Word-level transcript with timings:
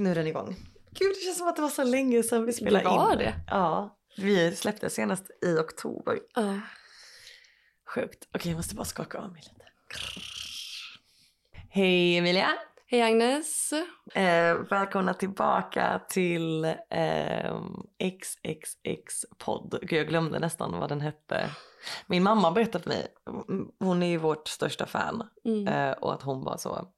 Nu 0.00 0.10
är 0.10 0.14
den 0.14 0.26
igång. 0.26 0.56
Gud 0.90 1.10
det 1.14 1.20
känns 1.24 1.38
som 1.38 1.48
att 1.48 1.56
det 1.56 1.62
var 1.62 1.68
så 1.68 1.84
länge 1.84 2.22
sedan 2.22 2.46
vi 2.46 2.52
spelade 2.52 2.84
Det 2.84 2.88
var 2.88 3.12
in. 3.12 3.18
det. 3.18 3.34
Ja, 3.46 3.98
vi 4.16 4.56
släppte 4.56 4.90
senast 4.90 5.24
i 5.42 5.56
oktober. 5.58 6.18
Ja. 6.34 6.60
Sjukt. 7.94 8.28
Okej 8.34 8.50
jag 8.52 8.56
måste 8.56 8.74
bara 8.74 8.84
skaka 8.84 9.18
av 9.18 9.32
mig 9.32 9.42
lite. 9.42 9.64
Hej 11.70 12.16
Emilia. 12.18 12.48
Hej 12.86 13.02
Agnes. 13.02 13.72
Eh, 14.14 14.54
välkomna 14.70 15.14
tillbaka 15.14 16.00
till 16.08 16.64
eh, 16.90 17.60
XXX-podd. 17.98 19.78
Gud, 19.82 19.98
jag 19.98 20.08
glömde 20.08 20.38
nästan 20.38 20.78
vad 20.80 20.88
den 20.88 21.00
hette. 21.00 21.50
Min 22.06 22.22
mamma 22.22 22.50
berättade 22.50 22.82
för 22.82 22.90
mig, 22.90 23.06
hon 23.78 24.02
är 24.02 24.06
ju 24.06 24.16
vårt 24.16 24.48
största 24.48 24.86
fan. 24.86 25.28
Mm. 25.44 25.68
Eh, 25.68 25.92
och 25.92 26.14
att 26.14 26.22
hon 26.22 26.44
bara 26.44 26.58
så, 26.58 26.88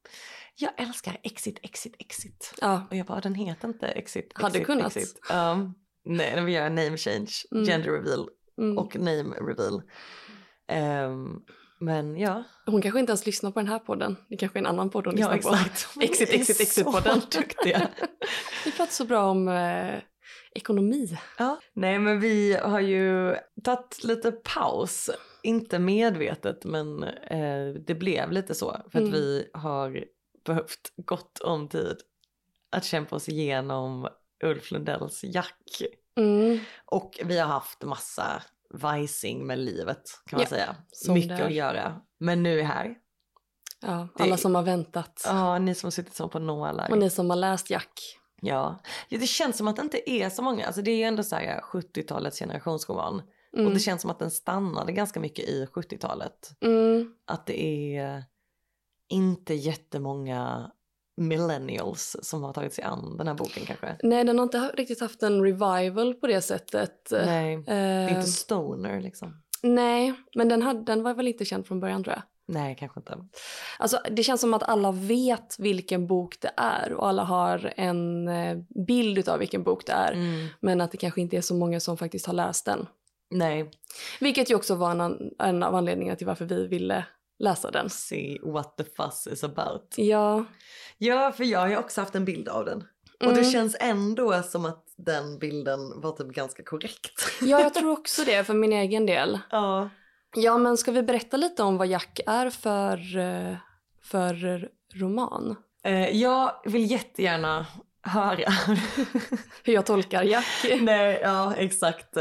jag 0.62 0.72
älskar 0.76 1.16
Exit, 1.22 1.58
Exit, 1.62 1.94
Exit. 1.98 2.54
Ja. 2.60 2.86
Och 2.90 2.96
jag 2.96 3.06
bara, 3.06 3.20
den 3.20 3.34
heter 3.34 3.68
inte 3.68 3.86
Exit, 3.86 4.32
Hade 4.34 4.48
Exit, 4.58 4.66
kunnat. 4.66 4.96
Exit. 4.96 5.20
Um, 5.32 5.74
nej, 6.04 6.44
vi 6.44 6.52
gör 6.52 6.70
name 6.70 6.96
change, 6.96 7.30
Mm. 7.52 7.64
gender 7.66 7.90
reveal 7.90 8.28
Mm. 8.58 8.78
och 8.78 8.96
name 8.96 9.36
reveal. 9.36 9.82
Ehm, 10.68 11.40
men 11.80 12.16
ja. 12.16 12.44
Hon 12.66 12.82
kanske 12.82 13.00
inte 13.00 13.10
ens 13.10 13.26
lyssnar 13.26 13.50
på 13.50 13.60
den 13.60 13.68
här 13.68 13.78
podden. 13.78 14.16
Det 14.28 14.36
kanske 14.36 14.58
är 14.58 14.60
en 14.60 14.66
annan 14.66 14.90
podd 14.90 15.06
hon 15.06 15.18
Ja 15.18 15.34
lyssnar 15.34 15.52
på. 15.52 15.58
exakt. 15.66 15.96
Exit, 16.02 16.28
Vi 16.30 16.34
är 16.34 16.38
exit, 16.40 16.60
exit-podden. 16.60 17.20
Duktiga. 17.38 17.88
Vi 18.64 18.70
pratar 18.72 18.92
så 18.92 19.04
bra 19.04 19.30
om 19.30 19.48
eh, 19.48 19.98
ekonomi. 20.54 21.16
Ja. 21.38 21.60
Nej 21.74 21.98
men 21.98 22.20
vi 22.20 22.54
har 22.62 22.80
ju 22.80 23.36
tagit 23.64 24.04
lite 24.04 24.32
paus. 24.32 25.10
Inte 25.42 25.78
medvetet 25.78 26.64
men 26.64 27.02
eh, 27.04 27.74
det 27.86 27.94
blev 27.94 28.32
lite 28.32 28.54
så. 28.54 28.70
För 28.70 28.98
att 28.98 29.04
Mm. 29.04 29.12
vi 29.12 29.50
har 29.52 30.04
behövt 30.44 30.92
gott 30.96 31.38
om 31.38 31.68
tid 31.68 31.96
att 32.70 32.84
kämpa 32.84 33.16
oss 33.16 33.28
igenom 33.28 34.08
Ulf 34.44 34.70
Lundells 34.70 35.24
Jack. 35.24 35.82
Mm. 36.16 36.58
Och 36.84 37.20
vi 37.24 37.38
har 37.38 37.46
haft 37.48 37.82
massa 37.82 38.42
vajsing 38.74 39.46
med 39.46 39.58
livet 39.58 40.02
kan 40.26 40.36
man 40.36 40.42
Ja, 40.42 40.48
säga. 40.48 40.76
Mycket 41.14 41.38
det 41.38 41.44
att 41.44 41.52
göra. 41.52 42.00
Men 42.18 42.42
nu 42.42 42.60
är 42.60 42.64
här. 42.64 42.94
Ja, 43.80 44.08
Det- 44.16 44.22
alla 44.22 44.36
som 44.36 44.54
har 44.54 44.62
väntat. 44.62 45.22
Ja, 45.26 45.58
ni 45.58 45.74
som 45.74 45.86
har 45.86 45.90
suttit 45.90 46.14
som 46.14 46.30
på 46.30 46.38
nålar. 46.38 46.90
Och 46.90 46.98
ni 46.98 47.10
som 47.10 47.30
har 47.30 47.36
läst 47.36 47.70
Jack. 47.70 48.18
Ja. 48.40 48.80
ja, 49.08 49.18
det 49.18 49.26
känns 49.26 49.56
som 49.56 49.68
att 49.68 49.76
det 49.76 49.82
inte 49.82 50.10
är 50.10 50.30
så 50.30 50.42
många. 50.42 50.66
Alltså 50.66 50.82
det 50.82 50.90
är 50.90 50.96
ju 50.96 51.02
ändå 51.02 51.22
så 51.22 51.36
här 51.36 51.60
70-talets 51.60 52.38
generationsroman. 52.38 53.22
Mm. 53.56 53.66
Och 53.66 53.72
det 53.72 53.80
känns 53.80 54.02
som 54.02 54.10
att 54.10 54.18
den 54.18 54.30
stannade 54.30 54.92
ganska 54.92 55.20
mycket 55.20 55.44
i 55.44 55.66
70-talet. 55.72 56.50
Mm. 56.60 57.14
Att 57.24 57.46
det 57.46 57.62
är 57.96 58.24
inte 59.08 59.54
jättemånga 59.54 60.70
millennials 61.16 62.16
som 62.22 62.42
har 62.42 62.52
tagit 62.52 62.72
sig 62.74 62.84
an 62.84 63.16
den 63.16 63.26
här 63.26 63.34
boken 63.34 63.66
kanske. 63.66 63.96
Nej, 64.02 64.24
den 64.24 64.38
har 64.38 64.42
inte 64.42 64.58
riktigt 64.74 65.00
haft 65.00 65.22
en 65.22 65.42
revival 65.42 66.14
på 66.14 66.26
det 66.26 66.40
sättet. 66.42 67.08
Nej, 67.10 67.56
det 67.66 67.72
är 67.72 68.08
inte 68.08 68.22
stoner 68.22 69.00
liksom. 69.00 69.42
nej, 69.62 70.14
men 70.34 70.48
den, 70.48 70.62
hade, 70.62 70.82
den 70.84 71.02
var 71.02 71.14
väl 71.14 71.28
inte 71.28 71.44
känd 71.44 71.66
från 71.66 71.80
början 71.80 72.04
tror 72.04 72.14
jag. 72.14 72.22
Nej, 72.46 72.76
kanske 72.78 73.00
inte. 73.00 73.18
Alltså, 73.78 73.98
det 74.10 74.22
känns 74.22 74.40
som 74.40 74.54
att 74.54 74.62
alla 74.62 74.92
vet 74.92 75.56
vilken 75.58 76.06
bok 76.06 76.36
det 76.40 76.50
är 76.56 76.92
och 76.92 77.08
alla 77.08 77.24
har 77.24 77.72
en 77.76 78.28
eh, 78.28 78.58
bild 78.86 79.28
av 79.28 79.38
vilken 79.38 79.62
bok 79.62 79.86
det 79.86 79.92
är. 79.92 80.12
Mm. 80.12 80.48
Men 80.60 80.80
att 80.80 80.90
det 80.90 80.96
kanske 80.98 81.20
inte 81.20 81.36
är 81.36 81.40
så 81.40 81.54
många 81.54 81.80
som 81.80 81.96
faktiskt 81.96 82.26
har 82.26 82.34
läst 82.34 82.66
den. 82.66 82.86
Nej, 83.30 83.70
Vilket 84.20 84.50
ju 84.50 84.54
också 84.54 84.74
var 84.74 84.90
en, 84.90 85.00
an- 85.00 85.30
en 85.38 85.62
av 85.62 85.74
anledningarna 85.74 86.16
till 86.16 86.26
varför 86.26 86.44
vi 86.44 86.66
ville 86.66 87.06
läsa 87.42 87.70
den. 87.70 87.90
see 87.90 88.38
what 88.42 88.76
the 88.76 88.84
fuss 88.84 89.26
is 89.26 89.44
about. 89.44 89.94
Ja. 89.96 90.44
Ja, 90.98 91.32
för 91.32 91.44
jag 91.44 91.58
har 91.58 91.68
ju 91.68 91.76
också 91.76 92.00
haft 92.00 92.14
en 92.14 92.24
bild 92.24 92.48
av 92.48 92.64
den. 92.64 92.78
Och 93.20 93.28
det 93.34 93.40
Mm. 93.40 93.50
känns 93.52 93.76
ändå 93.80 94.42
som 94.42 94.64
att 94.66 94.84
den 94.96 95.38
bilden 95.38 96.00
var 96.00 96.12
typ 96.12 96.26
ganska 96.28 96.62
korrekt. 96.62 97.12
ja, 97.40 97.60
jag 97.60 97.74
tror 97.74 97.92
också 97.92 98.24
det 98.24 98.44
för 98.44 98.54
min 98.54 98.72
egen 98.72 99.06
del. 99.06 99.38
Ja. 99.50 99.90
Ja, 100.36 100.58
men 100.58 100.76
ska 100.76 100.92
vi 100.92 101.02
berätta 101.02 101.36
lite 101.36 101.62
om 101.62 101.76
vad 101.76 101.86
Jack 101.86 102.20
är 102.26 102.50
för, 102.50 103.18
eh, 103.18 103.56
för 104.02 104.68
roman? 104.94 105.56
Eh, 105.84 106.08
jag 106.16 106.52
vill 106.64 106.90
jättegärna 106.90 107.66
höra. 108.02 108.50
Hur 109.64 109.72
jag 109.72 109.86
tolkar 109.86 110.22
Jack. 110.22 110.46
Nej, 110.80 111.20
ja 111.22 111.54
exakt. 111.54 112.16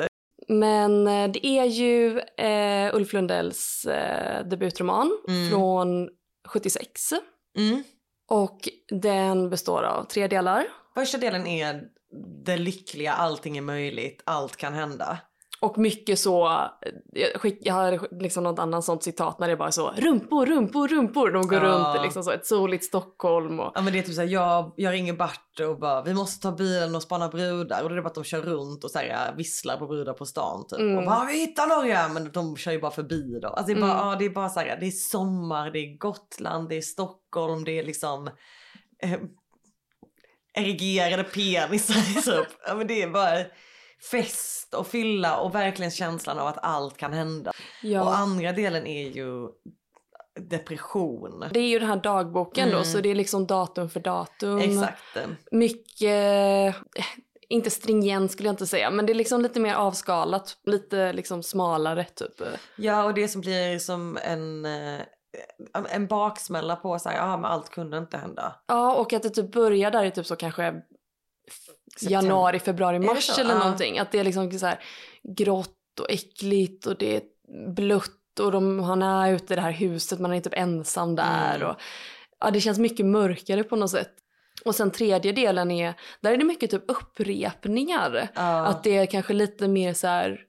Men 0.52 1.08
eh, 1.08 1.28
det 1.32 1.46
är 1.46 1.66
ju 1.66 2.20
eh, 2.20 2.96
Ulf 2.96 3.14
Lundells 3.14 3.86
eh, 3.86 4.46
debutroman 4.48 5.12
Mm. 5.28 5.50
från 5.50 6.10
76. 6.48 7.02
Mm. 7.58 7.84
Och 8.30 8.60
den 8.90 9.50
består 9.50 9.84
av 9.84 10.04
tre 10.04 10.28
delar. 10.28 10.66
Första 10.94 11.18
delen 11.18 11.48
är 11.48 11.84
det 12.46 12.58
lyckliga, 12.58 13.14
allting 13.14 13.58
är 13.58 13.62
möjligt, 13.62 14.22
allt 14.26 14.56
kan 14.58 14.74
hända. 14.74 15.18
Och 15.62 15.78
mycket 15.78 16.20
så, 16.20 16.62
jag, 17.12 17.42
skick, 17.42 17.58
jag 17.62 17.74
har 17.74 18.22
liksom 18.24 18.44
något 18.44 18.60
annat 18.60 18.86
sånt 18.86 19.04
citat 19.04 19.40
när 19.40 19.48
det 19.48 19.54
är 19.54 19.58
bara 19.58 19.72
så 19.72 19.92
rumpor, 19.98 20.46
rumpor, 20.46 20.88
rumpor. 20.88 21.32
De 21.32 21.48
går 21.48 21.64
Ja. 21.64 21.70
runt 21.70 22.00
i 22.00 22.04
liksom 22.04 22.24
så 22.24 22.32
ett 22.32 22.46
soligt 22.48 22.84
Stockholm. 22.86 23.60
Och, 23.60 23.72
Ja 23.76 23.82
men 23.82 23.94
det 23.94 24.00
är 24.00 24.04
typ 24.04 24.16
såhär, 24.16 24.28
jag, 24.28 24.74
jag 24.76 24.94
ringer 24.94 25.14
Bart 25.14 25.60
och 25.70 25.80
bara 25.80 26.02
vi 26.04 26.14
måste 26.14 26.42
ta 26.42 26.52
bilen 26.56 26.96
och 26.96 27.02
spana 27.04 27.28
brudar 27.28 27.84
och 27.84 27.90
då 27.90 27.94
är 27.94 27.96
det 27.96 28.02
bara 28.02 28.08
att 28.10 28.16
de 28.16 28.24
kör 28.24 28.42
runt 28.42 28.84
och 28.84 28.92
så 28.92 29.00
här, 29.00 29.36
visslar 29.36 29.78
på 29.78 29.88
brudar 29.88 30.14
på 30.14 30.26
stan 30.26 30.66
typ. 30.68 30.80
Mm. 30.80 30.98
Och 30.98 31.06
bara 31.06 31.26
vi 31.26 31.34
hittar 31.40 31.68
några 31.68 32.08
men 32.10 32.32
de 32.32 32.58
kör 32.58 32.72
ju 32.72 32.80
bara 32.82 32.92
förbi 32.92 33.40
då. 33.42 33.48
Alltså 33.48 33.74
det 33.74 33.80
är 33.80 33.82
bara, 33.82 33.92
Mm. 33.94 34.08
ja, 34.08 34.16
det 34.16 34.26
är 34.26 34.30
bara 34.30 34.50
så 34.50 34.60
här, 34.60 34.78
det 34.80 34.86
är 34.88 34.92
sommar, 34.92 35.72
det 35.72 35.80
är 35.80 35.98
Gotland, 35.98 36.70
det 36.70 36.76
är 36.78 36.82
Stockholm, 36.82 37.64
det 37.64 37.80
är 37.80 37.84
liksom 37.84 38.28
eh, 39.04 39.20
erigerade 40.54 41.24
penisar 41.24 42.22
typ. 42.22 42.48
Ja 42.68 42.76
men 42.76 42.88
det 42.88 43.02
är 43.02 43.10
bara 43.10 43.38
fest 44.12 44.74
och 44.74 44.88
fylla 44.88 45.38
och 45.38 45.56
verkligen 45.56 45.92
känslan 45.92 46.40
av 46.40 46.48
att 46.48 46.58
allt 46.64 46.98
kan 46.98 47.14
hända. 47.14 47.52
ja. 47.82 48.02
Och 48.04 48.16
andra 48.16 48.52
delen 48.52 48.88
är 48.88 49.08
ju 49.10 49.48
depression. 50.40 51.46
Det 51.52 51.60
är 51.60 51.68
ju 51.68 51.80
den 51.80 51.88
här 51.90 51.96
dagboken 51.96 52.70
då, 52.70 52.76
Mm. 52.76 52.86
så 52.86 53.02
det 53.02 53.10
är 53.10 53.16
liksom 53.16 53.48
datum 53.48 53.90
för 53.90 54.00
datum. 54.00 54.58
Exakt. 54.60 55.18
Mycket, 55.52 56.68
eh, 56.68 56.76
inte 57.50 57.70
stringent 57.70 58.32
skulle 58.32 58.48
jag 58.48 58.54
inte 58.54 58.68
säga, 58.68 58.92
men 58.92 59.06
det 59.06 59.14
är 59.14 59.16
liksom 59.16 59.42
lite 59.42 59.60
mer 59.60 59.76
avskalat, 59.76 60.58
lite 60.66 61.14
liksom 61.14 61.44
smalare 61.44 62.04
typ. 62.04 62.42
Ja 62.76 63.04
och 63.06 63.14
det 63.14 63.28
som 63.28 63.42
blir 63.42 63.80
som 63.80 64.18
en, 64.24 64.66
eh, 64.66 65.00
en 65.90 66.08
baksmälla 66.08 66.76
på 66.76 67.00
så 67.00 67.10
här, 67.10 67.18
ja 67.18 67.38
men 67.38 67.46
allt 67.52 67.70
kunde 67.70 67.98
inte 67.98 68.18
hända. 68.18 68.56
Ja, 68.68 68.96
och 68.96 69.14
att 69.14 69.24
det 69.24 69.30
typ 69.30 69.52
börjar 69.52 69.92
där 69.92 70.04
i 70.06 70.12
typ 70.12 70.26
så 70.26 70.36
kanske 70.36 70.82
September. 71.52 72.12
januari, 72.12 72.60
februari, 72.60 73.00
mars 73.00 73.40
eller 73.40 73.54
Ja. 73.54 73.60
någonting. 73.60 74.00
Att 74.00 74.12
det 74.12 74.20
är 74.20 74.24
liksom 74.24 74.52
så 74.52 74.66
här 74.66 74.80
grått 75.38 76.00
och 76.00 76.12
äckligt 76.12 76.86
och 76.86 76.98
det 76.98 77.16
är 77.16 77.22
blött 77.74 78.40
och 78.40 78.52
de, 78.52 78.80
han 78.80 79.02
är 79.02 79.34
ute 79.34 79.54
i 79.54 79.56
det 79.56 79.62
här 79.62 79.72
huset, 79.72 80.20
man 80.20 80.34
är 80.34 80.40
typ 80.42 80.54
ensam 80.56 81.16
där. 81.16 81.56
Mm. 81.56 81.68
Och, 81.68 81.76
ja, 82.40 82.52
det 82.52 82.62
känns 82.62 82.80
mycket 82.80 83.06
mörkare 83.06 83.64
på 83.64 83.76
något 83.76 83.92
sätt. 83.92 84.14
Och 84.66 84.76
sen 84.76 84.92
tredje 84.92 85.32
delen 85.32 85.72
är, 85.72 85.94
där 86.22 86.32
är 86.32 86.38
det 86.38 86.44
mycket 86.44 86.72
typ 86.72 86.84
upprepningar. 86.88 88.28
Ja. 88.36 88.66
Att 88.66 88.84
det 88.84 88.98
är 88.98 89.06
kanske 89.06 89.34
lite 89.34 89.68
mer 89.68 89.94
så 89.94 90.08
här, 90.08 90.42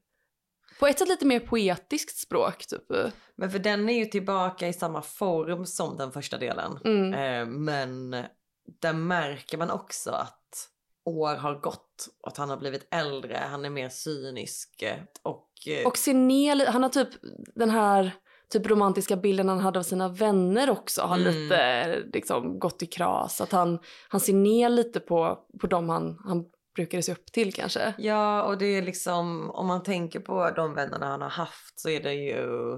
på 0.80 0.86
ett 0.86 0.98
sätt 0.98 1.08
lite 1.08 1.26
mer 1.26 1.40
poetiskt 1.40 2.16
språk 2.16 2.66
typ. 2.66 3.12
Men 3.36 3.50
för 3.50 3.58
den 3.58 3.88
är 3.88 3.98
ju 3.98 4.04
tillbaka 4.04 4.68
i 4.68 4.72
samma 4.72 5.02
form 5.02 5.66
som 5.66 5.96
den 5.96 6.12
första 6.12 6.38
delen. 6.38 6.78
Mm. 6.84 7.14
Eh, 7.14 7.46
men 7.46 8.10
där 8.80 8.92
märker 8.92 9.58
man 9.58 9.70
också 9.70 10.10
att 10.10 10.41
år 11.04 11.34
har 11.34 11.54
gått 11.54 12.08
och 12.22 12.28
att 12.28 12.36
han 12.36 12.50
har 12.50 12.56
blivit 12.56 12.88
äldre, 12.90 13.40
han 13.50 13.64
är 13.64 13.70
mer 13.70 13.88
cynisk 13.88 14.82
eh, 14.82 14.98
och, 15.22 15.48
eh, 15.66 15.86
Och 15.86 15.98
ser 15.98 16.14
ner, 16.14 16.66
han 16.66 16.82
har 16.82 16.90
typ 16.90 17.08
den 17.54 17.70
här 17.70 18.12
typ 18.52 18.66
romantiska 18.66 19.16
bilden 19.16 19.48
han 19.48 19.60
hade 19.60 19.78
av 19.78 19.82
sina 19.82 20.08
vänner 20.08 20.70
också 20.70 21.02
har 21.02 21.16
Mm. 21.18 21.32
lite 21.32 22.02
liksom 22.12 22.58
gått 22.58 22.82
i 22.82 22.86
kras. 22.86 23.40
Att 23.40 23.52
han, 23.52 23.78
han 24.08 24.20
ser 24.20 24.32
ner 24.34 24.68
lite 24.68 25.00
på, 25.00 25.38
på 25.60 25.66
dem 25.66 25.88
han, 25.88 26.18
han 26.24 26.44
brukade 26.74 27.02
se 27.02 27.12
upp 27.12 27.32
till 27.32 27.54
kanske. 27.54 27.94
Ja, 27.98 28.42
och 28.42 28.58
det 28.58 28.66
är 28.66 28.82
liksom, 28.82 29.50
om 29.50 29.66
man 29.66 29.82
tänker 29.82 30.20
på 30.20 30.50
de 30.50 30.74
vännerna 30.74 31.06
han 31.06 31.22
har 31.22 31.28
haft 31.28 31.80
så 31.80 31.88
är 31.88 32.02
det 32.02 32.14
ju 32.14 32.72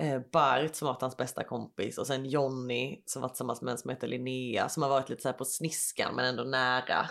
eh, 0.00 0.20
Bart 0.32 0.74
som 0.74 0.88
varit 0.88 1.02
hans 1.02 1.16
bästa 1.16 1.44
kompis 1.44 1.98
och 1.98 2.06
sen 2.06 2.24
Jonny 2.26 3.02
som 3.06 3.22
varit 3.22 3.32
tillsammans 3.32 3.62
med 3.62 3.72
en 3.72 3.78
som 3.78 3.90
heter 3.90 4.08
Linnea 4.08 4.68
som 4.68 4.82
har 4.82 4.90
varit 4.90 5.08
lite 5.08 5.22
så 5.22 5.28
här 5.28 5.36
på 5.36 5.44
sniskan 5.44 6.14
men 6.16 6.24
ändå 6.24 6.42
nära 6.42 7.08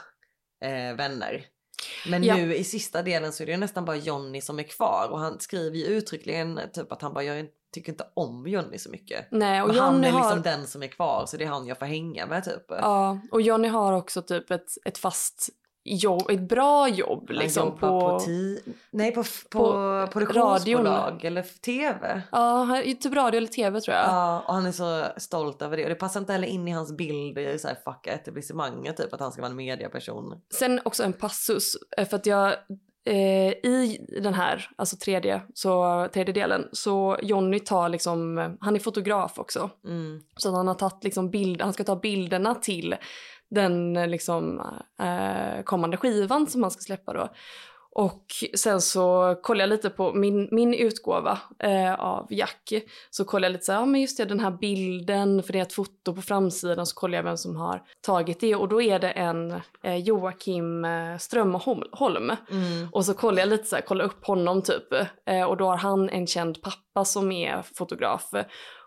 eh, 0.62 0.96
vänner. 0.96 1.46
Men 2.10 2.24
Ja. 2.24 2.36
nu 2.36 2.56
i 2.56 2.64
sista 2.64 3.02
delen 3.02 3.34
så 3.34 3.44
är 3.44 3.46
det 3.48 3.52
ju 3.52 3.58
nästan 3.58 3.86
bara 3.86 3.96
Jonny 3.96 4.42
som 4.42 4.60
är 4.60 4.64
kvar 4.64 5.08
och 5.12 5.20
han 5.20 5.40
skriver 5.40 5.78
ju 5.78 5.86
uttryckligen 5.86 6.60
typ 6.74 6.92
att 6.92 7.02
han 7.02 7.14
bara 7.14 7.24
jag 7.24 7.48
tycker 7.74 7.92
inte 7.92 8.08
om 8.14 8.48
Jonny 8.48 8.78
så 8.78 8.90
mycket. 8.90 9.28
Nej, 9.32 9.62
och 9.62 9.70
Och 9.70 9.76
han 9.76 9.96
är 9.96 10.02
liksom 10.02 10.22
har, 10.22 10.40
den 10.40 10.68
som 10.68 10.84
är 10.84 10.88
kvar 10.88 11.26
så 11.26 11.38
det 11.38 11.44
är 11.44 11.48
han 11.48 11.68
jag 11.68 11.80
får 11.80 11.86
hänga 11.86 12.26
med 12.26 12.44
typ. 12.44 12.64
ja, 12.68 13.20
och 13.32 13.42
Johnny 13.42 13.68
har 13.68 13.94
också 13.94 14.22
typ 14.22 14.52
ett, 14.52 14.70
ett 14.86 14.98
fast 14.98 15.50
jobb, 15.84 16.30
ett 16.30 16.50
bra 16.50 16.90
jobb 16.90 17.30
liksom 17.30 17.72
på... 17.72 17.78
på, 17.80 18.20
ti- 18.20 18.74
nej, 18.92 19.12
på, 19.12 19.24
på, 19.24 19.60
på 20.06 20.08
produktionsbolag 20.12 21.26
eller 21.26 21.44
tv. 21.66 22.22
Ja, 22.32 22.82
typ 23.02 23.16
radio 23.16 23.38
eller 23.38 23.48
tv 23.48 23.82
tror 23.82 23.98
jag. 23.98 24.06
Ja, 24.06 24.44
och 24.48 24.54
han 24.54 24.66
är 24.66 24.72
så 24.72 25.06
stolt 25.18 25.62
över 25.62 25.78
det. 25.78 25.84
Och 25.84 25.90
det 25.90 25.96
passar 25.96 26.20
inte 26.20 26.34
heller 26.34 26.48
in 26.48 26.68
i 26.68 26.72
hans 26.72 26.98
bild 26.98 27.38
i 27.38 27.60
så 27.60 27.68
här 27.68 27.78
fuck 27.86 28.08
etablissemanget 28.08 28.98
typ 28.98 29.14
att 29.14 29.20
han 29.20 29.32
ska 29.32 29.42
vara 29.42 29.50
en 29.50 29.56
mediaperson. 29.56 30.42
Sen 30.60 30.80
också 30.86 31.04
en 31.04 31.14
passus, 31.14 31.74
eh, 31.98 32.08
för 32.08 32.18
att 32.18 32.26
jag 32.26 32.54
eh, 33.06 33.52
i 33.52 34.08
den 34.22 34.34
här, 34.34 34.70
alltså 34.76 34.98
tredje, 34.98 35.42
så, 35.54 36.08
tredje 36.14 36.34
delen, 36.34 36.68
så 36.72 37.18
Jonny 37.22 37.60
tar 37.60 37.90
liksom, 37.90 38.38
han 38.62 38.76
är 38.76 38.80
fotograf 38.80 39.40
också. 39.40 39.70
Mm. 39.86 40.22
Så 40.38 40.52
han 40.52 40.68
har 40.68 40.76
tagit 40.76 41.04
liksom 41.04 41.30
bild, 41.30 41.62
han 41.62 41.74
ska 41.74 41.84
ta 41.84 41.96
bilderna 41.96 42.56
till 42.56 42.96
den 43.52 43.98
eh, 43.98 44.08
liksom 44.08 44.62
eh, 45.00 45.64
kommande 45.64 45.98
skivan 45.98 46.48
som 46.48 46.64
han 46.64 46.72
ska 46.72 46.82
släppa 46.82 47.14
då. 47.14 47.30
Och 47.94 48.26
sen 48.58 48.82
så 48.82 49.36
kollar 49.42 49.62
jag 49.62 49.70
lite 49.70 49.90
på 49.90 50.14
min, 50.14 50.48
min 50.52 50.74
utgåva 50.74 51.40
eh, 51.60 51.94
av 51.94 52.28
Jack. 52.30 52.74
Så 53.10 53.26
kollar 53.26 53.46
jag 53.46 53.52
lite 53.52 53.66
så 53.66 53.72
här, 53.72 53.80
ja 53.80 53.86
men 53.86 54.02
just 54.02 54.18
det 54.18 54.26
den 54.26 54.40
här 54.40 54.52
bilden, 54.52 55.44
för 55.44 55.54
det 55.54 55.60
är 55.60 55.64
ett 55.64 55.74
foto 55.74 56.16
på 56.16 56.22
framsidan, 56.22 56.86
så 56.86 56.96
kollar 56.96 57.18
jag 57.18 57.24
vem 57.24 57.38
som 57.38 57.56
har 57.56 57.84
tagit 58.06 58.40
det. 58.40 58.56
Och 58.56 58.68
då 58.68 58.82
är 58.82 59.00
det 59.00 59.10
en 59.12 59.52
eh, 59.84 59.96
Joakim 59.96 60.86
eh, 60.86 61.18
Strömholm. 61.18 62.32
Mm. 62.52 62.90
Och 62.92 63.06
så 63.06 63.14
kollar 63.14 63.40
jag 63.40 63.50
lite 63.50 63.66
så 63.66 63.76
här, 63.76 63.84
kollar 63.84 64.06
upp 64.06 64.26
honom 64.26 64.62
typ. 64.62 64.94
Eh, 65.26 65.44
och 65.44 65.58
då 65.58 65.66
har 65.66 65.78
han 65.78 66.10
en 66.10 66.28
känd 66.28 66.62
pappa 66.62 67.06
som 67.06 67.32
är 67.32 67.62
fotograf. 67.62 68.30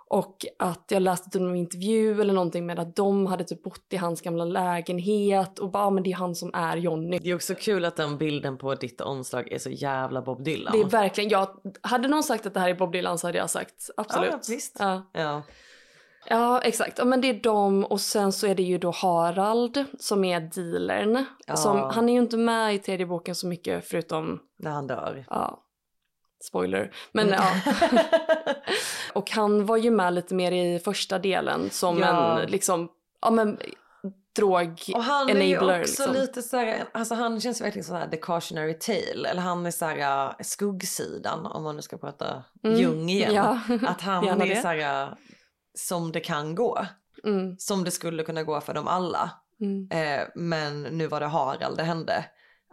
Och 0.07 0.37
att 0.59 0.85
jag 0.89 1.03
läste 1.03 1.31
typ 1.31 1.43
någon 1.43 1.57
intervju 1.57 2.21
eller 2.21 2.33
någonting 2.35 2.67
med 2.67 2.79
att 2.79 2.97
de 2.97 3.27
hade 3.27 3.45
typ 3.45 3.63
bott 3.63 3.87
i 3.91 3.97
hans 3.97 4.21
gamla 4.21 4.45
lägenhet 4.45 5.59
och 5.59 5.71
bara, 5.71 5.85
ah, 5.87 5.91
men 5.91 6.03
det 6.03 6.13
är 6.13 6.17
han 6.17 6.35
som 6.35 6.51
är 6.55 6.77
Johnny. 6.77 7.19
Det 7.19 7.31
är 7.31 7.35
också 7.35 7.55
kul 7.55 7.85
att 7.85 7.97
den 7.97 8.19
bilden 8.19 8.59
på 8.59 8.75
ditt 8.75 9.01
omslag 9.01 9.53
är 9.53 9.59
så 9.59 9.71
jävla 9.71 10.23
Bob 10.23 10.45
Dylan. 10.45 10.73
Det 10.73 10.81
är 10.81 10.89
verkligen, 10.91 11.31
jag, 11.31 11.49
hade 11.83 12.09
någon 12.09 12.23
sagt 12.23 12.47
att 12.47 12.55
det 12.55 12.61
här 12.61 12.69
är 12.69 12.75
Bob 12.75 12.93
Dylan 12.93 13.19
så 13.19 13.27
hade 13.29 13.39
jag 13.39 13.51
sagt 13.51 13.91
absolut. 13.97 14.31
Ja, 14.33 14.39
visst. 14.49 14.77
Ja, 14.79 15.11
Ja. 15.13 15.43
ja 16.29 16.61
exakt. 16.61 16.99
Ja, 16.99 17.05
men 17.05 17.21
det 17.21 17.29
är 17.31 17.43
de 17.43 17.85
och 17.85 18.01
sen 18.01 18.33
så 18.33 18.47
är 18.47 18.55
det 18.55 18.63
ju 18.63 18.79
då 18.79 18.91
Harald 18.91 19.85
som 19.99 20.25
är 20.25 20.41
dealern. 20.41 21.25
Ja. 21.47 21.57
Som, 21.57 21.79
han 21.79 22.09
är 22.09 22.13
ju 22.13 22.19
inte 22.19 22.37
med 22.37 22.75
i 22.75 22.79
tredje 22.79 23.07
boken 23.07 23.35
så 23.35 23.47
mycket 23.47 23.89
förutom, 23.89 24.41
När 24.59 24.71
han 24.71 24.87
dör. 24.87 25.25
ja, 25.31 25.64
spoiler. 26.45 26.95
Men 27.13 27.27
Mm. 27.29 27.41
ja. 27.41 27.73
Och 29.13 29.31
han 29.31 29.67
var 29.67 29.77
ju 29.77 29.91
med 29.91 30.15
lite 30.15 30.35
mer 30.35 30.53
i 30.53 30.79
första 30.79 31.19
delen 31.19 31.71
som 31.71 31.99
Ja. 31.99 32.41
en 32.41 32.51
liksom, 32.51 32.89
ja 33.21 33.31
men 33.31 33.59
drog 34.37 34.83
Och 34.95 35.03
han 35.05 35.29
är 35.31 35.35
ju 35.35 35.57
också 35.57 35.65
enabler 35.65 35.79
liksom. 35.79 36.13
lite 36.13 36.43
såhär, 36.43 36.85
alltså 36.93 37.15
han 37.15 37.41
känns 37.41 37.61
verkligen 37.61 37.85
såhär 37.85 38.09
the 38.09 38.17
cautionary 38.17 38.79
tale. 38.79 39.29
Eller 39.29 39.41
han 39.43 39.67
är 39.67 39.71
såhär 39.71 40.27
äh, 40.29 40.33
skuggsidan 40.41 41.47
om 41.47 41.63
man 41.63 41.77
nu 41.77 41.83
ska 41.83 41.99
prata 41.99 42.45
Mm. 42.65 42.79
Jung 42.81 43.09
igen. 43.11 43.35
Ja. 43.35 43.59
Att 43.87 44.01
han 44.01 44.29
är 44.29 44.47
det. 44.47 44.63
såhär 44.63 45.03
äh, 45.03 45.09
som 45.79 46.13
det 46.13 46.21
kan 46.21 46.55
gå. 46.55 46.87
Mm, 47.25 47.57
Som 47.59 47.85
det 47.85 47.91
skulle 47.91 48.23
kunna 48.23 48.43
gå 48.43 48.61
för 48.61 48.75
dem 48.75 48.89
alla. 48.89 49.31
mm, 49.61 49.89
Eh, 49.91 50.27
men 50.35 50.83
nu 50.83 51.07
var 51.07 51.21
det 51.21 51.27
Harald 51.27 51.77
det 51.77 51.83
hände. 51.83 52.25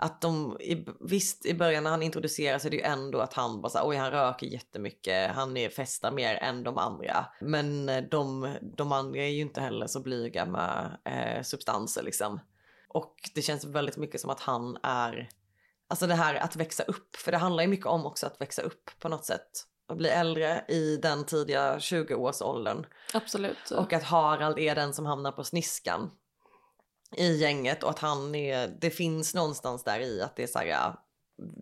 Att 0.04 0.22
de, 0.22 0.58
i, 0.62 0.86
visst 1.00 1.46
i 1.46 1.54
början 1.54 1.84
när 1.84 1.92
han 1.92 2.04
introduceras 2.04 2.66
är 2.66 2.70
det 2.70 2.76
ju 2.76 2.82
ändå 2.82 3.20
att 3.20 3.34
han 3.34 3.62
bara 3.62 3.70
såhär, 3.70 3.88
oj 3.88 3.96
han 3.96 4.12
röker 4.12 4.48
jättemycket, 4.48 5.32
han 5.32 5.58
är 5.58 5.70
festar 5.70 6.12
mer 6.12 6.36
än 6.36 6.64
de 6.64 6.78
andra. 6.78 7.26
Men 7.42 7.90
eh, 7.90 8.04
de, 8.04 8.56
de 8.78 8.92
andra 8.92 9.20
är 9.20 9.30
ju 9.30 9.42
inte 9.42 9.62
heller 9.62 9.88
så 9.88 10.00
blyga 10.00 10.46
med 10.46 10.98
eh, 11.06 11.44
substanser 11.44 12.04
liksom. 12.04 12.40
Och 12.88 13.16
det 13.36 13.42
känns 13.42 13.66
väldigt 13.66 13.98
mycket 13.98 14.22
som 14.22 14.30
att 14.30 14.40
han 14.40 14.78
är, 14.84 15.30
alltså 15.88 16.08
det 16.08 16.16
här 16.16 16.36
att 16.36 16.56
växa 16.56 16.84
upp, 16.84 17.16
för 17.16 17.32
det 17.32 17.38
handlar 17.38 17.64
ju 17.64 17.70
mycket 17.70 17.86
om 17.86 18.06
också 18.06 18.26
att 18.26 18.42
växa 18.42 18.62
upp 18.62 18.92
på 19.00 19.10
något 19.10 19.26
sätt. 19.26 19.50
Och 19.88 19.98
bli 19.98 20.10
äldre 20.10 20.66
i 20.68 20.98
den 20.98 21.26
tidiga 21.26 21.78
20-årsåldern. 21.78 22.86
absolut. 23.14 23.72
Och 23.72 23.94
att 23.94 24.04
Harald 24.04 24.60
är 24.60 24.76
den 24.76 24.94
som 24.94 25.06
hamnar 25.06 25.32
på 25.32 25.44
sniskan 25.44 26.12
i 27.18 27.38
gänget 27.38 27.84
och 27.84 27.90
att 27.90 28.00
han 28.00 28.36
är, 28.36 28.68
det 28.68 28.90
finns 28.90 29.34
någonstans 29.34 29.84
där 29.84 30.00
i 30.00 30.22
att 30.22 30.36
det 30.36 30.44
är 30.44 30.48
så 30.48 30.60
här, 30.60 30.96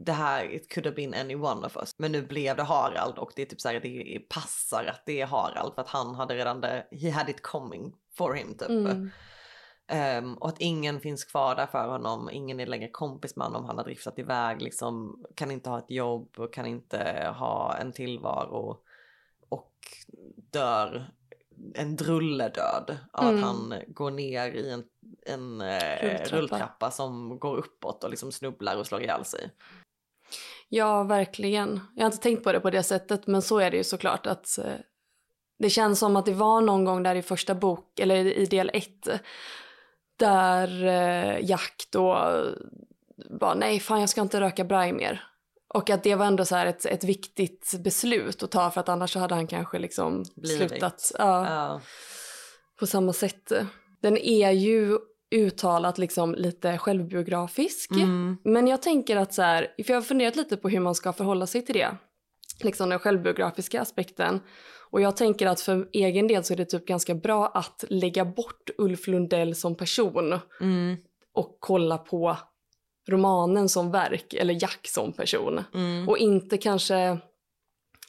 det 0.06 0.12
här, 0.12 0.54
it 0.54 0.74
could 0.74 0.86
have 0.86 0.96
been 0.96 1.14
any 1.14 1.36
one 1.36 1.68
of 1.68 1.78
us. 1.78 1.96
Men 1.98 2.12
nu 2.12 2.22
blev 2.22 2.56
det 2.56 2.64
Harald 2.64 3.18
och 3.18 3.32
det 3.36 3.42
är 3.42 3.46
typ 3.46 3.62
så 3.62 3.70
här, 3.70 3.80
det 3.80 4.20
passar 4.30 4.86
att 4.86 5.06
det 5.06 5.22
är 5.22 5.26
Harald 5.26 5.74
för 5.76 5.82
att 5.82 5.90
han 5.90 6.16
hade 6.16 6.36
redan 6.36 6.62
det, 6.62 6.88
he 6.92 7.12
had 7.12 7.30
it 7.30 7.42
coming 7.42 7.96
for 8.18 8.34
him 8.34 8.58
typ. 8.58 8.70
Mm. 8.70 9.10
Ehm, 9.88 10.34
och 10.34 10.50
att 10.50 10.60
ingen 10.62 11.00
finns 11.00 11.26
kvar 11.26 11.56
där 11.56 11.68
för 11.68 11.88
honom, 11.88 12.30
ingen 12.32 12.60
är 12.60 12.66
längre 12.66 12.90
kompis 12.90 13.36
med 13.36 13.48
honom, 13.48 13.66
han 13.66 13.78
har 13.78 13.84
driftat 13.84 14.20
iväg 14.20 14.62
liksom, 14.62 15.24
kan 15.36 15.52
inte 15.52 15.70
ha 15.70 15.80
ett 15.80 15.92
jobb 15.92 16.34
och 16.38 16.54
kan 16.54 16.66
inte 16.66 17.34
ha 17.38 17.78
en 17.78 17.92
tillvaro 17.92 18.78
och 19.50 19.76
dör 20.52 21.12
en 21.76 21.96
drulledöd 21.96 22.98
av 23.14 23.28
Mm. 23.30 23.36
att 23.36 23.46
han 23.46 23.74
går 23.88 24.12
ner 24.12 24.52
i 24.52 24.72
en, 24.72 24.84
en 25.26 25.62
eh, 25.62 26.02
Rulltrappa. 26.02 26.36
rulltrappa 26.38 26.92
som 26.92 27.40
går 27.40 27.58
uppåt 27.58 28.04
och 28.04 28.10
liksom 28.10 28.32
snubblar 28.32 28.78
och 28.78 28.88
slår 28.88 29.02
ihjäl 29.02 29.26
sig. 29.26 29.52
Ja, 30.70 31.04
verkligen. 31.04 31.80
Jag 31.96 32.04
har 32.04 32.12
inte 32.12 32.24
tänkt 32.24 32.44
på 32.44 32.52
det 32.52 32.60
på 32.60 32.70
det 32.70 32.84
sättet, 32.84 33.28
men 33.28 33.42
så 33.42 33.60
är 33.60 33.72
det 33.72 33.78
ju 33.78 33.84
såklart 33.84 34.26
att 34.28 34.58
eh, 34.58 34.74
det 35.60 35.70
känns 35.70 36.00
som 36.00 36.16
att 36.16 36.26
det 36.26 36.34
var 36.34 36.62
någon 36.62 36.86
gång 36.86 37.04
där 37.04 37.16
i 37.16 37.22
första 37.22 37.56
bok, 37.56 38.00
eller 38.00 38.16
i 38.16 38.46
del 38.46 38.72
ett, 38.74 39.08
där 40.18 40.86
eh, 40.86 41.50
Jack 41.50 41.88
då 41.92 42.34
bara 43.30 43.54
nej 43.54 43.80
fan 43.80 44.00
jag 44.00 44.10
ska 44.10 44.22
inte 44.22 44.42
röka 44.42 44.64
braj 44.64 44.94
mer. 44.94 45.24
Och 45.74 45.90
att 45.90 46.04
det 46.04 46.16
var 46.16 46.26
ändå 46.26 46.46
så 46.46 46.56
ett, 46.56 46.86
ett 46.86 47.04
viktigt 47.04 47.74
beslut 47.84 48.44
att 48.44 48.52
ta 48.52 48.72
för 48.72 48.80
att 48.82 48.90
annars 48.90 49.16
hade 49.16 49.36
han 49.36 49.48
kanske 49.48 49.80
liksom 49.80 50.24
Blivit. 50.36 50.70
slutat 50.70 51.12
ja, 51.18 51.46
Ja. 51.50 51.82
på 52.80 52.88
samma 52.88 53.14
sätt. 53.14 53.52
Den 54.02 54.18
är 54.18 54.52
ju 54.52 54.98
uttalat 55.36 55.98
liksom 55.98 56.36
lite 56.36 56.78
självbiografisk. 56.78 57.92
Mm. 57.92 58.38
Men 58.44 58.68
jag 58.68 58.82
tänker 58.82 59.18
att 59.18 59.34
så 59.34 59.42
här, 59.42 59.62
för 59.86 59.94
jag 59.94 59.96
har 59.98 60.02
funderat 60.02 60.36
lite 60.36 60.58
på 60.58 60.70
hur 60.70 60.80
man 60.80 60.96
ska 60.96 61.14
förhålla 61.14 61.48
sig 61.48 61.66
till 61.66 61.76
det. 61.76 61.98
Liksom 62.62 62.90
den 62.90 63.00
självbiografiska 63.00 63.82
aspekten. 63.82 64.40
Och 64.92 65.02
jag 65.02 65.18
tänker 65.18 65.48
att 65.48 65.62
för 65.62 65.90
egen 65.94 66.28
del 66.28 66.44
så 66.44 66.54
är 66.54 66.58
det 66.58 66.66
typ 66.66 66.86
ganska 66.86 67.16
bra 67.16 67.48
att 67.48 67.84
lägga 67.90 68.26
bort 68.26 68.70
Ulf 68.78 69.08
Lundell 69.08 69.56
som 69.56 69.76
person 69.76 70.40
Mm. 70.62 70.96
och 71.34 71.58
kolla 71.60 71.98
på 71.98 72.38
romanen 73.08 73.70
som 73.70 73.92
verk 73.92 74.34
eller 74.34 74.62
Jack 74.62 74.88
som 74.88 75.14
person. 75.14 75.64
Mm. 75.74 76.10
Och 76.10 76.18
inte 76.18 76.58
kanske 76.58 77.18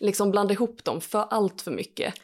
liksom 0.00 0.30
blanda 0.30 0.52
ihop 0.52 0.85
dem 0.85 1.00
för 1.00 1.26
allt 1.30 1.62
för 1.62 1.70
mycket. 1.70 2.14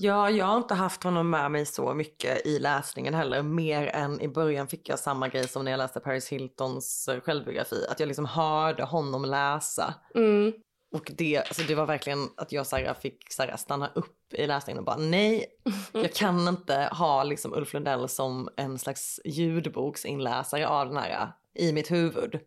Ja, 0.00 0.30
jag 0.30 0.46
har 0.46 0.56
inte 0.56 0.74
haft 0.74 1.02
honom 1.02 1.30
med 1.30 1.50
mig 1.50 1.66
så 1.66 1.94
mycket 1.94 2.46
i 2.46 2.58
läsningen 2.58 3.14
heller. 3.14 3.42
Mer 3.42 3.86
än 3.86 4.20
i 4.20 4.28
början 4.28 4.68
fick 4.68 4.88
jag 4.88 4.98
samma 4.98 5.28
grej 5.28 5.48
som 5.48 5.64
när 5.64 5.70
jag 5.70 5.78
läste 5.78 6.00
Paris 6.00 6.28
Hiltons 6.28 7.08
självbiografi. 7.24 7.86
Att 7.90 8.00
jag 8.00 8.06
liksom 8.06 8.26
hörde 8.26 8.82
honom 8.82 9.24
läsa. 9.24 9.94
Mm. 10.14 10.52
Och 10.94 11.12
det, 11.16 11.38
alltså 11.38 11.62
det 11.62 11.74
var 11.74 11.86
verkligen 11.86 12.28
att 12.36 12.52
jag 12.52 12.66
så 12.66 12.94
fick 13.00 13.32
så 13.32 13.42
stanna 13.56 13.90
upp 13.94 14.34
i 14.34 14.46
läsningen 14.46 14.78
och 14.78 14.84
bara 14.84 14.96
nej, 14.96 15.46
jag 15.92 16.12
kan 16.12 16.48
inte 16.48 16.88
ha 16.92 17.22
liksom 17.24 17.54
Ulf 17.54 17.74
Lundell 17.74 18.08
som 18.08 18.48
en 18.56 18.78
slags 18.78 19.20
ljudboksinläsare 19.24 20.68
av 20.68 20.88
den 20.88 20.96
här 20.96 21.32
i 21.58 21.72
mitt 21.72 21.90
huvud. 21.90 22.40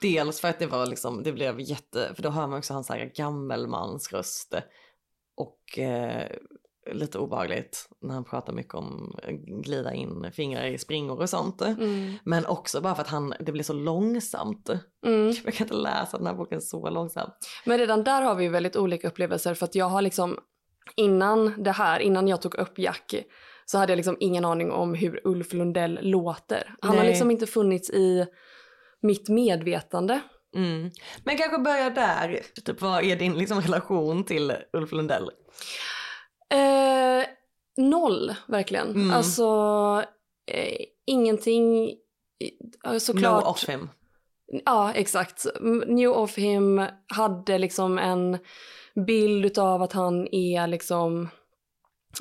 Dels 0.00 0.40
för 0.40 0.48
att 0.48 0.58
det 0.58 0.66
var 0.66 0.86
liksom, 0.86 1.22
det 1.22 1.32
blev 1.32 1.60
jätte, 1.60 2.12
för 2.14 2.22
då 2.22 2.30
hör 2.30 2.46
man 2.46 2.58
också 2.58 2.74
hans 2.74 2.88
här 2.88 3.12
gammelmansröst 3.14 4.54
och 5.36 5.78
eh, 5.78 6.30
lite 6.92 7.18
obehagligt 7.18 7.88
när 8.00 8.14
han 8.14 8.24
pratar 8.24 8.52
mycket 8.52 8.74
om 8.74 9.18
eh, 9.22 9.34
glida 9.36 9.94
in 9.94 10.30
fingrar 10.32 10.64
i 10.64 10.78
springor 10.78 11.20
och 11.20 11.30
sånt. 11.30 11.60
Mm. 11.62 12.14
Men 12.24 12.46
också 12.46 12.80
bara 12.80 12.94
för 12.94 13.02
att 13.02 13.08
han, 13.08 13.34
det 13.40 13.52
blir 13.52 13.64
så 13.64 13.72
långsamt. 13.72 14.70
Mm. 15.06 15.34
Jag 15.44 15.54
kan 15.54 15.64
inte 15.64 15.74
läsa 15.74 16.16
den 16.18 16.26
här 16.26 16.34
boken 16.34 16.60
så 16.60 16.90
långsamt. 16.90 17.34
Men 17.64 17.78
redan 17.78 18.04
där 18.04 18.22
har 18.22 18.34
vi 18.34 18.48
väldigt 18.48 18.76
olika 18.76 19.08
upplevelser 19.08 19.54
för 19.54 19.64
att 19.64 19.74
jag 19.74 19.88
har 19.88 20.02
liksom 20.02 20.38
innan 20.96 21.62
det 21.62 21.72
här, 21.72 22.00
innan 22.00 22.28
jag 22.28 22.42
tog 22.42 22.54
upp 22.54 22.78
Jack 22.78 23.14
så 23.70 23.78
hade 23.78 23.92
jag 23.92 23.96
liksom 23.96 24.16
ingen 24.20 24.44
aning 24.44 24.70
om 24.72 24.94
hur 24.94 25.20
Ulf 25.24 25.52
Lundell 25.52 25.98
låter. 26.02 26.74
Han 26.80 26.90
har 26.90 27.02
Nej. 27.02 27.08
liksom 27.08 27.30
inte 27.30 27.46
funnits 27.46 27.90
i 27.90 28.26
mitt 29.02 29.28
medvetande. 29.28 30.20
Mm. 30.56 30.90
Men 31.24 31.36
kanske 31.36 31.58
börja 31.58 31.90
där. 31.90 32.42
Typ, 32.64 32.80
vad 32.80 33.04
är 33.04 33.16
din 33.16 33.34
liksom, 33.34 33.60
relation 33.60 34.24
till 34.24 34.52
Ulf 34.72 34.92
Lundell? 34.92 35.30
Eh, 36.52 37.26
noll, 37.76 38.34
verkligen. 38.48 38.90
Mm. 38.90 39.10
Alltså 39.10 39.44
eh, 40.46 40.84
ingenting, 41.06 41.94
eh, 42.86 42.98
såklart. 42.98 43.44
No 43.44 43.50
off 43.50 43.68
him. 43.68 43.88
Ja, 44.64 44.92
exakt. 44.92 45.46
New 45.86 46.10
of 46.10 46.38
him 46.38 46.86
hade 47.06 47.58
liksom 47.58 47.98
en 47.98 48.38
bild 49.06 49.58
av 49.58 49.82
att 49.82 49.92
han 49.92 50.34
är 50.34 50.66
liksom, 50.66 51.28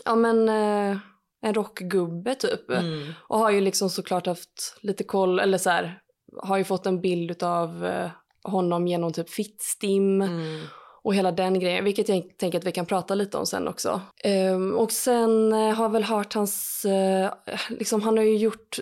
ja 0.06 0.15
men 0.15 0.50
eh, 0.50 0.98
en 1.41 1.53
rockgubbe 1.53 2.36
typ. 2.36 2.69
Mm. 2.69 3.13
Och 3.27 3.39
har 3.39 3.51
ju 3.51 3.62
liksom 3.62 3.89
såklart 3.89 4.27
haft 4.27 4.77
lite 4.81 5.03
koll, 5.03 5.39
eller 5.39 5.58
så 5.58 5.69
här, 5.69 6.00
har 6.43 6.58
ju 6.58 6.63
fått 6.63 6.86
en 6.86 7.01
bild 7.01 7.43
av 7.43 7.86
eh, 7.86 8.10
honom 8.43 8.88
genom 8.88 9.13
typ 9.13 9.29
Fittstim 9.29 10.22
Mm. 10.22 10.62
och 11.03 11.15
hela 11.15 11.31
den 11.31 11.60
grejen, 11.60 11.84
vilket 11.84 12.10
jag 12.10 12.38
tänker 12.38 12.60
att 12.60 12.65
vi 12.65 12.72
kan 12.72 12.86
prata 12.86 13.15
lite 13.15 13.38
om 13.38 13.46
sen 13.46 13.67
också. 13.67 14.01
Ehm, 14.24 14.75
och 14.75 14.91
sen 14.91 15.53
eh, 15.53 15.74
har 15.74 15.84
jag 15.84 15.91
väl 15.91 16.03
hört 16.03 16.34
hans, 16.34 16.86
eh, 16.86 17.34
liksom 17.69 18.01
han 18.01 18.17
har 18.17 18.24
ju 18.24 18.38
gjort 18.38 18.79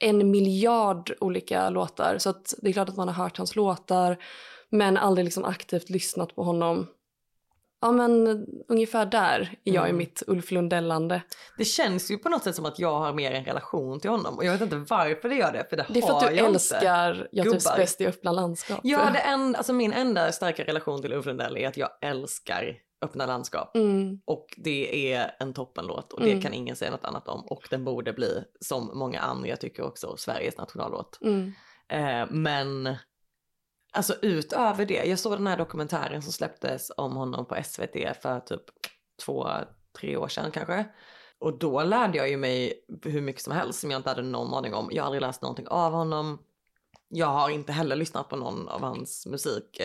en 0.00 0.30
miljard 0.30 1.12
olika 1.20 1.70
låtar 1.70 2.18
så 2.18 2.30
att 2.30 2.54
det 2.58 2.68
är 2.68 2.72
klart 2.72 2.88
att 2.88 2.96
man 2.96 3.08
har 3.08 3.24
hört 3.24 3.38
hans 3.38 3.56
låtar 3.56 4.16
men 4.70 4.96
aldrig 4.96 5.24
liksom 5.24 5.44
aktivt 5.44 5.90
lyssnat 5.90 6.34
på 6.34 6.42
honom. 6.42 6.86
Ja 7.82 7.92
men 7.92 8.46
ungefär 8.68 9.06
där 9.06 9.40
är 9.64 9.72
jag 9.72 9.86
i 9.86 9.88
Mm. 9.90 9.96
mitt 9.96 10.22
Ulf 10.26 10.50
Lundellande. 10.50 11.22
Det 11.58 11.64
känns 11.64 12.10
ju 12.10 12.18
på 12.18 12.28
något 12.28 12.42
sätt 12.44 12.54
som 12.56 12.66
att 12.66 12.78
jag 12.78 12.98
har 12.98 13.12
mer 13.12 13.32
en 13.32 13.44
relation 13.44 14.00
till 14.00 14.10
honom 14.10 14.36
och 14.36 14.44
jag 14.44 14.52
vet 14.52 14.60
inte 14.60 14.76
varför 14.76 15.28
det 15.28 15.34
gör 15.34 15.52
det 15.52 15.66
för 15.70 15.76
det, 15.76 15.86
Det 15.88 15.98
är 15.98 16.06
för 16.06 16.14
att 16.16 16.20
du 16.30 16.36
jag 16.36 16.46
älskar 16.46 17.28
Jag 17.32 17.46
trivs 17.50 17.64
Gubbar. 17.64 17.76
bäst 17.76 18.00
i 18.00 18.06
öppna 18.06 18.32
landskap. 18.32 18.80
Ja, 18.82 19.10
det 19.12 19.18
en, 19.18 19.56
alltså 19.56 19.72
min 19.72 19.92
enda 19.92 20.32
starka 20.32 20.64
relation 20.64 21.02
till 21.02 21.12
Ulf 21.12 21.26
Lundell 21.26 21.56
är 21.56 21.68
att 21.68 21.76
jag 21.76 21.88
älskar 22.00 22.76
öppna 23.04 23.26
landskap. 23.26 23.76
Mm, 23.76 24.20
Och 24.24 24.46
det 24.56 25.12
är 25.12 25.34
en 25.38 25.54
toppenlåt 25.54 26.12
och 26.12 26.20
det 26.20 26.30
Mm. 26.30 26.42
kan 26.42 26.52
ingen 26.54 26.76
säga 26.76 26.90
något 26.90 27.04
annat 27.04 27.28
om. 27.28 27.40
Och 27.46 27.66
den 27.70 27.84
borde 27.84 28.12
bli, 28.12 28.44
som 28.60 28.90
många 28.98 29.20
andra 29.20 29.48
jag 29.48 29.60
tycker 29.60 29.82
också, 29.82 30.16
Sveriges 30.16 30.56
nationallåt. 30.58 31.18
mm, 31.22 31.52
Eh, 31.88 32.26
men 32.30 32.96
alltså 33.92 34.14
utöver 34.22 34.84
det, 34.86 35.04
jag 35.04 35.18
såg 35.18 35.32
den 35.32 35.46
här 35.46 35.56
dokumentären 35.56 36.22
som 36.22 36.32
släpptes 36.32 36.92
om 36.96 37.16
honom 37.16 37.46
på 37.46 37.56
SVT 37.64 38.22
för 38.22 38.40
typ 38.40 38.62
två, 39.24 39.48
tre 40.00 40.16
år 40.16 40.28
sedan 40.28 40.50
kanske. 40.50 40.86
Och 41.38 41.58
då 41.58 41.82
lärde 41.82 42.18
jag 42.18 42.28
ju 42.30 42.36
mig 42.36 42.84
hur 43.02 43.20
mycket 43.20 43.42
som 43.42 43.52
helst 43.52 43.80
som 43.80 43.90
jag 43.90 43.98
inte 43.98 44.08
hade 44.08 44.22
någon 44.22 44.54
aning 44.54 44.74
om. 44.74 44.88
Jag 44.92 45.02
har 45.02 45.06
aldrig 45.06 45.20
läst 45.20 45.42
någonting 45.42 45.68
av 45.68 45.92
honom. 45.92 46.38
Jag 47.08 47.26
har 47.26 47.50
inte 47.50 47.72
heller 47.72 47.96
lyssnat 47.96 48.28
på 48.28 48.36
någon 48.36 48.68
av 48.68 48.80
hans 48.80 49.26
musik. 49.26 49.80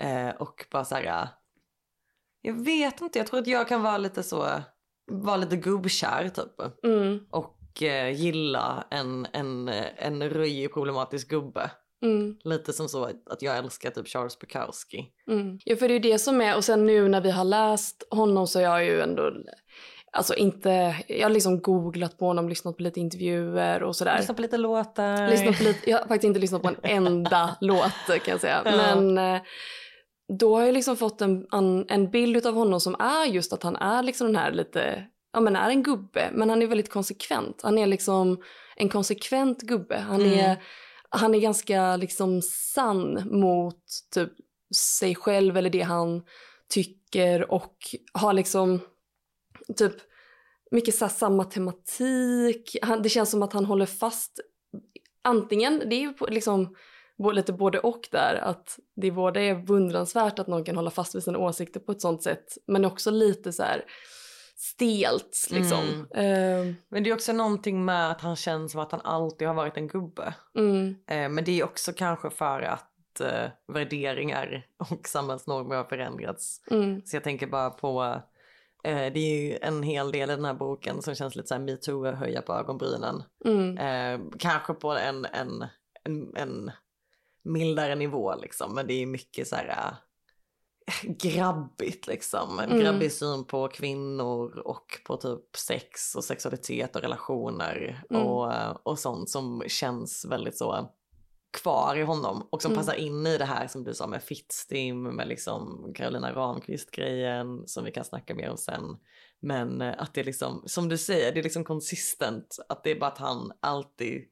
Eh, 0.00 0.28
och 0.28 0.66
bara 0.70 0.84
så 0.84 0.94
här, 0.94 1.28
jag 2.40 2.64
vet 2.64 3.00
inte, 3.00 3.18
jag 3.18 3.26
tror 3.26 3.40
att 3.40 3.46
jag 3.46 3.68
kan 3.68 3.82
vara 3.82 3.98
lite 3.98 4.22
så, 4.22 4.62
vara 5.06 5.36
lite 5.36 5.56
gubbkär 5.56 6.28
typ 6.28 6.84
mm, 6.84 7.26
och 7.30 7.82
eh, 7.82 8.20
gilla 8.20 8.86
en, 8.90 9.26
en, 9.32 9.68
en 9.96 10.30
röjig 10.30 10.74
problematisk 10.74 11.28
gubbe. 11.28 11.70
Mm. 12.04 12.36
Lite 12.44 12.72
som 12.72 12.88
så 12.88 13.04
att 13.04 13.42
jag 13.42 13.58
älskar 13.58 13.90
typ 13.90 14.08
Charles 14.08 14.38
Bukowski. 14.38 15.04
Mm. 15.28 15.58
Ja, 15.64 15.76
för 15.76 15.88
det 15.88 15.94
är 15.94 16.00
ju 16.02 16.10
det 16.12 16.18
som 16.18 16.40
är, 16.40 16.56
och 16.56 16.64
sen 16.64 16.86
nu 16.86 17.08
när 17.08 17.20
vi 17.20 17.30
har 17.30 17.44
läst 17.44 18.04
honom 18.10 18.46
så 18.46 18.58
har 18.58 18.78
jag 18.78 18.84
ju 18.84 19.00
ändå, 19.00 19.32
alltså 20.12 20.34
inte, 20.34 20.96
jag 21.08 21.22
har 21.22 21.30
liksom 21.30 21.60
googlat 21.60 22.18
på 22.18 22.26
honom, 22.26 22.48
lyssnat 22.48 22.76
på 22.76 22.82
lite 22.82 23.00
intervjuer 23.00 23.82
och 23.82 23.96
sådär. 23.96 24.16
Lyssna 24.18 24.34
på 24.34 24.42
lite 24.42 24.56
låtar. 24.56 25.28
Lyssnat 25.28 25.58
på 25.58 25.64
lite, 25.64 25.90
jag 25.90 25.98
har 25.98 26.06
faktiskt 26.06 26.24
inte 26.24 26.40
lyssnat 26.40 26.62
på 26.62 26.68
en 26.68 26.76
enda 27.06 27.56
låt 27.60 28.06
kan 28.06 28.32
jag 28.32 28.40
säga. 28.40 28.62
Ja. 28.64 28.70
Men 28.76 29.18
eh, 29.18 29.42
då 30.38 30.56
har 30.56 30.64
jag 30.64 30.74
liksom 30.74 30.96
fått 30.96 31.20
en, 31.20 31.46
en, 31.52 31.86
en 31.88 32.10
bild 32.10 32.46
av 32.46 32.54
honom 32.54 32.80
som 32.80 32.94
är 32.94 33.24
just 33.24 33.52
att 33.52 33.62
han 33.62 33.76
är 33.76 34.02
liksom 34.02 34.26
den 34.26 34.36
här 34.36 34.52
lite, 34.52 35.06
ja 35.32 35.40
men 35.40 35.56
är 35.56 35.68
en 35.68 35.82
gubbe, 35.82 36.30
men 36.32 36.50
han 36.50 36.62
är 36.62 36.66
väldigt 36.66 36.90
konsekvent. 36.92 37.60
Han 37.62 37.78
är 37.78 37.86
liksom 37.86 38.42
en 38.76 38.88
konsekvent 38.88 39.62
gubbe. 39.62 39.96
Han 39.96 40.20
Mm. 40.20 40.38
är, 40.38 40.56
han 41.14 41.34
är 41.34 41.38
ganska 41.38 41.96
liksom 41.96 42.42
sann 42.42 43.38
mot 43.40 43.82
typ 44.14 44.32
sig 44.76 45.14
själv 45.14 45.56
eller 45.56 45.70
det 45.70 45.80
han 45.80 46.22
tycker 46.68 47.52
och 47.52 47.76
har 48.12 48.32
liksom 48.32 48.80
typ 49.76 49.94
mycket 50.70 50.94
så 50.94 51.08
samma 51.08 51.44
tematik. 51.44 52.76
Han, 52.82 53.02
det 53.02 53.08
känns 53.08 53.30
som 53.30 53.42
att 53.42 53.52
han 53.52 53.64
håller 53.64 53.86
fast 53.86 54.40
antingen, 55.22 55.82
det 55.86 55.96
är 55.96 56.00
ju 56.00 56.14
liksom 56.28 56.76
lite 57.32 57.52
både 57.52 57.78
och 57.78 58.08
där, 58.10 58.34
att 58.34 58.78
det 58.96 59.10
både 59.10 59.40
är 59.40 59.54
beundransvärt 59.54 60.38
att 60.38 60.46
någon 60.46 60.64
kan 60.64 60.76
hålla 60.76 60.90
fast 60.90 61.14
vid 61.14 61.22
sina 61.22 61.38
åsikter 61.38 61.80
på 61.80 61.92
ett 61.92 62.00
sånt 62.00 62.22
sätt, 62.22 62.58
men 62.66 62.84
också 62.84 63.10
lite 63.10 63.52
så 63.52 63.62
här 63.62 63.84
stelt 64.64 65.46
liksom. 65.50 66.06
Eh, 66.14 66.74
Men 66.88 67.02
det 67.04 67.10
är 67.10 67.14
också 67.14 67.32
någonting 67.32 67.84
med 67.84 68.10
att 68.10 68.20
han 68.20 68.36
känns 68.36 68.72
som 68.72 68.80
att 68.80 68.92
han 68.92 69.00
alltid 69.00 69.48
har 69.48 69.54
varit 69.54 69.76
en 69.76 69.88
gubbe. 69.88 70.34
mm, 70.58 70.96
Eh, 71.06 71.28
men 71.28 71.44
det 71.44 71.60
är 71.60 71.64
också 71.64 71.92
kanske 71.92 72.30
för 72.30 72.62
att 72.62 73.20
eh, 73.20 73.46
värderingar 73.72 74.66
och 74.90 75.08
samhällsnormer 75.08 75.76
har 75.76 75.84
förändrats. 75.84 76.60
mm, 76.70 77.02
Så 77.04 77.16
jag 77.16 77.24
tänker 77.24 77.46
bara 77.46 77.70
på, 77.70 78.02
eh, 78.84 79.12
det 79.12 79.20
är 79.20 79.42
ju 79.42 79.58
en 79.62 79.82
hel 79.82 80.12
del 80.12 80.30
i 80.30 80.36
den 80.36 80.44
här 80.44 80.54
boken 80.54 81.02
som 81.02 81.14
känns 81.14 81.36
lite 81.36 81.48
så 81.48 81.54
här 81.54 81.62
metoo, 81.62 82.04
höja 82.12 82.42
på 82.42 82.52
ögonbrynen. 82.52 83.22
mm, 83.44 83.78
Eh, 83.78 84.20
kanske 84.38 84.74
på 84.74 84.92
en, 84.96 85.24
en, 85.24 85.64
en, 86.04 86.36
en 86.36 86.70
mildare 87.44 87.94
nivå 87.94 88.34
liksom, 88.36 88.74
men 88.74 88.86
det 88.86 89.02
är 89.02 89.06
mycket 89.06 89.48
så 89.48 89.56
här 89.56 89.68
äh, 89.68 89.94
grabbigt 91.02 92.06
liksom. 92.06 92.58
En 92.58 92.70
Mm. 92.70 92.80
grabbig 92.80 93.12
syn 93.12 93.44
på 93.44 93.68
kvinnor 93.68 94.58
och 94.58 95.00
på 95.06 95.16
typ 95.16 95.56
sex 95.56 96.14
och 96.14 96.24
sexualitet 96.24 96.96
och 96.96 97.02
relationer 97.02 98.04
Mm. 98.10 98.22
och, 98.22 98.52
och 98.82 98.98
sånt 98.98 99.30
som 99.30 99.62
känns 99.66 100.24
väldigt 100.24 100.58
så 100.58 100.90
kvar 101.62 101.96
i 101.96 102.02
honom 102.02 102.48
och 102.50 102.62
som 102.62 102.72
Mm. 102.72 102.78
passar 102.84 102.94
in 102.94 103.26
i 103.26 103.38
det 103.38 103.44
här 103.44 103.66
som 103.66 103.84
du 103.84 103.94
sa 103.94 104.06
med 104.06 104.22
Fittstim, 104.22 105.02
med 105.02 105.28
liksom 105.28 105.92
Carolina 105.94 106.32
Ramqvist-grejen 106.32 107.66
som 107.68 107.84
vi 107.84 107.92
kan 107.92 108.04
snacka 108.04 108.34
mer 108.34 108.50
om 108.50 108.56
sen. 108.56 108.96
Men 109.40 109.80
eh, 109.80 109.94
att 109.98 110.14
det 110.14 110.20
är 110.20 110.24
liksom, 110.24 110.62
som 110.66 110.88
du 110.88 110.98
säger, 110.98 111.32
det 111.32 111.38
är 111.40 111.42
liksom 111.44 111.64
konsistent. 111.64 112.56
Att 112.68 112.84
det 112.84 112.90
är 112.90 113.00
bara 113.00 113.10
att 113.10 113.18
han 113.18 113.52
alltid, 113.60 114.22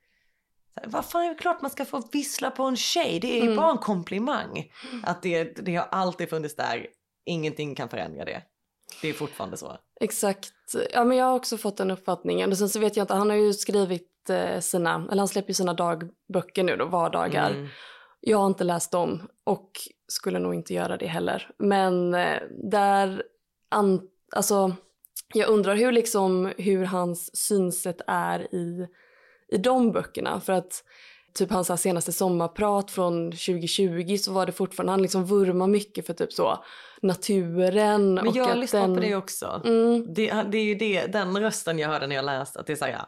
vad 0.86 1.04
fan 1.04 1.24
är 1.24 1.28
det 1.28 1.34
klart 1.34 1.62
man 1.62 1.70
ska 1.70 1.84
få 1.84 2.02
vissla 2.12 2.50
på 2.50 2.62
en 2.62 2.76
tjej, 2.76 3.20
det 3.20 3.32
är 3.32 3.36
ju 3.40 3.42
Mm. 3.46 3.56
bara 3.56 3.70
en 3.70 3.78
komplimang. 3.78 4.72
Att 5.02 5.22
det, 5.22 5.44
det 5.44 5.76
har 5.76 5.86
alltid 5.90 6.30
funnits 6.30 6.56
där, 6.56 6.86
ingenting 7.26 7.74
kan 7.74 7.88
förändra 7.88 8.24
det. 8.24 8.42
Det 9.02 9.08
är 9.08 9.12
fortfarande 9.12 9.56
så. 9.56 9.78
exakt. 10.00 10.52
Ja, 10.92 11.04
men 11.04 11.16
jag 11.16 11.24
har 11.26 11.34
också 11.34 11.56
fått 11.58 11.76
den 11.76 11.90
uppfattningen. 11.90 12.50
Och 12.50 12.58
sen 12.58 12.68
så 12.68 12.78
vet 12.78 12.96
jag 12.96 13.04
inte, 13.04 13.14
han 13.14 13.30
har 13.30 13.36
ju 13.36 13.52
skrivit 13.52 14.30
eh, 14.30 14.60
sina, 14.60 14.94
eller 15.10 15.18
han 15.18 15.28
släpper 15.28 15.50
ju 15.50 15.54
sina 15.54 15.74
dagböcker 15.74 16.62
nu 16.62 16.76
då, 16.76 16.84
vardagar. 16.84 17.50
Mm. 17.50 17.68
Jag 18.20 18.38
har 18.38 18.46
inte 18.46 18.64
läst 18.64 18.90
dem 18.90 19.28
och 19.44 19.70
skulle 20.08 20.38
nog 20.38 20.54
inte 20.54 20.74
göra 20.74 20.96
det 20.96 21.06
heller. 21.06 21.50
Men 21.58 22.14
eh, 22.14 22.38
där, 22.70 23.22
an, 23.68 24.00
alltså, 24.36 24.72
jag 25.34 25.48
undrar 25.48 25.74
hur, 25.74 25.92
liksom, 25.92 26.52
hur 26.58 26.84
hans 26.84 27.36
synsätt 27.36 28.00
är 28.06 28.54
i, 28.54 28.86
i 29.52 29.58
de 29.58 29.92
böckerna. 29.92 30.40
För 30.40 30.52
att 30.52 30.84
typ 31.34 31.50
hans 31.50 31.80
senaste 31.82 32.12
sommarprat 32.12 32.90
från 32.90 33.30
2020 33.30 34.16
så 34.16 34.32
var 34.32 34.46
det 34.46 34.52
fortfarande, 34.52 34.92
han 34.92 35.02
liksom 35.02 35.24
vurmar 35.24 35.66
mycket 35.66 36.06
för 36.06 36.14
typ 36.14 36.32
så 36.32 36.64
naturen. 37.02 38.14
Men 38.14 38.28
och 38.28 38.36
jag 38.36 38.58
lyssnar 38.58 38.80
den, 38.80 38.94
på 38.94 39.00
det 39.00 39.16
också. 39.16 39.62
Mm, 39.64 40.14
Det, 40.14 40.32
det 40.42 40.58
är 40.58 40.64
ju 40.64 40.74
det, 40.74 41.06
den 41.06 41.40
rösten 41.40 41.78
jag 41.78 41.88
hörde 41.88 42.06
när 42.06 42.16
jag 42.16 42.24
läste, 42.24 42.60
att 42.60 42.66
det 42.66 42.72
är 42.72 42.76
så 42.76 42.84
här. 42.84 43.04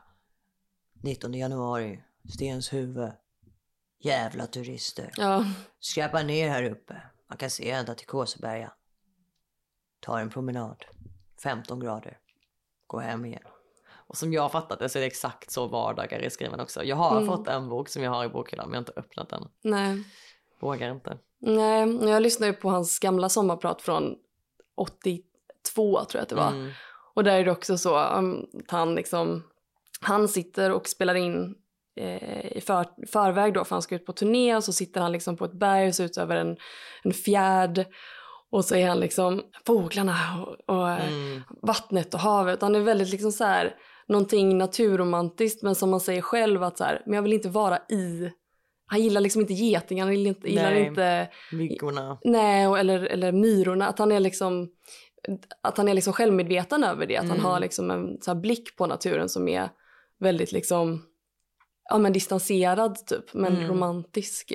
19 1.02 1.34
januari, 1.34 2.00
Stenshuvud. 2.34 3.12
Jävla 4.00 4.46
turister. 4.46 5.10
ja, 5.16 5.44
Skräpa 5.80 6.22
ner 6.22 6.48
här 6.48 6.62
uppe. 6.62 6.96
Man 7.28 7.38
kan 7.38 7.50
se 7.50 7.70
ända 7.70 7.94
till 7.94 8.06
Kåseberga. 8.06 8.72
Ta 10.00 10.20
en 10.20 10.30
promenad. 10.30 10.84
15 11.42 11.80
grader. 11.80 12.18
Gå 12.86 12.98
hem 12.98 13.24
igen. 13.24 13.42
Som 14.14 14.32
jag 14.32 14.42
har 14.42 14.48
fattat 14.48 14.78
det 14.78 14.88
så 14.88 14.98
är 14.98 15.00
det 15.00 15.06
exakt 15.06 15.50
så 15.50 15.66
vardagar 15.66 16.18
är 16.18 16.28
skriven 16.28 16.60
också. 16.60 16.84
Jag 16.84 16.96
har 16.96 17.16
Mm. 17.16 17.26
fått 17.26 17.48
en 17.48 17.68
bok 17.68 17.88
som 17.88 18.02
jag 18.02 18.10
har 18.10 18.24
i 18.24 18.28
bokhyllan 18.28 18.66
men 18.68 18.74
jag 18.74 18.78
har 18.78 18.82
inte 18.88 19.00
öppnat 19.00 19.28
den. 19.28 19.48
nej. 19.62 20.04
Vågar 20.60 20.90
inte. 20.90 21.18
Nej, 21.40 22.08
jag 22.10 22.22
lyssnade 22.22 22.52
ju 22.52 22.56
på 22.58 22.70
hans 22.70 22.98
gamla 22.98 23.28
sommarprat 23.28 23.82
från 23.82 24.14
82 24.76 26.04
tror 26.04 26.18
jag 26.18 26.22
att 26.22 26.28
det 26.28 26.34
var. 26.34 26.48
Mm. 26.50 26.70
Och 27.14 27.24
där 27.24 27.36
är 27.40 27.44
det 27.44 27.50
också 27.50 27.78
så 27.78 28.04
um, 28.04 28.46
att 28.64 28.70
han 28.70 28.94
liksom, 28.94 29.42
han 30.00 30.28
sitter 30.28 30.70
och 30.72 30.88
spelar 30.88 31.14
in 31.14 31.54
eh, 31.96 32.46
i 32.56 32.60
för, 32.66 32.86
förväg 33.12 33.54
då 33.54 33.64
för 33.64 33.74
han 33.74 33.82
ska 33.82 33.94
ut 33.94 34.06
på 34.06 34.12
turné 34.12 34.56
och 34.56 34.64
så 34.64 34.72
sitter 34.72 35.00
han 35.00 35.12
liksom 35.12 35.36
på 35.36 35.44
ett 35.44 35.52
berg 35.52 35.88
och 35.88 35.94
ser 35.94 36.04
ut 36.04 36.16
över 36.18 36.36
en, 36.36 36.56
en 37.02 37.12
fjärd 37.12 37.84
och 38.50 38.64
så 38.64 38.74
är 38.76 38.88
han 38.88 39.00
liksom 39.00 39.42
fåglarna 39.66 40.16
och, 40.46 40.76
och 40.76 40.90
eh, 40.90 41.08
Mm. 41.08 41.42
vattnet 41.62 42.14
och 42.14 42.20
havet. 42.20 42.62
Han 42.62 42.74
är 42.74 42.80
väldigt 42.80 43.08
liksom 43.10 43.32
så 43.32 43.44
här 43.44 43.74
någonting 44.08 44.58
naturromantiskt 44.58 45.62
men 45.62 45.74
som 45.74 45.90
man 45.90 46.00
säger 46.00 46.22
själv 46.22 46.62
att 46.62 46.78
så 46.78 46.84
här, 46.84 47.02
men 47.06 47.14
jag 47.14 47.22
vill 47.22 47.32
inte 47.32 47.48
vara 47.48 47.78
i 47.78 48.30
han 48.86 49.02
gillar 49.02 49.20
liksom 49.20 49.40
inte 49.40 49.52
getingar, 49.54 50.04
han 50.04 50.14
gillar 50.14 50.28
inte, 50.28 50.48
gillar 50.50 50.70
Nej. 50.70 50.86
inte 50.86 51.28
Myggorna. 51.52 52.18
Nej, 52.24 52.64
eller, 52.64 53.00
eller 53.00 53.32
myrorna. 53.32 53.86
Att 53.86 53.98
han 53.98 54.12
är 54.12 54.20
liksom 54.20 54.68
att 55.60 55.76
han 55.76 55.88
är 55.88 55.94
liksom 55.94 56.12
självmedveten 56.12 56.84
över 56.84 57.06
det. 57.06 57.16
Att 57.16 57.28
han 57.28 57.36
Mm. 57.38 57.44
har 57.44 57.60
liksom 57.60 57.90
en 57.90 58.18
så 58.22 58.34
blick 58.34 58.76
på 58.76 58.86
naturen 58.86 59.28
som 59.28 59.48
är 59.48 59.68
väldigt 60.20 60.52
liksom 60.52 61.02
ja 61.90 61.98
men 61.98 62.12
distanserad 62.12 63.06
typ, 63.06 63.34
men 63.34 63.56
Mm. 63.56 63.68
romantisk. 63.68 64.52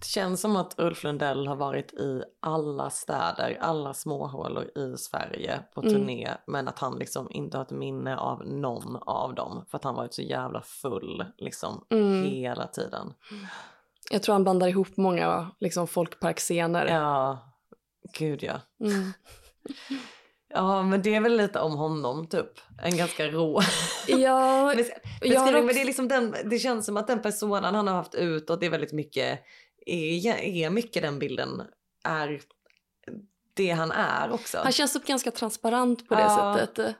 Det 0.00 0.06
känns 0.06 0.40
som 0.40 0.56
att 0.56 0.74
Ulf 0.80 1.04
Lundell 1.04 1.46
har 1.46 1.56
varit 1.56 1.92
i 1.92 2.22
alla 2.40 2.90
städer, 2.90 3.58
alla 3.60 3.94
småhålor 3.94 4.78
i 4.78 4.96
Sverige 4.96 5.60
på 5.74 5.80
Mm. 5.80 5.92
turné. 5.94 6.28
Men 6.46 6.68
att 6.68 6.78
han 6.78 6.98
liksom 6.98 7.30
inte 7.30 7.56
har 7.56 7.64
ett 7.64 7.70
minne 7.70 8.16
av 8.16 8.46
någon 8.46 8.96
av 8.96 9.34
dem. 9.34 9.64
För 9.70 9.76
att 9.78 9.84
han 9.84 9.94
varit 9.94 10.14
så 10.14 10.22
jävla 10.22 10.60
full 10.62 11.24
liksom 11.38 11.84
Mm. 11.90 12.22
hela 12.24 12.66
tiden. 12.66 13.12
Jag 14.10 14.22
tror 14.22 14.32
han 14.32 14.42
blandar 14.42 14.68
ihop 14.68 14.96
många 14.96 15.50
liksom, 15.60 15.86
folkparkscener. 15.86 16.86
Ja, 16.86 17.38
gud 18.18 18.42
ja. 18.42 18.60
Mm. 18.84 19.12
Ja 20.54 20.82
men 20.82 21.02
det 21.02 21.14
är 21.14 21.20
väl 21.20 21.36
lite 21.36 21.60
om 21.60 21.76
honom 21.76 22.26
typ. 22.26 22.50
En 22.82 22.96
ganska 22.96 23.26
rå. 23.28 23.60
Ja, 24.08 24.66
Men, 24.76 24.76
men 25.22 25.64
också- 25.64 25.74
det, 25.74 25.80
är 25.80 25.84
liksom 25.84 26.08
den, 26.08 26.34
det 26.44 26.58
känns 26.58 26.86
som 26.86 26.96
att 26.96 27.06
den 27.06 27.22
personen 27.22 27.74
han 27.74 27.88
har 27.88 27.94
haft 27.94 28.14
utåt, 28.14 28.60
det 28.60 28.66
är 28.66 28.70
väldigt 28.70 28.92
mycket, 28.92 29.40
är, 29.88 30.34
är 30.42 30.70
mycket 30.70 31.02
den 31.02 31.18
bilden, 31.18 31.62
är 32.04 32.40
det 33.54 33.70
han 33.70 33.90
är 33.90 34.30
också. 34.32 34.58
Han 34.58 34.72
känns 34.72 34.96
upp 34.96 35.06
ganska 35.06 35.30
transparent 35.30 36.08
på 36.08 36.14
det 36.14 36.20
Ja. 36.20 36.56
sättet. 36.58 36.94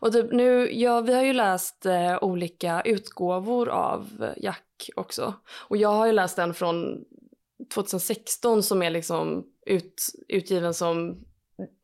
Och 0.00 0.12
typ 0.12 0.32
nu, 0.32 0.72
ja, 0.72 1.00
vi 1.00 1.14
har 1.14 1.22
ju 1.22 1.32
läst 1.32 1.86
eh, 1.86 2.18
olika 2.24 2.82
utgåvor 2.82 3.68
av 3.68 4.32
Jack 4.36 4.90
också. 4.96 5.34
Och 5.68 5.76
jag 5.76 5.88
har 5.88 6.06
ju 6.06 6.12
läst 6.12 6.36
den 6.36 6.54
från 6.54 7.04
2016 7.74 8.62
som 8.62 8.82
är 8.82 8.90
liksom 8.90 9.44
ut, 9.66 10.02
utgiven 10.28 10.74
som, 10.74 11.24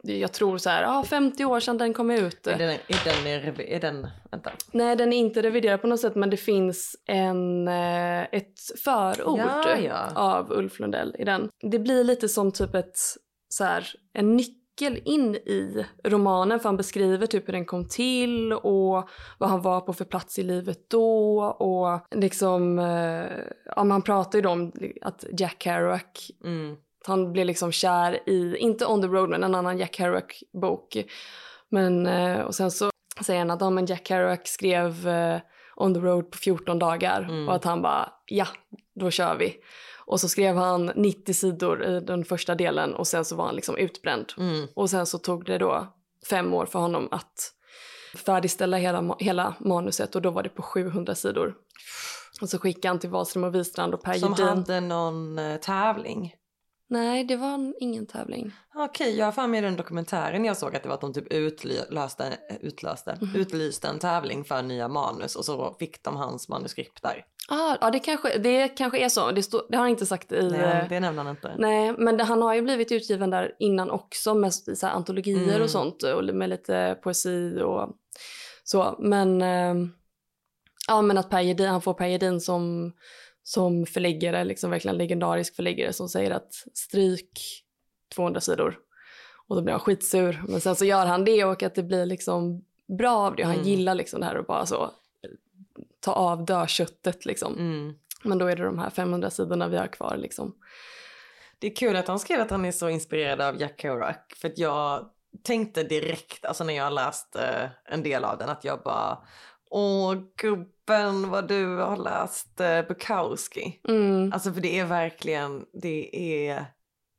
jag 0.03 0.33
tror 0.33 0.59
så 0.59 0.71
här, 0.71 0.83
ja 0.83 1.05
50 1.05 1.45
år 1.45 1.61
sedan 1.61 1.79
den 1.79 1.95
kom 1.95 2.11
ut. 2.11 2.47
Är 2.47 2.59
den, 2.59 2.71
är 2.71 3.05
den, 3.05 3.27
är, 3.67 3.81
den, 3.81 4.07
vänta. 4.31 4.51
Nej, 4.73 4.97
den 4.97 5.13
är 5.13 5.17
inte 5.17 5.43
reviderad 5.43 5.81
på 5.81 5.87
något 5.87 6.01
sätt 6.01 6.15
men 6.15 6.31
det 6.31 6.37
finns 6.37 6.97
en, 7.07 7.69
eh, 7.69 8.23
ett 8.23 8.61
förord 8.85 9.39
Ja, 9.39 9.79
ja. 9.79 10.13
av 10.15 10.53
Ulf 10.53 10.81
Lundell 10.81 11.17
i 11.19 11.25
den. 11.25 11.49
Det 11.71 11.79
blir 11.79 12.05
lite 12.05 12.29
som 12.29 12.53
typ 12.53 12.75
ett, 12.75 12.99
så 13.49 13.65
här, 13.65 13.87
en 14.13 14.37
nyckel 14.37 15.01
in 15.05 15.35
i 15.35 15.87
romanen 16.05 16.61
för 16.61 16.69
han 16.69 16.77
beskriver 16.77 17.27
typ 17.27 17.49
hur 17.49 17.53
den 17.53 17.67
kom 17.67 17.89
till 17.89 18.53
och 18.53 19.09
vad 19.39 19.51
han 19.51 19.63
var 19.63 19.81
på 19.81 19.93
för 19.93 20.05
plats 20.05 20.39
i 20.39 20.43
livet 20.43 20.91
då 20.91 21.43
och 21.45 22.01
liksom, 22.19 22.79
eh, 22.79 23.27
ja 23.77 23.85
man 23.85 24.03
pratar 24.03 24.39
ju 24.39 24.47
om 24.47 24.73
att 25.03 25.25
Jack 25.39 25.63
Kerouac 25.63 26.31
Mm. 26.45 26.77
Han 27.07 27.33
blev 27.33 27.47
liksom 27.47 27.73
kär 27.73 28.29
i, 28.29 28.57
inte 28.57 28.87
On 28.87 29.03
the 29.03 29.09
Road 29.09 29.29
men 29.31 29.45
en 29.45 29.55
annan 29.55 29.79
Jack 29.79 29.95
Kerouac 29.97 30.25
bok. 30.61 30.97
Men, 31.69 32.07
eh, 32.07 32.41
och 32.41 32.55
sen 32.55 32.71
så 32.71 32.91
säger 33.25 33.39
han 33.39 33.51
att 33.51 33.61
ja, 33.61 33.71
men 33.71 33.87
Jack 33.87 34.07
Kerouac 34.09 34.41
skrev 34.45 35.09
eh, 35.09 35.41
On 35.77 35.95
the 35.95 36.01
Road 36.01 36.31
på 36.31 36.39
14 36.39 36.79
dagar 36.79 37.23
Mm. 37.23 37.49
och 37.49 37.55
att 37.55 37.65
han 37.65 37.83
bara 37.83 38.13
ja, 38.27 38.47
då 38.95 39.11
kör 39.11 39.37
vi. 39.37 39.57
Och 40.07 40.21
så 40.21 40.29
skrev 40.29 40.57
han 40.57 40.87
90 40.97 41.35
sidor 41.35 41.85
i 41.85 42.01
den 42.01 42.25
första 42.25 42.55
delen 42.55 42.95
och 42.95 43.07
sen 43.07 43.25
så 43.25 43.37
var 43.37 43.45
han 43.45 43.55
liksom 43.55 43.77
utbränd. 43.77 44.33
Mm. 44.39 44.67
Och 44.75 44.91
sen 44.91 45.07
så 45.07 45.19
tog 45.19 45.45
det 45.45 45.59
då 45.59 45.87
fem 46.31 46.55
år 46.55 46.67
för 46.67 46.79
honom 46.79 47.09
att 47.11 47.53
färdigställa 48.17 48.77
hela, 48.77 49.17
hela 49.19 49.55
manuset 49.61 50.15
och 50.15 50.23
då 50.23 50.31
var 50.31 50.43
det 50.43 50.49
på 50.49 50.63
700 50.63 51.15
sidor. 51.15 51.55
Och 52.41 52.49
så 52.49 52.59
skickade 52.59 52.89
han 52.89 52.99
till 52.99 53.11
Wahlström 53.11 53.45
och 53.45 53.55
Wistrand 53.55 53.95
och 53.95 54.03
Per 54.03 54.15
Som 54.15 54.31
Gedin. 54.33 54.47
hade 54.47 54.81
någon 54.81 55.39
eh, 55.39 55.57
tävling. 55.57 56.35
Nej, 56.93 57.25
det 57.25 57.37
var 57.37 57.49
en- 57.55 57.75
ingen 57.81 58.07
tävling. 58.07 58.53
Okej, 58.75 59.17
jag 59.19 59.25
har 59.25 59.33
för 59.33 59.47
mig 59.47 59.61
den 59.61 59.77
dokumentären 59.77 60.45
jag 60.45 60.57
såg 60.57 60.77
att 60.77 60.83
det 60.83 60.89
var 60.89 60.95
att 60.95 61.01
de 61.01 61.13
typ 61.15 61.33
utlöste, 61.33 62.25
utlöste, 62.61 63.19
Mhm. 63.21 63.37
utlyste 63.37 63.89
en 63.89 63.99
tävling 63.99 64.45
för 64.45 64.63
nya 64.63 64.89
manus 64.89 65.37
och 65.37 65.45
så 65.45 65.77
fick 65.79 66.03
de 66.05 66.17
hans 66.17 66.49
manuskript 66.49 67.03
där. 67.03 67.25
Ah, 67.49 67.77
ja, 67.81 67.91
det 67.91 67.99
kanske, 67.99 68.39
det 68.39 68.69
kanske 68.69 68.99
är 68.99 69.09
så. 69.09 69.31
Det, 69.31 69.43
stå, 69.43 69.67
det 69.69 69.77
har 69.77 69.83
han 69.83 69.91
inte 69.91 70.07
sagt 70.07 70.33
i... 70.33 70.49
Nej, 70.51 70.61
eh, 70.61 70.89
det 70.89 71.01
nämner 71.01 71.23
han 71.25 71.31
inte. 71.37 71.55
Nej, 71.59 71.95
men 71.99 72.17
det, 72.17 72.25
han 72.25 72.43
har 72.43 72.55
ju 72.55 72.63
blivit 72.63 72.93
utgiven 72.93 73.31
där 73.31 73.57
innan 73.59 73.91
också 73.91 74.35
med 74.35 74.55
så 74.55 74.87
här, 74.87 74.95
antologier 74.95 75.49
Mm. 75.49 75.63
och 75.63 75.71
sånt 75.71 76.03
och 76.03 76.25
med 76.35 76.49
lite 76.51 76.99
poesi 77.03 77.61
och 77.63 77.91
så. 78.65 78.97
Men, 78.99 79.43
eh, 79.43 79.75
ja, 80.89 81.03
men 81.03 81.19
att 81.19 81.31
Per 81.31 81.41
Gedin, 81.41 81.69
han 81.69 81.83
får 81.83 81.95
Per 81.95 82.07
Gedin 82.09 82.41
som, 82.41 82.93
som 83.43 83.87
förläggare, 83.87 84.45
liksom 84.45 84.71
verkligen 84.71 84.97
legendarisk 84.97 85.57
förläggare 85.57 85.93
som 85.93 86.09
säger 86.09 86.31
att 86.31 86.55
stryk 86.75 87.41
200 88.15 88.41
sidor. 88.41 88.79
Och 89.47 89.57
då 89.57 89.63
blir 89.63 89.73
han 89.73 89.81
skitsur. 89.81 90.43
Men 90.49 90.61
sen 90.61 90.77
så 90.77 90.85
gör 90.85 91.07
han 91.07 91.25
det 91.25 91.45
och 91.45 91.63
att 91.63 91.75
det 91.75 91.83
blir 91.83 92.07
liksom 92.07 92.65
bra 92.99 93.17
av 93.17 93.37
det. 93.37 93.43
Han 93.43 93.55
Mm. 93.55 93.67
gillar 93.67 93.95
liksom 93.95 94.21
det 94.21 94.27
här 94.27 94.37
och 94.37 94.45
bara 94.45 94.67
så 94.67 94.91
ta 96.01 96.13
av 96.13 96.45
dödköttet 96.45 97.25
liksom. 97.27 97.55
Mm. 97.59 97.95
Men 98.25 98.39
då 98.39 98.47
är 98.47 98.57
det 98.57 98.65
de 98.65 98.79
här 98.79 98.91
500 98.91 99.31
sidorna 99.31 99.69
vi 99.69 99.77
har 99.77 99.87
kvar 99.87 100.17
liksom. 100.17 100.55
Det 101.59 101.67
är 101.67 101.77
kul 101.77 101.97
att 101.97 102.09
han 102.09 102.19
skrev 102.19 102.41
att 102.41 102.51
han 102.51 102.65
är 102.65 102.73
så 102.73 102.89
inspirerad 102.89 103.41
av 103.41 103.61
Jack 103.61 103.81
Kerouac. 103.81 104.17
För 104.37 104.49
att 104.49 104.59
jag 104.59 105.11
tänkte 105.43 105.83
direkt, 105.83 106.45
alltså 106.45 106.65
när 106.65 106.75
jag 106.75 106.85
har 106.85 106.91
läst 106.91 107.37
eh, 107.37 107.69
en 107.85 108.03
del 108.03 108.25
av 108.25 108.39
den, 108.39 108.49
att 108.49 108.65
jag 108.65 108.83
bara 108.83 109.19
Åh 109.75 110.15
gubben 110.37 111.31
vad 111.31 111.49
du 111.49 111.77
har 111.77 111.97
läst 111.97 112.61
eh, 112.61 112.83
Bukowski. 112.89 113.81
Mm. 113.89 114.33
Alltså 114.33 114.53
för 114.53 114.61
det 114.61 114.79
är 114.79 114.85
verkligen, 114.85 115.67
det 115.73 116.17
är 116.49 116.67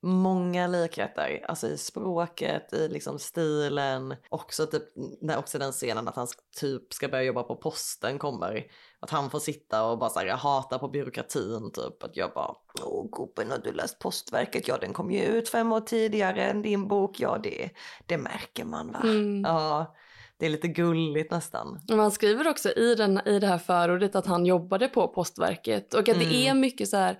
många 0.04 0.68
likheter. 0.68 1.46
Alltså 1.48 1.68
i 1.68 1.78
språket, 1.78 2.74
i 2.74 2.88
liksom 2.88 3.20
stilen. 3.20 4.16
Också 4.30 4.66
typ, 4.66 4.84
när 5.22 5.38
också 5.38 5.60
den 5.60 5.72
scenen 5.72 6.08
att 6.08 6.16
han 6.16 6.28
typ 6.60 6.94
ska 6.94 7.08
börja 7.08 7.24
jobba 7.24 7.44
på 7.44 7.56
posten 7.56 8.20
kommer. 8.20 8.66
Att 9.00 9.10
han 9.10 9.30
får 9.30 9.40
sitta 9.40 9.86
och 9.86 9.98
bara 9.98 10.10
så 10.10 10.20
här, 10.20 10.26
jag 10.26 10.38
hatar 10.38 10.80
på 10.80 10.88
byråkratin 10.88 11.72
typ. 11.72 12.04
Att 12.04 12.18
jag 12.18 12.34
bara, 12.34 12.56
åh 12.84 13.08
gubben 13.12 13.52
har 13.52 13.58
du 13.58 13.72
läst 13.72 14.00
postverket? 14.00 14.68
Ja 14.68 14.78
den 14.78 14.94
kom 14.94 15.12
ju 15.12 15.24
ut 15.24 15.50
fem 15.50 15.72
år 15.72 15.82
tidigare 15.82 16.44
än 16.44 16.62
din 16.62 16.88
bok. 16.88 17.20
Ja 17.20 17.40
det, 17.44 17.70
det 18.06 18.18
märker 18.18 18.66
man 18.66 18.92
va? 18.92 19.02
Mm. 19.04 19.42
Ja, 19.42 19.96
det 20.44 20.48
är 20.48 20.52
lite 20.52 20.68
gulligt 20.68 21.32
nästan. 21.32 21.80
Och 21.92 21.98
Man 21.98 22.12
skriver 22.12 22.48
också 22.48 22.70
i, 22.72 22.96
den, 22.96 23.22
i 23.26 23.40
det 23.40 23.48
här 23.48 23.58
förordet 23.58 24.16
att 24.16 24.26
han 24.26 24.46
jobbade 24.46 24.88
på 24.88 25.08
postverket 25.08 25.94
och 25.94 26.00
att 26.00 26.20
det 26.20 26.26
Mm. 26.26 26.32
är 26.48 26.54
mycket 26.54 26.90
så 26.90 26.98
här, 26.98 27.18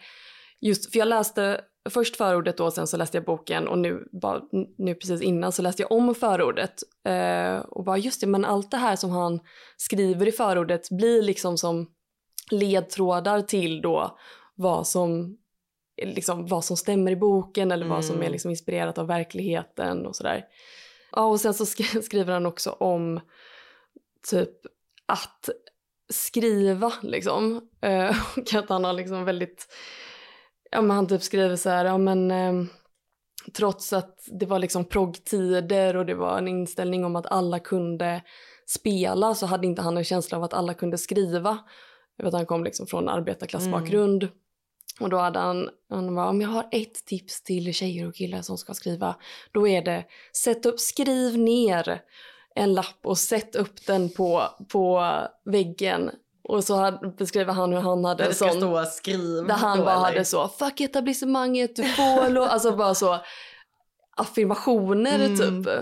just 0.62 0.92
för 0.92 1.00
jag 1.00 1.08
läste 1.08 1.62
först 1.90 2.16
förordet 2.16 2.58
då 2.58 2.72
sen 2.72 2.88
så 2.88 2.98
läste 2.98 3.18
jag 3.18 3.26
boken 3.26 3.68
och 3.68 3.78
nu, 3.78 4.08
bara, 4.22 4.42
nu 4.78 4.96
precis 4.96 5.22
innan 5.22 5.52
så 5.52 5.62
läste 5.62 5.82
jag 5.82 5.92
om 5.92 6.16
förordet 6.16 6.74
eh, 7.08 7.58
och 7.58 7.84
bara 7.84 7.98
just 7.98 8.22
det 8.22 8.28
men 8.28 8.46
allt 8.46 8.72
det 8.72 8.78
här 8.78 8.96
som 8.96 9.10
han 9.10 9.40
skriver 9.78 10.28
i 10.28 10.32
förordet 10.32 10.90
blir 10.90 11.22
liksom 11.22 11.58
som 11.58 11.88
ledtrådar 12.52 13.42
till 13.42 13.82
då 13.82 14.18
vad 14.56 14.88
som 14.88 15.38
liksom 16.04 16.48
vad 16.48 16.66
som 16.66 16.78
stämmer 16.78 17.12
i 17.12 17.16
boken 17.16 17.72
eller 17.72 17.86
vad 17.88 18.06
som 18.06 18.16
Mm. 18.16 18.28
är 18.28 18.32
liksom 18.32 18.52
inspirerat 18.52 18.98
av 18.98 19.08
verkligheten 19.08 20.06
och 20.06 20.16
sådär. 20.16 20.44
Ja, 21.16 21.26
och 21.26 21.42
sen 21.42 21.54
så 21.54 21.66
skriver 22.02 22.34
han 22.34 22.46
också 22.46 22.70
om 22.70 23.20
typ 24.30 24.50
att 25.06 25.50
skriva 26.10 26.94
liksom. 27.02 27.70
Eh, 27.82 28.16
och 28.38 28.54
att 28.54 28.70
han 28.70 28.84
har 28.84 28.94
liksom 28.94 29.26
väldigt, 29.26 29.68
ja 30.72 30.82
men 30.82 30.96
han 30.96 31.08
typ 31.08 31.24
skriver 31.24 31.56
så 31.56 31.70
här, 31.70 31.86
ja 31.86 31.98
men 31.98 32.32
eh, 32.32 32.54
trots 33.54 33.94
att 33.94 34.20
det 34.40 34.46
var 34.46 34.60
liksom 34.60 34.86
proggtider 34.86 35.96
och 35.96 36.06
det 36.06 36.16
var 36.16 36.38
en 36.38 36.48
inställning 36.48 37.06
om 37.06 37.16
att 37.16 37.32
alla 37.32 37.60
kunde 37.60 38.22
spela 38.68 39.36
så 39.36 39.46
hade 39.46 39.68
inte 39.68 39.82
han 39.82 39.98
en 39.98 40.04
känsla 40.04 40.38
av 40.38 40.44
att 40.44 40.54
alla 40.54 40.74
kunde 40.74 40.98
skriva. 40.98 41.60
Jag 42.18 42.26
vet 42.26 42.34
att 42.34 42.40
han 42.40 42.46
kom 42.46 42.64
liksom 42.64 42.88
från 42.88 43.10
arbetarklassbakgrund. 43.10 44.24
Mm. 44.24 44.36
Och 45.00 45.10
då 45.10 45.18
hade 45.18 45.40
han, 45.40 45.70
han 45.90 46.16
bara, 46.16 46.30
om 46.30 46.42
jag 46.42 46.50
har 46.50 46.68
ett 46.72 47.06
tips 47.06 47.44
till 47.44 47.74
tjejer 47.74 48.08
och 48.08 48.16
killar 48.16 48.42
som 48.42 48.58
ska 48.58 48.74
skriva, 48.74 49.16
då 49.52 49.68
är 49.68 49.82
det 49.82 50.06
sätt 50.44 50.66
upp, 50.66 50.80
skriv 50.80 51.38
ner 51.38 52.02
en 52.56 52.74
lapp 52.74 53.00
och 53.04 53.18
sätt 53.18 53.56
upp 53.56 53.86
den 53.86 54.10
på, 54.10 54.44
på 54.72 55.18
väggen. 55.46 56.12
Och 56.44 56.64
så 56.64 56.76
hade, 56.76 57.08
beskriver 57.08 57.54
han 57.54 57.74
hur 57.74 57.80
han 57.80 58.06
hade 58.06 58.34
ska 58.34 58.50
sån, 58.50 58.58
stå 58.58 58.86
skriv. 58.86 59.48
där 59.48 59.54
han 59.54 59.80
bara 59.80 59.92
eller? 59.92 60.02
hade 60.02 60.26
så, 60.26 60.48
fuck 60.48 60.82
etablissemanget, 60.82 61.76
du 61.76 61.84
får 61.84 62.30
lov, 62.30 62.44
alltså 62.50 62.76
bara 62.76 62.96
så 62.96 63.20
affirmationer 64.18 65.26
Mm. 65.26 65.64
typ. 65.64 65.74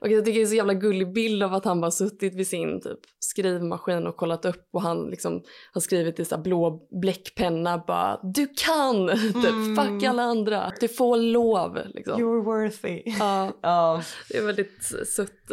Och 0.00 0.08
jag 0.08 0.24
tycker 0.24 0.38
det 0.38 0.44
är 0.44 0.46
så 0.46 0.54
jävla 0.54 0.74
gullig 0.74 1.12
bild 1.12 1.42
av 1.42 1.54
att 1.54 1.64
han 1.64 1.80
bara 1.80 1.90
suttit 1.90 2.34
vid 2.34 2.48
sin 2.48 2.80
typ 2.80 2.98
skrivmaskin 3.18 4.06
och 4.06 4.16
kollat 4.16 4.44
upp 4.44 4.68
och 4.72 4.82
han 4.82 5.10
liksom 5.10 5.42
har 5.72 5.80
skrivit 5.80 6.20
i 6.20 6.24
så 6.24 6.38
blå 6.38 6.86
bläckpenna 7.00 7.84
bara 7.86 8.20
du 8.22 8.46
kan! 8.66 9.08
typ 9.18 9.44
Mm. 9.52 9.76
fuck 9.76 10.02
alla 10.08 10.22
andra, 10.22 10.72
du 10.80 10.88
får 10.88 11.16
lov 11.16 11.78
liksom. 11.94 12.22
You're 12.22 12.44
worthy. 12.44 13.02
Ja, 13.18 13.52
Ja. 13.62 14.02
det 14.30 14.38
är 14.38 14.46
väldigt 14.46 14.84
sött. 15.08 15.50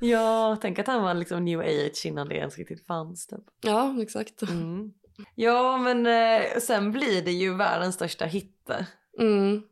ja, 0.00 0.56
tänk 0.60 0.78
att 0.78 0.86
han 0.86 1.02
var 1.02 1.14
liksom 1.14 1.44
new 1.44 1.60
age 1.60 2.02
innan 2.06 2.28
det 2.28 2.34
ens 2.34 2.58
riktigt 2.58 2.86
fanns. 2.86 3.26
Typ. 3.26 3.40
Ja, 3.62 3.96
exakt. 4.02 4.42
Mm. 4.42 4.92
Ja, 5.34 5.76
men 5.76 6.06
eh, 6.06 6.42
sen 6.60 6.92
blir 6.92 7.22
det 7.22 7.32
ju 7.32 7.54
världens 7.54 7.94
största 7.94 8.24
hit. 8.24 8.70
Mm, 9.18 9.62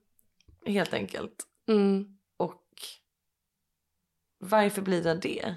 Helt 0.67 0.95
enkelt. 0.95 1.33
Mm. 1.71 2.05
Och 2.37 2.63
varför 4.39 4.83
blir 4.83 5.03
den 5.03 5.21
det? 5.21 5.55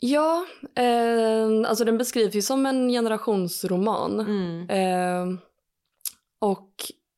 Ja, 0.00 0.46
eh, 0.76 1.68
alltså 1.68 1.84
den 1.84 1.98
beskrivs 1.98 2.34
ju 2.34 2.42
som 2.42 2.66
en 2.66 2.88
generationsroman. 2.88 4.20
Mm. 4.20 4.70
Eh, 4.70 5.38
Och 6.38 6.70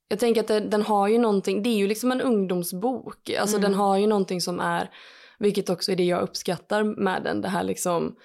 jag 0.08 0.18
tänker 0.18 0.40
att 0.40 0.48
den, 0.48 0.70
den 0.70 0.82
har 0.82 1.08
ju 1.08 1.18
någonting, 1.18 1.62
det 1.62 1.68
är 1.68 1.76
ju 1.76 1.86
liksom 1.86 2.12
en 2.12 2.20
ungdomsbok. 2.20 3.30
Alltså 3.30 3.56
Mm. 3.56 3.70
den 3.70 3.78
har 3.80 3.96
ju 3.98 4.06
någonting 4.06 4.40
som 4.40 4.60
är, 4.60 4.90
vilket 5.38 5.70
också 5.70 5.92
är 5.92 5.96
det 5.96 6.04
jag 6.04 6.22
uppskattar 6.22 6.84
med 6.84 7.22
den, 7.22 7.40
det 7.40 7.48
här 7.48 7.62
liksom 7.64 8.16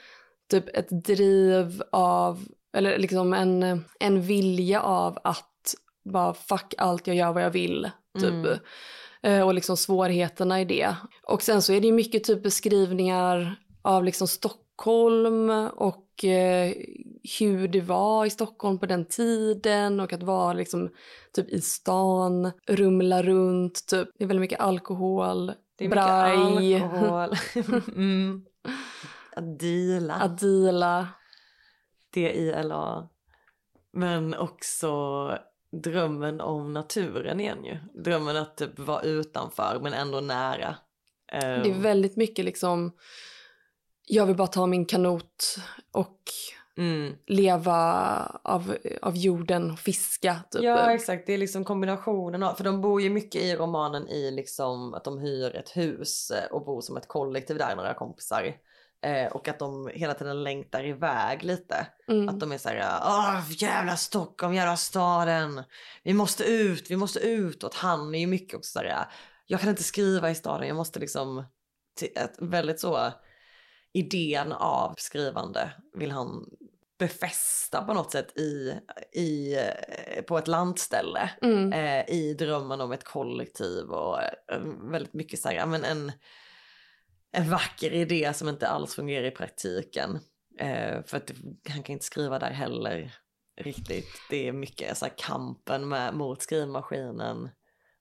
typ 0.51 0.77
ett 0.77 0.89
driv 1.05 1.83
av, 1.91 2.45
eller 2.77 2.97
liksom 2.97 3.33
en, 3.33 3.83
en 3.99 4.21
vilja 4.21 4.81
av 4.81 5.17
att 5.23 5.75
bara 6.03 6.33
fuck 6.33 6.73
allt, 6.77 7.07
jag 7.07 7.15
gör 7.15 7.33
vad 7.33 7.43
jag 7.43 7.51
vill. 7.51 7.89
Typ. 8.19 8.33
Mm. 8.33 8.59
Eh, 9.23 9.41
Och 9.47 9.53
liksom 9.53 9.77
svårigheterna 9.77 10.61
i 10.61 10.65
det. 10.65 10.95
Och 11.23 11.41
sen 11.41 11.61
så 11.61 11.73
är 11.73 11.81
det 11.81 11.87
ju 11.87 11.93
mycket 11.93 12.23
typ 12.23 12.43
beskrivningar 12.43 13.55
av 13.81 14.03
liksom 14.03 14.27
Stockholm 14.27 15.49
och 15.75 16.25
eh, 16.25 16.73
hur 17.39 17.67
det 17.67 17.81
var 17.81 18.25
i 18.25 18.29
Stockholm 18.29 18.79
på 18.79 18.85
den 18.85 19.05
tiden 19.05 19.99
och 19.99 20.13
att 20.13 20.23
vara 20.23 20.53
liksom 20.53 20.89
typ 21.35 21.49
i 21.49 21.61
stan, 21.61 22.51
rumla 22.67 23.23
runt, 23.23 23.87
typ. 23.87 24.09
Det 24.17 24.23
är 24.23 24.27
väldigt 24.27 24.41
mycket 24.41 24.59
alkohol, 24.59 25.53
Det 25.77 25.85
är 25.85 25.89
braj, 25.89 26.75
alkohol. 26.75 27.29
mm. 27.95 28.45
Att 29.35 29.59
deala. 29.59 30.21
Adila. 30.21 31.07
D-I-L-A. 32.13 33.09
Men 33.93 34.33
också 34.33 34.91
drömmen 35.71 36.41
om 36.41 36.73
naturen 36.73 37.39
igen 37.39 37.65
ju. 37.65 37.77
Drömmen 38.03 38.37
att 38.37 38.57
typ 38.57 38.79
vara 38.79 39.01
utanför 39.01 39.79
men 39.81 39.93
ändå 39.93 40.19
nära. 40.19 40.75
Det 41.31 41.37
är 41.37 41.65
Ehm, 41.65 41.81
väldigt 41.81 42.15
mycket 42.15 42.45
liksom, 42.45 42.91
jag 44.07 44.25
vill 44.25 44.35
bara 44.35 44.47
ta 44.47 44.65
min 44.65 44.85
kanot 44.85 45.57
och 45.91 46.19
mm. 46.77 47.15
leva 47.27 48.39
av, 48.43 48.77
av 49.01 49.17
jorden 49.17 49.71
och 49.71 49.79
fiska. 49.79 50.39
Typ. 50.51 50.63
Ja 50.63 50.93
exakt, 50.93 51.27
det 51.27 51.33
är 51.33 51.37
liksom 51.37 51.65
kombinationen 51.65 52.43
av, 52.43 52.53
för 52.53 52.63
de 52.63 52.81
bor 52.81 53.01
ju 53.01 53.09
mycket 53.09 53.41
i 53.41 53.55
romanen 53.55 54.07
i 54.07 54.31
liksom 54.31 54.93
att 54.93 55.03
de 55.03 55.19
hyr 55.19 55.55
ett 55.55 55.77
hus 55.77 56.31
och 56.51 56.65
bor 56.65 56.81
som 56.81 56.97
ett 56.97 57.07
kollektiv 57.07 57.57
där, 57.57 57.75
några 57.75 57.93
kompisar. 57.93 58.55
Eh, 59.03 59.31
och 59.31 59.47
att 59.47 59.59
de 59.59 59.89
hela 59.93 60.13
tiden 60.13 60.43
längtar 60.43 60.85
iväg 60.85 61.43
lite. 61.43 61.87
Mm. 62.07 62.29
Att 62.29 62.39
de 62.39 62.51
är 62.51 62.57
såhär, 62.57 62.99
åh 63.05 63.41
jävla 63.49 63.95
Stockholm, 63.97 64.53
jävla 64.53 64.77
staden. 64.77 65.63
Vi 66.03 66.13
måste 66.13 66.43
ut, 66.43 66.91
vi 66.91 66.95
måste 66.95 67.19
ut. 67.19 67.63
Och 67.63 67.75
han 67.75 68.15
är 68.15 68.19
ju 68.19 68.27
mycket 68.27 68.57
också 68.57 68.71
såhär, 68.71 69.05
jag 69.45 69.59
kan 69.59 69.69
inte 69.69 69.83
skriva 69.83 70.29
i 70.29 70.35
staden, 70.35 70.67
jag 70.67 70.77
måste 70.77 70.99
liksom, 70.99 71.45
ett 72.15 72.35
väldigt 72.39 72.79
så, 72.79 73.11
idén 73.93 74.51
av 74.51 74.95
skrivande 74.97 75.71
vill 75.93 76.11
han 76.11 76.45
befästa 76.99 77.81
på 77.81 77.93
något 77.93 78.11
sätt 78.11 78.37
i, 78.37 78.73
i, 79.13 79.55
eh, 79.55 80.21
på 80.21 80.37
ett 80.37 80.47
landställe. 80.47 81.29
Mm. 81.41 81.73
Eh, 81.73 82.15
I 82.15 82.33
drömmen 82.33 82.81
om 82.81 82.91
ett 82.91 83.03
kollektiv 83.03 83.85
och 83.85 84.21
eh, 84.21 84.61
väldigt 84.91 85.13
mycket 85.13 85.39
såhär, 85.39 85.55
ja, 85.55 85.65
men 85.65 85.83
en, 85.83 86.11
en 87.31 87.49
vacker 87.49 87.91
idé 87.93 88.33
som 88.33 88.49
inte 88.49 88.67
alls 88.67 88.95
fungerar 88.95 89.23
i 89.27 89.31
praktiken. 89.31 90.19
Eh, 90.59 91.03
för 91.05 91.17
att 91.17 91.31
han 91.69 91.83
kan 91.83 91.93
inte 91.93 92.05
skriva 92.05 92.39
där 92.39 92.51
heller 92.51 93.13
riktigt. 93.61 94.09
Det 94.29 94.47
är 94.47 94.51
mycket 94.51 94.97
så 94.97 95.05
här, 95.05 95.13
kampen 95.17 95.87
med, 95.89 96.13
mot 96.13 96.41
skrivmaskinen. 96.41 97.49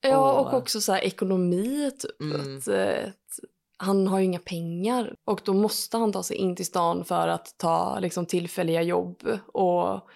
Ja, 0.01 0.39
Och- 0.39 0.47
och 0.47 0.53
också 0.53 0.81
så 0.81 0.91
här 0.93 1.01
ekonomi. 1.01 1.91
Typ. 1.99 2.21
Mm. 2.21 2.57
Att, 2.57 2.67
eh, 2.67 3.07
att 3.07 3.39
han 3.77 4.07
har 4.07 4.19
ju 4.19 4.25
inga 4.25 4.39
pengar 4.39 5.15
och 5.25 5.41
då 5.45 5.53
måste 5.53 5.97
han 5.97 6.11
ta 6.11 6.23
sig 6.23 6.37
in 6.37 6.55
till 6.55 6.65
stan 6.65 7.05
för 7.05 7.27
att 7.27 7.55
ta 7.57 7.99
liksom, 7.99 8.25
tillfälliga 8.25 8.81
jobb 8.81 9.23
och, 9.53 10.09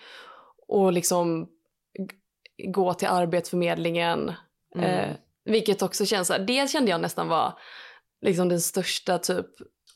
och 0.67 0.93
liksom 0.93 1.47
gå 2.67 2.93
till 2.93 3.07
Arbetsförmedlingen. 3.07 4.33
Mm. 4.75 4.85
Eh, 5.09 5.15
vilket 5.45 5.81
också 5.81 6.05
känns 6.05 6.27
så 6.27 6.33
här, 6.33 6.39
det 6.45 6.69
kände 6.69 6.91
jag 6.91 7.01
nästan 7.01 7.27
var 7.27 7.53
liksom 8.25 8.49
den 8.49 8.61
största 8.61 9.17
typ 9.17 9.45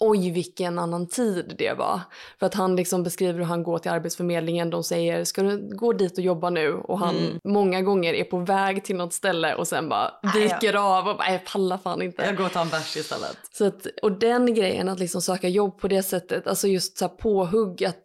oj 0.01 0.31
vilken 0.31 0.79
annan 0.79 1.07
tid 1.07 1.55
det 1.57 1.73
var. 1.73 1.99
För 2.39 2.45
att 2.45 2.53
han 2.53 2.75
liksom 2.75 3.03
beskriver 3.03 3.33
hur 3.39 3.45
han 3.45 3.63
går 3.63 3.79
till 3.79 3.91
Arbetsförmedlingen, 3.91 4.69
de 4.69 4.83
säger 4.83 5.23
ska 5.23 5.41
du 5.43 5.69
gå 5.75 5.93
dit 5.93 6.17
och 6.17 6.23
jobba 6.23 6.49
nu? 6.49 6.73
Och 6.73 6.99
han 6.99 7.15
Mm. 7.17 7.39
många 7.43 7.81
gånger 7.81 8.13
är 8.13 8.23
på 8.23 8.37
väg 8.39 8.83
till 8.83 8.95
något 8.95 9.13
ställe 9.13 9.55
och 9.55 9.67
sen 9.67 9.89
bara 9.89 10.11
Nej, 10.23 10.33
jag- 10.35 10.41
viker 10.61 10.73
av 10.73 11.07
och 11.07 11.17
bara 11.17 11.31
jag 11.31 11.45
pallar 11.45 11.77
fan 11.77 12.01
inte. 12.01 12.23
Jag 12.25 12.35
går 12.37 12.45
och 12.45 12.51
tar 12.51 12.61
en 12.61 12.69
bärs 12.69 12.97
istället. 12.97 13.37
Så 13.53 13.65
att, 13.65 13.87
och 14.01 14.11
den 14.11 14.53
grejen 14.53 14.89
att 14.89 14.99
liksom 14.99 15.21
söka 15.21 15.47
jobb 15.47 15.79
på 15.79 15.87
det 15.87 16.03
sättet, 16.03 16.47
alltså 16.47 16.67
just 16.67 16.97
så 16.97 17.05
här 17.05 17.15
påhugg 17.15 17.83
att 17.85 18.03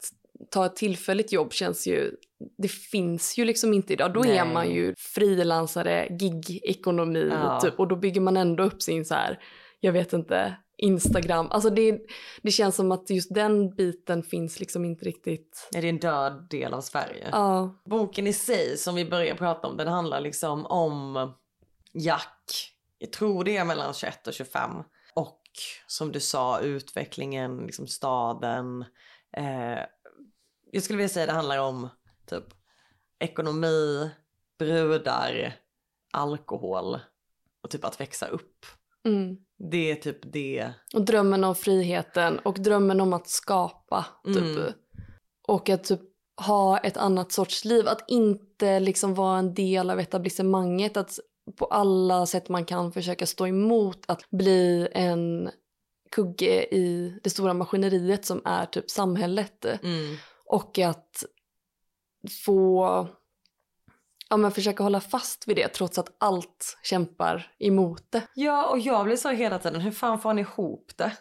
ta 0.51 0.67
ett 0.67 0.77
tillfälligt 0.77 1.33
jobb 1.33 1.53
känns 1.53 1.87
ju, 1.87 2.11
det 2.59 2.69
finns 2.69 3.39
ju 3.39 3.45
liksom 3.45 3.75
inte 3.75 3.93
idag. 3.93 4.13
Då 4.15 4.21
är 4.25 4.45
Nej. 4.45 4.53
man 4.55 4.71
ju 4.71 4.95
frilansare, 4.99 6.09
gig-ekonomi 6.11 7.29
Ja. 7.33 7.61
typ 7.61 7.79
och 7.81 7.89
då 7.89 7.97
bygger 7.97 8.21
man 8.21 8.37
ändå 8.37 8.65
upp 8.65 8.83
sin 8.83 9.05
så 9.05 9.15
här, 9.15 9.39
jag 9.85 9.93
vet 9.93 10.13
inte, 10.13 10.57
Instagram. 10.77 11.49
Alltså 11.51 11.71
det, 11.71 12.01
det 12.43 12.51
känns 12.51 12.77
som 12.77 12.93
att 12.93 13.11
just 13.11 13.35
den 13.35 13.75
biten 13.75 14.23
finns 14.23 14.61
liksom 14.61 14.85
inte 14.85 15.05
riktigt. 15.05 15.69
Ja, 15.73 15.81
det 15.81 15.87
är 15.87 15.91
en 15.91 15.99
död 15.99 16.47
del 16.51 16.75
av 16.75 16.81
Sverige. 16.81 17.29
Ja, 17.33 17.83
Boken 17.85 18.27
i 18.27 18.33
sig 18.33 18.77
som 18.77 18.95
vi 18.95 19.05
börjar 19.05 19.35
prata 19.35 19.69
om 19.69 19.77
den 19.77 19.89
handlar 19.89 20.21
liksom 20.21 20.67
om 20.67 21.33
Jack. 21.93 22.75
Jag 22.99 23.13
tror 23.13 23.45
det 23.45 23.57
är 23.57 23.65
mellan 23.65 23.95
21 23.95 24.27
och 24.27 24.35
25. 24.35 24.71
Och 25.15 25.43
som 25.87 26.13
du 26.13 26.21
sa 26.21 26.61
utvecklingen, 26.61 27.59
liksom 27.59 27.87
staden. 27.87 28.85
Eh, 29.37 29.79
jag 30.73 30.83
skulle 30.83 30.97
vilja 30.97 31.09
säga 31.09 31.27
det 31.27 31.33
handlar 31.33 31.59
om 31.59 31.89
typ 32.27 32.45
ekonomi, 33.19 34.11
brudar, 34.59 35.53
alkohol 36.13 36.99
och 37.63 37.71
typ 37.71 37.85
att 37.85 38.01
växa 38.01 38.27
upp. 38.27 38.67
mm. 39.05 39.44
Det 39.59 39.91
är 39.91 39.95
typ 39.95 40.33
det. 40.33 40.71
Och 40.95 41.05
drömmen 41.05 41.45
om 41.45 41.55
friheten 41.55 42.39
och 42.39 42.55
drömmen 42.55 43.01
om 43.01 43.13
att 43.13 43.29
skapa. 43.29 44.07
Typ. 44.25 44.37
Mm. 44.37 44.73
Och 45.49 45.69
att 45.71 45.85
typ 45.85 46.01
ha 46.47 46.79
ett 46.79 46.97
annat 46.97 47.33
sorts 47.33 47.65
liv. 47.65 47.89
Att 47.89 48.11
inte 48.11 48.81
liksom 48.81 49.15
vara 49.15 49.39
en 49.39 49.55
del 49.55 49.91
av 49.91 50.01
etablissemanget. 50.01 50.97
Att 50.97 51.19
på 51.57 51.65
alla 51.65 52.27
sätt 52.27 52.49
man 52.49 52.65
kan 52.65 52.93
försöka 52.93 53.27
stå 53.27 53.47
emot 53.47 53.99
att 54.07 54.31
bli 54.31 54.89
en 54.93 55.51
kugge 56.11 56.75
i 56.75 57.19
det 57.23 57.31
stora 57.31 57.55
maskineriet 57.55 58.25
som 58.25 58.43
är 58.45 58.67
typ 58.67 58.91
samhället. 58.91 59.65
Mm. 59.65 60.17
Och 60.47 60.79
att 60.79 61.25
få 62.45 63.09
ja, 64.31 64.37
men 64.37 64.51
försöka 64.51 64.83
hålla 64.83 65.01
fast 65.01 65.49
vid 65.49 65.57
det 65.57 65.69
trots 65.69 65.99
att 65.99 66.09
allt 66.21 66.79
kämpar 66.83 67.51
emot 67.59 68.03
det. 68.13 68.23
Ja 68.35 68.67
och 68.69 68.79
jag 68.79 69.05
blir 69.05 69.17
så 69.17 69.29
hela 69.31 69.59
tiden, 69.59 69.81
hur 69.81 69.91
fan 69.91 70.21
får 70.21 70.29
han 70.29 70.39
ihop 70.39 70.93
det? 70.97 71.13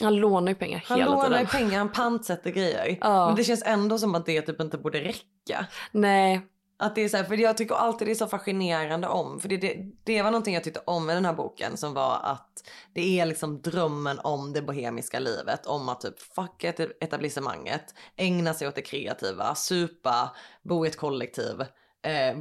Han 0.00 0.16
lånar 0.16 0.48
ju 0.48 0.54
pengar 0.54 0.84
Han 0.86 0.98
hela 0.98 1.10
lånar 1.10 1.24
tiden. 1.28 1.40
ju 1.40 1.46
pengar, 1.46 1.78
han 1.78 1.92
pantsätter 1.92 2.50
grejer. 2.50 2.98
Ja. 3.00 3.26
Men 3.26 3.36
det 3.36 3.44
känns 3.44 3.62
ändå 3.66 3.98
som 3.98 4.14
att 4.14 4.26
det 4.26 4.42
typ 4.42 4.60
inte 4.60 4.78
borde 4.78 5.00
räcka. 5.00 5.66
Nej, 5.92 6.40
Att 6.78 6.94
det 6.94 7.00
är 7.04 7.08
så 7.08 7.16
här, 7.16 7.24
för 7.24 7.34
jag 7.36 7.56
tycker 7.56 7.74
alltid 7.74 8.08
det 8.08 8.12
är 8.12 8.14
så 8.14 8.26
fascinerande 8.26 9.08
om, 9.08 9.40
för 9.40 9.48
det, 9.48 9.56
det, 9.56 9.76
det 10.04 10.22
var 10.22 10.30
någonting 10.30 10.54
jag 10.54 10.64
tyckte 10.64 10.80
om 10.86 11.06
med 11.06 11.16
den 11.16 11.24
här 11.24 11.32
boken 11.32 11.76
som 11.76 11.94
var 11.94 12.20
att 12.22 12.50
det 12.94 13.20
är 13.20 13.26
liksom 13.26 13.60
drömmen 13.60 14.18
om 14.18 14.52
det 14.52 14.62
bohemiska 14.62 15.18
livet, 15.18 15.66
om 15.66 15.88
att 15.88 16.00
typ 16.00 16.20
fucka 16.20 16.68
etablissemanget, 17.00 17.94
ägna 18.16 18.54
sig 18.54 18.68
åt 18.68 18.74
det 18.74 18.82
kreativa, 18.82 19.54
supa, 19.54 20.30
bo 20.62 20.84
i 20.84 20.88
ett 20.88 20.96
kollektiv. 20.96 21.64
Eh, 22.06 22.38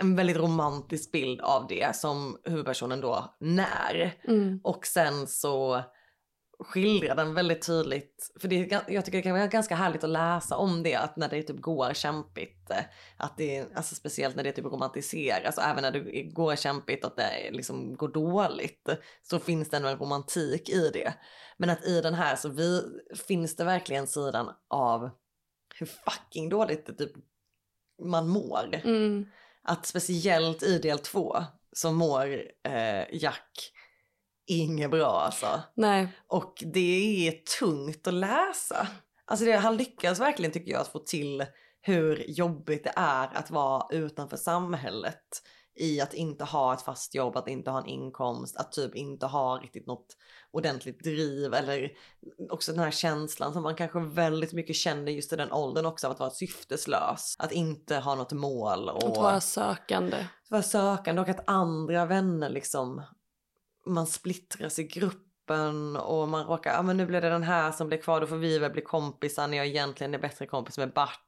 en 0.00 0.16
väldigt 0.16 0.36
romantisk 0.36 1.12
bild 1.12 1.40
av 1.40 1.66
det 1.66 1.96
som 1.96 2.38
huvudpersonen 2.44 3.00
då 3.00 3.36
när. 3.40 4.14
mm. 4.24 4.60
Och 4.62 4.86
sen 4.86 5.26
så 5.26 5.82
skildrar 6.64 7.16
den 7.16 7.34
väldigt 7.34 7.66
tydligt, 7.66 8.32
för 8.40 8.48
det 8.48 8.72
är, 8.72 8.84
jag 8.88 9.04
tycker 9.04 9.18
det 9.18 9.22
kan 9.22 9.32
vara 9.32 9.46
ganska 9.46 9.74
härligt 9.74 10.04
att 10.04 10.10
läsa 10.10 10.56
om 10.56 10.82
det, 10.82 10.94
att 10.94 11.16
när 11.16 11.28
det 11.28 11.42
typ 11.42 11.60
går 11.60 11.94
kämpigt, 11.94 12.70
eh, 12.70 12.84
att 13.16 13.36
det 13.36 13.66
alltså 13.74 13.94
speciellt 13.94 14.36
när 14.36 14.44
det 14.44 14.52
typ 14.52 14.64
romantiseras, 14.64 15.58
och 15.58 15.64
även 15.64 15.82
när 15.82 15.90
det 15.90 16.22
går 16.22 16.56
kämpigt 16.56 17.04
att 17.04 17.16
det 17.16 17.50
liksom 17.50 17.96
går 17.96 18.08
dåligt, 18.08 18.88
så 19.22 19.38
finns 19.38 19.70
det 19.70 19.76
ändå 19.76 19.88
en 19.88 19.98
romantik 19.98 20.68
i 20.68 20.90
det. 20.92 21.14
Men 21.56 21.70
att 21.70 21.86
i 21.86 22.00
den 22.00 22.14
här 22.14 22.36
så 22.36 22.48
vi, 22.48 22.82
finns 23.28 23.56
det 23.56 23.64
verkligen 23.64 24.06
sidan 24.06 24.50
av 24.68 25.10
hur 25.78 25.86
fucking 25.86 26.48
dåligt 26.48 26.86
det 26.86 26.92
typ 26.92 27.12
man 28.02 28.28
mår. 28.28 28.80
Mm. 28.84 29.26
Att 29.62 29.86
speciellt 29.86 30.62
i 30.62 30.78
del 30.78 30.98
två 30.98 31.36
så 31.72 31.92
mår 31.92 32.26
eh, 32.64 33.04
Jack 33.12 33.72
inget 34.46 34.90
bra 34.90 35.20
alltså. 35.20 35.60
Nej. 35.74 36.08
Och 36.26 36.64
det 36.66 37.28
är 37.28 37.58
tungt 37.58 38.06
att 38.06 38.14
läsa. 38.14 38.88
Alltså 39.24 39.46
det, 39.46 39.56
han 39.56 39.76
lyckas 39.76 40.20
verkligen 40.20 40.52
tycker 40.52 40.72
jag 40.72 40.80
att 40.80 40.92
få 40.92 40.98
till 40.98 41.44
hur 41.80 42.24
jobbigt 42.30 42.84
det 42.84 42.92
är 42.96 43.36
att 43.36 43.50
vara 43.50 43.86
utanför 43.90 44.36
samhället. 44.36 45.42
I 45.74 46.00
att 46.00 46.14
inte 46.14 46.44
ha 46.44 46.74
ett 46.74 46.82
fast 46.82 47.14
jobb, 47.14 47.36
att 47.36 47.48
inte 47.48 47.70
ha 47.70 47.80
en 47.80 47.86
inkomst, 47.86 48.56
att 48.56 48.72
typ 48.72 48.94
inte 48.94 49.26
ha 49.26 49.60
riktigt 49.62 49.86
något 49.86 50.16
ordentligt 50.52 51.04
driv 51.04 51.54
eller 51.54 51.92
också 52.50 52.72
den 52.72 52.80
här 52.80 52.90
känslan 52.90 53.52
som 53.52 53.62
man 53.62 53.74
kanske 53.74 54.00
väldigt 54.00 54.52
mycket 54.52 54.76
känner 54.76 55.12
just 55.12 55.32
i 55.32 55.36
den 55.36 55.52
åldern 55.52 55.86
också 55.86 56.06
av 56.06 56.12
att 56.12 56.20
vara 56.20 56.30
syfteslös. 56.30 57.36
Att 57.38 57.52
inte 57.52 57.96
ha 57.96 58.14
något 58.14 58.32
mål. 58.32 58.88
Och 58.88 59.04
Att 59.04 59.16
vara 59.16 59.40
sökande. 59.40 60.16
Att 60.16 60.50
vara 60.50 60.62
sökande 60.62 61.22
och 61.22 61.28
att 61.28 61.48
andra 61.48 62.06
vänner 62.06 62.50
liksom, 62.50 63.02
man 63.86 64.06
splittras 64.06 64.78
i 64.78 64.84
gruppen 64.84 65.96
och 65.96 66.28
man 66.28 66.46
råkar, 66.46 66.70
ja 66.70 66.78
ah, 66.78 66.82
men 66.82 66.96
nu 66.96 67.06
blir 67.06 67.20
det 67.20 67.28
den 67.30 67.42
här 67.42 67.72
som 67.72 67.88
blir 67.88 67.98
kvar, 67.98 68.20
då 68.20 68.26
får 68.26 68.36
vi 68.36 68.58
väl 68.58 68.72
bli 68.72 68.82
kompisar 68.82 69.48
när 69.48 69.56
jag 69.56 69.66
egentligen 69.66 70.14
är 70.14 70.18
bättre 70.18 70.46
kompis 70.46 70.78
med 70.78 70.92
Bart. 70.92 71.18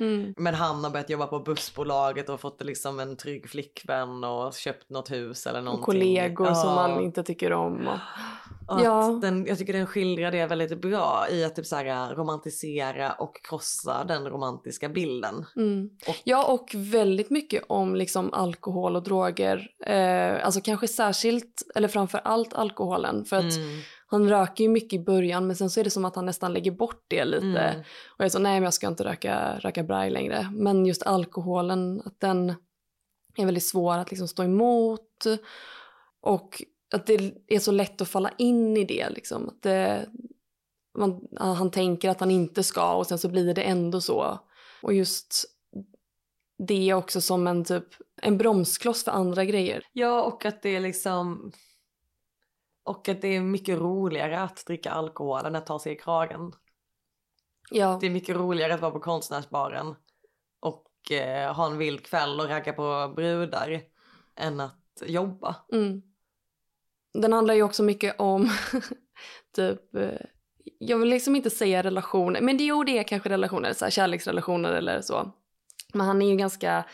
Mm. 0.00 0.34
Men 0.36 0.54
han 0.54 0.84
har 0.84 0.90
börjat 0.90 1.10
jobba 1.10 1.26
på 1.26 1.40
bussbolaget 1.40 2.28
och 2.28 2.40
fått 2.40 2.64
liksom 2.64 3.00
en 3.00 3.16
trygg 3.16 3.50
flickvän 3.50 4.24
och 4.24 4.54
köpt 4.54 4.90
något 4.90 5.10
hus 5.10 5.46
eller 5.46 5.62
någonting. 5.62 5.80
Och 5.80 5.86
kollegor 5.86 6.46
Ja. 6.46 6.54
som 6.54 6.74
man 6.74 7.00
inte 7.00 7.22
tycker 7.22 7.52
om. 7.52 7.88
Och... 7.88 7.98
Och 8.68 8.80
Ja. 8.80 9.18
den, 9.22 9.46
jag 9.46 9.58
tycker 9.58 9.72
den 9.72 9.86
skildrar 9.86 10.30
det 10.30 10.46
väldigt 10.46 10.80
bra 10.80 11.26
i 11.30 11.44
att 11.44 11.56
typ 11.56 11.66
så 11.66 11.76
här, 11.76 12.14
romantisera 12.14 13.12
och 13.12 13.40
krossa 13.48 14.04
den 14.04 14.26
romantiska 14.28 14.88
bilden. 14.88 15.44
Mm. 15.56 15.90
Och- 16.08 16.16
Ja, 16.24 16.52
och 16.52 16.70
väldigt 16.74 17.30
mycket 17.30 17.64
om 17.68 17.94
liksom 17.96 18.32
alkohol 18.32 18.96
och 18.96 19.02
droger. 19.02 19.70
Eh, 19.86 20.44
alltså 20.44 20.60
kanske 20.60 20.88
särskilt, 20.88 21.62
eller 21.74 21.88
framför 21.88 22.18
allt 22.24 22.54
alkoholen. 22.54 23.24
För 23.24 23.36
att 23.36 23.56
Mm. 23.56 23.78
han 24.06 24.28
röker 24.28 24.64
ju 24.64 24.70
mycket 24.70 25.00
i 25.00 25.04
början 25.04 25.46
men 25.46 25.56
sen 25.56 25.70
så 25.70 25.80
är 25.80 25.84
det 25.84 25.90
som 25.90 26.04
att 26.04 26.16
han 26.16 26.26
nästan 26.26 26.52
lägger 26.52 26.70
bort 26.70 27.04
det 27.08 27.24
lite. 27.24 27.46
Mm. 27.46 27.80
Och 27.80 28.18
jag 28.18 28.24
är 28.24 28.28
så, 28.30 28.38
nej 28.38 28.54
men 28.54 28.62
jag 28.64 28.74
ska 28.74 28.86
inte 28.86 29.04
röka, 29.04 29.58
röka 29.58 29.82
braj 29.82 30.10
längre. 30.10 30.50
Men 30.52 30.86
just 30.86 31.02
alkoholen, 31.02 32.02
att 32.04 32.20
den 32.20 32.54
är 33.36 33.44
väldigt 33.44 33.66
svår 33.66 33.94
att 33.98 34.10
liksom 34.10 34.28
stå 34.28 34.42
emot. 34.42 35.24
Och 36.20 36.62
att 36.94 37.06
det 37.06 37.34
är 37.46 37.58
så 37.58 37.72
lätt 37.72 38.00
att 38.00 38.08
falla 38.08 38.30
in 38.38 38.76
i 38.76 38.84
det. 38.84 39.10
Liksom. 39.10 39.48
Att 39.48 39.62
det 39.62 40.06
man, 40.98 41.28
han 41.38 41.70
tänker 41.70 42.10
att 42.10 42.20
han 42.20 42.30
inte 42.30 42.62
ska 42.62 42.94
och 42.94 43.06
sen 43.06 43.18
så 43.18 43.28
blir 43.28 43.54
det 43.54 43.62
ändå 43.62 44.00
så. 44.00 44.38
Och 44.82 44.94
just 44.94 45.44
det 46.58 46.94
också 46.94 47.20
som 47.20 47.46
en 47.46 47.64
typ 47.64 47.84
en 48.22 48.38
bromskloss 48.38 49.04
för 49.04 49.12
andra 49.12 49.44
grejer. 49.44 49.84
Ja 49.92 50.22
och 50.22 50.44
att 50.44 50.62
det 50.62 50.76
är 50.76 50.80
liksom 50.80 51.52
och 52.84 53.08
att 53.08 53.22
det 53.22 53.28
är 53.28 53.40
mycket 53.40 53.78
roligare 53.78 54.40
att 54.40 54.66
dricka 54.66 54.90
alkohol 54.90 55.46
än 55.46 55.56
att 55.56 55.66
ta 55.66 55.78
sig 55.78 55.92
i 55.92 55.96
kragen. 55.98 56.52
Ja, 57.70 57.98
Det 58.00 58.06
är 58.06 58.10
mycket 58.10 58.36
roligare 58.36 58.74
att 58.74 58.80
vara 58.80 58.92
på 58.92 59.00
konstnärsbaren 59.00 59.94
och 60.60 61.12
eh, 61.12 61.54
ha 61.54 61.66
en 61.66 61.78
vild 61.78 62.06
kväll 62.06 62.40
och 62.40 62.48
ragga 62.48 62.72
på 62.72 63.12
brudar 63.16 63.80
än 64.36 64.60
att 64.60 65.02
jobba. 65.06 65.56
mm. 65.72 66.02
Den 67.20 67.32
handlar 67.32 67.54
ju 67.54 67.62
också 67.62 67.82
mycket 67.82 68.20
om 68.20 68.50
typ 69.56 69.94
eh, 69.94 70.26
jag 70.78 70.98
vill 70.98 71.08
liksom 71.08 71.36
inte 71.36 71.50
säga 71.50 71.82
relationer, 71.82 72.40
men 72.40 72.56
det, 72.56 72.64
jo 72.64 72.84
det 72.84 72.98
är 72.98 73.02
kanske 73.02 73.28
relationer, 73.28 73.72
så 73.72 73.84
här, 73.84 73.90
kärleksrelationer 73.90 74.72
eller 74.72 75.00
så. 75.00 75.32
Men 75.92 76.06
han 76.06 76.22
är 76.22 76.30
ju 76.30 76.36
ganska... 76.36 76.84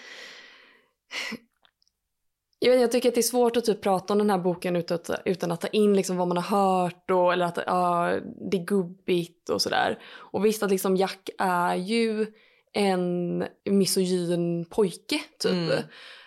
Jag, 2.59 2.71
vet, 2.71 2.81
jag 2.81 2.93
tycker 2.93 3.09
att 3.09 3.15
det 3.15 3.21
är 3.21 3.23
svårt 3.23 3.57
att 3.57 3.65
typ 3.65 3.83
prata 3.83 4.15
om 4.15 4.19
den 4.19 4.31
här 4.31 4.39
boken 4.39 4.77
utan 4.77 4.95
att, 4.95 5.11
utan 5.25 5.53
att 5.53 5.61
ta 5.61 5.67
in 5.69 5.97
liksom 5.97 6.17
vad 6.17 6.29
man 6.29 6.37
har 6.37 6.59
hört 6.59 7.11
och, 7.11 7.33
eller 7.33 7.47
att 7.47 7.59
ja, 7.67 8.13
det 8.51 8.57
är 8.57 8.65
gubbigt 8.65 9.49
och 9.49 9.63
sådär. 9.63 9.99
Och 10.05 10.45
visst 10.45 10.63
att 10.63 10.71
liksom 10.71 10.97
Jack 10.97 11.31
är 11.39 11.75
ju 11.75 12.27
en 12.73 13.45
misogyn 13.65 14.65
pojke 14.65 15.21
typ. 15.39 15.53
Mm. 15.53 15.83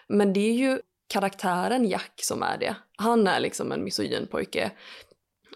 Men 0.07 0.33
det 0.33 0.39
är 0.39 0.53
ju 0.53 0.79
karaktären 1.07 1.85
Jack 1.85 2.13
som 2.21 2.43
är 2.43 2.57
det. 2.57 2.75
Han 2.97 3.27
är 3.27 3.39
liksom 3.39 3.71
en 3.71 3.83
misogyn 3.83 4.27
pojke. 4.27 4.71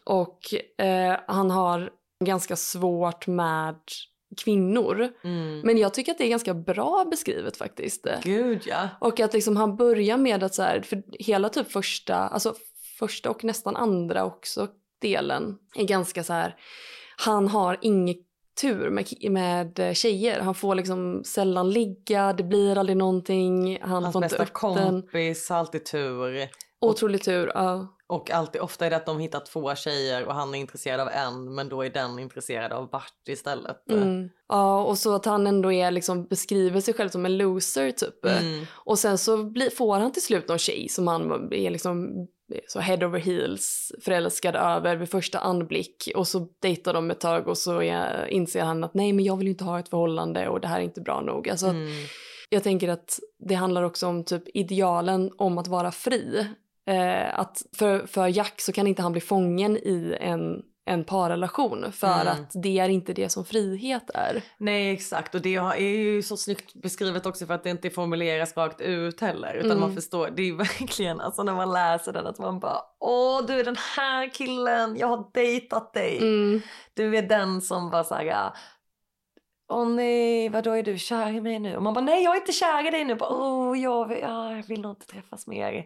Och 0.03 0.39
eh, 0.77 1.19
han 1.27 1.51
har 1.51 1.89
ganska 2.25 2.55
svårt 2.55 3.27
med 3.27 3.75
kvinnor. 4.37 5.09
Mm. 5.23 5.59
Men 5.59 5.77
jag 5.77 5.93
tycker 5.93 6.11
att 6.11 6.17
det 6.17 6.25
är 6.25 6.29
ganska 6.29 6.53
bra 6.53 7.05
beskrivet 7.11 7.57
faktiskt. 7.57 8.07
Gud 8.23 8.61
ja. 8.65 8.89
Och 8.99 9.19
att 9.19 9.33
liksom 9.33 9.57
han 9.57 9.75
börjar 9.75 10.17
med 10.17 10.43
att 10.43 10.55
så 10.55 10.63
här, 10.63 10.81
för 10.81 11.03
hela 11.19 11.49
typ 11.49 11.71
första, 11.71 12.15
alltså 12.15 12.55
första 12.99 13.29
och 13.29 13.43
nästan 13.43 13.75
andra 13.75 14.25
också 14.25 14.67
delen 15.01 15.57
är 15.75 15.85
ganska 15.85 16.23
så 16.23 16.33
här, 16.33 16.55
han 17.17 17.47
har 17.47 17.77
ingen 17.81 18.15
tur 18.61 18.89
med, 18.89 19.31
med 19.31 19.97
tjejer. 19.97 20.39
Han 20.39 20.55
får 20.55 20.75
liksom 20.75 21.23
sällan 21.23 21.71
ligga, 21.71 22.33
det 22.33 22.43
blir 22.43 22.77
aldrig 22.77 22.97
någonting, 22.97 23.81
han 23.81 24.03
Hans 24.03 24.13
får 24.13 24.21
bästa 24.21 24.45
kompis 24.45 25.49
har 25.49 25.57
alltid 25.57 25.85
tur. 25.85 26.49
Otrolig 26.81 27.23
tur, 27.23 27.51
ja. 27.53 27.97
Och 28.07 28.31
alltid, 28.31 28.61
ofta 28.61 28.85
är 28.85 28.89
det 28.89 28.95
att 28.95 29.05
de 29.05 29.19
hittar 29.19 29.39
två 29.39 29.75
tjejer 29.75 30.25
och 30.25 30.33
han 30.33 30.55
är 30.55 30.59
intresserad 30.59 30.99
av 30.99 31.09
en 31.09 31.55
men 31.55 31.69
då 31.69 31.85
är 31.85 31.89
den 31.89 32.19
intresserad 32.19 32.71
av 32.71 32.89
Bart 32.89 33.27
istället. 33.29 33.89
Mm. 33.89 34.29
Ja, 34.47 34.83
och 34.83 34.97
så 34.97 35.15
att 35.15 35.25
han 35.25 35.47
ändå 35.47 35.71
är 35.71 35.91
liksom, 35.91 36.25
beskriver 36.25 36.81
sig 36.81 36.93
själv 36.93 37.09
som 37.09 37.25
en 37.25 37.37
loser 37.37 37.91
typ. 37.91 38.25
Mm. 38.25 38.65
Och 38.73 38.99
sen 38.99 39.17
så 39.17 39.43
blir, 39.43 39.69
får 39.69 39.99
han 39.99 40.11
till 40.11 40.21
slut 40.21 40.47
någon 40.47 40.57
tjej 40.59 40.89
som 40.89 41.07
han 41.07 41.53
är 41.53 41.69
liksom 41.69 42.27
så 42.67 42.79
head 42.79 43.05
over 43.05 43.19
heels 43.19 43.91
förälskad 44.01 44.55
över 44.55 44.95
vid 44.95 45.09
första 45.09 45.39
anblick 45.39 46.11
och 46.15 46.27
så 46.27 46.47
dejtar 46.61 46.93
de 46.93 47.11
ett 47.11 47.19
tag 47.19 47.47
och 47.47 47.57
så 47.57 47.81
är, 47.81 48.27
inser 48.27 48.63
han 48.63 48.83
att 48.83 48.93
nej 48.93 49.13
men 49.13 49.25
jag 49.25 49.37
vill 49.37 49.47
inte 49.47 49.63
ha 49.63 49.79
ett 49.79 49.89
förhållande 49.89 50.49
och 50.49 50.59
det 50.61 50.67
här 50.67 50.79
är 50.79 50.83
inte 50.83 51.01
bra 51.01 51.21
nog. 51.21 51.49
Alltså, 51.49 51.65
att 51.65 51.71
Mm. 51.71 51.91
Jag 52.53 52.63
tänker 52.63 52.89
att 52.89 53.19
det 53.39 53.55
handlar 53.55 53.83
också 53.83 54.07
om 54.07 54.23
typ 54.23 54.43
idealen 54.53 55.31
om 55.37 55.57
att 55.57 55.67
vara 55.67 55.91
fri. 55.91 56.47
Eh, 56.87 57.39
att 57.39 57.61
för, 57.77 58.05
för 58.07 58.27
Jack 58.27 58.61
så 58.61 58.71
kan 58.71 58.87
inte 58.87 59.01
han 59.01 59.11
bli 59.11 59.21
fången 59.21 59.77
i 59.77 60.17
en, 60.19 60.61
en 60.85 61.03
parrelation 61.03 61.91
för 61.91 62.21
Mm. 62.21 62.27
att 62.27 62.51
det 62.63 62.79
är 62.79 62.89
inte 62.89 63.13
det 63.13 63.29
som 63.29 63.45
frihet 63.45 64.09
är. 64.13 64.41
Nej 64.57 64.93
exakt 64.93 65.35
och 65.35 65.41
det 65.41 65.55
är 65.55 65.77
ju 65.79 66.21
så 66.21 66.37
snyggt 66.37 66.73
beskrivet 66.73 67.25
också 67.25 67.45
för 67.45 67.53
att 67.53 67.63
det 67.63 67.69
inte 67.69 67.89
formuleras 67.89 68.57
rakt 68.57 68.81
ut 68.81 69.21
heller 69.21 69.53
utan 69.53 69.71
Mm. 69.71 69.79
man 69.79 69.95
förstår, 69.95 70.29
det 70.29 70.41
är 70.49 70.53
verkligen 70.79 71.21
alltså 71.21 71.43
när 71.43 71.53
man 71.53 71.73
läser 71.73 72.13
den 72.13 72.27
att 72.27 72.39
man 72.39 72.59
bara 72.59 72.77
åh 72.99 73.45
du 73.45 73.59
är 73.59 73.63
den 73.63 73.77
här 73.97 74.29
killen, 74.33 74.97
jag 74.97 75.07
har 75.07 75.31
dejtat 75.33 75.93
dig. 75.93 76.17
Mm. 76.17 76.61
Du 76.93 77.17
är 77.17 77.21
den 77.21 77.61
som 77.61 77.89
bara 77.89 78.03
såhär 78.03 78.51
Åh 79.73 79.87
nej, 79.89 80.49
vadå 80.49 80.71
är 80.71 80.83
du 80.83 80.97
kär 80.97 81.29
i 81.29 81.41
mig 81.41 81.59
nu? 81.59 81.75
Och 81.75 81.83
man 81.83 81.93
bara 81.93 82.05
nej 82.05 82.23
jag 82.23 82.35
är 82.35 82.39
inte 82.39 82.51
kär 82.51 82.87
i 82.87 82.91
dig 82.91 83.05
nu. 83.05 83.15
Bara, 83.15 83.29
Åh 83.29 83.79
jag, 83.79 84.07
vill, 84.07 84.19
ja, 84.21 84.55
jag 84.55 84.63
vill 84.67 84.81
nog 84.81 84.91
inte 84.91 85.05
träffas 85.07 85.47
mer. 85.47 85.85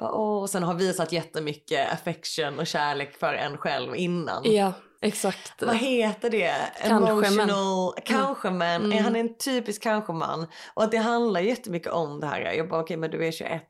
Bara, 0.00 0.12
Åh, 0.12 0.42
och 0.42 0.50
sen 0.50 0.62
har 0.62 0.74
visat 0.74 1.12
jättemycket 1.12 1.92
affection 1.92 2.58
och 2.58 2.66
kärlek 2.66 3.18
för 3.18 3.34
en 3.34 3.56
själv 3.56 3.96
innan. 3.96 4.42
Ja, 4.44 4.72
exakt. 5.00 5.62
Vad 5.62 5.76
heter 5.76 6.30
det? 6.30 6.54
Kanske 6.82 7.26
Emotional, 7.26 7.94
kanske 8.04 8.50
men. 8.50 8.84
Mm. 8.84 9.04
Han 9.04 9.16
är 9.16 9.20
en 9.20 9.36
typisk 9.36 9.82
kanske 9.82 10.12
man. 10.12 10.46
Och 10.74 10.82
att 10.82 10.90
det 10.90 10.96
handlar 10.96 11.40
jättemycket 11.40 11.92
om 11.92 12.20
det 12.20 12.26
här. 12.26 12.40
Jag 12.40 12.68
bara 12.68 12.80
okej 12.80 12.96
men 12.96 13.10
du 13.10 13.26
är 13.26 13.32
21. 13.32 13.62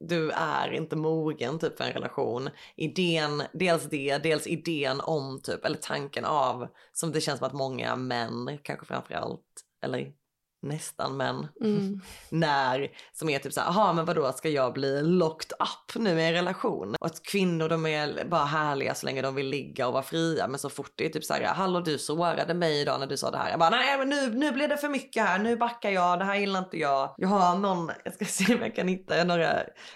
Du 0.00 0.30
är 0.30 0.72
inte 0.72 0.96
mogen 0.96 1.58
typ 1.58 1.78
för 1.78 1.84
en 1.84 1.92
relation. 1.92 2.50
Idén, 2.76 3.42
dels 3.52 3.84
det, 3.84 4.18
dels 4.18 4.46
idén 4.46 5.00
om 5.00 5.40
typ, 5.42 5.64
eller 5.64 5.78
tanken 5.78 6.24
av, 6.24 6.68
som 6.92 7.12
det 7.12 7.20
känns 7.20 7.38
som 7.38 7.46
att 7.46 7.54
många 7.54 7.96
män, 7.96 8.58
kanske 8.62 8.86
framförallt, 8.86 9.42
eller 9.82 10.12
nästan 10.62 11.16
män, 11.16 11.48
Mm. 11.60 12.00
när, 12.30 12.88
som 13.12 13.28
är 13.28 13.38
typ 13.38 13.52
så 13.52 13.60
här, 13.60 13.68
aha 13.68 13.92
men 13.92 14.04
vadå 14.04 14.32
ska 14.32 14.48
jag 14.48 14.72
bli 14.72 15.02
locked 15.02 15.52
up 15.52 16.02
nu 16.02 16.20
i 16.20 16.26
en 16.26 16.32
relation? 16.32 16.94
Och 17.00 17.06
att 17.06 17.22
kvinnor 17.22 17.68
de 17.68 17.86
är 17.86 18.24
bara 18.24 18.44
härliga 18.44 18.94
så 18.94 19.06
länge 19.06 19.22
de 19.22 19.34
vill 19.34 19.46
ligga 19.46 19.86
och 19.86 19.92
vara 19.92 20.02
fria 20.02 20.48
men 20.48 20.58
så 20.58 20.70
fort 20.70 20.92
det 20.94 21.06
är 21.06 21.08
typ 21.08 21.24
så 21.24 21.34
här, 21.34 21.44
hallå 21.44 21.80
du 21.80 21.98
sårade 21.98 22.54
mig 22.54 22.80
idag 22.80 23.00
när 23.00 23.06
du 23.06 23.16
sa 23.16 23.30
det 23.30 23.38
här. 23.38 23.50
Jag 23.50 23.58
bara 23.58 23.70
nej 23.70 23.98
men 23.98 24.08
nu, 24.08 24.30
nu 24.30 24.52
blir 24.52 24.68
det 24.68 24.76
för 24.76 24.88
mycket 24.88 25.22
här, 25.22 25.38
nu 25.38 25.56
backar 25.56 25.90
jag, 25.90 26.18
det 26.18 26.24
här 26.24 26.36
gillar 26.36 26.58
inte 26.58 26.78
jag. 26.78 27.14
Jag 27.16 27.28
har 27.28 27.58
någon, 27.58 27.90
jag 28.04 28.14
ska 28.14 28.24
se 28.24 28.54
om 28.54 28.60
jag 28.62 28.76
kan 28.76 28.88
hitta 28.88 29.24
några, 29.24 29.52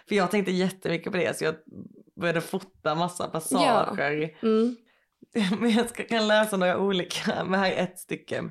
för 0.08 0.14
jag 0.14 0.30
tänkte 0.30 0.52
jättemycket 0.52 1.12
på 1.12 1.18
det 1.18 1.38
så 1.38 1.44
jag 1.44 1.54
började 2.20 2.40
fota 2.40 2.94
massa 2.94 3.28
passager. 3.28 3.64
Mm. 4.42 4.76
Men 5.60 5.70
jag 5.70 5.88
ska, 5.88 6.04
kan 6.04 6.28
läsa 6.28 6.56
några 6.56 6.78
olika, 6.78 7.44
men 7.44 7.60
här 7.60 7.72
är 7.72 7.82
ett 7.82 7.98
stycke. 7.98 8.44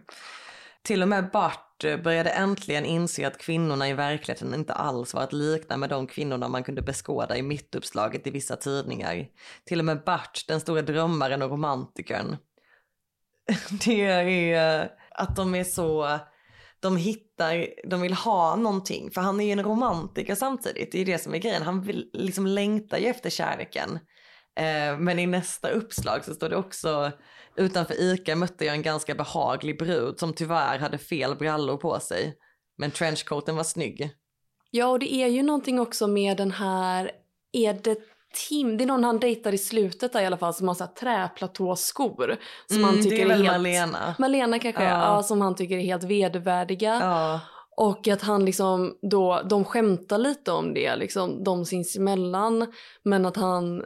Till 0.84 1.02
och 1.02 1.08
med 1.08 1.32
Bart 1.32 1.69
Eh, 1.84 1.98
började 1.98 2.30
äntligen 2.30 2.86
inse 2.86 3.28
att 3.28 3.38
kvinnorna 3.38 3.90
i 3.90 3.94
verkligheten 3.94 4.54
inte 4.54 4.74
alls 4.74 5.14
var 5.14 5.22
att 5.22 5.34
likna 5.34 5.78
med 5.78 5.90
de 5.90 6.08
kvinnorna 6.08 6.48
man 6.48 6.64
kunde 6.64 6.82
beskåda 6.82 7.38
i 7.38 7.42
mittuppslaget 7.42 8.28
i 8.28 8.32
vissa 8.32 8.56
tidningar. 8.56 9.28
Till 9.66 9.80
och 9.80 9.86
med 9.86 10.04
Bart, 10.04 10.46
den 10.48 10.60
stora 10.60 10.82
drömmaren 10.82 11.42
och 11.42 11.50
romantikern. 11.50 12.38
Det 13.86 14.06
är 14.06 14.82
eh, 14.82 14.90
att 15.12 15.36
de 15.36 15.56
är 15.56 15.64
så, 15.64 16.20
de 16.80 16.98
hittar, 16.98 17.68
de 17.90 18.02
vill 18.02 18.14
ha 18.14 18.56
någonting. 18.56 19.12
För 19.12 19.22
han 19.22 19.40
är 19.40 19.46
ju 19.46 19.52
en 19.52 19.64
romantiker 19.64 20.36
samtidigt, 20.36 20.92
det 20.92 20.98
är 20.98 21.06
ju 21.06 21.12
det 21.12 21.20
som 21.20 21.34
är 21.34 21.38
grejen. 21.38 21.64
Han 21.64 21.82
vill, 21.82 22.10
liksom 22.14 22.48
längtar 22.48 22.98
ju 22.98 23.08
efter 23.08 23.30
kärleken. 23.30 24.00
Eh, 24.56 24.98
men 24.98 25.20
i 25.20 25.28
nästa 25.28 25.70
uppslag 25.70 26.26
så 26.26 26.34
står 26.34 26.50
det 26.50 26.56
också 26.56 27.12
utanför 27.60 28.02
ICA 28.02 28.36
mötte 28.36 28.66
jag 28.66 28.76
en 28.76 28.82
ganska 28.82 29.16
behaglig 29.16 29.80
brud 29.80 30.20
som 30.20 30.34
tyvärr 30.34 30.80
hade 30.80 30.98
fel 30.98 31.36
brallor 31.36 31.78
på 31.78 32.00
sig. 32.00 32.36
Men 32.78 32.92
trenchcoaten 32.92 33.56
var 33.56 33.64
snygg. 33.64 34.12
Ja, 34.72 34.88
och 34.88 35.00
det 35.00 35.14
är 35.14 35.28
ju 35.28 35.44
någonting 35.44 35.80
också 35.80 36.08
med 36.08 36.38
den 36.38 36.52
här, 36.52 37.12
är 37.52 37.74
det 37.74 37.98
Tim, 38.50 38.78
det 38.78 38.84
är 38.84 38.86
någon 38.86 39.04
han 39.04 39.20
dejtar 39.20 39.54
i 39.54 39.58
slutet 39.58 40.14
där 40.14 40.22
i 40.22 40.26
alla 40.26 40.38
fall 40.38 40.54
som 40.54 40.68
har 40.68 40.76
så 40.76 40.84
här 40.84 40.92
träplatåskor. 40.92 42.38
Som 42.68 42.78
Mm, 42.78 42.90
han 42.90 42.96
det 42.96 43.04
tycker 43.04 43.26
är 43.26 43.28
väl 43.28 43.42
helt... 43.42 43.52
Malena. 43.52 44.16
Malena 44.20 44.60
kanske, 44.60 44.84
ja. 44.84 45.16
ja, 45.16 45.24
som 45.24 45.42
han 45.42 45.56
tycker 45.56 45.78
är 45.78 45.82
helt 45.82 46.04
vedervärdiga. 46.04 47.00
Ja. 47.02 47.40
Och 47.78 48.08
att 48.08 48.22
han 48.22 48.46
liksom 48.46 48.98
då, 49.02 49.42
de 49.50 49.66
skämtar 49.66 50.18
lite 50.18 50.52
om 50.52 50.74
det, 50.74 50.96
liksom, 50.96 51.44
de 51.44 51.66
sinsemellan. 51.66 52.74
Men 53.04 53.26
att 53.26 53.38
han 53.38 53.84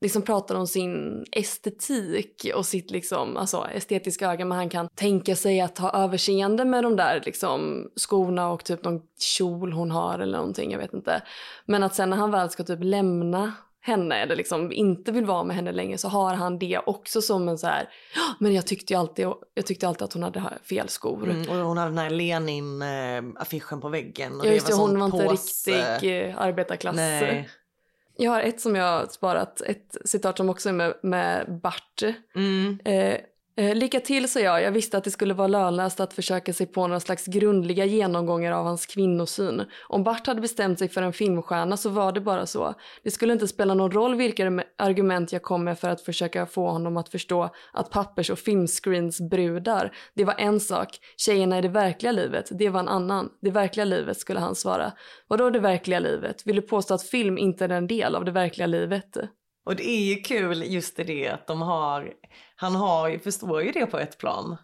liksom 0.00 0.22
pratar 0.22 0.54
om 0.54 0.66
sin 0.66 1.24
estetik 1.32 2.46
och 2.54 2.66
sitt 2.66 2.90
liksom, 2.90 3.36
alltså, 3.36 3.66
estetiska 3.74 4.30
öga. 4.32 4.44
Men 4.44 4.58
han 4.58 4.68
kan 4.68 4.88
tänka 4.94 5.36
sig 5.36 5.60
att 5.60 5.78
ha 5.78 5.90
överseende 6.04 6.64
med 6.64 6.82
de 6.84 6.96
där 6.96 7.22
liksom, 7.26 7.88
skorna 7.96 8.48
och 8.52 8.64
typ 8.64 8.84
någon 8.84 9.00
kjol 9.20 9.72
hon 9.72 9.90
har 9.90 10.18
eller 10.18 10.38
någonting, 10.38 10.72
jag 10.72 10.78
vet 10.78 10.94
inte. 10.94 11.22
Men 11.66 11.82
att 11.82 11.94
sen 11.94 12.10
när 12.10 12.16
han 12.16 12.30
väl 12.30 12.50
ska 12.50 12.64
typ 12.64 12.78
lämna 12.82 13.52
henne 13.80 14.16
eller 14.16 14.36
liksom 14.36 14.72
inte 14.72 15.12
vill 15.12 15.24
vara 15.24 15.44
med 15.44 15.56
henne 15.56 15.72
längre 15.72 15.98
så 15.98 16.08
har 16.08 16.34
han 16.34 16.58
det 16.58 16.78
också 16.86 17.22
som 17.22 17.48
en 17.48 17.58
så 17.58 17.66
här, 17.66 17.88
"Ja, 18.14 18.22
men 18.40 18.54
jag 18.54 18.66
tyckte 18.66 18.92
ju 18.92 18.98
alltid, 18.98 19.26
jag 19.54 19.66
tyckte 19.66 19.88
alltid 19.88 20.02
att 20.02 20.12
hon 20.12 20.22
hade 20.22 20.42
fel 20.62 20.88
skor. 20.88 21.30
Mm, 21.30 21.48
och 21.48 21.56
hon 21.56 21.78
hade 21.78 21.90
den 21.90 21.98
här 21.98 22.10
Lenin-affischen 22.10 23.80
på 23.80 23.88
väggen. 23.88 24.40
Och 24.40 24.46
Ja 24.46 24.50
just 24.50 24.66
det, 24.66 24.72
sån 24.72 24.90
hon 24.90 24.98
var 24.98 25.06
inte 25.06 25.28
påse. 25.28 25.92
riktig 25.92 26.28
eh, 26.28 26.34
arbetarklass. 26.40 26.96
Nej. 26.96 27.48
Jag 28.16 28.30
har 28.30 28.40
ett 28.40 28.60
som 28.60 28.76
jag 28.76 28.84
har 28.84 29.06
sparat, 29.06 29.60
ett 29.60 29.96
citat 30.04 30.36
som 30.36 30.50
också 30.50 30.68
är 30.68 30.72
med, 30.72 30.94
med 31.02 31.60
Bart. 31.62 32.02
Mm. 32.34 32.78
Eh, 32.84 33.18
Eh, 33.58 33.74
lycka 33.74 34.00
till, 34.00 34.28
sa 34.28 34.40
jag. 34.40 34.62
Jag 34.62 34.70
visste 34.70 34.98
att 34.98 35.04
det 35.04 35.10
skulle 35.10 35.34
vara 35.34 35.48
lönlöst 35.48 36.00
att 36.00 36.12
försöka 36.12 36.52
sig 36.52 36.66
på 36.66 36.86
några 36.86 37.00
slags 37.00 37.26
grundliga 37.26 37.84
genomgångar 37.84 38.52
av 38.52 38.64
hans 38.64 38.86
kvinnosyn. 38.86 39.62
Om 39.88 40.04
Bart 40.04 40.26
hade 40.26 40.40
bestämt 40.40 40.78
sig 40.78 40.88
för 40.88 41.02
en 41.02 41.12
filmstjärna 41.12 41.76
så 41.76 41.88
var 41.90 42.12
det 42.12 42.20
bara 42.20 42.46
så. 42.46 42.74
Det 43.02 43.10
skulle 43.10 43.32
inte 43.32 43.48
spela 43.48 43.74
någon 43.74 43.90
roll 43.90 44.14
vilka 44.14 44.62
argument 44.78 45.32
jag 45.32 45.42
kom 45.42 45.64
med 45.64 45.78
för 45.78 45.88
att 45.88 46.00
försöka 46.00 46.46
få 46.46 46.70
honom 46.70 46.96
att 46.96 47.08
förstå 47.08 47.50
att 47.72 47.90
pappers 47.90 48.30
och 48.30 48.38
filmscreensbrudar, 48.38 49.96
det 50.14 50.24
var 50.24 50.34
en 50.38 50.60
sak. 50.60 50.88
Tjejerna 51.16 51.58
i 51.58 51.62
det 51.62 51.68
verkliga 51.68 52.12
livet, 52.12 52.48
det 52.50 52.68
var 52.68 52.80
en 52.80 52.88
annan. 52.88 53.28
Det 53.40 53.50
verkliga 53.50 53.84
livet, 53.84 54.18
skulle 54.18 54.40
han 54.40 54.54
svara. 54.54 54.92
Vadå 55.28 55.50
det 55.50 55.58
verkliga 55.58 55.98
livet? 55.98 56.46
Vill 56.46 56.56
du 56.56 56.62
påstå 56.62 56.94
att 56.94 57.02
film 57.02 57.38
inte 57.38 57.64
är 57.64 57.68
en 57.68 57.86
del 57.86 58.14
av 58.14 58.24
det 58.24 58.32
verkliga 58.32 58.66
livet? 58.66 59.16
Och 59.66 59.76
det 59.76 59.88
är 59.88 60.04
ju 60.04 60.16
kul 60.16 60.72
just 60.72 60.98
i 60.98 61.04
det 61.04 61.28
att 61.28 61.46
de 61.46 61.62
har, 61.62 62.12
han 62.56 62.74
har, 62.74 63.18
förstår 63.18 63.62
ju 63.62 63.72
det 63.72 63.86
på 63.86 63.98
ett 63.98 64.18
plan. 64.18 64.56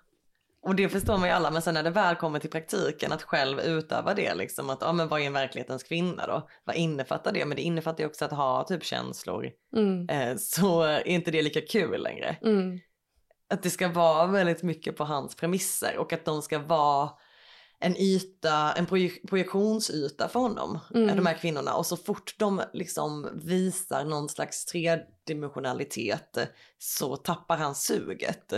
Och 0.62 0.75
det 0.75 0.88
förstår 0.88 1.19
man 1.19 1.29
ju 1.29 1.35
alla, 1.35 1.51
men 1.51 1.62
sen 1.62 1.75
när 1.75 1.83
det 1.83 1.91
väl 1.91 2.17
kommer 2.17 2.38
till 2.38 2.51
praktiken 2.51 3.12
att 3.12 3.23
själv 3.23 3.61
utöva 3.61 4.15
det 4.15 4.35
liksom 4.35 4.71
att, 4.71 4.79
ja 4.81 4.93
men 4.93 5.09
vad 5.09 5.21
är 5.21 5.27
en 5.27 5.33
verklighetens 5.33 5.83
kvinna 5.83 6.27
då? 6.27 6.49
Vad 6.65 6.77
innefattar 6.77 7.33
det? 7.33 7.45
Men 7.45 7.57
det 7.57 7.62
innefattar 7.62 8.05
ju 8.05 8.07
också 8.07 8.25
att 8.25 8.31
ha 8.31 8.65
typ 8.65 8.85
känslor. 8.85 9.51
Mm. 9.77 10.09
Eh, 10.09 10.37
så 10.37 10.83
är 10.83 11.09
inte 11.09 11.31
det 11.31 11.43
lika 11.43 11.61
kul 11.61 12.03
längre. 12.03 12.37
Mm. 12.43 12.79
Att 13.51 13.62
det 13.62 13.71
ska 13.71 13.88
vara 13.88 14.27
väldigt 14.27 14.62
mycket 14.62 14.97
på 14.97 15.05
hans 15.05 15.37
premisser 15.37 15.97
och 15.99 16.12
att 16.12 16.25
de 16.25 16.43
ska 16.43 16.59
vara 16.59 17.11
en 17.83 17.97
yta, 17.97 18.73
en 18.73 18.87
projek- 18.87 19.29
projektionsyta 19.29 20.29
för 20.29 20.40
honom, 20.40 20.79
Mm. 20.95 21.16
de 21.16 21.27
här 21.27 21.35
kvinnorna. 21.35 21.75
Och 21.75 21.87
så 21.87 21.97
fort 21.97 22.35
de 22.38 22.62
liksom 22.73 23.29
visar 23.45 24.05
någon 24.05 24.29
slags 24.29 24.64
tredimensionalitet 24.64 26.38
så 26.79 27.16
tappar 27.16 27.57
han 27.57 27.75
suget. 27.75 28.53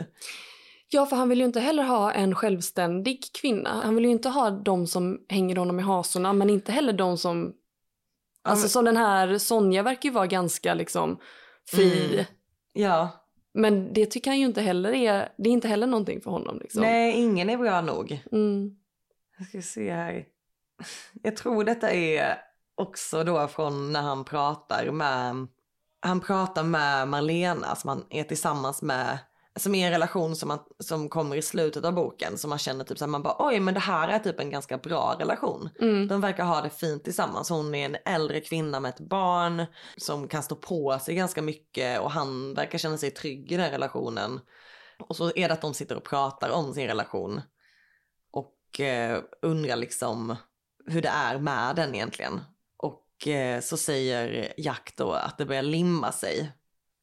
Ja, 0.89 1.07
för 1.07 1.17
han 1.17 1.29
vill 1.29 1.39
ju 1.39 1.45
inte 1.45 1.61
heller 1.61 1.83
ha 1.83 2.13
en 2.13 2.35
självständig 2.35 3.25
kvinna. 3.41 3.81
Han 3.85 3.95
vill 3.95 4.05
ju 4.05 4.11
inte 4.11 4.29
ha 4.29 4.51
de 4.51 4.87
som 4.87 5.19
hänger 5.29 5.57
honom 5.57 5.81
i 5.81 5.83
hasorna, 5.83 6.33
men 6.33 6.51
inte 6.51 6.73
heller 6.73 6.93
de 6.93 7.19
som... 7.19 7.53
Alltså 8.43 8.69
som 8.69 8.85
den 8.85 8.97
här 8.97 9.39
Sonja 9.39 9.83
verkar 9.83 10.09
ju 10.09 10.15
vara 10.15 10.27
ganska 10.27 10.75
liksom 10.75 11.19
fri. 11.71 12.15
Mm. 12.15 12.25
Ja, 12.73 13.09
Men 13.55 13.93
det 13.93 14.07
tycker 14.07 14.31
han 14.31 14.39
ju 14.41 14.47
inte 14.47 14.61
heller 14.61 14.93
är... 14.93 15.29
Det 15.39 15.49
är 15.49 15.53
inte 15.53 15.69
heller 15.69 15.87
någonting 15.87 16.21
för 16.21 16.31
honom 16.31 16.59
liksom. 16.59 16.83
nej 16.83 17.15
ingen 17.15 17.51
är 17.51 17.57
bra 17.57 17.81
nog. 17.81 18.23
Mm. 18.33 18.77
Jag 19.39 19.49
ska 19.49 19.63
se 19.63 19.93
här. 19.93 20.25
Jag 21.23 21.37
tror 21.37 21.65
detta 21.65 21.91
är 21.91 22.39
också 22.75 23.25
då 23.25 23.49
från 23.49 23.93
när 23.93 24.03
han 24.03 24.25
pratar 24.25 24.91
med, 24.91 25.47
han 26.01 26.21
pratar 26.21 26.63
med 26.63 27.09
Marlena 27.09 27.77
som 27.77 27.89
han 27.89 28.05
är 28.11 28.25
tillsammans 28.25 28.83
med, 28.83 29.19
som 29.57 29.75
är 29.75 29.87
en 29.87 29.93
relation 29.93 30.37
som, 30.37 30.49
man, 30.49 30.59
som 30.79 31.09
kommer 31.09 31.37
i 31.37 31.43
slutet 31.43 31.85
av 31.85 31.95
boken 31.95 32.39
som 32.39 32.51
man 32.51 32.59
känner 32.59 32.85
typ 32.85 32.99
så 32.99 33.05
här, 33.05 33.11
man 33.11 33.23
bara 33.23 33.37
oj 33.39 33.61
men 33.61 33.75
det 33.75 33.81
här 33.81 34.09
är 34.09 34.19
typ 34.19 34.41
en 34.41 34.51
ganska 34.51 34.79
bra 34.79 35.17
relation. 35.19 35.69
Mm. 35.81 36.09
De 36.09 36.21
verkar 36.21 36.45
ha 36.45 36.61
det 36.61 36.71
fint 36.71 37.05
tillsammans. 37.05 37.51
Hon 37.51 37.75
är 37.75 37.85
en 37.85 37.97
äldre 38.05 38.41
kvinna 38.41 38.81
med 38.81 38.89
ett 38.89 39.09
barn 39.09 39.67
som 39.97 40.29
kan 40.29 40.43
stå 40.43 40.57
på 40.57 40.99
sig 40.99 41.15
ganska 41.15 41.43
mycket 41.43 42.01
och 42.01 42.11
han 42.11 42.55
verkar 42.55 42.79
känna 42.79 42.99
sig 42.99 43.11
trygg 43.11 43.53
i 43.53 43.57
den 43.57 43.71
relationen. 43.71 44.41
Och 44.99 45.17
så 45.17 45.33
är 45.37 45.49
det 45.49 45.55
att 45.55 45.63
de 45.63 45.75
sitter 45.75 45.97
och 45.97 46.05
pratar 46.05 46.51
om 46.51 46.75
sin 46.75 46.87
relation 46.87 47.41
Eh, 48.81 49.23
undrar 49.43 49.77
liksom 49.77 50.37
hur 50.87 51.03
det 51.03 51.09
är 51.09 51.39
med 51.39 51.77
den 51.77 51.95
egentligen. 51.95 52.41
Och 52.77 53.29
eh, 53.29 53.61
så 53.61 53.77
säger 53.77 54.53
Jack 54.57 54.95
då 54.97 55.13
att 55.13 55.39
det 55.39 55.47
börjar 55.47 55.63
limma 55.63 56.13
sig. 56.13 56.53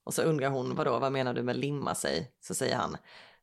Och 0.04 0.14
så 0.14 0.22
undrar 0.22 0.50
hon, 0.50 0.76
vadå, 0.76 1.00
vad 1.00 1.12
menar 1.12 1.34
du 1.34 1.44
med 1.44 1.56
limma 1.56 1.96
sig? 1.96 2.32
Så 2.40 2.56
säger 2.56 2.76
han, 2.76 2.98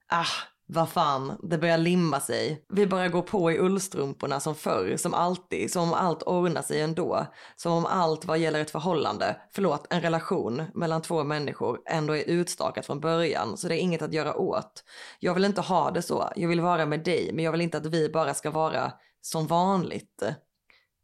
ah, 0.06 0.26
vad 0.70 0.88
fan, 0.88 1.38
det 1.42 1.58
börjar 1.58 1.78
limma 1.78 2.20
sig. 2.20 2.64
Vi 2.68 2.86
bara 2.86 3.08
går 3.08 3.22
på 3.22 3.52
i 3.52 3.58
ullstrumporna 3.58 4.40
som 4.40 4.54
förr, 4.54 4.96
som 4.96 5.14
alltid, 5.14 5.72
som 5.72 5.82
om 5.82 5.94
allt 5.94 6.22
ordnar 6.22 6.62
sig 6.62 6.80
ändå. 6.80 7.26
Som 7.56 7.72
om 7.72 7.86
allt 7.86 8.24
vad 8.24 8.38
gäller 8.38 8.60
ett 8.60 8.70
förhållande, 8.70 9.36
förlåt, 9.54 9.86
en 9.90 10.00
relation 10.00 10.62
mellan 10.74 11.02
två 11.02 11.24
människor 11.24 11.78
ändå 11.86 12.16
är 12.16 12.28
utstakat 12.28 12.86
från 12.86 13.00
början, 13.00 13.56
så 13.56 13.68
det 13.68 13.74
är 13.74 13.80
inget 13.80 14.02
att 14.02 14.12
göra 14.12 14.36
åt. 14.36 14.84
Jag 15.20 15.34
vill 15.34 15.44
inte 15.44 15.60
ha 15.60 15.90
det 15.90 16.02
så, 16.02 16.32
jag 16.36 16.48
vill 16.48 16.60
vara 16.60 16.86
med 16.86 17.04
dig, 17.04 17.30
men 17.32 17.44
jag 17.44 17.52
vill 17.52 17.60
inte 17.60 17.78
att 17.78 17.86
vi 17.86 18.08
bara 18.08 18.34
ska 18.34 18.50
vara 18.50 18.92
som 19.20 19.46
vanligt. 19.46 20.22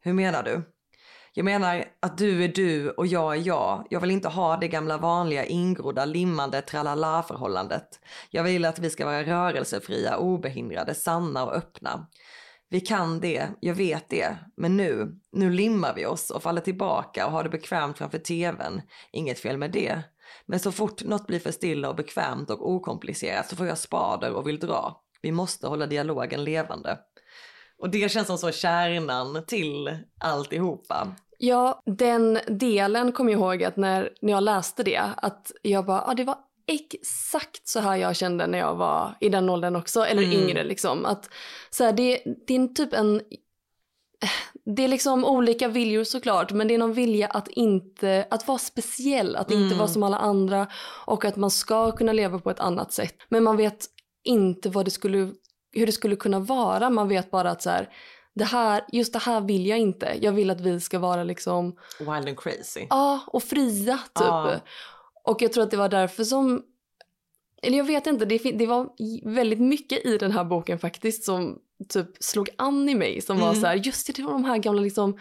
Hur 0.00 0.12
menar 0.12 0.42
du? 0.42 0.73
Jag 1.36 1.44
menar 1.44 1.84
att 2.00 2.18
du 2.18 2.44
är 2.44 2.48
du 2.48 2.90
och 2.90 3.06
jag 3.06 3.36
är 3.36 3.46
jag. 3.46 3.86
Jag 3.90 4.00
vill 4.00 4.10
inte 4.10 4.28
ha 4.28 4.56
det 4.56 4.68
gamla 4.68 4.98
vanliga 4.98 5.44
ingrodda 5.44 6.04
limmande 6.04 6.62
tralala-förhållandet. 6.62 8.00
Jag 8.30 8.42
vill 8.42 8.64
att 8.64 8.78
vi 8.78 8.90
ska 8.90 9.06
vara 9.06 9.22
rörelsefria, 9.22 10.16
obehindrade, 10.16 10.94
sanna 10.94 11.44
och 11.44 11.54
öppna. 11.54 12.06
Vi 12.70 12.80
kan 12.80 13.20
det, 13.20 13.48
jag 13.60 13.74
vet 13.74 14.08
det, 14.08 14.36
men 14.56 14.76
nu, 14.76 15.20
nu 15.32 15.50
limmar 15.50 15.94
vi 15.94 16.06
oss 16.06 16.30
och 16.30 16.42
faller 16.42 16.60
tillbaka 16.60 17.26
och 17.26 17.32
har 17.32 17.42
det 17.42 17.50
bekvämt 17.50 17.98
framför 17.98 18.18
tvn. 18.18 18.82
Inget 19.12 19.38
fel 19.38 19.58
med 19.58 19.70
det. 19.72 20.02
Men 20.46 20.60
så 20.60 20.72
fort 20.72 21.04
något 21.04 21.26
blir 21.26 21.40
för 21.40 21.52
stilla 21.52 21.88
och 21.88 21.96
bekvämt 21.96 22.50
och 22.50 22.70
okomplicerat 22.70 23.48
så 23.48 23.56
får 23.56 23.66
jag 23.66 23.78
spader 23.78 24.32
och 24.32 24.48
vill 24.48 24.58
dra. 24.58 25.00
Vi 25.22 25.32
måste 25.32 25.66
hålla 25.66 25.86
dialogen 25.86 26.44
levande. 26.44 26.98
Och 27.82 27.90
det 27.90 28.10
känns 28.12 28.26
som 28.26 28.38
så 28.38 28.50
kärnan 28.50 29.44
till 29.46 29.98
alltihopa. 30.20 31.08
Ja, 31.38 31.82
den 31.86 32.38
delen 32.48 33.12
kommer 33.12 33.32
jag 33.32 33.40
ihåg 33.40 33.64
att 33.64 33.76
när, 33.76 34.10
när 34.20 34.32
jag 34.32 34.42
läste 34.42 34.82
det, 34.82 35.02
att 35.16 35.52
jag 35.62 35.86
bara, 35.86 36.02
ah, 36.06 36.14
det 36.14 36.24
var 36.24 36.36
exakt 36.66 37.68
så 37.68 37.80
här 37.80 37.96
jag 37.96 38.16
kände 38.16 38.46
när 38.46 38.58
jag 38.58 38.74
var 38.74 39.14
i 39.20 39.28
den 39.28 39.48
åldern 39.48 39.76
också, 39.76 40.00
eller 40.06 40.22
Mm. 40.22 40.32
yngre 40.40 40.64
liksom. 40.64 41.04
Att 41.04 41.30
så 41.70 41.84
här, 41.84 41.92
det, 41.92 42.22
det 42.46 42.54
är 42.56 42.66
typ 42.68 42.92
en, 42.92 43.20
det 44.76 44.84
är 44.84 44.88
liksom 44.88 45.24
olika 45.24 45.68
viljor 45.68 46.04
såklart, 46.04 46.52
men 46.52 46.68
det 46.68 46.74
är 46.74 46.78
någon 46.78 46.92
vilja 46.94 47.26
att 47.26 47.48
inte, 47.48 48.26
att 48.30 48.48
vara 48.48 48.58
speciell, 48.58 49.36
att 49.36 49.50
inte 49.50 49.64
Mm. 49.64 49.78
vara 49.78 49.88
som 49.88 50.02
alla 50.02 50.18
andra 50.18 50.66
och 51.06 51.24
att 51.24 51.36
man 51.36 51.50
ska 51.50 51.92
kunna 51.92 52.12
leva 52.12 52.38
på 52.38 52.50
ett 52.50 52.60
annat 52.60 52.92
sätt. 52.92 53.14
Men 53.28 53.42
man 53.44 53.56
vet 53.56 53.86
inte 54.24 54.68
vad 54.70 54.84
det 54.84 54.90
skulle, 54.90 55.32
hur 55.74 55.86
det 55.86 55.92
skulle 55.92 56.16
kunna 56.16 56.38
vara, 56.38 56.90
man 56.90 57.08
vet 57.08 57.30
bara 57.30 57.50
att 57.50 57.62
så 57.62 57.70
här, 57.70 57.88
det 58.34 58.44
här, 58.44 58.84
just 58.92 59.12
det 59.12 59.18
här 59.18 59.40
vill 59.40 59.66
jag 59.66 59.78
inte. 59.78 60.18
Jag 60.20 60.32
vill 60.32 60.50
att 60.50 60.60
vi 60.60 60.80
ska 60.80 60.98
vara 60.98 61.24
liksom, 61.24 61.76
Wild 61.98 62.10
and 62.28 62.38
crazy. 62.40 62.86
ja, 62.90 63.20
och 63.26 63.42
fria 63.42 63.96
typ. 63.96 64.26
Ja. 64.26 64.60
Och 65.24 65.42
jag 65.42 65.52
tror 65.52 65.64
att 65.64 65.70
det 65.70 65.76
var 65.76 65.88
därför 65.88 66.24
som, 66.24 66.62
eller 67.62 67.78
jag 67.78 67.84
vet 67.84 68.06
inte, 68.06 68.24
det, 68.24 68.38
det 68.38 68.66
var 68.66 68.88
väldigt 69.34 69.60
mycket 69.60 70.06
i 70.06 70.18
den 70.18 70.32
här 70.32 70.44
boken 70.44 70.78
faktiskt 70.78 71.24
som 71.24 71.58
typ 71.88 72.08
slog 72.20 72.48
an 72.58 72.88
i 72.88 72.94
mig. 72.94 73.20
Som 73.20 73.38
var 73.40 73.48
Mm. 73.48 73.60
så 73.60 73.66
här, 73.66 73.74
just 73.74 74.06
det, 74.06 74.12
det 74.12 74.22
var 74.22 74.32
de 74.32 74.44
här 74.44 74.58
gamla 74.58 74.80
liksom 74.82 75.18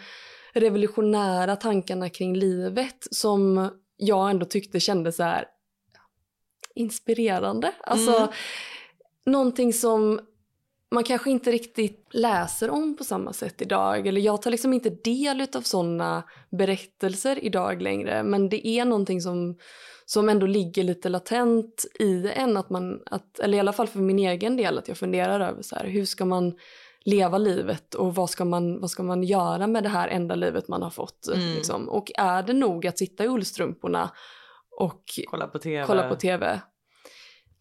revolutionära 0.52 1.56
tankarna 1.56 2.08
kring 2.10 2.36
livet 2.36 3.06
som 3.10 3.70
jag 3.96 4.30
ändå 4.30 4.46
tyckte 4.46 4.80
kändes 4.80 5.16
så 5.16 5.22
här 5.22 5.44
inspirerande. 6.74 7.72
Alltså 7.80 8.16
Mm. 8.16 8.28
någonting 9.26 9.72
som 9.72 10.20
man 10.90 11.04
kanske 11.04 11.30
inte 11.30 11.50
riktigt 11.52 12.08
läser 12.10 12.70
om 12.70 12.96
på 12.96 13.04
samma 13.04 13.32
sätt 13.32 13.62
idag. 13.62 14.06
Eller 14.06 14.20
jag 14.20 14.42
tar 14.42 14.50
liksom 14.50 14.72
inte 14.72 14.90
del 14.90 15.46
av 15.56 15.60
sådana 15.60 16.22
berättelser 16.50 17.44
idag 17.44 17.82
längre. 17.82 18.22
Men 18.22 18.48
det 18.48 18.68
är 18.68 18.84
någonting 18.84 19.20
som, 19.20 19.58
som 20.04 20.28
ändå 20.28 20.46
ligger 20.46 20.82
lite 20.82 21.08
latent 21.08 21.84
i 22.00 22.30
en. 22.30 22.56
Att 22.56 22.70
man, 22.70 23.02
att, 23.06 23.38
eller 23.38 23.56
i 23.56 23.60
alla 23.60 23.72
fall 23.72 23.88
för 23.88 23.98
min 23.98 24.18
egen 24.18 24.56
del, 24.56 24.78
att 24.78 24.88
jag 24.88 24.96
funderar 24.96 25.40
över 25.40 25.62
så 25.62 25.76
här, 25.76 25.84
hur 25.86 26.04
ska 26.04 26.24
man 26.24 26.54
leva 27.04 27.38
livet 27.38 27.94
och 27.94 28.14
vad 28.14 28.30
ska, 28.30 28.44
man, 28.44 28.80
vad 28.80 28.90
ska 28.90 29.02
man 29.02 29.22
göra 29.22 29.66
med 29.66 29.82
det 29.82 29.88
här 29.88 30.08
enda 30.08 30.34
livet 30.34 30.68
man 30.68 30.82
har 30.82 30.90
fått. 30.90 31.28
Mm. 31.28 31.54
Liksom. 31.54 31.88
Och 31.88 32.10
är 32.14 32.42
det 32.42 32.52
nog 32.52 32.86
att 32.86 32.98
sitta 32.98 33.24
i 33.24 33.28
ullstrumporna 33.28 34.10
och 34.80 35.02
Kolla 35.26 35.46
på 35.46 35.58
tv. 35.58 35.86
kolla 35.86 36.08
på 36.08 36.14
tv? 36.14 36.60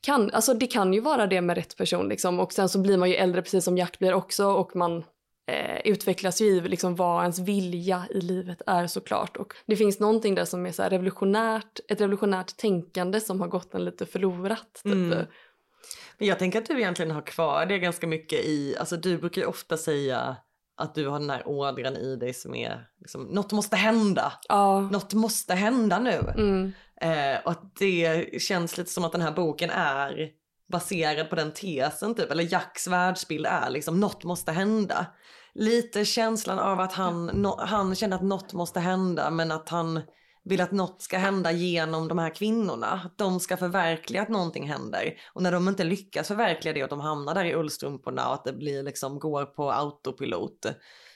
Kan, 0.05 0.31
alltså 0.33 0.53
det 0.53 0.67
kan 0.67 0.93
ju 0.93 0.99
vara 0.99 1.27
det 1.27 1.41
med 1.41 1.57
rätt 1.57 1.77
person 1.77 2.09
liksom. 2.09 2.39
och 2.39 2.53
sen 2.53 2.69
så 2.69 2.79
blir 2.79 2.97
man 2.97 3.09
ju 3.09 3.15
äldre 3.15 3.41
precis 3.41 3.65
som 3.65 3.77
Jack 3.77 3.99
blir 3.99 4.13
också 4.13 4.45
och 4.45 4.75
man 4.75 5.03
eh, 5.47 5.79
utvecklas 5.85 6.41
ju 6.41 6.45
i 6.45 6.61
liksom 6.61 6.95
vad 6.95 7.21
ens 7.21 7.39
vilja 7.39 8.03
i 8.09 8.21
livet 8.21 8.61
är 8.67 8.87
såklart. 8.87 9.37
Och 9.37 9.53
det 9.65 9.75
finns 9.75 9.99
någonting 9.99 10.35
där 10.35 10.45
som 10.45 10.65
är 10.65 10.71
så 10.71 10.83
här 10.83 10.89
revolutionärt, 10.89 11.79
ett 11.87 12.01
revolutionärt 12.01 12.57
tänkande 12.57 13.19
som 13.19 13.41
har 13.41 13.47
gått 13.47 13.73
en 13.73 13.85
lite 13.85 14.05
förlorat. 14.05 14.81
Typ. 14.83 14.93
Mm. 14.93 15.25
Men 16.17 16.27
jag 16.27 16.39
tänker 16.39 16.59
att 16.59 16.65
du 16.65 16.77
egentligen 16.77 17.11
har 17.11 17.21
kvar 17.21 17.65
det 17.65 17.79
ganska 17.79 18.07
mycket 18.07 18.45
i, 18.45 18.77
alltså 18.79 18.97
du 18.97 19.17
brukar 19.17 19.41
ju 19.41 19.47
ofta 19.47 19.77
säga 19.77 20.35
att 20.77 20.95
du 20.95 21.07
har 21.07 21.19
den 21.19 21.29
här 21.29 21.47
ådran 21.47 21.95
i 21.97 22.15
dig 22.15 22.33
som 22.33 22.55
är 22.55 22.87
liksom, 22.99 23.23
något 23.23 23.51
måste 23.51 23.75
hända. 23.75 24.33
Ja. 24.49 24.81
Något 24.81 25.13
måste 25.13 25.53
hända 25.53 25.99
nu. 25.99 26.33
Mm. 26.35 26.73
Eh, 27.01 27.39
och 27.45 27.51
att 27.51 27.75
det 27.75 28.41
känns 28.41 28.77
lite 28.77 28.91
som 28.91 29.05
att 29.05 29.11
den 29.11 29.21
här 29.21 29.31
boken 29.31 29.69
är 29.69 30.29
baserad 30.71 31.29
på 31.29 31.35
den 31.35 31.53
tesen 31.53 32.15
typ, 32.15 32.31
eller 32.31 32.53
Jacks 32.53 32.87
världsbild 32.87 33.45
är 33.45 33.69
liksom 33.69 33.99
något 33.99 34.23
måste 34.23 34.51
hända. 34.51 35.05
Lite 35.53 36.05
känslan 36.05 36.59
av 36.59 36.79
att 36.79 36.93
han, 36.93 37.25
no, 37.25 37.59
han 37.59 37.95
känner 37.95 38.15
att 38.15 38.23
något 38.23 38.53
måste 38.53 38.79
hända 38.79 39.29
men 39.29 39.51
att 39.51 39.69
han 39.69 40.01
vill 40.45 40.61
att 40.61 40.71
något 40.71 41.01
ska 41.01 41.17
hända 41.17 41.51
genom 41.51 42.07
de 42.07 42.19
här 42.19 42.35
kvinnorna. 42.35 43.01
Att 43.05 43.17
de 43.17 43.39
ska 43.39 43.57
förverkliga 43.57 44.21
att 44.21 44.29
någonting 44.29 44.67
händer. 44.67 45.13
Och 45.33 45.43
när 45.43 45.51
de 45.51 45.67
inte 45.67 45.83
lyckas 45.83 46.27
förverkliga 46.27 46.73
det 46.73 46.81
och 46.81 46.83
att 46.83 46.89
de 46.89 46.99
hamnar 46.99 47.33
där 47.33 47.45
i 47.45 47.55
ullstrumporna 47.55 48.27
och 48.27 48.33
att 48.33 48.45
det 48.45 48.53
blir 48.53 48.83
liksom 48.83 49.19
går 49.19 49.45
på 49.45 49.71
autopilot 49.71 50.65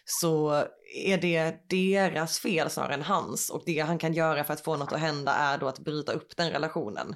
så 0.06 0.64
är 1.06 1.18
det 1.18 1.56
deras 1.70 2.40
fel 2.40 2.70
snarare 2.70 2.94
än 2.94 3.02
hans. 3.02 3.50
Och 3.50 3.64
det 3.66 3.80
han 3.80 3.98
kan 3.98 4.14
göra 4.14 4.44
för 4.44 4.54
att 4.54 4.62
få 4.62 4.78
något 4.78 4.94
att 4.94 5.00
hända 5.00 5.32
är 5.32 5.58
då 5.58 5.68
att 5.68 5.80
bryta 5.80 6.12
upp 6.12 6.38
den 6.38 6.52
relationen. 6.52 7.16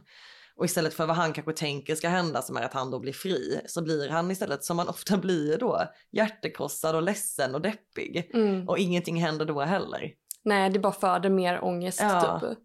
Och 0.56 0.66
istället 0.66 0.94
för 0.94 1.06
vad 1.06 1.16
han 1.16 1.34
kanske 1.34 1.54
tänker 1.54 1.96
ska 1.96 2.10
hända 2.10 2.42
som 2.42 2.58
är 2.58 2.62
att 2.62 2.74
han 2.74 2.92
då 2.92 3.00
blir 3.00 3.14
fri 3.14 3.62
så 3.68 3.82
blir 3.82 4.10
han 4.10 4.32
istället 4.32 4.64
som 4.64 4.78
man 4.78 4.90
ofta 4.90 5.18
blir 5.18 5.58
då 5.58 5.84
hjärtekrossad 6.12 6.96
och 6.96 7.04
ledsen 7.04 7.56
och 7.56 7.62
deppig. 7.62 8.30
Mm. 8.34 8.70
Och 8.70 8.78
ingenting 8.78 9.22
händer 9.22 9.46
då 9.46 9.62
heller. 9.62 10.21
Nej, 10.44 10.70
det 10.70 10.80
bara 10.80 10.94
föder 10.94 11.30
mer 11.30 11.64
ångest 11.64 12.00
Ja. 12.02 12.40
typ. 12.40 12.60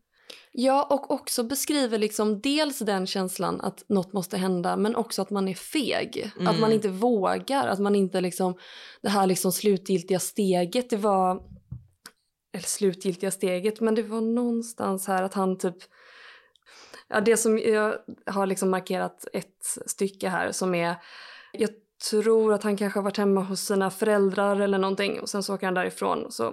Ja, 0.53 0.87
och 0.91 1.11
också 1.11 1.43
beskriver 1.45 1.99
liksom 1.99 2.41
dels 2.41 2.79
den 2.79 3.07
känslan 3.07 3.61
att 3.61 3.85
något 3.89 4.12
måste 4.12 4.37
hända 4.37 4.77
men 4.77 4.97
också 4.97 5.22
att 5.22 5.31
man 5.31 5.49
är 5.49 5.55
feg. 5.55 6.33
Mm. 6.37 6.49
Att 6.49 6.61
man 6.61 6.72
inte 6.72 6.89
vågar, 6.89 7.66
att 7.66 7.79
man 7.79 7.95
inte 7.95 8.20
liksom 8.20 8.55
det 9.03 9.09
här 9.09 9.27
liksom 9.27 9.53
slutgiltiga 9.53 10.18
steget, 10.18 10.91
det 10.91 10.97
var 10.97 11.43
eller 12.53 12.64
slutgiltiga 12.64 13.31
steget, 13.31 13.81
men 13.81 13.95
det 13.95 14.03
var 14.03 14.20
någonstans 14.20 15.07
här 15.07 15.22
att 15.22 15.35
han 15.35 15.59
typ 15.59 15.77
Ja, 17.09 17.20
det 17.20 17.37
som 17.37 17.59
jag 17.59 17.97
har 18.27 18.47
liksom 18.47 18.70
markerat 18.70 19.27
ett 19.33 19.79
stycke 19.87 20.29
här 20.29 20.53
som 20.53 20.74
är 20.74 20.97
jag 21.53 21.70
tror 22.11 22.53
att 22.53 22.63
han 22.63 22.77
kanske 22.77 22.99
har 22.99 23.05
varit 23.05 23.17
hemma 23.17 23.41
hos 23.41 23.61
sina 23.61 23.91
föräldrar 23.91 24.61
eller 24.61 24.79
någonting 24.79 25.21
och 25.21 25.29
sen 25.29 25.43
så 25.43 25.55
åker 25.55 25.67
han 25.67 25.75
därifrån. 25.75 26.27
Så, 26.33 26.47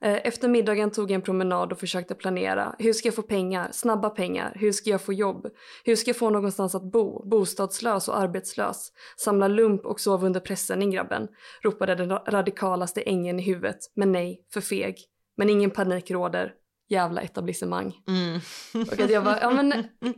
eh, 0.00 0.26
efter 0.26 0.48
middagen 0.48 0.90
tog 0.90 1.10
jag 1.10 1.14
en 1.14 1.22
promenad 1.22 1.72
och 1.72 1.78
försökte 1.78 2.14
planera. 2.14 2.74
Hur 2.78 2.92
ska 2.92 3.08
jag 3.08 3.14
få 3.14 3.22
pengar? 3.22 3.68
Snabba 3.72 4.10
pengar. 4.10 4.52
Hur 4.54 4.72
ska 4.72 4.90
jag 4.90 5.02
få 5.02 5.12
jobb? 5.12 5.46
Hur 5.84 5.96
ska 5.96 6.08
jag 6.08 6.16
få 6.16 6.30
någonstans 6.30 6.74
att 6.74 6.92
bo? 6.92 7.28
Bostadslös 7.28 8.08
och 8.08 8.18
arbetslös. 8.18 8.92
Samla 9.16 9.48
lump 9.48 9.86
och 9.86 10.00
sova 10.00 10.26
under 10.26 10.40
presenning 10.40 10.90
grabben. 10.90 11.28
Ropade 11.62 11.94
den 11.94 12.12
ra- 12.12 12.30
radikalaste 12.30 13.00
ängen 13.00 13.40
i 13.40 13.42
huvudet. 13.42 13.78
Men 13.94 14.12
nej, 14.12 14.40
för 14.52 14.60
feg. 14.60 14.96
Men 15.36 15.50
ingen 15.50 15.70
panik 15.70 16.10
råder. 16.10 16.52
Jävla 16.88 17.20
etablissemang. 17.20 17.94
Mm. 18.08 18.40
Och 18.86 19.00
att 19.00 19.10
jag 19.10 19.24
bara, 19.24 19.40
ja 19.40 19.50
men 19.50 19.72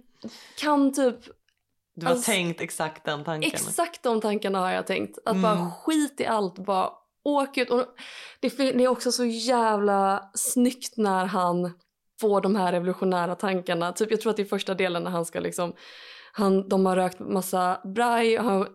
kan 0.61 0.93
typ 0.95 1.17
Du 2.01 2.07
har 2.07 2.13
Alltså, 2.13 2.31
tänkt 2.31 2.61
exakt 2.61 3.05
den 3.05 3.25
tanken. 3.25 3.51
Exakt 3.55 4.03
de 4.03 4.21
tankarna 4.21 4.59
har 4.61 4.71
jag 4.71 4.87
tänkt. 4.87 5.19
Att 5.25 5.37
Mm. 5.37 5.43
bara 5.43 5.71
skit 5.71 6.21
i 6.21 6.27
allt, 6.27 6.59
bara 6.59 6.91
åk 7.25 7.57
ut. 7.59 7.71
Och 7.71 7.85
det, 8.41 8.57
det 8.59 8.85
är 8.85 8.89
också 8.89 9.13
så 9.13 9.25
jävla 9.25 10.31
snyggt 10.35 10.97
när 10.97 11.25
han 11.27 11.73
får 12.21 12.41
de 12.41 12.57
här 12.57 12.73
revolutionära 12.73 13.35
tankarna. 13.35 13.93
Typ 13.93 14.11
jag 14.11 14.21
tror 14.21 14.31
att 14.31 14.37
det 14.37 14.43
är 14.43 14.47
första 14.47 14.75
delen 14.75 15.03
när 15.05 15.11
han 15.11 15.25
ska 15.27 15.41
liksom, 15.41 15.73
han, 16.33 16.69
de 16.69 16.87
har 16.87 16.97
rökt 16.97 17.19
massa 17.19 17.81
braj 17.95 18.39
och 18.39 18.45
han 18.45 18.67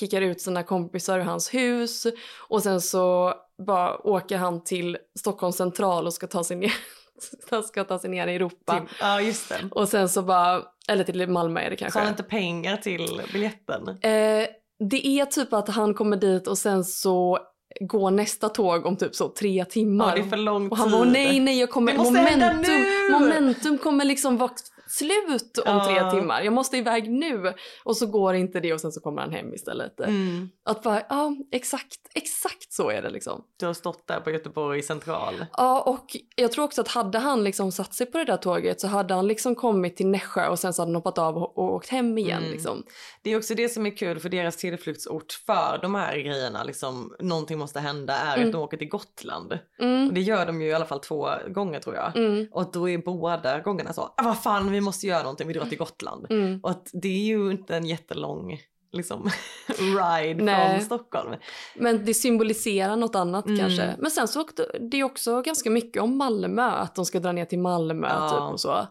kickar 0.00 0.20
ut 0.22 0.40
sina 0.40 0.62
kompisar 0.62 1.18
ur 1.18 1.24
hans 1.24 1.54
hus 1.54 2.06
och 2.48 2.62
sen 2.62 2.80
så 2.80 3.34
bara 3.66 3.98
åker 4.06 4.36
han 4.36 4.64
till 4.64 4.98
Stockholms 5.18 5.56
central 5.56 6.06
och 6.06 6.14
ska 6.14 6.26
ta 6.26 6.44
sig 6.44 6.56
ner, 6.56 6.72
ska 7.62 7.84
ta 7.84 7.98
sig 7.98 8.10
ner 8.10 8.26
i 8.26 8.34
Europa. 8.34 8.72
Till- 8.80 8.96
Ja 9.00 9.20
just 9.20 9.48
det. 9.48 9.54
Och 9.70 9.88
sen 9.88 10.08
så 10.08 10.22
bara, 10.22 10.62
eller 10.88 11.04
till 11.04 11.28
Malmö 11.28 11.60
är 11.60 11.70
det 11.70 11.76
Så 11.76 11.80
kanske. 11.80 11.98
har 11.98 12.04
han 12.04 12.12
inte 12.12 12.22
pengar 12.22 12.76
till 12.76 13.22
biljetten? 13.32 13.88
Eh, 13.88 14.46
det 14.90 15.06
är 15.06 15.24
typ 15.24 15.52
att 15.52 15.68
han 15.68 15.94
kommer 15.94 16.16
dit 16.16 16.46
och 16.48 16.58
sen 16.58 16.84
så 16.84 17.38
går 17.80 18.10
nästa 18.10 18.48
tåg 18.48 18.86
om 18.86 18.96
typ 18.96 19.14
så 19.14 19.28
tre 19.28 19.64
timmar. 19.64 20.08
Ja 20.08 20.14
det 20.14 20.20
är 20.20 20.30
för 20.30 20.36
lång 20.36 20.62
tid. 20.62 20.70
och 20.72 20.78
han 20.78 20.90
bara 20.90 21.04
nej 21.04 21.40
nej 21.40 21.60
jag 21.60 21.70
kommer, 21.70 21.94
momentum, 21.96 22.84
momentum 23.12 23.78
kommer 23.78 24.04
liksom 24.04 24.36
vara 24.36 24.50
slut 24.88 25.58
om 25.58 25.62
Ja. 25.76 25.84
tre 25.84 26.10
timmar. 26.10 26.42
Jag 26.42 26.52
måste 26.52 26.76
iväg 26.76 27.10
nu. 27.10 27.54
Och 27.84 27.96
så 27.96 28.06
går 28.06 28.34
inte 28.34 28.60
det 28.60 28.72
och 28.72 28.80
sen 28.80 28.92
så 28.92 29.00
kommer 29.00 29.22
han 29.22 29.32
hem 29.32 29.54
istället. 29.54 30.00
Mm. 30.00 30.48
Att 30.64 30.82
bara, 30.82 31.02
ja 31.08 31.36
exakt, 31.52 31.96
exakt 32.14 32.72
så 32.72 32.90
är 32.90 33.02
det 33.02 33.10
liksom. 33.10 33.44
Du 33.56 33.66
har 33.66 33.74
stått 33.74 34.06
där 34.06 34.20
på 34.20 34.30
Göteborg 34.30 34.82
central. 34.82 35.44
Ja 35.56 35.80
och 35.80 36.16
jag 36.36 36.52
tror 36.52 36.64
också 36.64 36.80
att 36.80 36.88
hade 36.88 37.18
han 37.18 37.44
liksom 37.44 37.72
satt 37.72 37.94
sig 37.94 38.06
på 38.06 38.18
det 38.18 38.24
där 38.24 38.36
tåget 38.36 38.80
så 38.80 38.86
hade 38.88 39.14
han 39.14 39.26
liksom 39.26 39.54
kommit 39.54 39.96
till 39.96 40.06
Nässjö 40.06 40.48
och 40.48 40.58
sen 40.58 40.72
så 40.74 40.82
hade 40.82 40.88
han 40.90 40.94
hoppat 40.96 41.18
av 41.18 41.36
och, 41.36 41.58
och 41.58 41.74
åkt 41.74 41.88
hem 41.88 42.18
igen 42.18 42.38
Mm. 42.38 42.50
liksom. 42.50 42.82
Det 43.22 43.30
är 43.32 43.36
också 43.36 43.54
det 43.54 43.68
som 43.68 43.86
är 43.86 43.96
kul 43.96 44.18
för 44.20 44.28
deras 44.28 44.56
tillflyktsort 44.56 45.32
för 45.46 45.78
de 45.82 45.94
här 45.94 46.16
grejerna, 46.16 46.64
liksom 46.64 47.14
någonting 47.20 47.58
måste 47.58 47.80
hända, 47.80 48.14
är 48.14 48.36
Mm. 48.36 48.48
att 48.48 48.52
de 48.52 48.62
åker 48.62 48.76
till 48.76 48.88
Gotland. 48.88 49.58
Mm, 49.80 50.08
Och 50.08 50.14
det 50.14 50.20
gör 50.20 50.46
de 50.46 50.62
ju 50.62 50.68
i 50.68 50.72
alla 50.72 50.84
fall 50.86 51.00
två 51.00 51.28
gånger 51.48 51.80
tror 51.80 51.94
jag. 51.96 52.16
mm, 52.16 52.48
Och 52.52 52.72
då 52.72 52.88
är 52.88 52.98
båda 52.98 53.60
gångerna 53.60 53.92
så, 53.92 54.02
ah, 54.02 54.22
vad 54.22 54.42
fan 54.42 54.70
vi 54.72 54.77
måste 54.80 55.06
göra 55.06 55.22
någonting, 55.22 55.48
vi 55.48 55.54
drar 55.54 55.66
till 55.66 55.78
Gotland. 55.78 56.26
mm. 56.30 56.60
Och 56.62 56.70
att 56.70 56.90
det 56.92 57.08
är 57.08 57.26
ju 57.26 57.50
inte 57.50 57.76
en 57.76 57.86
jättelång 57.86 58.60
liksom 58.92 59.30
ride 59.78 60.44
Nej. 60.44 60.70
från 60.76 60.84
Stockholm. 60.84 61.34
Men 61.76 62.04
det 62.04 62.14
symboliserar 62.14 62.96
något 62.96 63.14
annat 63.14 63.46
Mm. 63.46 63.58
kanske. 63.58 63.94
Men 63.98 64.10
sen 64.10 64.28
så 64.28 64.48
det 64.90 64.96
är 65.00 65.04
också 65.04 65.42
ganska 65.42 65.70
mycket 65.70 66.02
om 66.02 66.16
Malmö, 66.16 66.62
att 66.62 66.94
de 66.94 67.04
ska 67.04 67.20
dra 67.20 67.32
ner 67.32 67.44
till 67.44 67.58
Malmö 67.58 68.08
Ja. 68.08 68.30
typ 68.30 68.52
och 68.52 68.60
så. 68.60 68.86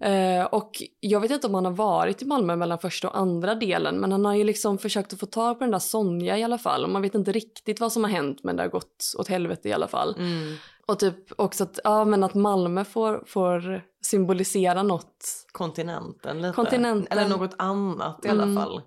Eh, 0.00 0.44
och 0.44 0.82
jag 1.00 1.20
vet 1.20 1.30
inte 1.30 1.46
om 1.46 1.54
han 1.54 1.64
har 1.64 1.72
varit 1.72 2.22
i 2.22 2.24
Malmö 2.24 2.56
mellan 2.56 2.78
första 2.78 3.08
och 3.08 3.18
andra 3.18 3.54
delen 3.54 3.96
men 3.96 4.12
han 4.12 4.24
har 4.24 4.34
ju 4.34 4.44
liksom 4.44 4.78
försökt 4.78 5.12
att 5.12 5.20
få 5.20 5.26
tag 5.26 5.58
på 5.58 5.64
den 5.64 5.70
där 5.70 5.78
Sonja 5.78 6.38
i 6.38 6.42
alla 6.42 6.58
fall 6.58 6.84
och 6.84 6.90
man 6.90 7.02
vet 7.02 7.14
inte 7.14 7.32
riktigt 7.32 7.80
vad 7.80 7.92
som 7.92 8.04
har 8.04 8.10
hänt 8.10 8.38
men 8.42 8.56
det 8.56 8.62
har 8.62 8.70
gått 8.70 9.04
åt 9.18 9.28
helvete 9.28 9.68
i 9.68 9.72
alla 9.72 9.88
fall. 9.88 10.14
Mm. 10.18 10.54
Och 10.86 10.98
typ 10.98 11.16
också 11.40 11.64
att, 11.64 11.80
ja, 11.84 12.04
men 12.04 12.24
att 12.24 12.34
Malmö 12.34 12.84
får, 12.84 13.24
får 13.26 13.82
symbolisera 14.04 14.82
något. 14.82 15.46
Kontinenten 15.52 16.42
lite. 16.42 16.54
Kontinenten. 16.54 17.18
Eller 17.18 17.28
något 17.28 17.54
annat 17.58 18.24
i 18.24 18.28
alla 18.28 18.42
Mm. 18.42 18.56
fall. 18.56 18.82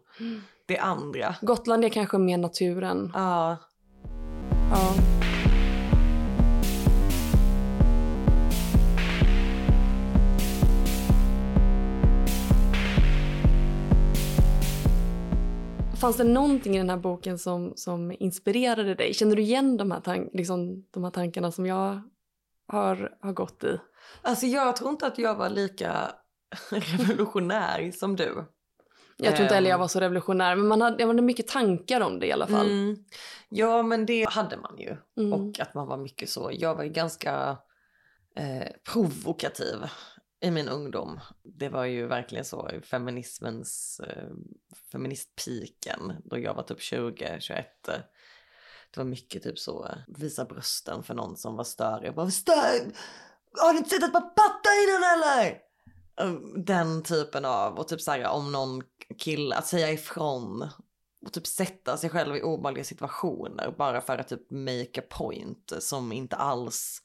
Det 0.67 0.77
andra. 0.77 1.35
Gotland 1.41 1.85
är 1.85 1.89
kanske 1.89 2.17
mer 2.17 2.37
naturen. 2.37 3.11
Ja, 3.13 3.57
Ja. 4.71 5.14
Fanns 16.06 16.18
det 16.18 16.24
någonting 16.24 16.76
i 16.76 16.78
den 16.78 16.89
här 16.89 16.97
boken 16.97 17.39
som, 17.39 17.74
som 17.76 18.12
inspirerade 18.20 18.95
dig? 18.95 19.14
Känner 19.14 19.36
du 19.36 19.41
igen 19.41 19.78
de 19.78 19.91
här, 19.91 19.99
tan- 19.99 20.30
liksom, 20.34 20.86
de 20.91 21.03
här 21.03 21.12
tankarna 21.12 21.51
som 21.51 21.66
jag 21.66 22.01
har, 22.68 23.18
har 23.22 23.34
gått 23.34 23.64
i? 23.64 23.80
Alltså 24.22 24.45
jag 24.45 24.76
tror 24.76 24.89
inte 24.89 25.08
att 25.08 25.18
jag 25.18 25.36
var 25.36 25.49
lika 25.49 26.12
revolutionär 26.70 27.91
som 27.91 28.16
du. 28.16 28.45
Jag 29.18 29.34
tror 29.36 29.43
inte 29.43 29.56
heller 29.56 29.70
jag 29.70 29.76
Ehm. 29.76 29.80
var 29.82 29.88
så 29.88 29.99
revolutionär, 29.99 30.56
men 30.56 30.68
man 30.68 30.82
hade, 30.82 30.99
jag 31.03 31.08
hade 31.08 31.22
mycket 31.22 31.47
tankar 31.47 32.01
om 32.01 32.20
det 32.20 32.28
i 32.28 32.32
alla 32.32 32.47
fall. 32.47 32.66
Mm. 32.72 32.95
Ja 33.49 33.84
men 33.84 34.06
det 34.06 34.30
hade 34.30 34.58
man 34.58 34.78
ju. 34.78 34.97
Mm. 35.18 35.34
Och 35.34 35.60
att 35.60 35.74
man 35.74 35.88
var 35.88 35.97
mycket 35.97 36.30
så. 36.30 36.49
Jag 36.53 36.76
var 36.76 36.84
ju 36.84 36.89
ganska 36.89 37.58
eh, 38.36 38.68
provokativ 38.93 39.76
i 40.45 40.51
min 40.51 40.69
ungdom. 40.69 41.19
Det 41.43 41.69
var 41.69 41.85
ju 41.85 42.07
verkligen 42.07 42.45
så 42.45 42.69
feminismens, 42.83 43.99
eh, 43.99 44.29
feministpiken 44.91 46.13
då 46.25 46.39
jag 46.39 46.53
var 46.53 46.63
typ 46.63 46.81
20, 46.81 47.37
21. 47.39 47.87
Det 48.91 48.97
var 48.97 49.03
mycket 49.03 49.43
typ 49.43 49.59
så, 49.59 49.85
eh, 49.85 49.97
visa 50.07 50.45
brösten 50.45 51.03
för 51.03 51.13
någon 51.13 51.37
som 51.37 51.55
var 51.55 51.63
större. 51.63 52.05
Jag 52.05 52.15
bara, 52.15 52.31
stör! 52.31 52.91
Har 53.61 53.73
du 53.73 53.77
inte 53.77 53.89
sett 53.89 54.03
att 54.03 54.13
man 54.13 54.33
pattar 54.35 54.83
innan 54.83 55.03
eller? 55.13 55.59
Ehm, 56.21 56.65
den 56.65 57.03
typen 57.03 57.45
av, 57.45 57.79
och 57.79 57.87
typ 57.87 58.01
såhär 58.01 58.27
om 58.27 58.51
någon 58.51 58.83
kille, 59.17 59.55
att 59.55 59.67
säga 59.67 59.91
ifrån. 59.91 60.69
och 61.25 61.33
typ 61.33 61.47
sätta 61.47 61.97
sig 61.97 62.09
själv 62.09 62.35
i 62.35 62.41
obehagliga 62.41 62.83
situationer 62.83 63.75
bara 63.77 64.01
för 64.01 64.17
att 64.17 64.27
typ 64.27 64.51
make 64.51 65.01
a 65.01 65.03
point 65.09 65.73
som 65.79 66.11
inte 66.11 66.35
alls 66.35 67.01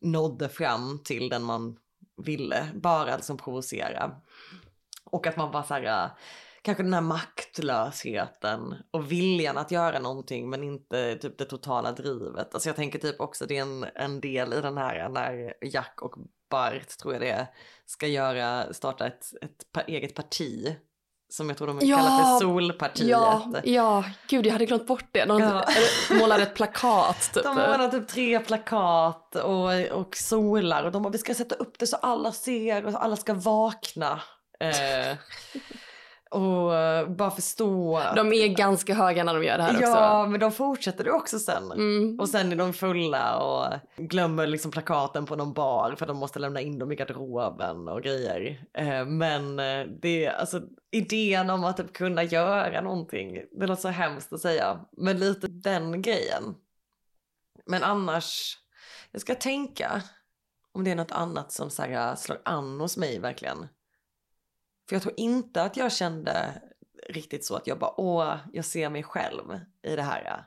nådde 0.00 0.48
fram 0.48 0.98
till 1.04 1.28
den 1.28 1.42
man 1.42 1.78
ville, 2.16 2.68
bara 2.74 3.16
liksom 3.16 3.36
provocera. 3.36 4.16
Och 5.04 5.26
att 5.26 5.36
man 5.36 5.50
bara 5.50 5.62
så 5.62 5.74
här, 5.74 6.04
äh, 6.04 6.10
kanske 6.62 6.82
den 6.82 6.94
här 6.94 7.00
maktlösheten 7.00 8.74
och 8.90 9.12
viljan 9.12 9.58
att 9.58 9.70
göra 9.70 9.98
någonting 9.98 10.50
men 10.50 10.62
inte 10.64 11.16
typ 11.16 11.38
det 11.38 11.44
totala 11.44 11.92
drivet. 11.92 12.54
Alltså 12.54 12.68
jag 12.68 12.76
tänker 12.76 12.98
typ 12.98 13.20
också 13.20 13.46
det 13.46 13.58
är 13.58 13.62
en, 13.62 13.86
en 13.94 14.20
del 14.20 14.52
i 14.52 14.60
den 14.60 14.78
här 14.78 15.08
när 15.08 15.54
Jack 15.64 16.02
och 16.02 16.14
Bart 16.50 16.88
tror 16.88 17.14
jag 17.14 17.22
det 17.22 17.30
är, 17.30 17.46
ska 17.86 18.06
göra, 18.06 18.72
starta 18.72 19.06
ett, 19.06 19.24
ett 19.42 19.86
eget 19.88 20.14
parti 20.14 20.76
som 21.32 21.48
jag 21.48 21.58
tror 21.58 21.66
de 21.66 21.78
ja, 21.82 21.96
kallar 21.96 22.10
för 22.10 22.38
Solpartiet. 22.38 23.08
Ja, 23.08 23.50
ja, 23.64 24.04
gud 24.26 24.46
jag 24.46 24.52
hade 24.52 24.66
glömt 24.66 24.86
bort 24.86 25.04
det. 25.12 25.24
De 25.24 25.40
ja. 25.40 25.64
målar 26.10 26.38
ett 26.38 26.54
plakat. 26.54 27.30
Typ. 27.34 27.42
De 27.42 27.54
målar 27.54 27.88
typ 27.88 28.08
tre 28.08 28.40
plakat 28.40 29.36
och, 29.36 29.86
och 29.90 30.16
solar 30.16 30.84
och 30.84 30.92
de 30.92 31.02
bara 31.02 31.10
vi 31.10 31.18
ska 31.18 31.34
sätta 31.34 31.54
upp 31.54 31.78
det 31.78 31.86
så 31.86 31.96
alla 31.96 32.32
ser 32.32 32.86
och 32.86 33.04
alla 33.04 33.16
ska 33.16 33.34
vakna. 33.34 34.20
Eh, 34.60 34.68
och 36.32 36.74
eh, 36.74 37.08
bara 37.08 37.30
förstå. 37.30 38.02
De 38.16 38.32
är 38.32 38.48
ganska 38.48 38.94
höga 38.94 39.24
när 39.24 39.34
de 39.34 39.44
gör 39.44 39.56
det 39.56 39.62
här 39.62 39.72
ja, 39.72 39.78
också. 39.78 40.00
Ja, 40.00 40.26
men 40.26 40.40
de 40.40 40.52
fortsätter 40.52 41.04
det 41.04 41.12
också 41.12 41.38
sen. 41.38 41.72
Mm. 41.72 42.20
Och 42.20 42.28
sen 42.28 42.52
är 42.52 42.56
de 42.56 42.72
fulla 42.72 43.38
och 43.38 43.66
glömmer 43.96 44.46
liksom 44.46 44.70
plakaten 44.70 45.26
på 45.26 45.36
någon 45.36 45.52
bar 45.52 45.94
för 45.98 46.06
de 46.06 46.16
måste 46.16 46.38
lämna 46.38 46.60
in 46.60 46.78
dem 46.78 46.92
i 46.92 46.94
garderoben 46.94 47.88
och 47.88 48.02
grejer. 48.02 48.64
Eh, 48.74 49.04
men 49.04 49.58
eh, 49.58 49.86
det 50.02 50.28
alltså 50.28 50.62
idén 50.90 51.50
om 51.50 51.64
att 51.64 51.76
typ 51.76 51.92
kunna 51.92 52.22
göra 52.22 52.80
någonting. 52.80 53.42
Det 53.52 53.66
låter 53.66 53.82
så 53.82 53.88
hemskt 53.88 54.32
att 54.32 54.40
säga, 54.40 54.80
men 54.96 55.18
lite 55.18 55.46
den 55.48 56.02
grejen. 56.02 56.54
Men 57.66 57.82
annars, 57.82 58.58
jag 59.10 59.20
ska 59.20 59.34
tänka 59.34 60.02
om 60.72 60.84
det 60.84 60.90
är 60.90 60.96
något 60.96 61.12
annat 61.12 61.52
som 61.52 61.70
så 61.70 61.82
här, 61.82 62.16
slår 62.16 62.38
an 62.44 62.80
hos 62.80 62.96
mig 62.96 63.18
verkligen. 63.18 63.68
För 64.88 64.96
jag 64.96 65.02
tror 65.02 65.14
inte 65.16 65.62
att 65.62 65.76
jag 65.76 65.92
kände 65.92 66.62
riktigt 67.08 67.44
så 67.44 67.56
att 67.56 67.66
jag 67.66 67.78
bara 67.78 68.00
åh, 68.00 68.36
jag 68.52 68.64
ser 68.64 68.90
mig 68.90 69.02
själv 69.02 69.60
i 69.82 69.96
det 69.96 70.02
här 70.02 70.44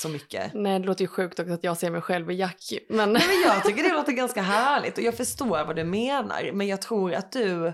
så 0.00 0.08
mycket. 0.08 0.54
Nej, 0.54 0.78
det 0.78 0.86
låter 0.86 1.02
ju 1.04 1.08
sjukt 1.08 1.38
också 1.38 1.52
att 1.52 1.64
jag 1.64 1.76
ser 1.76 1.90
mig 1.90 2.00
själv 2.00 2.30
i 2.30 2.34
Jackie. 2.34 2.80
Men... 2.88 3.12
Nej, 3.12 3.22
men 3.28 3.40
jag 3.40 3.64
tycker 3.64 3.82
det 3.82 3.92
låter 3.96 4.12
ganska 4.12 4.42
härligt 4.42 4.98
och 4.98 5.04
jag 5.04 5.16
förstår 5.16 5.64
vad 5.64 5.76
du 5.76 5.84
menar. 5.84 6.52
Men 6.52 6.66
jag 6.66 6.82
tror 6.82 7.14
att 7.14 7.32
du, 7.32 7.72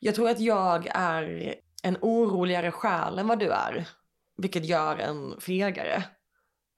jag 0.00 0.14
tror 0.14 0.30
att 0.30 0.40
jag 0.40 0.86
är 0.94 1.54
en 1.82 1.96
oroligare 2.00 2.70
själ 2.70 3.18
än 3.18 3.26
vad 3.26 3.38
du 3.38 3.50
är. 3.50 3.88
Vilket 4.36 4.64
gör 4.64 4.96
en 4.96 5.40
fegare 5.40 6.04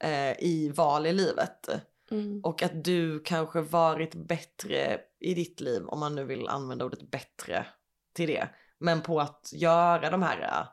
eh, 0.05 0.31
i 0.39 0.73
val 0.77 1.07
i 1.07 1.13
livet. 1.13 1.69
Mm. 2.11 2.41
Och 2.45 2.63
att 2.63 2.85
du 2.85 3.21
kanske 3.21 3.61
varit 3.61 4.15
bättre 4.15 5.01
i 5.21 5.35
ditt 5.35 5.61
liv, 5.61 5.87
om 5.87 6.01
man 6.01 6.15
nu 6.15 6.25
vill 6.25 6.49
använda 6.49 6.85
ordet 6.85 7.11
bättre 7.11 7.67
till 8.15 8.29
det. 8.29 8.49
Men 8.81 9.03
på 9.03 9.21
att 9.21 9.51
göra 9.53 10.11
de 10.11 10.23
här, 10.23 10.41
äh, 10.41 10.67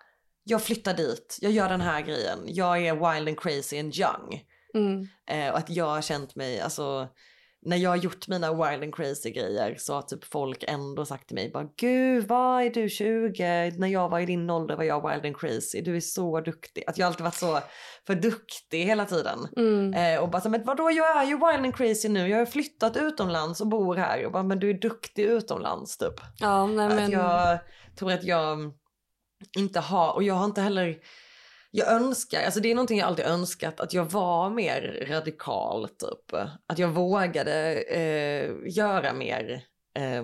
jag 0.44 0.64
flyttar 0.64 0.94
dit, 0.94 1.38
jag 1.42 1.52
gör 1.52 1.70
den 1.70 1.82
här 1.82 2.02
grejen, 2.02 2.40
jag 2.46 2.86
är 2.86 2.94
wild 2.94 3.28
and 3.28 3.40
crazy 3.40 3.80
and 3.80 3.96
young. 3.96 4.44
Mm. 4.74 5.08
Eh, 5.28 5.52
och 5.52 5.58
att 5.58 5.70
jag 5.70 5.86
har 5.86 6.02
känt 6.02 6.36
mig, 6.36 6.60
alltså 6.60 7.08
när 7.66 7.78
jag 7.78 7.90
har 7.90 7.98
gjort 7.98 8.28
mina 8.28 8.54
wild 8.54 8.84
and 8.84 8.96
crazy 8.96 9.32
grejer 9.32 9.76
så 9.80 9.94
har 9.94 10.02
typ 10.02 10.24
folk 10.24 10.64
ändå 10.68 11.06
sagt 11.06 11.28
till 11.28 11.36
mig 11.36 11.52
bara 11.54 11.68
gud 11.78 12.28
vad 12.28 12.64
är 12.64 12.70
du 12.70 12.90
20? 12.90 13.72
När 13.78 13.88
jag 13.88 14.10
var 14.10 14.20
i 14.20 14.26
din 14.26 14.50
ålder 14.50 14.76
var 14.76 14.84
jag 14.84 15.10
wild 15.10 15.26
and 15.26 15.38
crazy. 15.38 15.82
Du 15.82 15.96
är 15.96 16.00
så 16.00 16.42
duktig. 16.42 16.84
Att 16.88 16.98
jag 16.98 17.08
alltid 17.08 17.24
varit 17.24 17.36
så 17.36 17.60
för 18.08 18.16
duktig 18.16 18.86
hela 18.86 19.06
tiden. 19.06 19.40
Mm. 19.58 19.94
Eh, 19.94 20.24
och 20.24 20.30
bara 20.30 20.50
men 20.50 20.64
vadå 20.64 20.92
jag 20.92 21.18
är 21.18 21.24
ju 21.24 21.34
wild 21.34 21.66
and 21.66 21.76
crazy 21.76 22.10
nu. 22.10 22.28
Jag 22.28 22.38
har 22.38 22.46
flyttat 22.46 22.98
utomlands 22.98 23.62
och 23.62 23.68
bor 23.68 23.96
här. 23.96 24.26
Och 24.26 24.32
bara 24.32 24.44
men 24.44 24.60
du 24.60 24.70
är 24.70 24.74
duktig 24.74 25.24
utomlands 25.24 25.98
typ. 25.98 26.16
Ja, 26.40 26.66
nej, 26.66 26.90
men... 26.90 27.06
Att 27.06 27.12
jag 27.12 27.60
tror 28.00 28.12
att 28.12 28.24
jag 28.24 28.74
inte 29.58 29.80
har, 29.80 30.14
och 30.14 30.24
jag 30.24 30.34
har 30.34 30.46
inte 30.46 30.62
heller 30.62 30.98
jag 31.72 31.88
önskar, 31.88 32.44
alltså 32.44 32.60
det 32.60 32.72
är 32.72 32.76
någonting 32.76 33.00
jag 33.00 33.08
alltid 33.08 33.26
önskat, 33.26 33.80
att 33.80 33.94
jag 33.94 34.06
var 34.06 34.50
mer 34.50 35.06
radikal 35.10 35.90
typ. 35.90 36.40
Att 36.68 36.80
jag 36.80 36.88
vågade 36.88 37.82
eh, 37.82 38.52
göra 38.66 39.14
mer, 39.14 39.64
eh, 40.00 40.24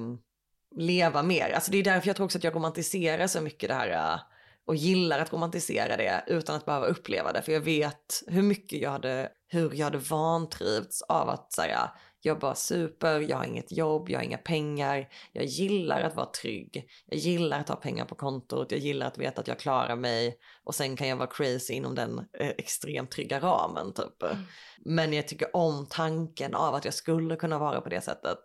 leva 0.76 1.24
mer. 1.24 1.52
Alltså 1.56 1.72
det 1.72 1.78
är 1.78 1.84
därför 1.84 2.08
jag 2.08 2.16
tror 2.16 2.26
också 2.26 2.38
att 2.38 2.44
jag 2.44 2.56
romantiserar 2.56 3.28
så 3.28 3.42
mycket 3.42 3.70
det 3.70 3.76
här 3.76 4.20
och 4.68 4.76
gillar 4.76 5.20
att 5.20 5.34
romantisera 5.34 5.98
det 5.98 6.24
utan 6.28 6.56
att 6.56 6.66
behöva 6.66 6.86
uppleva 6.86 7.32
det. 7.32 7.42
För 7.42 7.52
jag 7.52 7.62
vet 7.62 8.24
hur 8.28 8.42
mycket 8.42 8.82
jag 8.82 8.92
hade, 8.92 9.30
hur 9.48 9.74
jag 9.74 9.86
hade 9.86 9.98
vantrivts 9.98 11.02
av 11.02 11.30
att 11.30 11.54
säga 11.54 11.92
jag 12.22 12.40
bara 12.40 12.56
super, 12.56 13.20
jag 13.20 13.38
har 13.38 13.46
inget 13.46 13.72
jobb, 13.72 14.10
jag 14.10 14.20
har 14.20 14.24
inga 14.24 14.38
pengar. 14.38 15.10
Jag 15.32 15.46
gillar 15.46 16.02
att 16.02 16.16
vara 16.16 16.32
trygg. 16.42 16.90
Jag 17.06 17.20
gillar 17.20 17.60
att 17.60 17.70
ha 17.70 17.76
pengar 17.76 18.06
på 18.06 18.16
kontot. 18.16 18.72
Jag 18.72 18.80
gillar 18.80 19.08
att 19.08 19.18
veta 19.18 19.42
att 19.42 19.48
jag 19.48 19.60
klarar 19.60 19.96
mig. 19.96 20.38
Och 20.64 20.76
sen 20.76 20.96
kan 20.96 21.08
jag 21.08 21.16
vara 21.16 21.28
crazy 21.28 21.74
inom 21.74 21.96
den 21.96 22.20
eh, 22.40 22.48
extremt 22.48 23.12
trygga 23.12 23.40
ramen 23.40 23.94
typ. 23.94 24.24
Mm. 24.24 24.38
Men 24.86 25.14
jag 25.14 25.28
tycker 25.28 25.56
om 25.56 25.88
tanken 25.90 26.56
av 26.56 26.76
att 26.76 26.86
jag 26.86 26.94
skulle 26.94 27.36
kunna 27.36 27.60
vara 27.60 27.82
på 27.82 27.90
det 27.90 28.02
sättet. 28.02 28.40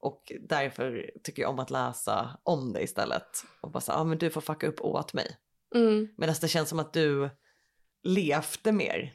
Och 0.00 0.32
därför 0.48 1.10
tycker 1.24 1.42
jag 1.42 1.50
om 1.50 1.58
att 1.58 1.70
läsa 1.70 2.38
om 2.42 2.72
det 2.72 2.82
istället. 2.82 3.44
Och 3.60 3.70
bara 3.70 3.80
säga, 3.80 3.96
ja 3.96 4.00
ah, 4.00 4.04
men 4.04 4.18
du 4.18 4.30
får 4.30 4.40
fucka 4.40 4.66
upp 4.66 4.80
åt 4.80 5.12
mig. 5.12 5.36
Mm. 5.74 6.08
Medan 6.16 6.34
det 6.40 6.48
känns 6.48 6.68
som 6.68 6.78
att 6.78 6.92
du 6.92 7.30
levt 8.02 8.64
det 8.64 8.72
mer? 8.72 9.12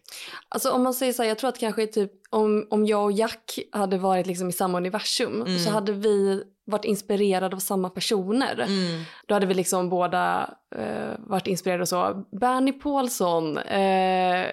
Alltså 0.50 0.72
om 0.72 0.84
man 0.84 0.94
säger 0.94 1.14
så 1.14 1.22
här, 1.22 1.30
jag 1.30 1.38
tror 1.38 1.50
att 1.50 1.60
kanske 1.60 1.88
typ 1.88 2.12
om, 2.30 2.68
om 2.70 2.86
jag 2.86 3.04
och 3.04 3.12
Jack 3.12 3.60
hade 3.72 3.98
varit 3.98 4.28
liksom 4.28 4.50
i 4.50 4.52
samma 4.52 4.78
universum 4.78 5.42
mm. 5.42 5.60
så 5.60 5.70
hade 5.70 5.92
vi 5.92 6.44
varit 6.66 6.86
inspirerade 6.86 7.56
av 7.56 7.60
samma 7.60 7.90
personer. 7.90 8.54
Mm. 8.54 9.04
Då 9.28 9.34
hade 9.34 9.46
vi 9.46 9.54
liksom 9.54 9.90
båda 9.90 10.54
eh, 10.76 11.12
varit 11.20 11.48
inspirerade 11.48 11.82
och 11.82 11.90
så. 11.90 12.26
Bernie 12.32 12.74
Paulsson, 12.74 13.58
eh, 13.58 14.46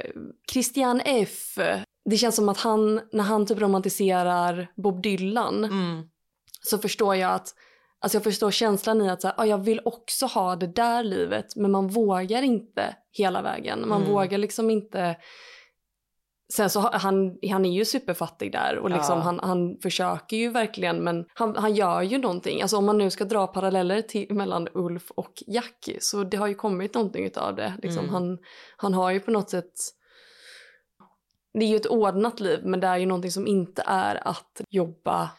Christian 0.52 1.00
F. 1.04 1.58
Det 2.10 2.16
känns 2.16 2.36
som 2.36 2.48
att 2.48 2.58
han, 2.58 3.00
när 3.12 3.24
han 3.24 3.46
typ 3.46 3.60
romantiserar 3.60 4.68
Bob 4.76 5.02
Dylan 5.02 5.64
mm. 5.64 6.02
så 6.60 6.78
förstår 6.78 7.16
jag 7.16 7.32
att 7.32 7.54
Alltså 8.02 8.16
jag 8.16 8.24
förstår 8.24 8.50
känslan 8.50 9.02
i 9.02 9.10
att 9.10 9.22
så 9.22 9.28
här, 9.28 9.34
ah, 9.38 9.44
jag 9.44 9.58
vill 9.58 9.80
också 9.84 10.26
ha 10.26 10.56
det 10.56 10.66
där 10.66 11.04
livet 11.04 11.56
men 11.56 11.70
man 11.70 11.88
vågar 11.88 12.42
inte 12.42 12.96
hela 13.12 13.42
vägen. 13.42 13.88
Man 13.88 14.02
mm. 14.02 14.12
vågar 14.12 14.38
liksom 14.38 14.70
inte. 14.70 15.16
Sen 16.52 16.70
så 16.70 16.80
han, 16.80 17.38
han 17.50 17.66
är 17.66 17.72
ju 17.72 17.84
superfattig 17.84 18.52
där 18.52 18.78
och 18.78 18.90
liksom 18.90 19.18
ja. 19.18 19.24
han, 19.24 19.40
han 19.42 19.78
försöker 19.82 20.36
ju 20.36 20.50
verkligen 20.50 21.04
men 21.04 21.26
han, 21.34 21.56
han 21.56 21.74
gör 21.74 22.02
ju 22.02 22.18
någonting. 22.18 22.62
Alltså 22.62 22.76
om 22.76 22.84
man 22.84 22.98
nu 22.98 23.10
ska 23.10 23.24
dra 23.24 23.46
paralleller 23.46 24.02
till, 24.02 24.34
mellan 24.34 24.68
Ulf 24.74 25.10
och 25.10 25.42
Jackie 25.46 25.96
så 26.00 26.24
det 26.24 26.36
har 26.36 26.46
ju 26.46 26.54
kommit 26.54 26.94
någonting 26.94 27.30
av 27.36 27.56
det. 27.56 27.74
Liksom, 27.82 28.02
mm. 28.02 28.14
han, 28.14 28.38
han 28.76 28.94
har 28.94 29.10
ju 29.10 29.20
på 29.20 29.30
något 29.30 29.50
sätt 29.50 29.72
det 31.52 31.64
är 31.64 31.68
ju 31.68 31.76
ett 31.76 31.86
ordnat 31.86 32.40
liv 32.40 32.60
men 32.64 32.80
det 32.80 32.86
är 32.86 32.96
ju 32.96 33.06
någonting 33.06 33.30
som 33.30 33.46
inte 33.46 33.82
är 33.86 34.28
att 34.28 34.60
jobba 34.70 35.30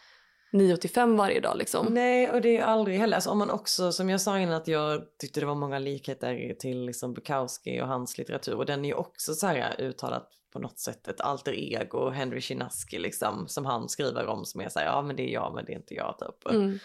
9 0.51 0.77
till 0.77 0.89
5 0.89 1.17
varje 1.17 1.39
dag 1.39 1.57
liksom. 1.57 1.87
Nej 1.93 2.31
och 2.31 2.41
det 2.41 2.57
är 2.57 2.63
aldrig 2.63 2.97
heller, 2.99 3.15
alltså 3.15 3.29
om 3.29 3.37
man 3.37 3.49
också 3.49 3.91
som 3.91 4.09
jag 4.09 4.21
sa 4.21 4.39
innan 4.39 4.55
att 4.55 4.67
jag 4.67 5.01
tyckte 5.19 5.39
det 5.39 5.45
var 5.45 5.55
många 5.55 5.79
likheter 5.79 6.55
till 6.59 6.85
liksom 6.85 7.13
Bukowski 7.13 7.81
och 7.81 7.87
hans 7.87 8.17
litteratur 8.17 8.55
och 8.55 8.65
den 8.65 8.85
är 8.85 8.89
ju 8.89 8.95
också 8.95 9.33
så 9.33 9.47
här 9.47 9.81
uttalat 9.81 10.29
på 10.51 10.59
något 10.59 10.79
sätt 10.79 11.07
ett 11.07 11.21
alter 11.21 11.53
ego, 11.53 12.09
Henry 12.09 12.41
Chinaski 12.41 12.99
liksom 12.99 13.47
som 13.47 13.65
han 13.65 13.89
skriver 13.89 14.27
om 14.27 14.45
som 14.45 14.61
är 14.61 14.69
så 14.69 14.79
här, 14.79 14.85
ja 14.85 15.01
men 15.01 15.15
det 15.15 15.23
är 15.23 15.33
jag 15.33 15.53
men 15.55 15.65
det 15.65 15.71
är 15.71 15.75
inte 15.75 15.93
jag 15.93 16.15
typ. 16.19 16.53
Mm. 16.53 16.79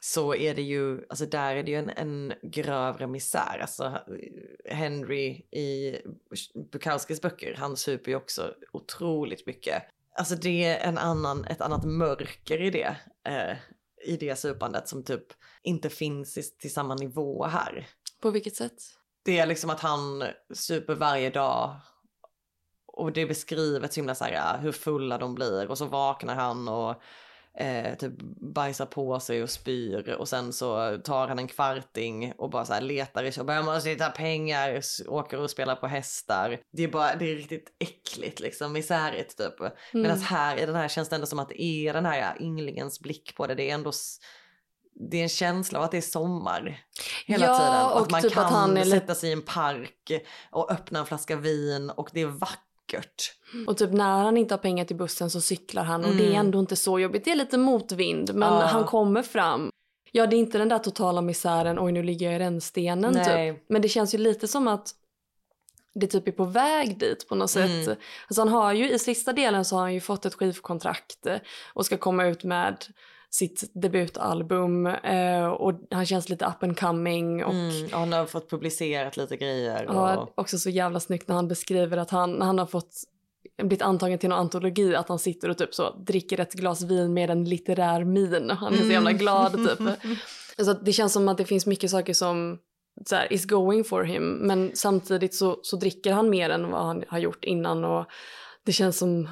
Så 0.00 0.34
är 0.34 0.54
det 0.54 0.62
ju, 0.62 1.06
alltså 1.08 1.26
där 1.26 1.56
är 1.56 1.62
det 1.62 1.70
ju 1.70 1.78
en, 1.78 1.90
en 1.90 2.32
grövre 2.42 3.06
misär. 3.06 3.58
Alltså 3.60 3.98
Henry 4.64 5.28
i 5.50 5.96
Bukowskis 6.72 7.22
böcker, 7.22 7.54
han 7.54 7.76
super 7.76 8.10
ju 8.10 8.16
också 8.16 8.54
otroligt 8.72 9.46
mycket. 9.46 9.82
Alltså 10.20 10.34
det 10.34 10.64
är 10.64 10.88
en 10.88 10.98
annan, 10.98 11.44
ett 11.44 11.60
annat 11.60 11.84
mörker 11.84 12.60
i 12.62 12.70
det. 12.70 12.96
Eh, 13.28 13.56
I 14.04 14.16
det 14.16 14.38
supandet 14.38 14.88
som 14.88 15.04
typ 15.04 15.26
inte 15.62 15.90
finns 15.90 16.38
i, 16.38 16.42
till 16.42 16.72
samma 16.72 16.94
nivå 16.94 17.44
här. 17.44 17.86
På 18.22 18.30
vilket 18.30 18.56
sätt? 18.56 18.82
Det 19.24 19.38
är 19.38 19.46
liksom 19.46 19.70
att 19.70 19.80
han 19.80 20.24
super 20.54 20.94
varje 20.94 21.30
dag. 21.30 21.76
Och 22.86 23.12
det 23.12 23.20
är 23.20 23.26
beskrivet 23.26 23.92
så 23.92 24.00
himla 24.00 24.14
så 24.14 24.24
här, 24.24 24.58
hur 24.58 24.72
fulla 24.72 25.18
de 25.18 25.34
blir 25.34 25.70
och 25.70 25.78
så 25.78 25.86
vaknar 25.86 26.34
han 26.34 26.68
och 26.68 27.02
eh, 27.58 27.94
typ 27.94 28.12
bajsar 28.54 28.86
på 28.86 29.20
sig 29.20 29.42
och 29.42 29.50
spyr 29.50 30.08
och 30.08 30.28
sen 30.28 30.52
så 30.52 30.98
tar 31.04 31.28
han 31.28 31.38
en 31.38 31.48
kvarting 31.48 32.32
och 32.38 32.50
bara 32.50 32.64
så 32.64 32.72
här 32.72 32.80
letar 32.80 33.24
i 33.24 33.40
och 33.40 33.46
börjar 33.46 33.62
man 33.62 33.80
hitta 33.80 34.10
pengar, 34.10 34.80
åker 35.08 35.38
och 35.40 35.50
spelar 35.50 35.76
på 35.76 35.86
hästar. 35.86 36.58
Det 36.72 36.82
är 36.82 36.88
bara, 36.88 37.16
det 37.16 37.30
är 37.32 37.36
riktigt 37.36 37.76
äckligt 37.78 38.40
liksom, 38.40 38.72
misärigt 38.72 39.36
typ. 39.38 39.60
Mm. 39.60 39.72
Medan 39.92 40.18
här 40.20 40.56
i 40.56 40.66
den 40.66 40.74
här 40.74 40.88
känns 40.88 41.08
det 41.08 41.14
ändå 41.14 41.26
som 41.26 41.38
att 41.38 41.48
det 41.48 41.62
är 41.62 41.92
den 41.92 42.06
här 42.06 42.36
ynglingens 42.42 43.00
blick 43.00 43.34
på 43.36 43.46
det, 43.46 43.54
det 43.54 43.70
är 43.70 43.74
ändå 43.74 43.92
det 45.10 45.16
är 45.16 45.22
en 45.22 45.28
känsla 45.28 45.78
av 45.78 45.84
att 45.84 45.90
det 45.90 45.96
är 45.96 46.00
sommar 46.02 46.84
hela 47.26 47.46
Ja, 47.46 47.58
tiden. 47.58 47.84
Och 47.92 48.00
att 48.02 48.10
man 48.10 48.22
typ 48.22 48.32
kan 48.32 48.44
att 48.44 48.74
lite- 48.74 48.90
sätta 48.90 49.14
sig 49.14 49.30
i 49.30 49.32
en 49.32 49.42
park 49.42 50.10
och 50.50 50.72
öppna 50.72 50.98
en 50.98 51.06
flaska 51.06 51.36
vin 51.36 51.90
och 51.90 52.10
det 52.12 52.20
är 52.20 52.26
vackert. 52.26 52.58
Och 53.66 53.76
typ 53.76 53.92
när 53.92 54.22
han 54.22 54.36
inte 54.36 54.54
har 54.54 54.58
pengar 54.58 54.84
till 54.84 54.96
bussen 54.96 55.30
så 55.30 55.40
cyklar 55.40 55.84
han 55.84 56.04
och 56.04 56.14
det 56.14 56.22
är 56.24 56.26
Mm. 56.30 56.40
ändå 56.40 56.60
inte 56.60 56.76
så 56.76 56.98
jobbigt. 57.00 57.24
Det 57.24 57.30
är 57.30 57.36
lite 57.36 57.58
motvind 57.58 58.34
men 58.34 58.52
Ja. 58.52 58.60
han 58.66 58.84
kommer 58.84 59.22
fram. 59.22 59.70
Ja 60.12 60.26
det 60.26 60.36
är 60.36 60.38
inte 60.38 60.58
den 60.58 60.68
där 60.68 60.78
totala 60.78 61.20
misären, 61.20 61.78
oj 61.80 61.92
nu 61.92 62.02
ligger 62.02 62.26
jag 62.26 62.34
i 62.34 62.38
rännstenen 62.38 63.12
Nej. 63.12 63.52
typ. 63.54 63.64
Men 63.68 63.82
det 63.82 63.88
känns 63.88 64.14
ju 64.14 64.18
lite 64.18 64.48
som 64.48 64.68
att 64.68 64.88
det 65.94 66.06
typ 66.06 66.28
är 66.28 66.32
på 66.32 66.44
väg 66.44 66.98
dit 66.98 67.28
på 67.28 67.34
något 67.34 67.56
Mm. 67.56 67.84
sätt. 67.84 67.98
Alltså 68.26 68.40
han 68.40 68.48
har 68.48 68.72
ju 68.72 68.90
i 68.90 68.98
sista 68.98 69.32
delen 69.32 69.64
så 69.64 69.76
har 69.76 69.82
han 69.82 69.94
ju 69.94 70.00
fått 70.00 70.26
ett 70.26 70.34
skivkontrakt 70.34 71.26
och 71.74 71.86
ska 71.86 71.96
komma 71.96 72.26
ut 72.26 72.44
med 72.44 72.84
sitt 73.30 73.70
debutalbum 73.74 74.86
eh, 74.86 75.46
och 75.46 75.74
han 75.90 76.06
känns 76.06 76.28
lite 76.28 76.44
up 76.44 76.62
and 76.62 76.78
coming 76.78 77.44
och 77.44 77.54
Mm, 77.54 77.84
och 77.84 77.98
han 77.98 78.12
har 78.12 78.26
fått 78.26 78.50
publicerat 78.50 79.16
lite 79.16 79.36
grejer. 79.36 79.84
Ja, 79.88 80.16
Och, 80.16 80.38
också 80.38 80.58
så 80.58 80.70
jävla 80.70 81.00
snyggt 81.00 81.28
när 81.28 81.34
han 81.34 81.48
beskriver 81.48 81.96
att 81.96 82.10
han, 82.10 82.32
när 82.32 82.46
han 82.46 82.58
har 82.58 82.66
fått 82.66 82.94
blivit 83.56 83.82
antagen 83.82 84.18
till 84.18 84.28
någon 84.28 84.38
antologi 84.38 84.94
att 84.96 85.08
han 85.08 85.18
sitter 85.18 85.48
och 85.48 85.58
typ 85.58 85.74
så 85.74 85.90
dricker 85.90 86.40
ett 86.40 86.52
glas 86.52 86.82
vin 86.82 87.14
med 87.14 87.30
en 87.30 87.44
litterär 87.44 88.04
min. 88.04 88.50
Han 88.50 88.74
är 88.74 88.78
så 88.78 88.84
jävla 88.84 89.12
glad 89.12 89.52
typ. 89.52 89.88
Så 90.64 90.72
det 90.72 90.92
känns 90.92 91.12
som 91.12 91.28
att 91.28 91.38
det 91.38 91.44
finns 91.44 91.66
mycket 91.66 91.90
saker 91.90 92.14
som 92.14 92.58
så 93.06 93.16
här, 93.16 93.32
is 93.32 93.44
going 93.44 93.84
for 93.84 94.02
him 94.02 94.32
men 94.32 94.70
samtidigt 94.74 95.34
så, 95.34 95.58
så 95.62 95.76
dricker 95.76 96.12
han 96.12 96.30
mer 96.30 96.50
än 96.50 96.70
vad 96.70 96.86
han 96.86 97.04
har 97.08 97.18
gjort 97.18 97.44
innan 97.44 97.84
och 97.84 98.06
det 98.64 98.72
känns 98.72 98.98
som 98.98 99.28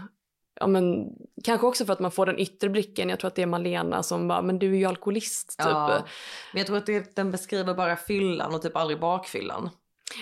Ja, 0.60 0.66
men, 0.66 1.08
kanske 1.44 1.66
också 1.66 1.84
för 1.84 1.92
att 1.92 2.00
man 2.00 2.10
får 2.10 2.26
den 2.26 2.38
yttre 2.38 2.68
blicken. 2.68 3.08
Jag 3.08 3.20
tror 3.20 3.28
att 3.28 3.34
det 3.34 3.42
är 3.42 3.46
Malena 3.46 4.02
som 4.02 4.28
bara, 4.28 4.42
men 4.42 4.58
du 4.58 4.72
är 4.74 4.78
ju 4.78 4.84
alkoholist 4.84 5.48
typ. 5.58 5.66
ja. 5.68 5.88
Men 6.52 6.58
jag 6.60 6.66
tror 6.66 6.76
att 6.76 6.86
det, 6.86 7.16
den 7.16 7.30
beskriver 7.30 7.74
bara 7.74 7.96
fyllan 7.96 8.54
och 8.54 8.62
typ 8.62 8.76
aldrig 8.76 9.00
bakfyllan. 9.00 9.70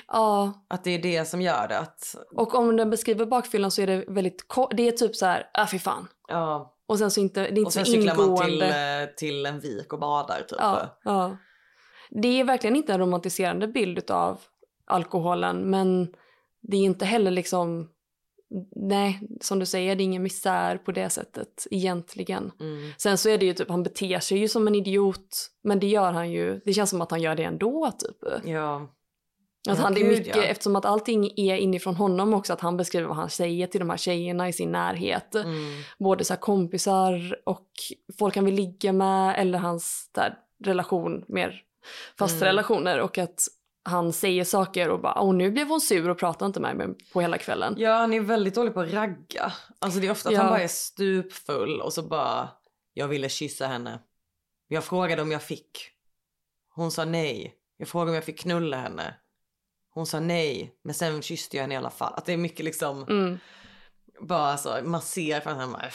ja 0.08 0.52
Att 0.68 0.84
det 0.84 0.90
är 0.90 0.98
det 0.98 1.24
som 1.24 1.42
gör 1.42 1.68
det. 1.68 1.78
Att, 1.78 2.14
Och 2.36 2.54
om 2.54 2.76
den 2.76 2.90
beskriver 2.90 3.26
bakfyllan 3.26 3.70
så 3.70 3.82
är 3.82 3.86
det 3.86 4.04
väldigt 4.08 4.48
ko- 4.48 4.68
Det 4.76 4.88
är 4.88 4.92
typ 4.92 5.16
så 5.16 5.26
här, 5.26 5.50
ah 5.54 5.66
fy 5.66 5.78
fan. 5.78 6.08
ja. 6.28 6.72
Och 6.88 6.98
sen 6.98 7.10
så 7.10 7.20
inte, 7.20 7.40
det 7.40 7.46
är 7.46 7.50
inte 7.50 7.62
Och 7.66 7.72
sen 7.72 7.84
så 7.86 7.92
cyklar 7.92 8.14
man 8.16 8.36
till, 8.36 8.62
eh, 8.62 8.68
till 9.16 9.46
en 9.46 9.60
vik 9.60 9.92
och 9.92 9.98
badar 9.98 10.38
typ. 10.48 10.58
ja, 10.60 10.98
ja. 11.04 11.36
Det 12.10 12.40
är 12.40 12.44
verkligen 12.44 12.76
inte 12.76 12.92
en 12.92 13.00
romantiserande 13.00 13.68
bild 13.68 14.10
av 14.10 14.40
alkoholen 14.84 15.70
men 15.70 16.14
det 16.60 16.76
är 16.76 16.80
inte 16.80 17.04
heller 17.04 17.30
liksom 17.30 17.88
Nej, 18.76 19.20
som 19.40 19.58
du 19.58 19.66
säger, 19.66 19.96
det 19.96 20.02
är 20.02 20.04
ingen 20.04 20.22
misär 20.22 20.78
på 20.78 20.92
det 20.92 21.10
sättet 21.10 21.66
egentligen. 21.70 22.52
Mm. 22.60 22.92
Sen 22.98 23.18
så 23.18 23.28
är 23.28 23.38
det 23.38 23.46
ju 23.46 23.52
typ, 23.52 23.68
han 23.68 23.82
beter 23.82 24.18
sig 24.18 24.38
ju 24.38 24.48
som 24.48 24.66
en 24.66 24.74
idiot, 24.74 25.50
men 25.62 25.80
det 25.80 25.86
gör 25.86 26.12
han 26.12 26.30
ju, 26.30 26.60
det 26.64 26.72
känns 26.72 26.90
som 26.90 27.00
att 27.00 27.10
han 27.10 27.22
gör 27.22 27.34
det 27.34 27.44
ändå 27.44 27.92
typ. 27.98 28.44
Ja. 28.44 28.88
Att 29.68 29.78
han, 29.78 29.94
det 29.94 30.00
är 30.00 30.08
mycket, 30.08 30.36
ja. 30.36 30.42
eftersom 30.42 30.76
att 30.76 30.84
allting 30.84 31.30
är 31.36 31.56
inifrån 31.56 31.96
honom 31.96 32.34
också, 32.34 32.52
att 32.52 32.60
han 32.60 32.76
beskriver 32.76 33.06
vad 33.06 33.16
han 33.16 33.30
säger 33.30 33.66
till 33.66 33.80
de 33.80 33.90
här 33.90 33.96
tjejerna 33.96 34.48
i 34.48 34.52
sin 34.52 34.72
närhet. 34.72 35.34
Mm. 35.34 35.82
Både 35.98 36.24
så 36.24 36.36
kompisar 36.36 37.36
och 37.44 37.68
folk 38.18 38.36
han 38.36 38.44
vill 38.44 38.54
ligga 38.54 38.92
med 38.92 39.34
eller 39.38 39.58
hans 39.58 40.10
där, 40.14 40.34
relation, 40.64 41.24
mer 41.28 41.62
fasta 42.18 42.36
Mm. 42.36 42.46
relationer 42.46 43.00
och 43.00 43.18
att 43.18 43.40
han 43.86 44.12
säger 44.12 44.44
saker 44.44 44.90
och 44.90 45.00
bara 45.00 45.20
åh 45.22 45.34
nu 45.34 45.50
blev 45.50 45.68
hon 45.68 45.80
sur 45.80 46.08
och 46.08 46.18
pratade 46.18 46.46
inte 46.46 46.60
med 46.60 46.76
mig 46.76 46.88
på 47.12 47.20
hela 47.20 47.38
kvällen. 47.38 47.74
Ja, 47.78 47.92
han 47.98 48.12
är 48.14 48.20
väldigt 48.20 48.54
dålig 48.54 48.74
på 48.74 48.80
att 48.80 48.92
ragga. 48.92 49.52
Alltså 49.78 50.00
det 50.00 50.06
är 50.06 50.10
ofta 50.10 50.28
att 50.28 50.34
Ja. 50.34 50.40
han 50.40 50.50
bara 50.50 50.62
är 50.62 50.68
stupfull 50.68 51.80
och 51.80 51.92
så 51.92 52.02
bara, 52.02 52.48
jag 52.94 53.08
ville 53.08 53.28
kyssa 53.28 53.66
henne. 53.66 53.98
Jag 54.68 54.84
frågade 54.84 55.22
om 55.22 55.32
jag 55.32 55.42
fick. 55.42 55.90
Hon 56.74 56.90
sa 56.90 57.04
nej. 57.04 57.54
Jag 57.76 57.88
frågade 57.88 58.10
om 58.10 58.14
jag 58.14 58.24
fick 58.24 58.38
knulla 58.40 58.76
henne. 58.76 59.14
Hon 59.90 60.06
sa 60.06 60.20
nej, 60.20 60.74
men 60.84 60.94
sen 60.94 61.22
kysste 61.22 61.56
jag 61.56 61.62
henne 61.62 61.74
i 61.74 61.78
alla 61.78 61.90
fall. 61.90 62.12
Att 62.16 62.24
det 62.24 62.32
är 62.32 62.36
mycket 62.36 62.64
liksom, 62.64 63.02
Mm. 63.02 63.38
Bara 64.20 64.56
så, 64.56 64.78
man 64.82 65.00
ser 65.00 65.40
för 65.40 65.50
att 65.50 65.56
han 65.56 65.72
bara... 65.72 65.90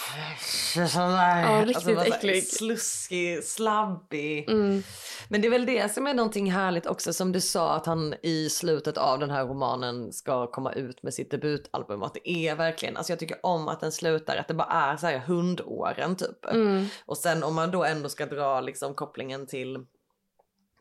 Ja, 0.76 1.66
riktigt 1.66 1.86
bara 1.86 2.06
så 2.06 2.12
här 2.12 2.18
äcklig. 2.18 2.48
Sluskig, 2.48 3.44
slabbig. 3.44 4.50
Mm. 4.50 4.84
Men 5.30 5.42
det 5.42 5.48
är 5.48 5.50
väl 5.50 5.66
det 5.66 5.94
som 5.94 6.08
är 6.08 6.14
någonting 6.14 6.52
härligt 6.52 6.86
också 6.86 7.14
som 7.14 7.32
du 7.32 7.42
sa 7.42 7.76
att 7.76 7.86
han 7.86 8.16
i 8.24 8.50
slutet 8.50 8.98
av 8.98 9.20
den 9.20 9.30
här 9.30 9.46
romanen 9.46 10.14
ska 10.14 10.52
komma 10.52 10.74
ut 10.74 11.04
med 11.04 11.14
sitt 11.14 11.32
debutalbum. 11.32 12.04
Att 12.04 12.14
det 12.14 12.30
är 12.30 12.56
verkligen, 12.56 12.98
alltså 12.98 13.12
jag 13.12 13.20
tycker 13.20 13.46
om 13.46 13.68
att 13.68 13.80
den 13.80 13.92
slutar, 13.92 14.38
att 14.38 14.48
det 14.48 14.54
bara 14.54 14.92
är 14.92 14.98
så 14.98 15.08
här 15.08 15.18
hundåren 15.18 16.16
typ. 16.16 16.46
Mm. 16.46 16.88
Och 17.06 17.18
sen 17.18 17.44
om 17.44 17.56
man 17.56 17.72
då 17.72 17.84
ändå 17.84 18.10
ska 18.10 18.26
dra 18.26 18.62
liksom 18.62 18.94
kopplingen 18.94 19.48
till 19.48 19.86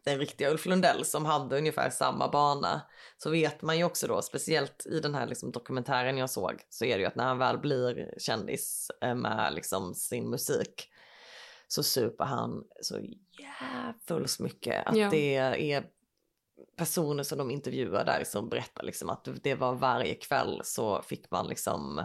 den 0.05 0.18
riktiga 0.18 0.51
Ulf 0.51 0.66
Lundell 0.66 1.05
som 1.05 1.24
hade 1.24 1.59
ungefär 1.59 1.91
samma 1.91 2.28
bana 2.28 2.80
så 3.23 3.31
vet 3.31 3.62
man 3.62 3.79
ju 3.79 3.85
också 3.85 4.07
då, 4.07 4.23
speciellt 4.23 4.87
i 4.87 5.01
den 5.01 5.14
här 5.14 5.27
liksom 5.27 5.51
dokumentären 5.53 6.18
jag 6.18 6.31
såg, 6.31 6.62
så 6.68 6.85
är 6.85 6.95
det 6.97 7.01
ju 7.01 7.07
att 7.07 7.14
när 7.14 7.25
han 7.25 7.39
väl 7.39 7.59
blir 7.59 8.14
kändis 8.18 8.91
eh, 9.03 9.14
med 9.14 9.55
liksom 9.55 9.95
sin 9.95 10.31
musik 10.31 10.89
så 11.68 11.83
super 11.83 12.25
han 12.25 12.64
så 12.83 13.01
jävligt 14.09 14.41
mycket. 14.41 14.87
Att 14.87 14.97
Ja. 14.97 15.09
det 15.11 15.37
är 15.73 15.85
personer 16.77 17.23
som 17.23 17.39
de 17.39 17.51
intervjuar 17.51 18.05
där 18.05 18.25
som 18.25 18.49
berättar 18.49 18.83
liksom 18.83 19.11
att 19.11 19.29
det 19.43 19.55
var 19.55 19.75
varje 19.75 20.14
kväll 20.14 20.61
så 20.64 21.03
fick 21.03 21.31
man 21.31 21.47
liksom 21.49 22.05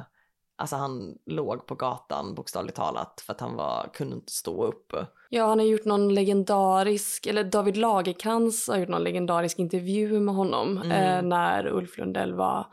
Alltså 0.58 0.76
han 0.76 1.18
låg 1.26 1.66
på 1.66 1.76
gatan 1.76 2.36
bokstavligt 2.36 2.76
talat 2.78 3.24
för 3.26 3.34
att 3.34 3.42
han 3.42 3.56
var, 3.56 3.90
kunde 3.94 4.16
inte 4.16 4.32
stå 4.32 4.64
upp. 4.66 4.94
Ja, 5.30 5.48
han 5.48 5.60
har 5.60 5.66
gjort 5.66 5.86
någon 5.86 6.14
legendarisk, 6.14 7.28
eller 7.28 7.44
David 7.44 7.78
Lagerkrans 7.78 8.68
har 8.68 8.78
gjort 8.78 8.90
någon 8.90 9.04
legendarisk 9.04 9.60
intervju 9.60 10.20
med 10.20 10.36
honom 10.36 10.78
Mm. 10.78 10.92
eh, 10.92 11.22
när 11.22 11.68
Ulf 11.68 11.98
Lundell 11.98 12.34
var 12.34 12.68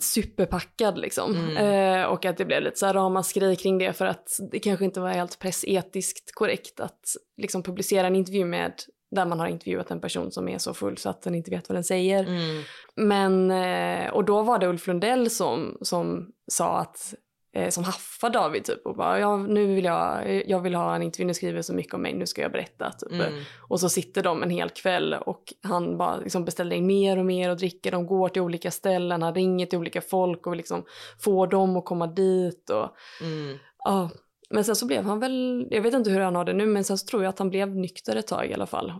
superpackad 0.00 0.98
liksom. 0.98 1.34
Mm. 1.36 1.56
Eh, 1.56 2.06
och 2.06 2.24
att 2.24 2.36
det 2.36 2.44
blev 2.44 2.62
lite 2.62 2.78
så 2.78 2.86
här 2.86 2.94
ramaskri 2.94 3.56
kring 3.56 3.78
det 3.78 3.92
för 3.92 4.06
att 4.06 4.28
det 4.52 4.58
kanske 4.58 4.84
inte 4.84 5.00
var 5.00 5.08
helt 5.10 5.38
pressetiskt 5.38 6.34
korrekt 6.34 6.80
att 6.80 7.00
liksom 7.36 7.62
publicera 7.62 8.06
en 8.06 8.16
intervju 8.16 8.44
med 8.44 8.72
där 9.10 9.26
man 9.26 9.40
har 9.40 9.46
intervjuat 9.46 9.90
en 9.90 10.00
person 10.00 10.32
som 10.32 10.48
är 10.48 10.58
så 10.58 10.74
full 10.74 10.98
så 10.98 11.10
att 11.10 11.22
den 11.22 11.34
inte 11.34 11.50
vet 11.50 11.68
vad 11.68 11.76
den 11.76 11.84
säger. 11.84 12.24
Mm. 12.24 12.62
Men, 12.94 13.50
eh, 13.50 14.10
och 14.10 14.24
då 14.24 14.42
var 14.42 14.58
det 14.58 14.66
Ulf 14.66 14.86
Lundell 14.86 15.30
som, 15.30 15.78
som 15.80 16.32
sa 16.52 16.78
att, 16.78 17.14
eh, 17.54 17.68
som 17.68 17.84
haffade 17.84 18.38
David 18.38 18.64
typ 18.64 18.86
och 18.86 18.96
bara 18.96 19.18
ja, 19.20 19.36
nu 19.36 19.74
vill 19.74 19.84
jag, 19.84 20.42
jag 20.46 20.60
vill 20.60 20.74
ha 20.74 20.94
en 20.94 21.02
intervju, 21.02 21.26
ni 21.26 21.34
skriver 21.34 21.62
så 21.62 21.74
mycket 21.74 21.94
om 21.94 22.02
mig, 22.02 22.14
nu 22.14 22.26
ska 22.26 22.42
jag 22.42 22.52
berätta 22.52 22.92
typ. 22.92 23.12
Mm. 23.12 23.42
Och 23.68 23.80
så 23.80 23.88
sitter 23.88 24.22
de 24.22 24.42
en 24.42 24.50
hel 24.50 24.70
kväll 24.70 25.14
och 25.14 25.42
han 25.62 25.98
bara 25.98 26.16
liksom 26.16 26.44
beställer 26.44 26.76
in 26.76 26.86
mer 26.86 27.18
och 27.18 27.26
mer 27.26 27.50
och 27.50 27.56
dricker, 27.56 27.90
de 27.90 28.06
går 28.06 28.28
till 28.28 28.42
olika 28.42 28.70
ställen, 28.70 29.22
han 29.22 29.34
ringer 29.34 29.66
till 29.66 29.78
olika 29.78 30.00
folk 30.00 30.46
och 30.46 30.56
liksom 30.56 30.84
får 31.18 31.46
dem 31.46 31.76
att 31.76 31.84
komma 31.84 32.06
dit 32.06 32.70
och 32.70 32.88
Mm. 33.22 33.58
ja. 33.84 34.10
Men 34.50 34.64
sen 34.64 34.76
så 34.76 34.86
blev 34.86 35.04
han 35.04 35.20
väl, 35.20 35.68
jag 35.70 35.82
vet 35.82 35.94
inte 35.94 36.10
hur 36.10 36.20
han 36.20 36.34
har 36.34 36.44
det 36.44 36.52
nu, 36.52 36.66
men 36.66 36.84
sen 36.84 36.98
så 36.98 37.06
tror 37.06 37.22
jag 37.22 37.30
att 37.30 37.38
han 37.38 37.50
blev 37.50 37.76
nykter 37.76 38.16
ett 38.16 38.26
tag 38.26 38.46
i 38.50 38.54
alla 38.54 38.66
fall. 38.66 38.92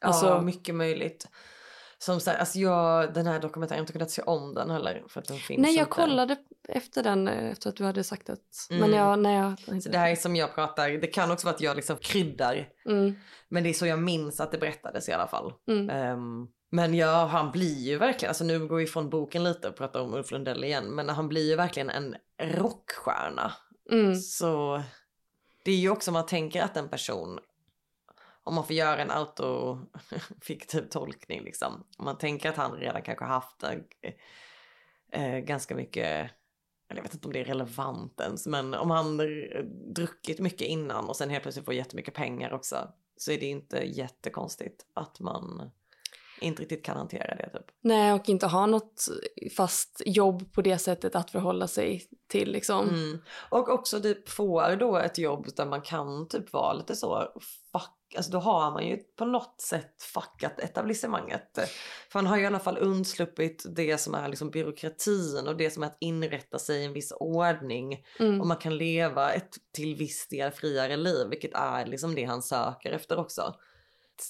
Ja, 0.00 0.06
Alltså- 0.08 0.40
mycket 0.42 0.74
möjligt. 0.74 1.28
Som 1.98 2.20
sagt, 2.20 2.40
alltså 2.40 2.58
jag, 2.58 3.14
den 3.14 3.26
här 3.26 3.40
dokumentären, 3.40 3.76
jag 3.76 3.80
har 3.80 3.82
inte 3.82 3.92
kunnat 3.92 4.10
se 4.10 4.22
om 4.22 4.54
den 4.54 4.70
heller 4.70 5.04
för 5.08 5.20
att 5.20 5.28
den 5.28 5.36
finns 5.36 5.60
Nej, 5.60 5.74
jag 5.74 5.82
inte. 5.82 5.90
kollade 5.90 6.36
efter 6.68 7.02
den 7.02 7.28
eh, 7.28 7.50
efter 7.50 7.68
att 7.70 7.76
du 7.76 7.84
hade 7.84 8.04
sagt 8.04 8.26
det. 8.26 8.36
Mm. 8.70 8.80
Men 8.90 8.98
jag, 9.00 9.18
nej, 9.18 9.36
jag 9.68 9.82
Så 9.82 9.88
det 9.88 9.98
här 9.98 10.10
är 10.10 10.16
som 10.16 10.36
jag 10.36 10.54
pratar, 10.54 10.88
det 10.88 11.06
kan 11.06 11.30
också 11.30 11.46
vara 11.46 11.54
att 11.54 11.60
jag 11.60 11.76
liksom 11.76 11.96
kryddar. 11.96 12.68
Mm, 12.88 13.14
Men 13.48 13.62
det 13.62 13.68
är 13.68 13.74
så 13.74 13.86
jag 13.86 13.98
minns 13.98 14.40
att 14.40 14.52
det 14.52 14.58
berättades 14.58 15.08
i 15.08 15.12
alla 15.12 15.26
fall. 15.26 15.52
mm. 15.68 15.90
Ehm, 15.90 16.46
men 16.70 16.94
ja, 16.94 17.26
han 17.26 17.52
blir 17.52 17.78
ju 17.78 17.98
verkligen, 17.98 18.30
alltså 18.30 18.44
nu 18.44 18.66
går 18.66 18.76
vi 18.76 18.84
ifrån 18.84 19.10
boken 19.10 19.44
lite 19.44 19.68
och 19.68 19.76
pratar 19.76 20.00
om 20.00 20.14
Ulf 20.14 20.30
Lundell 20.30 20.64
igen, 20.64 20.94
men 20.94 21.08
han 21.08 21.28
blir 21.28 21.50
ju 21.50 21.56
verkligen 21.56 21.90
en 21.90 22.16
rockstjärna. 22.38 23.52
Mm. 23.90 24.14
Så 24.14 24.82
det 25.64 25.70
är 25.70 25.76
ju 25.76 25.90
också 25.90 26.10
om 26.10 26.12
man 26.12 26.26
tänker 26.26 26.62
att 26.62 26.76
en 26.76 26.88
person, 26.88 27.38
om 28.42 28.54
man 28.54 28.66
får 28.66 28.76
göra 28.76 29.02
en 29.02 29.10
autofiktiv 29.10 30.80
tolkning 30.90 31.42
liksom, 31.42 31.84
om 31.98 32.04
man 32.04 32.18
tänker 32.18 32.48
att 32.48 32.56
han 32.56 32.72
redan 32.72 33.02
kanske 33.02 33.24
haft 33.24 33.62
en, 33.62 33.84
eh, 35.12 35.38
ganska 35.38 35.74
mycket, 35.74 36.30
eller 36.88 36.96
jag 36.98 37.02
vet 37.02 37.14
inte 37.14 37.28
om 37.28 37.32
det 37.32 37.40
är 37.40 37.44
relevant 37.44 38.20
ens, 38.20 38.46
men 38.46 38.74
om 38.74 38.90
han 38.90 39.20
druckit 39.94 40.40
mycket 40.40 40.68
innan 40.68 41.08
och 41.08 41.16
sen 41.16 41.30
helt 41.30 41.42
plötsligt 41.42 41.64
får 41.64 41.74
jättemycket 41.74 42.14
pengar 42.14 42.52
också, 42.52 42.92
så 43.16 43.32
är 43.32 43.40
det 43.40 43.46
inte 43.46 43.78
jättekonstigt 43.78 44.86
att 44.94 45.20
man 45.20 45.70
inte 46.40 46.62
riktigt 46.62 46.84
kan 46.84 46.96
hantera 46.96 47.34
det 47.34 47.50
typ. 47.50 47.66
Nej, 47.82 48.12
och 48.12 48.28
inte 48.28 48.46
ha 48.46 48.66
något 48.66 49.06
fast 49.56 50.02
jobb 50.06 50.52
på 50.52 50.62
det 50.62 50.78
sättet 50.78 51.16
att 51.16 51.30
förhålla 51.30 51.66
sig 51.66 52.02
till 52.28 52.52
liksom. 52.52 52.88
Mm. 52.88 53.18
Och 53.50 53.68
också 53.68 54.00
typ 54.00 54.28
får 54.28 54.76
då 54.76 54.96
ett 54.96 55.18
jobb 55.18 55.46
där 55.56 55.66
man 55.66 55.82
kan 55.82 56.28
typ 56.28 56.52
vara 56.52 56.72
lite 56.72 56.96
så 56.96 57.32
fuck, 57.72 58.14
alltså 58.16 58.32
då 58.32 58.38
har 58.38 58.70
man 58.70 58.86
ju 58.86 58.96
på 58.96 59.24
något 59.24 59.60
sätt 59.60 60.02
fuckat 60.02 60.60
etablissemanget. 60.60 61.58
För 62.12 62.18
han 62.18 62.26
har 62.26 62.36
ju 62.36 62.42
i 62.42 62.46
alla 62.46 62.58
fall 62.58 62.78
undsluppit 62.78 63.66
det 63.76 63.98
som 63.98 64.14
är 64.14 64.28
liksom 64.28 64.50
byråkratin 64.50 65.48
och 65.48 65.56
det 65.56 65.70
som 65.70 65.82
är 65.82 65.86
att 65.86 65.96
inrätta 66.00 66.58
sig 66.58 66.82
i 66.82 66.84
en 66.84 66.92
viss 66.92 67.12
ordning. 67.12 68.04
Mm. 68.18 68.40
Och 68.40 68.46
man 68.46 68.56
kan 68.56 68.76
leva 68.76 69.32
ett 69.32 69.56
till 69.72 69.96
viss 69.96 70.28
del 70.28 70.50
friare 70.50 70.96
liv, 70.96 71.26
vilket 71.30 71.54
är 71.54 71.86
liksom 71.86 72.14
det 72.14 72.24
han 72.24 72.42
söker 72.42 72.92
efter 72.92 73.18
också. 73.18 73.54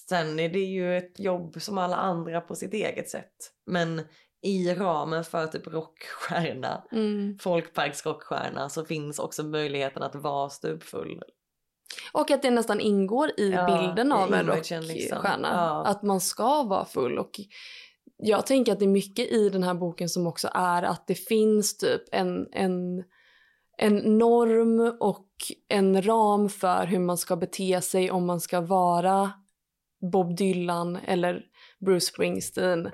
Sen 0.09 0.39
är 0.41 0.49
det 0.49 0.59
ju 0.59 0.97
ett 0.99 1.21
jobb 1.21 1.63
som 1.63 1.79
alla 1.79 1.97
andra 1.97 2.41
på 2.41 2.55
sitt 2.55 2.75
eget 2.75 3.11
sätt. 3.11 3.35
Men 3.67 4.03
i 4.43 4.75
ramen 4.75 5.25
för 5.25 5.47
typ 5.47 5.67
rockstjärna, 5.67 6.83
Mm. 6.93 7.39
folkparksrockstjärna 7.41 8.69
så 8.69 8.85
finns 8.85 9.19
också 9.19 9.43
möjligheten 9.43 10.03
att 10.03 10.15
vara 10.15 10.49
stupfull. 10.49 11.23
Och 12.13 12.31
att 12.31 12.43
det 12.43 12.51
nästan 12.51 12.81
ingår 12.81 13.31
i 13.37 13.51
Ja, 13.51 13.67
bilden 13.67 14.13
av 14.13 14.35
en 14.35 14.41
imagen 14.41 14.87
liksom. 14.87 15.19
rockstjärna. 15.19 15.49
Ja. 15.53 15.85
Att 15.87 16.03
man 16.03 16.21
ska 16.21 16.63
vara 16.63 16.85
full. 16.85 17.19
Och 17.19 17.31
jag 18.17 18.47
tänker 18.47 18.73
att 18.73 18.79
det 18.79 18.85
är 18.85 18.89
mycket 18.89 19.33
i 19.33 19.49
den 19.49 19.63
här 19.63 19.75
boken 19.75 20.09
som 20.09 20.27
också 20.27 20.49
är 20.55 20.83
att 20.83 21.07
det 21.07 21.15
finns 21.15 21.77
typ 21.77 22.03
en, 22.13 22.47
en, 22.53 23.05
en 23.79 24.19
norm 24.19 24.97
och 25.01 25.29
en 25.69 26.03
ram 26.03 26.49
för 26.49 26.87
hur 26.87 26.99
man 26.99 27.19
ska 27.19 27.37
bete 27.37 27.81
sig 27.81 28.11
om 28.11 28.27
man 28.27 28.41
ska 28.41 28.61
vara 28.61 29.33
Bob 30.13 30.37
Dylan 30.37 30.97
eller 30.97 31.43
Bruce 31.79 32.07
Springsteen. 32.07 32.91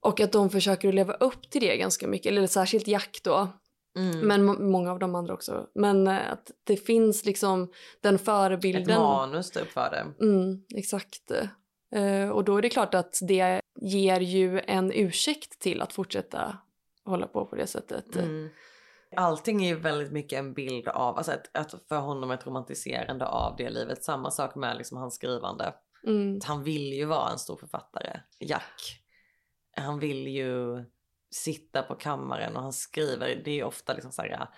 Och 0.00 0.20
att 0.20 0.32
de 0.32 0.50
försöker 0.50 0.92
leva 0.92 1.12
upp 1.14 1.50
till 1.50 1.60
det 1.60 1.76
ganska 1.76 2.08
mycket, 2.08 2.26
eller 2.32 2.46
särskilt 2.46 2.88
Jack 2.88 3.20
då. 3.24 3.48
Mm. 3.96 4.18
Men 4.18 4.44
må- 4.44 4.60
många 4.60 4.92
av 4.92 4.98
de 4.98 5.14
andra 5.14 5.34
också. 5.34 5.66
Men 5.74 6.06
eh, 6.06 6.32
att 6.32 6.50
det 6.64 6.76
finns 6.76 7.24
liksom 7.24 7.72
den 8.00 8.14
Ett 8.14 8.24
förebilden. 8.24 9.00
manus 9.00 9.50
typ 9.50 9.70
för 9.70 9.90
det. 9.90 10.24
Mm, 10.24 10.64
exakt. 10.74 11.30
Eh, 11.94 12.28
och 12.28 12.44
då 12.44 12.56
är 12.58 12.62
det 12.62 12.68
klart 12.68 12.94
att 12.94 13.18
det 13.28 13.60
ger 13.80 14.20
ju 14.20 14.60
en 14.60 14.92
ursäkt 14.92 15.58
till 15.60 15.82
att 15.82 15.92
fortsätta 15.92 16.58
hålla 17.04 17.26
på 17.26 17.46
på 17.46 17.56
det 17.56 17.66
sättet. 17.66 18.16
Mm. 18.16 18.48
Allting 19.16 19.64
är 19.64 19.68
ju 19.68 19.76
väldigt 19.80 20.12
mycket 20.12 20.38
en 20.38 20.54
bild 20.54 20.88
av, 20.88 21.16
alltså 21.16 21.32
ett, 21.32 21.56
ett, 21.56 21.88
för 21.88 21.98
honom 21.98 22.30
ett 22.30 22.46
romantiserande 22.46 23.26
av 23.26 23.56
det 23.56 23.70
livet. 23.70 24.04
Samma 24.04 24.30
sak 24.30 24.54
med 24.54 24.76
liksom 24.76 24.98
hans 24.98 25.14
skrivande. 25.14 25.74
Mm, 26.06 26.40
Han 26.44 26.62
vill 26.62 26.92
ju 26.92 27.04
vara 27.04 27.30
en 27.30 27.38
stor 27.38 27.56
författare, 27.56 28.20
Jack. 28.40 29.00
Han 29.76 29.98
vill 29.98 30.28
ju 30.28 30.84
sitta 31.30 31.82
på 31.82 31.94
kammaren 31.94 32.56
och 32.56 32.62
han 32.62 32.72
skriver, 32.72 33.42
det 33.44 33.60
är 33.60 33.64
ofta 33.64 33.92
liksom 33.92 34.12
så 34.12 34.22
här 34.22 34.42
att 34.42 34.54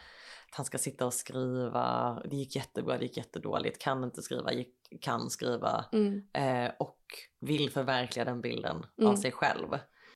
han 0.51 0.67
ska 0.67 0.79
sitta 0.79 1.07
och 1.07 1.15
skriva, 1.15 2.19
det 2.31 2.37
gick 2.37 2.57
jättebra, 2.57 2.99
det 2.99 3.05
gick 3.05 3.17
jättedåligt, 3.17 3.83
kan 3.83 4.05
inte 4.05 4.23
skriva, 4.23 4.53
gick, 4.53 4.75
kan 5.01 5.31
skriva 5.31 5.85
mm. 5.93 6.23
eh, 6.33 6.73
och 6.79 6.99
vill 7.41 7.71
förverkliga 7.71 8.25
den 8.25 8.41
bilden 8.41 8.77
av 8.77 9.05
Mm. 9.05 9.17
sig 9.17 9.33
själv. 9.33 9.69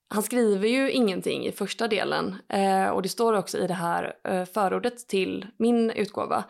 Han 0.09 0.23
skriver 0.23 0.69
ju 0.69 0.91
ingenting 0.91 1.47
i 1.47 1.53
första 1.53 1.89
delen 1.89 2.37
eh, 2.49 2.89
och 2.89 3.03
det 3.03 3.09
står 3.09 3.33
också 3.33 3.59
i 3.59 3.67
det 3.67 3.75
här 3.75 4.15
eh, 4.25 4.45
förordet 4.45 5.09
till 5.09 5.47
min 5.57 5.91
utgåva 5.91 6.45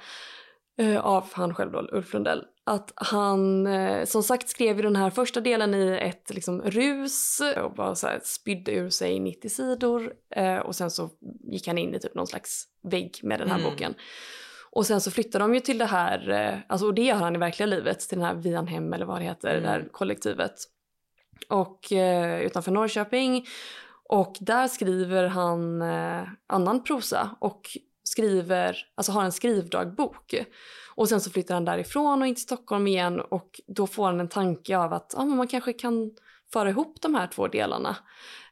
eh, 0.79 1.01
av 1.01 1.29
han 1.33 1.55
själv 1.55 1.73
då, 1.73 1.89
Ulf 1.93 2.15
Lundell, 2.15 2.45
att 2.71 2.93
han 2.97 3.67
eh, 3.67 4.05
som 4.05 4.23
sagt 4.23 4.49
skrev 4.49 4.77
ju 4.77 4.83
den 4.83 4.97
här 4.97 5.11
första 5.11 5.41
delen 5.41 5.75
i 5.75 5.99
ett 6.03 6.35
liksom, 6.35 6.63
rus 6.63 7.41
och 7.63 7.75
bara 7.75 7.95
så 7.95 8.07
här, 8.07 8.21
spydde 8.25 8.73
ur 8.73 8.91
sig 8.91 9.21
90 9.21 9.49
sidor 9.49 10.13
eh, 10.37 10.57
och 10.57 10.77
sen 10.77 10.91
så 10.91 11.11
gick 11.53 11.67
han 11.67 11.79
in 11.79 11.95
i 11.95 12.01
typ 12.01 12.15
någon 12.15 12.27
slags 12.27 12.65
vägg 12.83 13.21
med 13.23 13.41
den 13.41 13.51
här 13.51 13.59
Mm. 13.59 13.71
boken. 13.71 13.95
Och 14.71 14.87
sen 14.87 15.01
så 15.01 15.11
flyttar 15.11 15.39
de 15.41 15.55
ju 15.55 15.61
till 15.61 15.79
det 15.79 15.85
här, 15.87 16.31
eh, 16.31 16.59
alltså, 16.69 16.87
och 16.87 16.95
det 16.95 17.03
gör 17.03 17.15
han 17.15 17.35
i 17.35 17.39
verkliga 17.39 17.67
livet, 17.67 18.01
till 18.01 18.19
den 18.19 18.27
här 18.27 18.35
Vianhem 18.35 18.93
eller 18.93 19.07
vad 19.07 19.21
det 19.21 19.25
heter, 19.25 19.49
Mm. 19.51 19.63
det 19.63 19.69
här 19.69 19.89
kollektivet. 19.93 20.55
Och 21.49 21.93
eh, 21.93 22.41
utanför 22.41 22.71
Norrköping. 22.73 23.47
Och 24.05 24.37
där 24.41 24.69
skriver 24.69 25.27
han 25.27 25.83
eh, 25.83 26.23
annan 26.47 26.85
prosa 26.85 27.37
och 27.41 27.61
skriver, 28.11 28.77
alltså 28.95 29.13
har 29.13 29.25
en 29.25 29.33
skrivdagbok. 29.33 30.35
Och 30.95 31.09
sen 31.09 31.21
så 31.21 31.31
flyttar 31.31 31.55
han 31.55 31.65
därifrån 31.65 32.23
och 32.23 32.29
in 32.29 32.35
till 32.35 32.43
Stockholm 32.43 32.87
igen 32.87 33.21
och 33.21 33.61
då 33.67 33.87
får 33.87 34.07
han 34.07 34.21
en 34.21 34.29
tanke 34.29 34.79
av 34.79 34.93
att 34.93 35.15
ah, 35.19 35.25
men 35.25 35.37
man 35.37 35.49
kanske 35.49 35.73
kan 35.73 36.11
föra 36.53 36.71
ihop 36.71 36.97
de 37.03 37.15
här 37.15 37.27
två 37.27 37.49
delarna. 37.49 37.97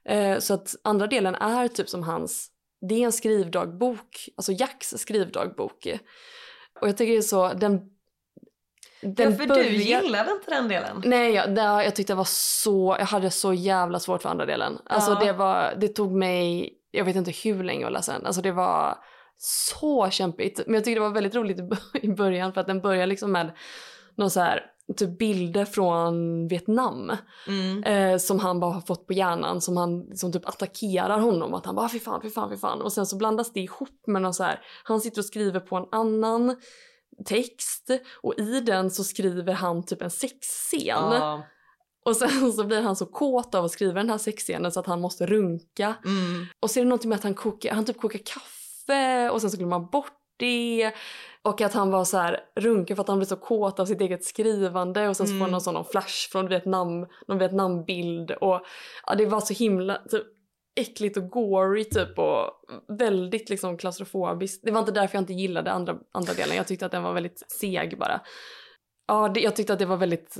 Eh, 0.04 0.38
så 0.38 0.54
att 0.54 0.74
andra 0.84 1.06
delen 1.06 1.34
är 1.34 1.68
typ 1.68 1.88
som 1.88 2.02
hans, 2.02 2.48
det 2.88 2.94
är 2.94 3.04
en 3.04 3.12
skrivdagbok, 3.12 4.28
alltså 4.36 4.52
Jacks 4.52 4.94
skrivdagbok. 4.96 5.86
Och 6.80 6.88
jag 6.88 6.96
tycker 6.96 7.12
det 7.12 7.18
är 7.18 7.22
så, 7.22 7.48
den, 7.52 7.80
den 9.00 9.30
ja, 9.32 9.36
för 9.38 9.46
börjar- 9.46 9.64
du 9.64 9.76
gillade 9.76 10.32
inte 10.32 10.50
den 10.50 10.68
delen. 10.68 11.02
Nej, 11.04 11.32
jag, 11.34 11.54
det, 11.54 11.60
jag 11.62 11.96
tyckte 11.96 12.12
det 12.12 12.16
var 12.16 12.28
så, 12.64 12.96
jag 12.98 13.06
hade 13.06 13.30
så 13.30 13.52
jävla 13.54 14.00
svårt 14.00 14.22
för 14.22 14.28
andra 14.28 14.46
delen. 14.46 14.78
Alltså 14.84 15.10
Ja. 15.10 15.24
det 15.24 15.32
var, 15.32 15.74
det 15.80 15.88
tog 15.88 16.12
mig, 16.12 16.72
jag 16.90 17.04
vet 17.04 17.16
inte 17.16 17.30
hur 17.30 17.64
länge 17.64 17.86
att 17.86 17.92
läsa 17.92 18.12
den. 18.12 18.26
Alltså 18.26 18.42
det 18.42 18.52
var 18.52 18.98
så 19.38 20.10
kämpigt. 20.10 20.60
Men 20.66 20.74
jag 20.74 20.84
tyckte 20.84 20.96
det 21.00 21.06
var 21.08 21.14
väldigt 21.14 21.34
roligt 21.34 21.58
i 21.58 21.62
bör- 21.62 21.78
i 22.04 22.08
början 22.08 22.52
för 22.52 22.60
att 22.60 22.66
den 22.66 22.80
börjar 22.80 23.06
liksom 23.06 23.32
med 23.32 23.52
någon 24.16 24.30
så 24.30 24.40
här, 24.40 24.62
typ 24.96 25.18
bilder 25.18 25.64
från 25.64 26.48
Vietnam 26.48 27.12
Mm. 27.48 27.84
eh, 27.84 28.18
som 28.18 28.38
han 28.38 28.60
bara 28.60 28.72
har 28.72 28.80
fått 28.80 29.06
på 29.06 29.12
hjärnan 29.12 29.60
som 29.60 29.76
han 29.76 30.16
som 30.16 30.32
typ 30.32 30.48
attackerar 30.48 31.18
honom. 31.18 31.54
Att 31.54 31.66
han 31.66 31.74
bara 31.74 31.88
fy 31.88 31.98
fan, 32.00 32.22
fy 32.22 32.30
fan, 32.30 32.50
fy 32.50 32.56
fan. 32.56 32.82
Och 32.82 32.92
sen 32.92 33.06
så 33.06 33.16
blandas 33.16 33.52
det 33.52 33.60
ihop 33.60 34.06
med 34.06 34.22
någon 34.22 34.34
så 34.34 34.42
här, 34.44 34.60
han 34.84 35.00
sitter 35.00 35.20
och 35.20 35.24
skriver 35.24 35.60
på 35.60 35.76
en 35.76 35.86
annan 35.92 36.56
text 37.26 37.90
och 38.22 38.34
i 38.38 38.60
den 38.60 38.90
så 38.90 39.04
skriver 39.04 39.52
han 39.52 39.86
typ 39.86 40.02
en 40.02 40.10
sexscen. 40.10 40.80
Ja. 41.12 41.42
Och 42.04 42.16
sen 42.16 42.52
så 42.56 42.64
blir 42.64 42.82
han 42.82 42.96
så 42.96 43.06
kåt 43.06 43.54
av 43.54 43.64
att 43.64 43.70
skriva 43.70 43.94
den 43.94 44.10
här 44.10 44.18
sexscenen 44.18 44.72
så 44.72 44.80
att 44.80 44.86
han 44.86 45.00
måste 45.00 45.26
runka. 45.26 45.94
Mm. 46.04 46.46
Och 46.60 46.70
så 46.70 46.80
är 46.80 46.84
det 46.84 46.88
någonting 46.88 47.08
med 47.08 47.16
att 47.16 47.24
han, 47.24 47.34
kokar, 47.34 47.74
han 47.74 47.84
typ 47.84 48.00
kokar 48.00 48.18
kaffe 48.24 48.57
och 49.32 49.40
sen 49.40 49.50
så 49.50 49.56
glömmer 49.56 49.78
man 49.78 49.88
bort 49.90 50.12
det. 50.36 50.92
Och 51.42 51.60
att 51.60 51.72
han 51.74 51.90
var 51.90 52.04
så 52.04 52.18
här 52.18 52.40
runkig 52.56 52.96
för 52.96 53.00
att 53.02 53.08
han 53.08 53.18
blev 53.18 53.26
så 53.26 53.36
kåt 53.36 53.80
av 53.80 53.86
sitt 53.86 54.00
eget 54.00 54.24
skrivande 54.24 55.08
och 55.08 55.16
sen 55.16 55.26
så 55.26 55.30
får 55.30 55.34
Mm. 55.36 55.42
han 55.42 55.50
någon 55.50 55.60
sån 55.60 55.84
flash 55.84 56.30
från 56.32 56.48
Vietnam, 56.48 57.06
någon 57.28 57.38
Vietnambild 57.38 58.30
och 58.30 58.60
ja, 59.06 59.14
det 59.14 59.26
var 59.26 59.40
så 59.40 59.54
himla 59.54 59.98
typ, 60.10 60.22
äckligt 60.80 61.16
och 61.16 61.28
gory 61.30 61.84
typ 61.84 62.18
och 62.18 62.50
väldigt 62.98 63.48
liksom 63.50 63.78
klaustrofobiskt. 63.78 64.64
Det 64.64 64.70
var 64.70 64.80
inte 64.80 64.92
därför 64.92 65.16
jag 65.16 65.22
inte 65.22 65.32
gillade 65.32 65.72
andra, 65.72 65.96
andra 66.12 66.32
delen, 66.34 66.56
jag 66.56 66.66
tyckte 66.66 66.86
att 66.86 66.92
den 66.92 67.02
var 67.02 67.12
väldigt 67.12 67.50
seg 67.50 67.98
bara. 67.98 68.20
Ja, 69.06 69.28
det, 69.28 69.40
jag 69.40 69.56
tyckte 69.56 69.72
att 69.72 69.78
det 69.78 69.86
var 69.86 69.96
väldigt 69.96 70.36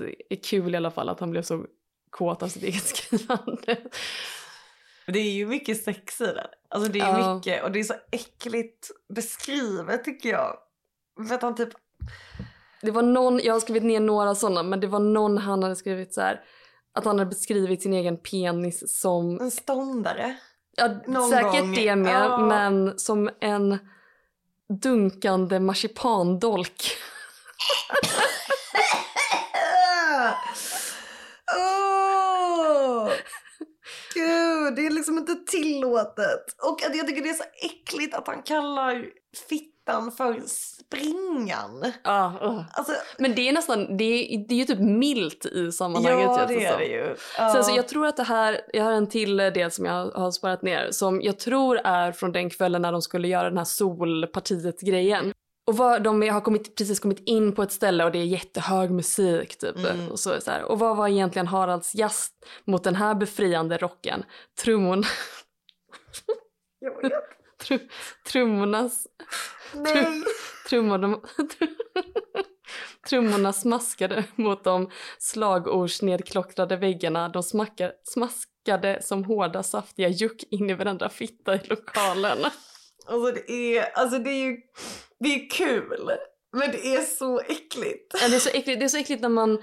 kul 0.47 0.75
i 0.75 0.77
alla 0.77 0.91
fall 0.91 1.09
att 1.09 1.21
han 1.21 1.31
blev 1.31 1.43
så 1.43 1.65
kåt 2.11 2.43
av 2.43 2.49
sitt 2.49 2.63
eget 2.63 2.83
skrivande. 2.97 3.77
Det 5.13 5.19
är 5.19 5.33
ju 5.33 5.47
mycket 5.47 5.85
sex 5.85 6.21
i 6.21 6.25
den. 6.27 6.47
Alltså 6.69 6.93
det 6.93 7.01
är 7.01 7.19
Ja. 7.19 7.35
mycket 7.35 7.63
och 7.65 7.73
det 7.73 7.79
är 7.81 7.85
så 7.85 7.95
äckligt 8.13 8.91
beskrivet 9.15 10.05
tycker 10.05 10.29
jag. 10.29 10.57
För 11.29 11.35
att 11.35 11.43
han 11.43 11.55
typ, 11.55 11.69
Det 12.83 12.91
var 12.91 13.03
någon, 13.03 13.39
jag 13.43 13.53
har 13.53 13.61
skrivit 13.61 13.83
ner 13.85 14.01
några 14.01 14.35
sådana, 14.35 14.63
men 14.63 14.81
det 14.81 14.87
var 14.87 15.01
någon 15.01 15.39
han 15.39 15.63
hade 15.63 15.77
skrivit 15.77 16.15
så 16.15 16.21
här 16.21 16.41
att 16.95 17.05
han 17.05 17.19
hade 17.19 17.29
beskrivit 17.29 17.83
sin 17.83 17.93
egen 17.93 18.17
penis 18.17 19.01
som, 19.01 19.41
en 19.41 19.51
ståndare. 19.51 20.37
ja, 20.77 20.89
Någon 21.07 21.31
säkert 21.31 21.61
gång. 21.61 21.75
det 21.75 21.97
med, 21.97 22.25
Ja. 22.25 22.39
men 22.47 22.99
som 22.99 23.31
en 23.41 23.79
dunkande 24.83 25.61
marsipandolk. 25.61 26.83
Åh! 31.57 33.09
Gud, 34.69 34.77
det 34.77 34.87
är 34.87 34.91
liksom 34.91 35.19
inte 35.19 35.35
tillåtet. 35.35 36.45
Och 36.63 36.83
att 36.87 36.97
jag 36.97 37.07
tycker 37.07 37.23
det 37.23 37.29
är 37.29 37.35
så 37.35 37.45
äckligt 37.63 38.15
att 38.15 38.27
han 38.27 38.43
kallar 38.43 39.05
fittan 39.49 40.13
för 40.13 40.41
springan. 40.47 41.93
Ja, 42.05 42.39
uh. 42.43 42.61
Alltså, 42.73 42.93
Men 43.19 43.35
det 43.35 43.49
är 43.49 43.53
nästan, 43.53 43.97
det 43.97 44.05
är, 44.05 44.49
det 44.49 44.55
är 44.55 44.59
ju 44.59 44.65
typ 44.65 44.81
milt 44.81 45.47
i 45.47 45.73
sammanhanget. 45.73 46.21
ja 46.23 46.37
känns 46.37 46.49
det 46.49 46.65
är 46.65 46.71
som. 46.71 46.79
det 46.79 46.87
ju. 46.87 47.17
Ja. 47.39 47.53
Sen 47.53 47.65
så 47.65 47.77
jag 47.77 47.89
tror 47.89 48.07
att 48.07 48.17
det 48.17 48.23
här, 48.23 48.61
jag 48.73 48.85
har 48.85 48.93
en 48.93 49.09
till 49.09 49.37
del 49.37 49.71
som 49.71 49.85
jag 49.85 50.11
har 50.11 50.31
sparat 50.31 50.63
ner 50.63 50.91
som 50.91 51.23
jag 51.23 51.39
tror 51.39 51.81
är 51.85 52.13
från 52.13 52.33
den 52.33 52.51
kvällen 52.51 52.83
när 52.83 52.93
de 52.93 53.03
skulle 53.03 53.29
göra 53.29 53.49
den 53.49 53.59
här 53.59 53.65
solpartiet 53.65 54.81
grejen. 54.81 55.33
Och 55.69 55.77
vad, 55.77 56.03
de 56.03 56.29
har 56.29 56.41
kommit, 56.41 56.77
precis 56.77 57.01
kommit 57.01 57.23
in 57.27 57.55
på 57.55 57.63
ett 57.63 57.73
ställe 57.73 58.05
och 58.05 58.13
det 58.13 58.19
är 58.19 58.25
jättehög 58.25 58.91
musik 58.91 59.59
typ. 59.59 59.77
Mm. 59.77 60.09
Och, 60.09 60.19
så, 60.19 60.41
så 60.41 60.51
här. 60.51 60.63
och 60.63 60.79
vad 60.79 60.97
var 60.97 61.09
egentligen 61.09 61.47
Haralds 61.47 61.95
gäst 61.95 62.33
mot 62.65 62.85
den 62.85 62.95
här 62.95 63.15
befriande 63.15 63.77
rocken? 63.77 64.25
Vet. 67.03 67.13
trum, 67.59 67.81
trummornas, 68.27 69.07
Nej. 69.75 70.23
trummorna, 70.69 71.21
Trummorna 73.09 73.53
smaskade 73.53 74.25
mot 74.35 74.65
de 74.65 74.91
slagordsnedklottrade 75.19 76.77
väggarna. 76.77 77.29
De 77.29 77.43
smackade, 77.43 77.93
smaskade 78.05 79.03
som 79.03 79.25
hårda 79.25 79.63
saftiga 79.63 80.09
juck 80.09 80.45
in 80.51 80.71
i 80.71 80.75
varandra 80.75 81.09
fitta 81.09 81.55
i 81.55 81.61
lokalen. 81.65 82.39
Alltså 83.09 83.33
det 83.33 83.77
är, 83.79 83.99
alltså 83.99 84.19
det 84.19 84.31
är 84.31 84.45
ju, 84.45 84.57
det 85.21 85.35
är 85.35 85.51
kul. 85.51 86.11
Men 86.53 86.71
det 86.71 86.95
är 86.95 87.01
så 87.01 87.41
äckligt. 87.41 88.15
Ja, 88.23 88.29
det, 88.29 88.37
är 88.37 88.41
så 88.41 88.49
äckligt, 88.49 88.81
det 88.81 88.85
är 88.85 88.89
så 88.89 88.99
äckligt 88.99 89.23
när 89.23 89.29
man... 89.29 89.63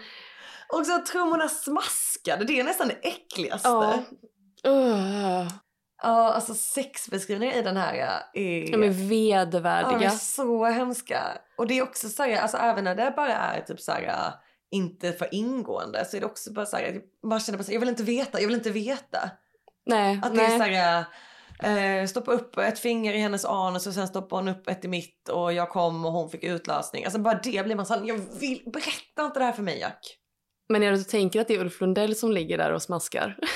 Och 0.70 0.86
så 0.86 0.96
att 0.96 1.06
trummorna 1.06 1.50
smaskade, 1.50 2.46
det 2.46 2.60
är 2.60 2.64
nästan 2.64 2.88
det 2.88 3.08
äckligaste. 3.08 3.68
Ja. 3.70 4.04
Uh. 4.68 5.48
Ja, 6.04 6.34
alltså 6.34 6.54
sexbeskrivningar 6.54 7.58
i 7.58 7.62
den 7.62 7.78
här 7.78 7.94
är... 8.34 8.72
De 8.72 8.84
är 8.84 9.10
vedervärdiga. 9.10 10.00
Ja, 10.02 10.12
är 10.12 10.18
så 10.18 10.66
hemska. 10.66 11.38
Och 11.58 11.68
det 11.68 11.78
är 11.78 11.84
också 11.84 12.10
så 12.10 12.24
här, 12.24 12.42
alltså 12.42 12.58
även 12.58 12.84
när 12.84 12.96
det 12.96 13.14
bara 13.16 13.34
är 13.34 13.62
typ 13.62 13.80
så 13.80 13.92
här, 13.92 14.34
inte 14.72 15.14
för 15.14 15.36
ingående 15.36 16.06
så 16.06 16.18
är 16.18 16.22
det 16.22 16.26
också 16.26 16.54
bara 16.54 16.66
så 16.66 16.78
här, 16.78 17.02
man 17.24 17.40
känner 17.40 17.58
bara 17.58 17.64
så 17.64 17.68
här, 17.68 17.74
jag 17.74 17.80
vill 17.80 17.90
inte 17.90 18.04
veta, 18.04 18.42
jag 18.42 18.48
vill 18.48 18.56
inte 18.56 18.72
veta. 18.72 19.30
Nej, 19.86 20.20
Att 20.24 20.36
det 20.36 20.42
nej. 20.42 20.54
är 20.54 20.58
så 20.58 20.64
här, 20.64 21.06
eh, 21.64 22.06
stoppa 22.08 22.32
upp 22.32 22.58
ett 22.58 22.80
finger 22.80 23.14
i 23.14 23.18
hennes 23.18 23.46
anus 23.46 23.88
och 23.88 23.94
sen 23.94 24.08
stoppa 24.08 24.36
hon 24.36 24.48
upp 24.48 24.70
ett 24.70 24.86
i 24.86 24.88
mitt 24.88 25.30
och 25.30 25.54
jag 25.54 25.70
kom 25.70 26.06
och 26.06 26.12
hon 26.12 26.30
fick 26.30 26.44
utlösning. 26.44 27.04
Alltså 27.04 27.20
bara 27.20 27.40
det 27.44 27.66
blir 27.66 27.76
man 27.76 27.86
såhär, 27.86 28.06
jag 28.06 28.40
vill, 28.40 28.62
berätta 28.74 29.26
inte 29.26 29.40
det 29.40 29.46
här 29.46 29.52
för 29.52 29.64
mig 29.64 29.80
Jack. 29.80 30.18
Men 30.70 30.84
är 30.84 30.92
det 30.92 30.98
du 30.98 31.04
tänker 31.04 31.42
att 31.42 31.48
det 31.48 31.56
är 31.56 31.60
Ulf 31.60 31.82
Lundell 31.82 32.16
som 32.16 32.32
ligger 32.32 32.58
där 32.58 32.72
och 32.72 32.82
smaskar? 32.82 33.38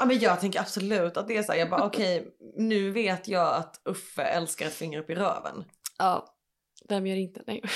Ja 0.00 0.06
men 0.06 0.18
jag 0.18 0.40
tänker 0.40 0.60
absolut 0.60 1.16
att 1.16 1.28
det 1.28 1.36
är 1.36 1.42
så 1.42 1.52
här, 1.52 1.58
jag 1.58 1.70
bara 1.70 1.84
okej 1.84 2.28
nu 2.56 2.90
vet 2.90 3.28
jag 3.28 3.54
att 3.54 3.80
Uffe 3.84 4.22
älskar 4.22 4.66
ett 4.66 4.74
finger 4.74 4.98
upp 4.98 5.10
i 5.10 5.14
röven. 5.14 5.64
Ja. 5.98 6.34
Vem 6.88 7.06
gör 7.06 7.16
inte? 7.16 7.42
Nej. 7.46 7.62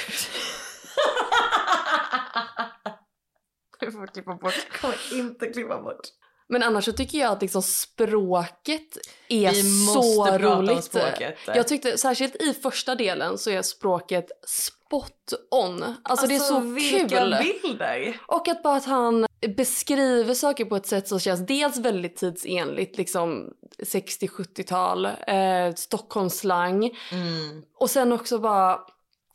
Du 3.81 3.93
får 3.93 4.07
klippa 4.07 4.35
bort. 4.35 4.81
Kommer 4.81 5.19
inte 5.19 5.47
klippa 5.47 5.83
bort. 5.83 6.01
Men 6.49 6.63
annars 6.63 6.85
så 6.85 6.93
tycker 6.93 7.19
jag 7.19 7.33
att 7.33 7.43
liksom 7.43 7.63
språket 7.63 8.99
är 9.29 9.51
Vi 9.51 9.63
så 9.63 9.97
måste 9.97 10.39
prata 10.39 10.57
om 10.57 10.67
roligt. 10.69 10.85
språket. 10.85 11.35
Jag 11.47 11.69
tyckte 11.69 11.99
särskilt 11.99 12.43
i 12.43 12.55
första 12.55 12.95
delen 12.95 13.39
så 13.39 13.51
är 13.51 13.63
språket 13.63 14.27
spot 14.47 15.33
on. 15.51 15.95
Alltså, 16.03 16.27
det 16.27 16.35
är 16.35 16.39
så 16.39 16.61
vilka 16.61 17.19
kul. 17.21 17.37
bilder! 17.63 18.19
Och 18.27 18.49
att 18.49 18.63
bara 18.63 18.77
att 18.77 18.85
han 18.85 19.27
beskriver 19.57 20.35
saker 20.35 20.65
på 20.65 20.77
ett 20.77 20.87
sätt 20.87 21.09
som 21.09 21.21
känns 21.21 21.47
dels 21.47 21.77
väldigt 21.79 22.17
tidsenligt, 22.17 22.99
liksom 22.99 23.51
60-70-tal, 23.79 25.05
eh, 25.07 25.75
Stockholmsslang. 25.77 26.85
Mm. 27.13 27.63
Och 27.79 27.91
sen 27.91 28.13
också 28.13 28.39
bara, 28.39 28.81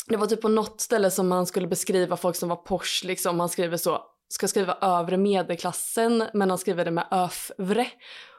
det 0.07 0.17
var 0.17 0.27
typ 0.27 0.41
på 0.41 0.47
något 0.49 0.81
ställe 0.81 1.11
som 1.11 1.31
han 1.31 1.45
skulle 1.45 1.67
beskriva 1.67 2.17
folk 2.17 2.35
som 2.35 2.49
var 2.49 2.55
Porsche, 2.55 3.07
liksom. 3.07 3.39
Han 3.39 3.49
skriver 3.49 3.77
så, 3.77 4.01
ska 4.29 4.47
skriva 4.47 4.77
övre 4.81 5.17
medelklassen, 5.17 6.23
men 6.33 6.49
han 6.49 6.57
skriver 6.57 6.85
det 6.85 6.91
med 6.91 7.07
övre. 7.11 7.87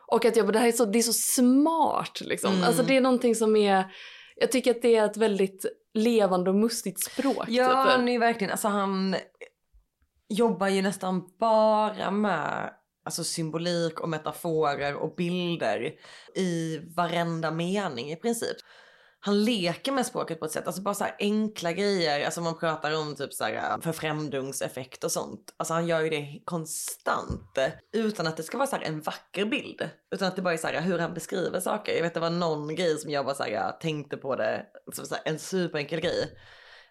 Och 0.07 0.25
att 0.25 0.37
jag 0.37 0.47
bara, 0.47 0.53
det 0.53 0.59
här 0.59 0.69
är 0.69 0.73
så, 0.73 0.85
det 0.85 0.99
är 0.99 1.03
så 1.03 1.13
smart 1.13 2.21
liksom. 2.21 2.53
Mm. 2.53 2.65
Alltså 2.65 2.83
det 2.83 2.97
är 2.97 3.01
någonting 3.01 3.35
som 3.35 3.57
är, 3.57 3.85
jag 4.37 4.53
tycker 4.53 4.71
att 4.71 4.83
det 4.83 4.97
är 4.97 5.05
ett 5.05 5.17
väldigt 5.17 5.67
levande 5.95 6.51
och 6.51 6.57
mustigt 6.57 7.05
språk. 7.05 7.45
Ja, 7.49 7.67
typ. 7.67 7.75
han 7.75 8.09
är 8.09 8.13
ju 8.13 8.19
verkligen, 8.19 8.51
alltså 8.51 8.69
han 8.69 9.17
jobbar 10.29 10.69
ju 10.69 10.83
nästan 10.83 11.23
bara 11.39 12.11
med 12.11 12.75
alltså 13.05 13.25
symbolik 13.25 14.01
och 14.01 14.09
metaforer 14.09 14.95
och 14.95 15.15
bilder 15.17 15.95
i 16.35 16.81
varenda 16.97 17.51
mening 17.51 18.13
i 18.13 18.17
princip. 18.17 18.57
Han 19.21 19.45
leker 19.45 19.93
med 19.93 20.07
språket 20.07 20.41
på 20.41 20.47
ett 20.47 20.53
sätt, 20.53 20.67
alltså 20.67 20.83
bara 20.83 20.95
så 20.95 21.05
här 21.05 21.17
enkla 21.19 21.73
grejer, 21.73 22.25
alltså 22.25 22.41
man 22.41 22.59
pratar 22.59 22.97
om 22.97 23.15
typ 23.15 23.35
så 23.35 23.45
här 23.45 23.55
äh, 23.55 23.81
förfrämdungseffekt 23.81 25.05
och 25.05 25.13
sånt. 25.13 25.55
Alltså 25.57 25.75
han 25.75 25.87
gör 25.87 26.01
ju 26.01 26.11
det 26.11 26.43
konstant 26.45 27.59
utan 27.93 28.27
att 28.27 28.37
det 28.37 28.43
ska 28.43 28.59
vara 28.59 28.67
så 28.67 28.77
här 28.77 28.83
en 28.83 29.01
vacker 29.01 29.45
bild. 29.45 29.91
Utan 30.15 30.29
att 30.29 30.37
det 30.37 30.43
bara 30.43 30.55
är 30.55 30.59
så 30.59 30.67
här 30.67 30.75
äh, 30.75 30.81
hur 30.81 30.99
han 30.99 31.15
beskriver 31.15 31.61
saker. 31.61 31.95
Jag 31.95 32.03
vet 32.03 32.15
det 32.15 32.21
var 32.21 32.31
någon 32.31 32.75
grej 32.75 32.99
som 32.99 33.11
jag 33.11 33.25
bara 33.25 33.35
så 33.35 33.43
här, 33.43 33.53
äh, 33.53 33.79
tänkte 33.81 34.17
på 34.17 34.37
det, 34.37 34.67
som 34.93 35.07
så 35.07 35.15
här, 35.15 35.23
en 35.25 35.39
superenkel 35.39 36.01
grej. 36.01 36.39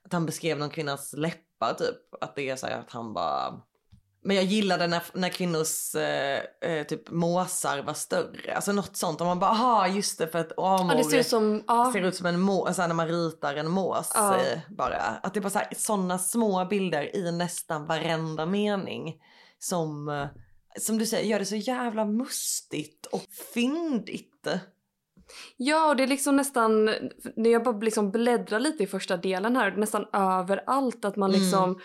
Att 0.03 0.13
han 0.13 0.25
beskrev 0.25 0.57
någon 0.57 0.69
kvinnas 0.69 1.13
läppar 1.13 1.73
typ. 1.73 1.95
Att 2.21 2.36
det 2.36 2.49
är 2.49 2.55
så 2.55 2.67
här 2.67 2.80
att 2.80 2.91
han 2.91 3.13
bara... 3.13 3.61
Men 4.28 4.36
jag 4.36 4.45
gillade 4.45 4.88
när, 4.88 5.03
när 5.13 5.30
kvinnors 5.30 5.95
eh, 5.95 6.41
eh, 6.61 6.84
typ 6.88 7.11
måsar 7.11 7.82
var 7.82 7.93
större. 7.93 8.55
Alltså 8.55 8.71
något 8.71 8.97
sånt. 8.97 9.21
Och 9.21 9.28
man 9.28 9.39
bara, 9.39 9.51
aha 9.51 9.88
just 9.88 10.17
det 10.19 10.28
för 10.28 10.39
att 10.39 10.51
amor 10.59 10.95
Ja, 10.97 11.03
ser 11.03 11.19
ut 11.19 11.28
som, 11.28 11.63
ja. 11.67 11.89
ser 11.93 12.01
ut 12.01 12.15
som 12.15 12.25
en 12.25 12.39
mås, 12.39 12.67
alltså 12.67 12.88
när 12.88 12.93
man 12.95 13.07
ritar 13.07 13.55
en 13.55 13.69
mås 13.71 14.11
Ja. 14.15 14.36
eh, 14.36 14.59
bara. 14.69 14.97
Att 14.97 15.34
det 15.34 15.39
är 15.39 15.49
bara 15.49 15.63
sådana 15.78 16.19
små 16.19 16.65
bilder 16.65 17.15
i 17.15 17.32
nästan 17.32 17.86
varenda 17.86 18.45
mening. 18.45 19.15
Som, 19.59 20.09
eh, 20.09 20.28
som 20.80 20.97
du 20.97 21.05
säger, 21.05 21.30
gör 21.30 21.39
det 21.39 21.45
så 21.45 21.55
jävla 21.55 22.05
mustigt 22.05 23.05
och 23.05 23.25
fyndigt. 23.53 24.47
Ja, 25.57 25.89
och 25.89 25.95
det 25.95 26.03
är 26.03 26.07
liksom 26.07 26.36
nästan, 26.36 26.86
när 27.36 27.49
jag 27.49 27.63
bara 27.63 27.78
liksom 27.78 28.11
bläddrar 28.11 28.59
lite 28.59 28.84
i 28.84 28.88
första 28.88 29.17
delen 29.17 29.55
här, 29.55 29.71
nästan 29.71 30.05
överallt 30.13 31.05
att 31.05 31.15
man 31.15 31.36
Mm. 31.36 31.75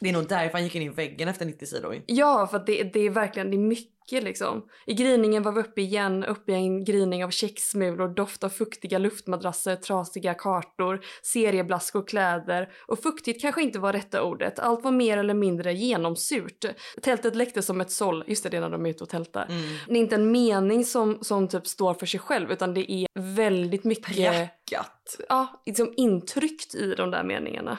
Det 0.00 0.08
är 0.08 0.12
nog 0.12 0.28
därför 0.28 0.52
han 0.52 0.64
gick 0.64 0.74
in 0.74 0.82
i 0.82 0.88
väggen 0.88 1.28
efter 1.28 1.46
90 1.46 1.66
sidor. 1.66 2.02
ja 2.06 2.46
för 2.50 2.58
det, 2.66 2.82
det 2.82 3.00
är 3.00 3.10
verkligen, 3.10 3.50
det 3.50 3.56
är 3.56 3.58
mycket 3.58 4.22
liksom. 4.22 4.68
I 4.86 4.94
gryningen 4.94 5.42
var 5.42 5.52
vi 5.52 5.60
uppe 5.60 5.80
igen, 5.80 6.24
uppe 6.24 6.52
i 6.52 6.54
en 6.54 6.84
gryning 6.84 7.24
av 7.24 7.30
kexsmulor, 7.30 8.08
doft 8.08 8.44
av 8.44 8.48
fuktiga 8.48 8.98
luftmadrasser, 8.98 9.76
trasiga 9.76 10.34
kartor, 10.34 11.00
serieblaskor, 11.22 12.06
kläder 12.06 12.68
och 12.86 13.02
fuktigt 13.02 13.40
kanske 13.40 13.62
inte 13.62 13.78
var 13.78 13.92
rätta 13.92 14.22
ordet. 14.22 14.58
Allt 14.58 14.84
var 14.84 14.90
mer 14.90 15.18
eller 15.18 15.34
mindre 15.34 15.72
genomsurt. 15.72 16.64
Tältet 17.02 17.36
läckte 17.36 17.62
som 17.62 17.80
ett 17.80 17.90
såll, 17.90 18.24
just 18.26 18.42
det, 18.42 18.48
det 18.48 18.56
är 18.56 18.60
när 18.60 18.70
de 18.70 18.86
är 18.86 18.90
ute 18.90 19.04
och 19.04 19.10
tältar. 19.10 19.46
Mm. 19.48 19.62
Det 19.86 19.92
är 19.94 19.96
inte 19.96 20.14
en 20.14 20.32
mening 20.32 20.84
som, 20.84 21.18
som 21.22 21.48
typ 21.48 21.66
står 21.66 21.94
för 21.94 22.06
sig 22.06 22.20
själv 22.20 22.52
utan 22.52 22.74
det 22.74 22.92
är 22.92 23.06
väldigt 23.18 23.84
mycket 23.84 24.16
Prackat. 24.16 25.16
ja, 25.28 25.62
liksom 25.66 25.94
intryckt 25.96 26.74
i 26.74 26.94
de 26.94 27.10
där 27.10 27.24
meningarna. 27.24 27.78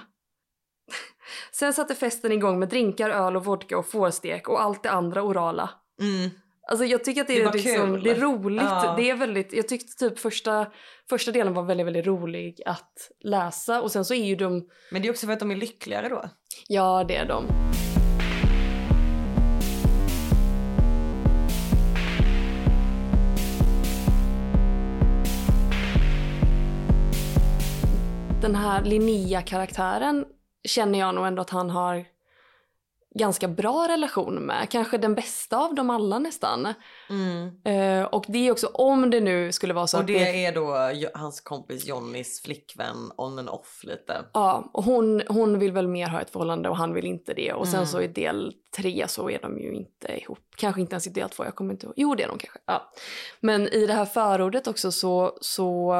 Sen 1.52 1.74
satte 1.74 1.96
festen 1.96 2.32
igång 2.32 2.60
med 2.60 2.70
drinkar, 2.70 3.10
öl 3.10 3.36
och 3.36 3.46
vodka 3.46 3.78
och 3.78 3.86
fårstek 3.88 4.50
och 4.50 4.62
allt 4.62 4.84
det 4.84 4.92
andra 4.92 5.24
orala. 5.24 5.70
Mm. 6.02 6.30
Alltså 6.70 6.86
jag 6.86 7.04
tycker 7.04 7.22
att 7.22 7.28
det, 7.28 7.34
Det 7.34 7.42
är, 7.50 7.54
liksom, 7.54 7.94
kul. 7.94 8.04
det 8.04 8.12
är 8.12 8.16
roligt. 8.16 8.64
Ja. 8.64 8.94
Det 8.98 9.10
är 9.10 9.16
väldigt, 9.16 9.54
jag 9.54 9.68
tyckte 9.68 10.10
typ 10.10 10.20
första, 10.20 10.68
första 11.10 11.32
delen 11.32 11.54
var 11.54 11.64
väldigt, 11.64 11.88
väldigt 11.88 12.08
rolig 12.08 12.62
att 12.66 12.94
läsa 13.24 13.82
och 13.82 13.92
sen 13.92 14.06
så 14.06 14.14
är 14.14 14.26
ju 14.26 14.36
de, 14.36 14.68
Men 14.92 15.02
det 15.02 15.08
är 15.08 15.10
också 15.12 15.26
för 15.26 15.34
att 15.34 15.40
de 15.40 15.52
är 15.52 15.56
lyckligare 15.56 16.10
då. 16.10 16.30
ja 16.68 17.04
det 17.08 17.16
är 17.16 17.26
de. 17.26 17.48
Den 28.42 28.56
här 28.56 28.84
Linnea-karaktären 28.84 30.26
känner 30.64 31.00
jag 31.00 31.16
nog 31.16 31.28
ändå 31.28 31.42
att 31.42 31.50
han 31.50 31.70
har 31.70 32.06
ganska 33.16 33.48
bra 33.48 33.88
relation 33.88 34.36
med. 34.36 34.70
Kanske 34.70 34.98
den 34.98 35.16
bästa 35.16 35.58
av 35.58 35.76
dem 35.76 35.90
alla 35.90 36.20
nästan. 36.20 36.74
Mm. 37.10 37.52
Eh, 37.66 38.06
och 38.06 38.26
det 38.28 38.48
är 38.48 38.52
också 38.52 38.68
om 38.68 39.10
det 39.10 39.20
nu 39.20 39.52
skulle 39.52 39.74
vara 39.74 39.88
så 39.88 39.98
Och 39.98 40.02
att 40.02 40.08
det 40.08 40.46
är 40.46 40.56
då 40.56 40.76
hans 41.20 41.42
kompis 41.42 41.86
Johnnys 41.86 42.42
flickvän 42.42 43.12
on 43.18 43.40
and 43.40 43.50
off 43.50 43.82
lite. 43.84 44.26
Ja, 44.34 44.70
och 44.74 44.84
hon, 44.84 45.22
hon 45.28 45.60
vill 45.60 45.72
väl 45.72 45.88
mer 45.88 46.08
ha 46.08 46.22
ett 46.22 46.30
förhållande 46.30 46.70
och 46.70 46.78
han 46.78 46.94
vill 46.94 47.06
inte 47.06 47.34
det. 47.34 47.54
Och 47.54 47.68
sen 47.68 47.76
Mm. 47.76 47.88
så 47.88 48.02
i 48.02 48.08
del 48.08 48.54
tre 48.76 49.06
så 49.08 49.30
är 49.30 49.40
de 49.42 49.60
ju 49.60 49.74
inte 49.74 50.08
ihop. 50.22 50.40
Kanske 50.56 50.82
inte 50.82 50.94
ens 50.94 51.08
i 51.08 51.10
del 51.10 51.30
två, 51.30 51.44
jag 51.46 51.56
kommer 51.56 51.74
inte 51.74 51.86
ihåg. 51.86 51.94
Jo, 51.98 52.16
det 52.16 52.24
är 52.24 52.28
de 52.28 52.38
kanske. 52.38 52.60
Ja. 52.66 52.92
Men 53.40 53.68
i 53.68 53.86
det 53.86 53.94
här 53.94 54.06
förordet 54.06 54.68
också 54.68 54.92
så, 54.92 55.38
så 55.42 55.94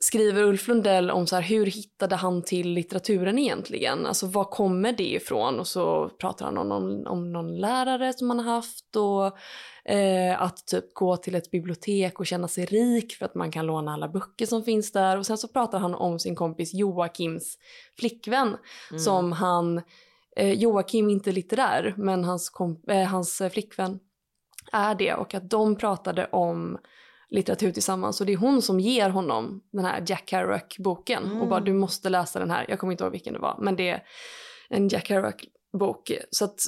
skriver 0.00 0.42
Ulf 0.42 0.68
Lundell 0.68 1.10
om 1.10 1.26
så 1.26 1.36
här, 1.36 1.42
hur 1.42 1.66
hittade 1.66 2.16
han 2.16 2.42
till 2.42 2.68
litteraturen 2.68 3.38
egentligen? 3.38 4.06
Alltså 4.06 4.26
var 4.26 4.44
kommer 4.44 4.92
det 4.92 5.12
ifrån? 5.14 5.60
Och 5.60 5.66
så 5.66 6.08
pratar 6.08 6.44
han 6.44 6.58
om 6.58 6.68
någon, 6.68 7.06
om 7.06 7.32
någon 7.32 7.56
lärare 7.60 8.12
som 8.12 8.30
han 8.30 8.38
har 8.38 8.54
haft 8.54 8.96
och 8.96 9.38
eh, 9.92 10.42
att 10.42 10.66
typ 10.66 10.94
gå 10.94 11.16
till 11.16 11.34
ett 11.34 11.50
bibliotek 11.50 12.20
och 12.20 12.26
känna 12.26 12.48
sig 12.48 12.64
rik 12.64 13.12
för 13.14 13.24
att 13.26 13.34
man 13.34 13.50
kan 13.50 13.66
låna 13.66 13.92
alla 13.92 14.08
böcker 14.08 14.46
som 14.46 14.62
finns 14.64 14.92
där. 14.92 15.18
Och 15.18 15.26
sen 15.26 15.38
så 15.38 15.48
pratar 15.48 15.78
han 15.78 15.94
om 15.94 16.18
sin 16.18 16.34
kompis 16.36 16.74
Joakims 16.74 17.58
flickvän 17.98 18.56
Mm. 18.90 19.00
som 19.00 19.32
han, 19.32 19.82
eh, 20.36 20.52
Joakim 20.52 21.10
inte 21.10 21.32
litterär 21.32 21.94
men 21.96 22.24
hans, 22.24 22.52
komp- 22.52 22.90
eh, 22.90 23.08
hans 23.08 23.42
flickvän 23.52 23.98
är 24.72 24.94
det 24.94 25.14
och 25.14 25.34
att 25.34 25.50
de 25.50 25.76
pratade 25.76 26.26
om 26.32 26.78
litteratur 27.30 27.72
tillsammans 27.72 28.20
och 28.20 28.26
det 28.26 28.32
är 28.32 28.36
hon 28.36 28.62
som 28.62 28.80
ger 28.80 29.10
honom 29.10 29.60
den 29.72 29.84
här 29.84 30.04
Jack 30.06 30.30
Kerouac-boken 30.30 31.24
och 31.24 31.30
Mm. 31.36 31.48
bara 31.48 31.60
du 31.60 31.72
måste 31.72 32.08
läsa 32.08 32.38
den 32.38 32.50
här, 32.50 32.66
jag 32.68 32.78
kommer 32.78 32.92
inte 32.92 33.04
ihåg 33.04 33.12
vilken 33.12 33.32
det 33.32 33.38
var 33.38 33.56
men 33.58 33.76
det 33.76 33.88
är 33.88 34.02
en 34.68 34.88
Jack 34.88 35.06
Kerouac-bok 35.08 36.12
så 36.30 36.44
att 36.44 36.60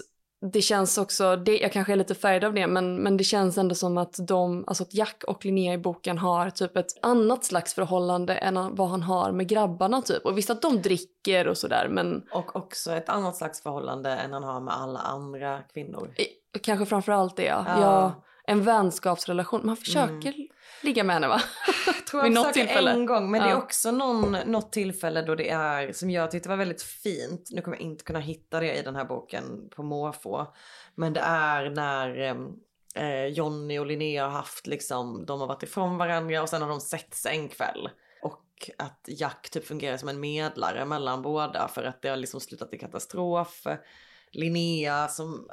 det 0.52 0.60
känns 0.62 0.98
också, 0.98 1.36
det, 1.36 1.58
jag 1.58 1.72
kanske 1.72 1.92
är 1.92 1.96
lite 1.96 2.14
färgad 2.14 2.44
av 2.44 2.54
det, 2.54 2.66
men, 2.66 2.96
men 3.02 3.16
det 3.16 3.24
känns 3.24 3.58
ändå 3.58 3.74
som 3.74 3.98
att 3.98 4.16
de, 4.28 4.64
alltså 4.66 4.84
att 4.84 4.94
Jack 4.94 5.24
och 5.26 5.44
Linnea 5.44 5.74
i 5.74 5.78
boken 5.78 6.18
har 6.18 6.50
typ 6.50 6.76
ett 6.76 6.86
annat 7.02 7.44
slags 7.44 7.74
förhållande 7.74 8.34
än 8.34 8.74
vad 8.76 8.88
han 8.88 9.02
har 9.02 9.32
med 9.32 9.48
grabbarna 9.48 10.02
typ. 10.02 10.24
Och 10.24 10.38
visst 10.38 10.50
att 10.50 10.62
de 10.62 10.82
dricker 10.82 11.48
och 11.48 11.58
sådär 11.58 11.88
men... 11.90 12.22
Och 12.32 12.56
också 12.56 12.92
ett 12.92 13.08
annat 13.08 13.36
slags 13.36 13.62
förhållande 13.62 14.10
än 14.10 14.32
han 14.32 14.42
har 14.42 14.60
med 14.60 14.74
alla 14.74 14.98
andra 14.98 15.62
kvinnor. 15.62 16.14
Kanske 16.62 16.86
framförallt 16.86 17.36
det 17.36 17.44
ja. 17.44 17.64
Ja. 17.66 17.80
ja. 17.80 18.24
En 18.50 18.62
vänskapsrelation. 18.62 19.60
Man 19.64 19.76
försöker 19.76 20.34
ligga 20.82 21.04
med 21.04 21.14
henne 21.14 21.28
va? 21.28 21.40
Jag 21.86 22.06
tror 22.06 22.22
jag 22.22 22.32
något 22.32 22.52
tillfälle. 22.52 22.90
en 22.90 23.06
gång 23.06 23.30
men 23.30 23.40
det 23.42 23.46
är 23.48 23.50
Ja. 23.50 23.56
också 23.56 23.90
någon, 23.90 24.32
något 24.32 24.72
tillfälle 24.72 25.22
då 25.22 25.34
det 25.34 25.50
är 25.50 25.92
som 25.92 26.10
jag 26.10 26.30
tyckte 26.30 26.48
var 26.48 26.56
väldigt 26.56 26.82
fint. 26.82 27.48
Nu 27.50 27.62
kommer 27.62 27.76
jag 27.76 27.82
inte 27.84 28.04
kunna 28.04 28.18
hitta 28.18 28.60
det 28.60 28.74
i 28.78 28.82
den 28.82 28.96
här 28.96 29.04
boken 29.04 29.68
på 29.76 29.82
måfå. 29.82 30.46
Men 30.94 31.12
det 31.12 31.20
är 31.20 31.70
när 31.70 32.18
eh, 32.94 33.26
Jonny 33.26 33.78
och 33.78 33.86
Linnea 33.86 34.24
har 34.24 34.30
haft 34.30 34.66
liksom, 34.66 35.26
de 35.26 35.40
har 35.40 35.46
varit 35.46 35.62
ifrån 35.62 35.96
varandra 35.98 36.42
och 36.42 36.48
sen 36.48 36.62
har 36.62 36.68
de 36.68 36.80
sett 36.80 37.14
sig 37.14 37.36
en 37.36 37.48
kväll. 37.48 37.88
Och 38.22 38.70
att 38.78 39.04
Jack 39.08 39.50
typ 39.50 39.66
fungerar 39.66 39.96
som 39.96 40.08
en 40.08 40.20
medlare 40.20 40.84
mellan 40.84 41.22
båda 41.22 41.68
för 41.68 41.84
att 41.84 42.02
det 42.02 42.08
har 42.08 42.16
liksom 42.16 42.40
slutat 42.40 42.74
i 42.74 42.78
katastrof. 42.78 43.66
Linnea 44.32 45.08
som, 45.08 45.48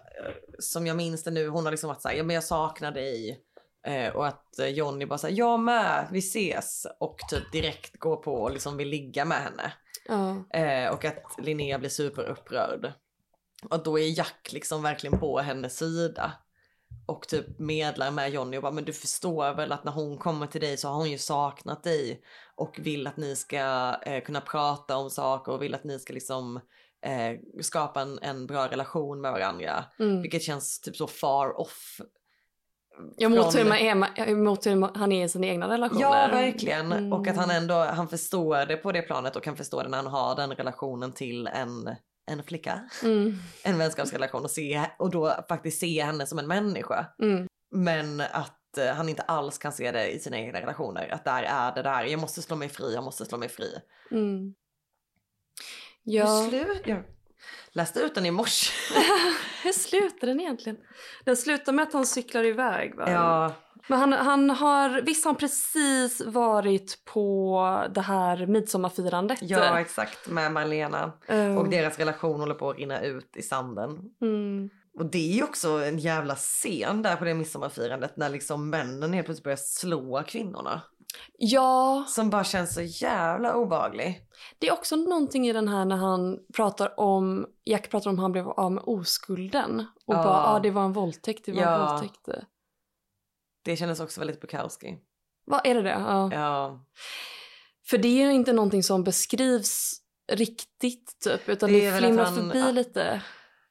som 0.60 0.88
jag 0.88 0.98
minns 0.98 1.24
det 1.24 1.32
nu, 1.32 1.48
hon 1.48 1.66
har 1.66 1.72
liksom 1.72 1.88
varit 1.88 2.02
såhär, 2.02 2.16
ja 2.16 2.24
men 2.24 2.34
jag 2.34 2.44
saknar 2.44 2.92
dig. 2.92 3.44
Eh, 3.88 4.16
och 4.16 4.28
att 4.28 4.60
Johnny 4.68 5.06
bara 5.06 5.18
säger 5.18 5.38
jag 5.38 5.60
med, 5.60 6.08
vi 6.12 6.20
ses. 6.20 6.88
Och 7.00 7.18
typ 7.30 7.52
direkt 7.52 8.00
går 8.00 8.16
på 8.16 8.34
och 8.34 8.52
liksom 8.52 8.78
vill 8.78 8.88
ligga 8.88 9.26
med 9.26 9.38
henne. 9.38 9.74
Ja. 10.08 10.58
Eh, 10.60 10.94
och 10.94 11.06
att 11.06 11.24
Linnea 11.38 11.80
blir 11.80 11.90
superupprörd. 11.90 12.94
Och 13.70 13.84
då 13.84 14.00
är 14.00 14.18
Jack 14.18 14.50
liksom 14.52 14.84
verkligen 14.84 15.20
på 15.20 15.40
hennes 15.40 15.78
sida. 15.78 16.32
Och 17.06 17.28
typ 17.28 17.60
medlar 17.60 18.12
med 18.12 18.32
Johnny 18.32 18.58
och 18.58 18.62
bara 18.62 18.72
men 18.72 18.86
du 18.86 18.94
förstår 18.94 19.54
väl 19.54 19.72
att 19.72 19.84
när 19.84 19.92
hon 19.92 20.18
kommer 20.18 20.48
till 20.48 20.62
dig 20.62 20.78
så 20.78 20.88
har 20.88 20.96
hon 20.96 21.12
ju 21.12 21.18
saknat 21.18 21.84
dig. 21.84 22.22
Och 22.56 22.80
vill 22.80 23.08
att 23.08 23.18
ni 23.18 23.36
ska 23.36 23.96
eh, 24.06 24.24
kunna 24.24 24.42
prata 24.42 24.98
om 24.98 25.10
saker 25.10 25.52
och 25.52 25.62
vill 25.62 25.76
att 25.76 25.84
ni 25.84 26.00
ska 26.00 26.14
liksom 26.14 26.60
eh, 27.08 27.62
skapa 27.62 28.02
en, 28.02 28.20
en 28.22 28.48
bra 28.48 28.68
relation 28.68 29.22
med 29.22 29.32
varandra. 29.32 29.86
Mm. 30.00 30.22
Vilket 30.22 30.44
känns 30.44 30.80
typ 30.82 30.96
så 30.96 31.08
far 31.08 31.60
off 31.60 32.00
Ja, 33.18 33.30
mot 33.30 33.54
från- 33.54 33.62
hur, 33.62 33.70
man 33.70 33.78
är, 33.78 34.36
mot 34.36 34.66
hur 34.66 34.98
han 34.98 35.12
är 35.12 35.26
i 35.26 35.30
sina 35.30 35.48
egna 35.48 35.70
relationer. 35.70 36.02
Ja, 36.02 36.30
verkligen. 36.32 36.92
Mm. 36.92 37.14
Och 37.14 37.28
att 37.28 37.36
han 37.38 37.50
ändå 37.50 37.74
han 37.76 38.08
förstår 38.08 38.66
det 38.66 38.78
på 38.78 38.92
det 38.92 39.02
planet 39.02 39.36
och 39.36 39.44
kan 39.44 39.58
förstå 39.58 39.84
det 39.84 39.90
när 39.90 39.98
han 39.98 40.08
har 40.08 40.36
den 40.36 40.52
relationen 40.52 41.12
till 41.12 41.48
en, 41.48 41.96
en 42.32 42.44
flicka. 42.44 42.90
Mm. 43.04 43.34
En 43.64 43.78
vänskapsrelation 43.78 44.44
och, 44.44 44.52
se, 44.52 44.82
och 45.00 45.12
då 45.12 45.34
faktiskt 45.50 45.80
se 45.80 46.04
henne 46.04 46.26
som 46.26 46.40
en 46.40 46.48
människa. 46.48 47.06
Mm. 47.22 47.48
Men 47.72 48.22
att 48.22 48.78
eh, 48.78 48.94
han 48.96 49.10
inte 49.10 49.22
alls 49.22 49.58
kan 49.58 49.72
se 49.72 49.92
det 49.92 50.08
i 50.12 50.20
sina 50.20 50.38
egna 50.38 50.62
relationer. 50.62 51.10
Att 51.14 51.26
där 51.26 51.44
är 51.44 51.76
det 51.76 51.82
där, 51.82 52.04
jag 52.04 52.20
måste 52.20 52.42
slå 52.42 52.56
mig 52.56 52.70
fri, 52.70 52.94
jag 52.94 53.04
måste 53.04 53.26
slå 53.26 53.38
mig 53.38 53.50
fri. 53.50 53.72
Mm. 54.12 54.54
Hur 56.08 56.82
Ja? 56.86 56.86
Jag 56.86 57.04
läste 57.72 58.00
ut 58.00 58.16
den 58.16 58.26
i 58.26 58.32
morse. 58.32 58.72
hur 59.64 59.72
slutar 59.72 60.28
den 60.28 60.40
egentligen? 60.40 60.78
Den 61.26 61.38
slutar 61.38 61.74
med 61.74 61.84
att 61.84 61.94
han 61.94 62.06
cyklar 62.06 62.44
iväg 62.44 62.96
va? 62.96 63.12
ja, 63.12 63.54
Men 63.88 64.00
han, 64.00 64.14
han 64.14 64.50
har, 64.50 65.02
visst 65.02 65.26
har 65.26 65.32
han 65.32 65.40
precis 65.40 66.22
varit 66.26 67.06
på 67.06 67.88
det 67.94 68.02
här 68.02 68.46
midsommarfirandet? 68.46 69.40
ja, 69.42 69.80
exakt 69.80 70.28
med 70.30 70.52
Marlena. 70.52 71.12
Eh, 71.28 71.58
Och 71.58 71.70
deras 71.70 71.98
relation 72.00 72.40
håller 72.40 72.56
på 72.56 72.70
att 72.70 72.78
rinna 72.78 73.02
ut 73.02 73.38
i 73.38 73.42
sanden. 73.42 74.00
mm. 74.22 74.70
Och 75.00 75.06
det 75.06 75.32
är 75.32 75.36
ju 75.36 75.44
också 75.44 75.70
en 75.70 76.00
jävla 76.00 76.36
scen 76.36 77.02
där 77.02 77.16
på 77.16 77.26
det 77.26 77.34
midsommarfirandet 77.34 78.18
när 78.18 78.30
liksom 78.30 78.70
männen 78.70 79.14
helt 79.14 79.26
plötsligt 79.26 79.44
börjar 79.44 79.58
slå 79.58 80.24
kvinnorna. 80.28 80.82
Ja, 81.38 82.06
Som 82.08 82.30
bara 82.30 82.44
känns 82.44 82.74
så 82.74 82.82
jävla 82.82 83.54
obehaglig. 83.56 84.22
det 84.60 84.68
är 84.68 84.74
också 84.74 84.96
någonting 84.96 85.48
i 85.48 85.54
den 85.54 85.68
här 85.68 85.86
när 85.86 85.96
han 85.96 86.40
pratar 86.54 87.00
om, 87.00 87.48
Jack 87.66 87.90
pratar 87.92 88.10
om 88.10 88.20
han 88.20 88.32
blev 88.32 88.48
av 88.50 88.72
med 88.72 88.84
oskulden. 88.86 89.80
Och 90.06 90.14
Ja. 90.16 90.24
bara, 90.24 90.48
ah, 90.48 90.60
det 90.60 90.72
var 90.72 90.86
en 90.86 90.94
våldtäkt, 90.94 91.46
det 91.46 91.52
var 91.52 91.62
en 91.62 91.68
Ja. 91.68 91.90
våldtäkt. 91.92 92.28
Det 93.64 93.76
kändes 93.78 94.00
också 94.00 94.20
väldigt 94.22 94.42
Bukowski. 94.42 94.98
Vad 95.46 95.62
är 95.68 95.74
det 95.76 95.82
det? 95.82 95.90
Ja. 95.90 96.30
Ja, 96.34 96.86
För 97.90 97.98
det 97.98 98.08
är 98.08 98.26
ju 98.26 98.34
inte 98.34 98.54
någonting 98.54 98.84
som 98.84 99.04
beskrivs 99.04 100.02
riktigt 100.32 101.20
typ, 101.24 101.50
utan 101.50 101.72
Det 101.72 101.80
det, 101.80 101.88
att 101.94 101.98
flimrar 101.98 102.24
han- 102.26 102.36
förbi 102.36 102.72
lite. 102.72 103.22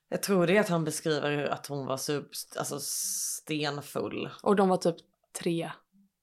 jag 0.09 0.23
tror 0.23 0.47
det 0.47 0.57
är 0.57 0.61
att 0.61 0.69
han 0.69 0.85
beskriver 0.85 1.47
att 1.49 1.67
hon 1.67 1.87
var 1.87 1.97
sub, 1.97 2.27
alltså 2.59 2.79
stenfull. 2.81 4.31
Och 4.43 4.57
de 4.57 4.69
var 4.69 4.77
typ 4.77 4.97
tre. 5.43 5.71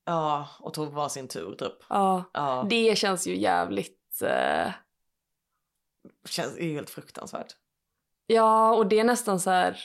Ja, 0.06 0.50
och 0.60 0.74
tog 0.74 0.94
var 0.94 1.10
sin 1.10 1.28
tur 1.28 1.56
typ. 1.56 1.74
Ja, 1.90 2.24
Ja, 2.34 2.66
det 2.70 2.98
känns 2.98 3.28
ju 3.28 3.38
jävligt... 3.38 4.22
Eh... 4.22 4.72
känns 6.30 6.60
ju 6.60 6.74
helt 6.74 6.90
fruktansvärt. 6.90 7.56
Ja, 8.28 8.76
och 8.76 8.88
det 8.88 9.00
är 9.00 9.04
nästan 9.04 9.40
så 9.40 9.50
här... 9.50 9.78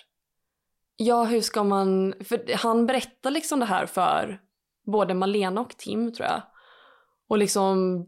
Ja, 0.97 1.25
hur 1.25 1.41
ska 1.41 1.65
man... 1.65 2.15
För 2.25 2.55
han 2.57 2.87
berättar 2.87 3.31
liksom 3.31 3.61
det 3.61 3.67
här 3.67 3.87
för 3.87 4.41
både 4.87 5.15
Malena 5.15 5.61
och 5.61 5.77
Tim, 5.77 6.13
tror 6.13 6.29
jag. 6.29 6.43
Och 7.29 7.39
liksom 7.39 8.07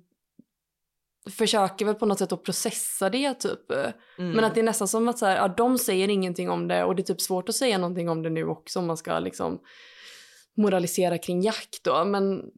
försöker 1.31 1.85
väl 1.85 1.95
på 1.95 2.07
något 2.07 2.19
sätt 2.19 2.33
att 2.33 2.45
processa 2.45 3.11
det, 3.11 3.35
typ. 3.35 3.71
Mm. 3.71 4.33
Men 4.33 4.45
att 4.45 4.55
det 4.55 4.61
är 4.61 4.65
nästan 4.65 4.89
som 4.89 5.09
att 5.09 5.19
så 5.19 5.27
här, 5.27 5.37
ja, 5.37 5.49
de 5.49 5.79
säger 5.79 6.09
ingenting 6.09 6.51
om 6.51 6.69
det 6.69 6.85
och 6.85 6.97
det 6.97 7.03
är 7.03 7.05
typ 7.05 7.21
svårt 7.21 7.49
att 7.49 7.55
säga 7.55 7.79
någonting 7.79 8.09
om 8.09 8.23
det 8.23 8.31
nu 8.31 8.45
också 8.45 8.79
om 8.79 8.87
man 8.87 8.97
ska 8.97 9.19
liksom 9.19 9.61
moralisera 10.57 11.19
kring 11.19 11.41
Jack 11.41 11.69
då. 11.85 12.05
Men 12.05 12.51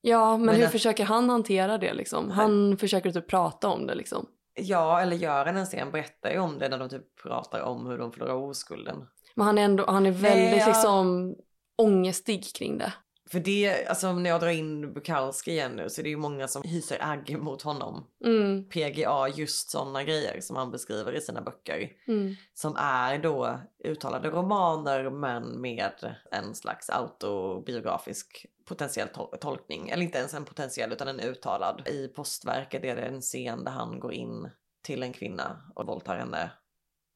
ja, 0.00 0.36
men, 0.36 0.46
Men 0.46 0.54
hur 0.54 0.64
att- 0.64 0.72
försöker 0.72 1.04
han 1.04 1.30
hantera 1.30 1.78
det 1.78 1.94
liksom? 1.94 2.30
Han 2.30 2.76
försöker 2.76 3.10
typ 3.10 3.28
prata 3.28 3.68
om 3.68 3.86
det 3.86 3.94
liksom. 3.94 4.26
Ja, 4.60 5.00
eller 5.00 5.16
Göran 5.16 5.56
en 5.56 5.66
scen 5.66 5.90
berättar 5.90 6.30
ju 6.30 6.38
om 6.38 6.58
det 6.58 6.68
när 6.68 6.78
de 6.78 6.88
typ 6.88 7.22
pratar 7.22 7.60
om 7.60 7.86
hur 7.86 7.98
de 7.98 8.12
förlorar 8.12 8.34
oskulden. 8.34 9.06
Men 9.34 9.46
han 9.46 9.58
är 9.58 9.62
ändå, 9.62 9.84
han 9.86 10.06
är 10.06 10.10
väldigt 10.10 10.60
ja. 10.60 10.66
liksom 10.66 11.34
ångestig 11.82 12.54
kring 12.54 12.78
det. 12.78 12.92
För 13.30 13.40
det, 13.40 13.86
alltså 13.86 14.12
när 14.12 14.30
jag 14.30 14.40
drar 14.40 14.48
in 14.48 14.92
Bukowski 14.94 15.50
igen 15.50 15.72
nu 15.72 15.90
så 15.90 16.00
är 16.00 16.02
det 16.02 16.08
ju 16.08 16.16
många 16.16 16.48
som 16.48 16.62
hyser 16.62 16.98
agg 17.00 17.38
mot 17.38 17.62
honom. 17.62 18.06
Mm, 18.24 18.68
PGA, 18.68 19.28
just 19.28 19.70
sådana 19.70 20.04
grejer 20.04 20.40
som 20.40 20.56
han 20.56 20.70
beskriver 20.70 21.12
i 21.12 21.20
sina 21.20 21.40
böcker. 21.40 21.90
mm, 22.08 22.34
Som 22.54 22.76
är 22.76 23.18
då 23.18 23.60
uttalade 23.84 24.30
romaner 24.30 25.10
men 25.10 25.60
med 25.60 26.14
en 26.30 26.54
slags 26.54 26.90
autobiografisk 26.90 28.46
potentiell 28.68 29.08
tol- 29.08 29.36
tolkning. 29.40 29.88
Eller 29.88 30.02
inte 30.02 30.18
ens 30.18 30.34
en 30.34 30.44
potentiell 30.44 30.92
utan 30.92 31.08
en 31.08 31.20
uttalad. 31.20 31.88
I 31.88 32.08
postverket 32.08 32.84
är 32.84 32.96
det 32.96 33.02
en 33.02 33.20
scen 33.20 33.64
där 33.64 33.72
han 33.72 34.00
går 34.00 34.12
in 34.12 34.50
till 34.82 35.02
en 35.02 35.12
kvinna 35.12 35.62
och 35.74 35.86
våldtar 35.86 36.16
henne. 36.16 36.50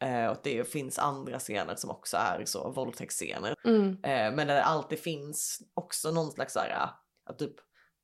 Eh, 0.01 0.27
och 0.27 0.37
det 0.43 0.69
finns 0.69 0.99
andra 0.99 1.39
scener 1.39 1.75
som 1.75 1.91
också 1.91 2.17
är 2.17 2.45
så 2.45 2.71
våldtäktsscener. 2.71 3.55
mm, 3.65 3.89
Eh, 3.89 4.35
men 4.35 4.47
där 4.47 4.55
det 4.55 4.65
alltid 4.65 4.99
finns 4.99 5.63
också 5.75 6.11
någon 6.11 6.31
slags 6.31 6.53
så 6.53 6.59
här, 6.59 6.91
att 7.27 7.39
typ 7.39 7.55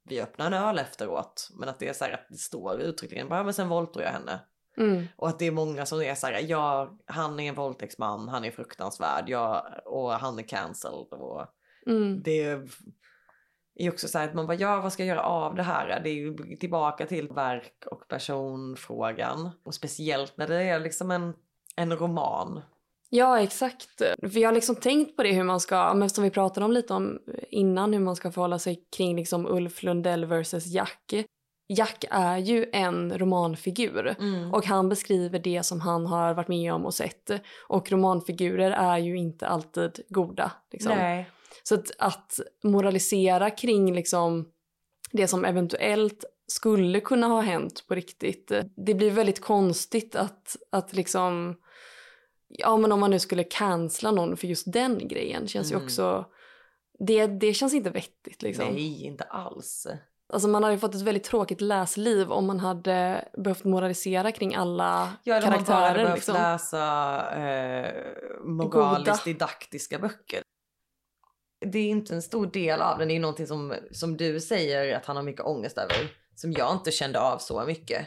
vi 0.08 0.20
öppnar 0.20 0.46
en 0.46 0.52
öl 0.54 0.78
efteråt. 0.78 1.48
Men 1.58 1.68
att 1.68 1.78
det 1.78 1.88
är 1.88 1.92
så 1.92 2.04
här 2.04 2.12
att 2.12 2.26
det 2.30 2.36
står 2.36 2.80
uttryckligen 2.80 3.28
bara 3.28 3.44
men 3.44 3.54
sen 3.54 3.68
våldtog 3.68 4.02
jag 4.02 4.10
henne. 4.10 4.40
mm, 4.76 5.06
Och 5.16 5.28
att 5.28 5.38
det 5.38 5.46
är 5.46 5.50
många 5.50 5.86
som 5.86 6.02
är 6.02 6.14
så 6.14 6.26
här, 6.26 6.40
ja 6.48 6.98
han 7.06 7.40
är 7.40 7.48
en 7.48 7.54
våldtäktsman, 7.54 8.28
han 8.28 8.44
är 8.44 8.50
fruktansvärd, 8.50 9.24
ja, 9.28 9.68
och 9.84 10.12
han 10.12 10.38
är 10.38 10.42
cancelled. 10.42 11.06
Och 11.10 11.46
mm. 11.86 12.22
det 12.22 12.58
är 13.74 13.90
också 13.90 14.08
så 14.08 14.18
här 14.18 14.28
att 14.28 14.34
man 14.34 14.46
bara, 14.46 14.56
ja 14.56 14.80
vad 14.80 14.92
ska 14.92 15.04
jag 15.04 15.16
göra 15.16 15.26
av 15.26 15.54
det 15.54 15.62
här? 15.62 16.00
Det 16.00 16.10
är 16.10 16.14
ju 16.14 16.56
tillbaka 16.56 17.06
till 17.06 17.28
verk 17.28 17.84
och 17.90 18.08
personfrågan. 18.08 19.50
Och 19.64 19.74
speciellt 19.74 20.36
när 20.36 20.48
det 20.48 20.62
är 20.62 20.80
liksom 20.80 21.10
en, 21.10 21.34
en 21.76 21.96
roman. 21.96 22.60
Ja, 23.10 23.40
exakt. 23.40 23.98
För 23.98 24.38
jag 24.38 24.48
har 24.48 24.54
liksom 24.54 24.76
tänkt 24.76 25.16
på 25.16 25.22
det 25.22 25.32
hur 25.32 25.44
man 25.44 25.60
ska, 25.60 25.94
men 25.94 26.10
som 26.10 26.24
vi 26.24 26.30
pratade 26.30 26.66
om 26.66 26.72
lite 26.72 26.94
om 26.94 27.18
innan, 27.50 27.92
hur 27.92 28.00
man 28.00 28.16
ska 28.16 28.32
förhålla 28.32 28.58
sig 28.58 28.84
kring 28.96 29.16
liksom 29.16 29.46
Ulf 29.46 29.82
Lundell 29.82 30.24
versus 30.24 30.66
Jack. 30.66 31.14
Jack 31.68 32.04
är 32.10 32.38
ju 32.38 32.66
en 32.72 33.18
romanfigur 33.18 34.16
och 34.52 34.66
han 34.66 34.88
beskriver 34.88 35.38
det 35.38 35.62
som 35.62 35.80
han 35.80 36.06
har 36.06 36.34
varit 36.34 36.48
med 36.48 36.72
om 36.72 36.86
och 36.86 36.94
sett. 36.94 37.30
Och 37.68 37.92
romanfigurer 37.92 38.70
är 38.70 38.98
ju 38.98 39.16
inte 39.16 39.46
alltid 39.46 40.00
goda. 40.08 40.52
Liksom. 40.72 41.24
Så 41.62 41.74
att, 41.74 41.90
att 41.98 42.40
moralisera 42.64 43.50
kring 43.50 43.94
liksom 43.94 44.48
det 45.12 45.28
som 45.28 45.44
eventuellt 45.44 46.24
skulle 46.46 47.00
kunna 47.00 47.26
ha 47.26 47.40
hänt 47.40 47.84
på 47.88 47.94
riktigt. 47.94 48.52
Det 48.76 48.94
blir 48.94 49.10
väldigt 49.10 49.40
konstigt 49.40 50.16
att, 50.16 50.56
att 50.70 50.92
liksom, 50.92 51.56
ja 52.48 52.76
men 52.76 52.92
om 52.92 53.00
man 53.00 53.10
nu 53.10 53.18
skulle 53.18 53.44
cancella 53.44 54.10
någon 54.10 54.36
för 54.36 54.46
just 54.46 54.72
den 54.72 55.08
grejen 55.08 55.48
känns 55.48 55.70
ju 55.72 55.74
Mm. 55.74 55.84
också, 55.86 56.24
det, 56.98 57.26
det 57.26 57.54
känns 57.54 57.74
inte 57.74 57.90
vettigt 57.90 58.42
liksom. 58.42 58.64
Nej, 58.68 59.04
inte 59.04 59.24
alls. 59.24 59.86
Alltså 60.32 60.48
man 60.48 60.62
hade 60.62 60.74
ju 60.74 60.80
fått 60.80 60.94
ett 60.94 61.02
väldigt 61.02 61.24
tråkigt 61.24 61.60
läsliv 61.60 62.32
om 62.32 62.46
man 62.46 62.60
hade 62.60 63.28
behövt 63.36 63.64
moralisera 63.64 64.32
kring 64.32 64.54
alla 64.54 65.12
Ja, 65.22 65.34
eller 65.34 65.46
om 65.46 65.52
man 65.52 65.64
bara 65.64 65.66
karaktärer. 65.76 66.02
behövt 66.04 66.16
Liksom. 66.18 66.34
läsa 66.34 66.74
eh, 67.36 67.94
moraliskt 68.44 69.24
didaktiska 69.24 69.98
böcker. 69.98 70.42
Det 71.66 71.78
är 71.78 71.88
inte 71.88 72.14
en 72.14 72.22
stor 72.22 72.46
del 72.46 72.80
av 72.82 72.98
den. 72.98 73.08
Det 73.08 73.14
är 73.16 73.20
någonting 73.20 73.46
som, 73.46 73.74
som 73.92 74.16
du 74.16 74.40
säger 74.40 74.96
att 74.96 75.06
han 75.06 75.16
har 75.16 75.22
mycket 75.22 75.46
ångest 75.46 75.78
över. 75.78 75.96
Som 76.34 76.52
jag 76.52 76.72
inte 76.72 76.90
kände 76.90 77.20
av 77.20 77.38
så 77.38 77.64
mycket. 77.66 78.06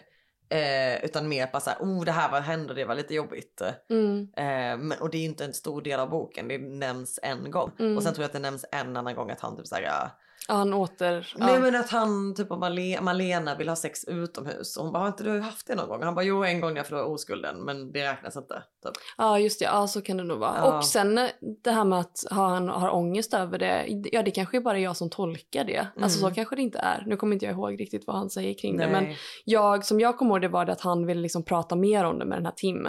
Eh, 0.49 1.05
utan 1.05 1.29
mer 1.29 1.49
bara 1.51 1.59
såhär, 1.59 1.79
oh 1.79 2.05
det 2.05 2.11
här 2.11 2.31
var, 2.31 2.41
hände 2.41 2.73
det 2.73 2.85
var 2.85 2.95
lite 2.95 3.13
jobbigt. 3.13 3.61
Mm. 3.89 4.27
Eh, 4.37 4.77
men, 4.77 4.93
och 4.99 5.09
det 5.09 5.17
är 5.17 5.25
inte 5.25 5.45
en 5.45 5.53
stor 5.53 5.81
del 5.81 5.99
av 5.99 6.09
boken. 6.09 6.47
Det 6.47 6.57
nämns 6.57 7.19
en 7.23 7.51
gång. 7.51 7.71
Mm. 7.79 7.97
Och 7.97 8.03
sen 8.03 8.13
tror 8.13 8.23
jag 8.23 8.27
att 8.27 8.33
det 8.33 8.39
nämns 8.39 8.65
en 8.71 8.97
annan 8.97 9.15
gång 9.15 9.31
att 9.31 9.41
han 9.41 9.57
typ 9.57 9.67
såhär, 9.67 9.81
ja, 9.81 10.11
Ja, 10.47 10.53
han 10.55 10.73
åter... 10.73 11.33
Nej 11.37 11.53
ja. 11.53 11.59
men 11.59 11.75
att 11.75 11.89
han, 11.89 12.35
typ 12.35 12.51
om 12.51 12.59
Malena, 12.59 13.01
Malena 13.01 13.55
vill 13.55 13.69
ha 13.69 13.75
sex 13.75 14.03
utomhus. 14.07 14.77
Och 14.77 14.83
hon 14.83 14.93
bara, 14.93 14.99
har 14.99 15.07
inte 15.07 15.23
du 15.23 15.39
haft 15.39 15.67
det 15.67 15.75
någon 15.75 15.87
gång? 15.89 16.03
Han 16.03 16.15
bara, 16.15 16.25
jo 16.25 16.43
en 16.43 16.61
gång 16.61 16.69
när 16.73 16.77
jag 16.79 16.87
förlorade 16.87 17.09
oskulden 17.09 17.65
men 17.65 17.91
det 17.91 18.11
räknas 18.11 18.35
inte. 18.35 18.63
Typ. 18.85 18.93
Ja 19.17 19.39
just 19.39 19.59
det, 19.59 19.65
ja 19.65 19.87
så 19.87 20.01
kan 20.01 20.17
det 20.17 20.23
nog 20.23 20.39
vara. 20.39 20.55
Ja. 20.57 20.77
Och 20.77 20.85
sen 20.85 21.17
eh, 21.17 21.29
det 21.63 21.71
här 21.71 21.85
med 21.85 21.99
att 21.99 22.23
ha- 22.31 22.47
han 22.49 22.69
har 22.69 22.89
ångest 22.95 23.33
över 23.33 23.57
det, 23.59 23.85
ja 24.11 24.23
det 24.23 24.31
kanske 24.31 24.57
är 24.57 24.61
bara 24.61 24.79
jag 24.79 24.97
som 24.97 25.09
tolkar 25.09 25.63
det. 25.63 25.87
Alltså 26.01 26.19
Mm. 26.19 26.29
så 26.31 26.35
kanske 26.35 26.55
det 26.55 26.61
inte 26.61 26.79
är. 26.79 27.03
Nu 27.07 27.15
kommer 27.17 27.33
inte 27.33 27.45
jag 27.45 27.53
ihåg 27.55 27.79
riktigt 27.79 28.07
vad 28.07 28.15
han 28.15 28.29
säger 28.29 28.53
kring 28.53 28.77
det 28.77 28.87
men 28.87 29.03
Nej. 29.03 29.17
jag, 29.45 29.85
som 29.85 29.99
jag 29.99 30.17
kommer 30.17 30.31
ihåg 30.31 30.41
det 30.41 30.47
var 30.47 30.65
det 30.65 30.71
att 30.71 30.81
han 30.81 31.05
ville 31.05 31.21
liksom 31.21 31.43
prata 31.43 31.75
mer 31.75 32.03
om 32.03 32.19
det 32.19 32.25
med 32.25 32.37
den 32.37 32.45
här 32.45 32.53
Tim. 32.55 32.87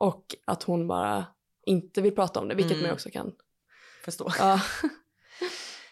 Och 0.00 0.24
att 0.44 0.62
hon 0.62 0.88
bara 0.88 1.24
inte 1.66 2.00
vill 2.00 2.14
prata 2.14 2.40
om 2.40 2.48
det, 2.48 2.54
vilket 2.54 2.72
Mm. 2.76 2.82
man 2.86 2.92
också 2.92 3.10
kan. 3.10 3.32
Förstår. 4.04 4.32
Ja. 4.38 4.60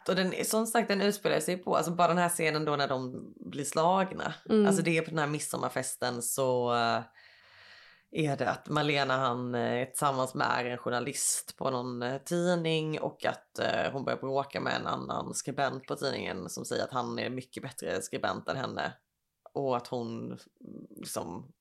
Och 0.09 0.17
den, 0.17 0.45
som 0.45 0.67
sagt 0.67 0.89
den 0.89 1.01
utspelar 1.01 1.41
sig 1.41 1.57
på, 1.57 1.77
alltså 1.77 1.93
bara 1.93 2.09
den 2.09 2.19
här 2.19 2.29
scenen 2.29 2.65
då 2.65 2.77
när 2.77 2.89
de 2.89 3.33
blir 3.37 3.65
slagna. 3.65 4.35
Mm. 4.49 4.67
Alltså 4.67 4.83
det 4.83 4.99
är 4.99 5.03
på 5.03 5.11
den 5.11 5.19
här 5.19 5.27
midsommarfesten 5.27 6.23
så 6.23 6.75
eh, 6.75 7.03
är 8.11 8.37
det 8.37 8.51
att 8.51 8.69
Malena 8.69 9.17
han 9.17 9.55
eh, 9.55 9.61
är 9.61 9.87
tillsammans 9.87 10.35
med 10.35 10.73
en 10.73 10.79
journalist 10.79 11.57
på 11.57 11.71
någon 11.71 12.03
eh, 12.03 12.19
tidning 12.19 13.01
och 13.01 13.25
att 13.25 13.61
hon 13.93 14.05
börjar 14.05 14.19
bråka 14.19 14.61
med 14.61 14.77
en 14.77 14.87
annan 14.87 15.35
skribent 15.35 15.87
på 15.87 15.97
tidningen 15.97 16.49
som 16.49 16.65
säger 16.65 16.85
att 16.85 16.93
han 16.93 17.19
är 17.19 17.31
mycket 17.31 17.63
bättre 17.63 18.03
skribent 18.03 18.49
än 18.49 18.57
henne. 18.57 18.93
Och 19.53 19.77
att 19.77 19.87
hon 19.87 20.39
liksom 20.97 21.53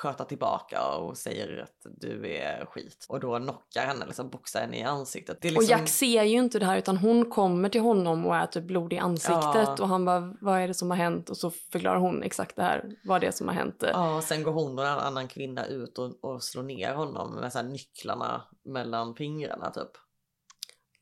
pratar 0.00 0.24
tillbaka 0.24 0.88
och 0.88 1.16
säger 1.18 1.62
att 1.62 1.86
du 2.00 2.26
är 2.26 2.66
skit. 2.66 3.06
Och 3.08 3.20
då 3.20 3.38
knockar 3.38 3.86
henne, 3.86 4.06
liksom 4.06 4.30
boxar 4.30 4.60
henne 4.60 4.78
i 4.78 4.82
ansiktet. 4.82 5.44
Är 5.44 5.48
Och 5.48 5.52
liksom... 5.52 5.70
Jack 5.78 5.88
ser 5.88 6.22
ju 6.22 6.36
inte 6.38 6.58
det 6.58 6.66
här 6.66 6.78
utan 6.78 6.96
hon 6.96 7.30
kommer 7.30 7.68
till 7.68 7.80
honom 7.80 8.26
och 8.26 8.36
är 8.36 8.46
typ 8.46 8.64
blodig 8.64 8.96
i 8.96 9.00
ansiktet 9.00 9.36
Ja. 9.54 9.76
och 9.80 9.88
han 9.88 10.04
bara 10.04 10.34
vad 10.40 10.60
är 10.60 10.68
det 10.68 10.74
som 10.74 10.90
har 10.90 10.96
hänt 10.96 11.30
och 11.30 11.36
så 11.36 11.50
förklarar 11.50 11.98
hon 11.98 12.22
exakt 12.22 12.56
det 12.56 12.62
här, 12.62 12.90
vad 13.04 13.20
det 13.20 13.26
är 13.26 13.30
som 13.30 13.48
har 13.48 13.54
hänt. 13.54 13.84
Ja, 13.92 14.16
och 14.16 14.24
sen 14.24 14.42
går 14.42 14.52
hon 14.52 14.78
och 14.78 14.86
en 14.86 14.98
annan 14.98 15.28
kvinna 15.28 15.66
ut 15.66 15.98
och, 15.98 16.24
och 16.24 16.42
slår 16.42 16.62
ner 16.62 16.94
honom 16.94 17.34
med 17.34 17.52
så 17.52 17.62
nycklarna 17.62 18.42
mellan 18.64 19.14
fingrarna 19.14 19.70
typ. 19.70 19.90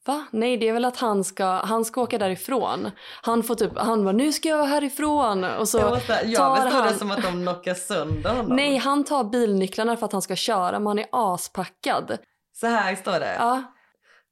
Va? 0.07 0.25
Nej, 0.31 0.57
det 0.57 0.69
är 0.69 0.73
väl 0.73 0.85
att 0.85 0.97
han 0.97 1.25
ska, 1.25 1.45
han 1.45 1.85
ska 1.85 2.01
åka 2.03 2.19
därifrån. 2.19 2.91
Han 3.23 3.43
får 3.43 3.55
typ, 3.55 3.73
han 3.79 4.05
bara 4.05 4.13
nu 4.13 4.33
ska 4.33 4.49
jag 4.49 4.65
härifrån 4.65 5.45
och 5.45 5.69
så 5.69 5.79
jag 5.79 5.91
måste, 5.91 6.13
jag 6.25 6.37
tar 6.37 6.55
förstod 6.57 6.73
han- 6.73 6.93
det 6.93 6.99
som 6.99 7.11
att 7.11 7.23
de 7.23 7.43
knockar 7.43 7.75
sönder 7.75 8.31
honom. 8.37 8.57
Nej, 8.57 8.77
han 8.77 9.05
tar 9.05 9.25
bilnycklarna 9.25 9.97
för 9.97 10.07
att 10.07 10.13
han 10.13 10.23
ska 10.23 10.37
köra 10.37 10.79
men 10.79 10.87
han 10.87 10.99
är 10.99 11.07
aspackad. 11.11 12.19
Så 12.53 12.67
här 12.67 12.97
står 12.97 13.21
det. 13.21 13.35
Ja, 13.39 13.63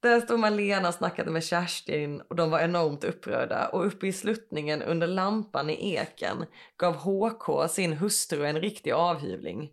Där 0.03 0.21
stod 0.21 0.39
Malena 0.39 0.89
och 0.89 0.95
snackade 0.95 1.31
med 1.31 1.45
Kerstin 1.45 2.21
och 2.31 2.37
de 2.37 2.51
var 2.51 2.61
enormt 2.61 3.05
upprörda 3.05 3.67
och 3.69 3.87
uppe 3.87 4.07
i 4.07 4.13
sluttningen 4.13 4.83
under 4.83 5.07
lampan 5.07 5.71
i 5.71 5.95
eken 5.95 6.45
gav 6.77 6.95
HK 6.97 7.69
sin 7.71 7.93
hustru 7.93 8.47
en 8.47 8.61
riktig 8.61 8.91
avhyvling. 8.93 9.69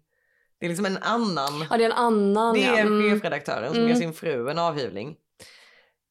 Det 0.60 0.66
är 0.66 0.70
liksom 0.70 0.86
en 0.86 0.97
annan 0.97 1.66
ja 1.70 1.78
det 1.78 1.84
är 1.84 1.89
en 1.89 1.97
annan. 1.97 2.54
Det 2.56 2.62
ja. 2.62 2.78
är 2.78 2.82
Mm. 2.82 3.10
chefredaktören 3.14 3.70
som 3.70 3.78
Mm. 3.78 3.88
ger 3.89 3.95
sin 3.95 4.14
fru 4.14 4.50
en 4.50 4.60
avhyvling. 4.60 5.16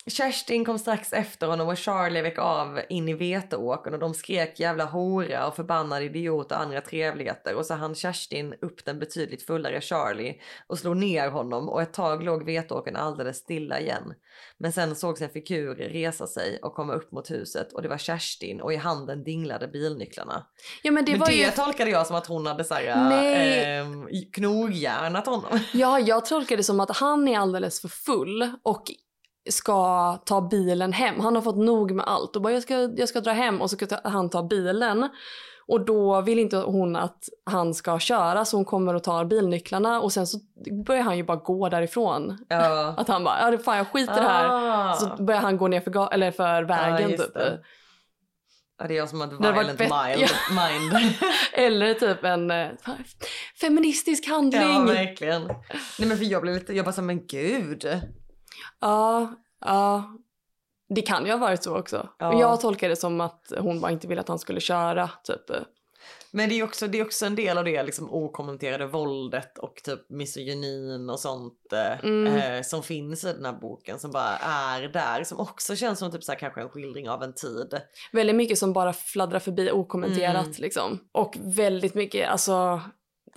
Kerstin 0.08 0.64
kom 0.64 0.78
strax 0.78 1.12
efter 1.12 1.46
honom 1.46 1.68
och 1.68 1.78
Charlie 1.78 2.22
vek 2.22 2.38
av 2.38 2.80
in 2.88 3.08
i 3.08 3.14
veteåkern 3.14 3.94
och 3.94 4.00
de 4.00 4.14
skrek 4.14 4.60
jävla 4.60 4.84
hora 4.84 5.46
och 5.46 5.56
förbannad 5.56 6.02
idiot 6.02 6.52
och 6.52 6.60
andra 6.60 6.80
trevligheter 6.80 7.54
och 7.54 7.66
så 7.66 7.74
hann 7.74 7.94
Kerstin 7.94 8.54
upp 8.60 8.84
den 8.84 8.98
betydligt 8.98 9.42
fullare 9.42 9.80
Charlie 9.80 10.40
och 10.66 10.78
slog 10.78 10.96
ner 10.96 11.30
honom 11.30 11.68
och 11.68 11.82
ett 11.82 11.92
tag 11.92 12.24
låg 12.24 12.44
veteåkern 12.44 12.96
alldeles 12.96 13.36
stilla 13.36 13.80
igen. 13.80 14.14
Men 14.58 14.72
sen 14.72 14.96
sågs 14.96 15.22
en 15.22 15.30
figur 15.30 15.74
resa 15.74 16.26
sig 16.26 16.58
och 16.62 16.74
komma 16.74 16.92
upp 16.92 17.12
mot 17.12 17.30
huset 17.30 17.72
och 17.72 17.82
det 17.82 17.88
var 17.88 17.98
Kerstin 17.98 18.60
och 18.60 18.72
i 18.72 18.76
handen 18.76 19.24
dinglade 19.24 19.68
bilnycklarna. 19.68 20.46
Ja 20.82 20.90
men 20.90 21.04
det 21.04 21.10
Men 21.10 21.20
var 21.20 21.26
det 21.26 21.34
ju, 21.34 21.50
tolkade 21.50 21.90
jag 21.90 22.06
som 22.06 22.16
att 22.16 22.26
hon 22.26 22.46
hade 22.46 22.64
såhär 22.64 23.08
Nej. 23.08 23.78
eh, 23.78 23.86
knogjärnat 24.32 25.26
honom. 25.26 25.60
ja 25.72 26.00
jag 26.00 26.26
tolkar 26.26 26.56
det 26.56 26.62
som 26.62 26.80
att 26.80 26.96
han 26.96 27.28
är 27.28 27.38
alldeles 27.38 27.80
för 27.80 27.88
full 27.88 28.50
och 28.62 28.84
ska 29.48 30.16
ta 30.24 30.40
bilen 30.40 30.92
hem. 30.92 31.20
Han 31.20 31.34
har 31.34 31.42
fått 31.42 31.56
nog 31.56 31.90
med 31.90 32.08
allt 32.08 32.36
och 32.36 32.42
bara 32.42 32.52
jag 32.52 32.62
ska, 32.62 32.74
jag 32.74 33.08
ska 33.08 33.20
dra 33.20 33.32
hem 33.32 33.60
och 33.60 33.70
så 33.70 33.76
ska 33.76 33.86
han 34.04 34.30
ta 34.30 34.42
bilen. 34.42 35.08
Och 35.66 35.84
då 35.84 36.20
vill 36.20 36.38
inte 36.38 36.56
hon 36.56 36.96
att 36.96 37.28
han 37.44 37.74
ska 37.74 37.98
köra 37.98 38.44
så 38.44 38.56
hon 38.56 38.64
kommer 38.64 38.94
och 38.94 39.04
tar 39.04 39.24
bilnycklarna 39.24 40.00
och 40.00 40.12
sen 40.12 40.26
så 40.26 40.38
börjar 40.86 41.02
han 41.02 41.16
ju 41.16 41.24
bara 41.24 41.36
gå 41.36 41.68
därifrån. 41.68 42.38
Ja. 42.48 42.94
Att 42.98 43.08
han 43.08 43.24
bara, 43.24 43.52
ja 43.52 43.58
fan 43.58 43.76
jag 43.76 43.88
skiter 43.88 44.12
i 44.12 44.20
det 44.20 44.28
här. 44.28 44.48
Ah. 44.50 44.94
Så 44.94 45.22
börjar 45.22 45.40
han 45.40 45.56
gå 45.56 45.68
ner 45.68 45.80
för, 45.80 46.12
eller 46.12 46.30
för 46.30 46.62
vägen 46.62 47.10
just 47.10 47.24
typ. 47.24 47.34
det. 47.34 47.60
Ja, 48.78 48.86
det 48.88 48.94
är 48.94 48.98
jag 48.98 49.08
som 49.08 49.20
hade 49.20 49.34
varit 49.34 49.80
violent 49.80 49.80
mild 49.80 50.30
mind. 50.92 51.14
Eller 51.52 51.94
typ 51.94 52.24
en 52.24 52.50
eh, 52.50 52.68
feministisk 53.60 54.28
handling. 54.28 54.62
ja, 54.62 54.80
verkligen. 54.80 55.42
Nej 55.98 56.08
men 56.08 56.16
för 56.16 56.24
jag 56.24 56.42
blev 56.42 56.54
lite, 56.54 56.72
jag 56.72 56.84
bara 56.84 56.92
så 56.92 57.02
men 57.02 57.26
gud. 57.26 57.86
Ja, 58.80 59.34
ja. 59.60 60.14
Det 60.88 61.02
kan 61.02 61.26
ju 61.26 61.30
ha 61.32 61.38
varit 61.38 61.62
så 61.62 61.78
också. 61.78 62.08
Ja. 62.18 62.40
Jag 62.40 62.60
tolkar 62.60 62.88
det 62.88 62.96
som 62.96 63.20
att 63.20 63.52
hon 63.58 63.80
bara 63.80 63.92
inte 63.92 64.06
ville 64.06 64.20
att 64.20 64.28
han 64.28 64.38
skulle 64.38 64.60
köra. 64.60 65.10
Typ. 65.24 65.56
Men 66.30 66.48
det 66.48 66.54
är 66.60 66.64
också, 66.64 66.86
det 66.86 66.98
är 67.00 67.04
också 67.04 67.26
en 67.26 67.34
del 67.34 67.58
av 67.58 67.64
det 67.64 67.82
liksom 67.82 68.10
okommenterade 68.12 68.86
våldet 68.86 69.58
och 69.58 69.74
typ 69.84 70.10
misogynin 70.10 71.10
och 71.10 71.20
sånt 71.20 71.72
eh, 71.72 72.04
Mm. 72.04 72.26
eh, 72.36 72.62
som 72.62 72.82
finns 72.82 73.24
i 73.24 73.32
den 73.32 73.44
här 73.44 73.52
boken 73.52 73.98
som 73.98 74.10
bara 74.10 74.36
är 74.36 74.82
där. 74.88 75.24
Som 75.24 75.40
också 75.40 75.76
känns 75.76 75.98
som 75.98 76.12
typ 76.12 76.24
så 76.24 76.32
här, 76.32 76.38
kanske 76.38 76.60
en 76.60 76.68
skildring 76.68 77.08
av 77.08 77.22
en 77.22 77.34
tid. 77.34 77.80
Väldigt 78.12 78.36
mycket 78.36 78.58
som 78.58 78.72
bara 78.72 78.92
fladdrar 78.92 79.38
förbi 79.38 79.70
okommenterat. 79.70 80.44
Mm. 80.46 80.56
Liksom. 80.58 80.98
Och 81.12 81.36
väldigt 81.40 81.94
mycket, 81.94 82.28
alltså, 82.28 82.80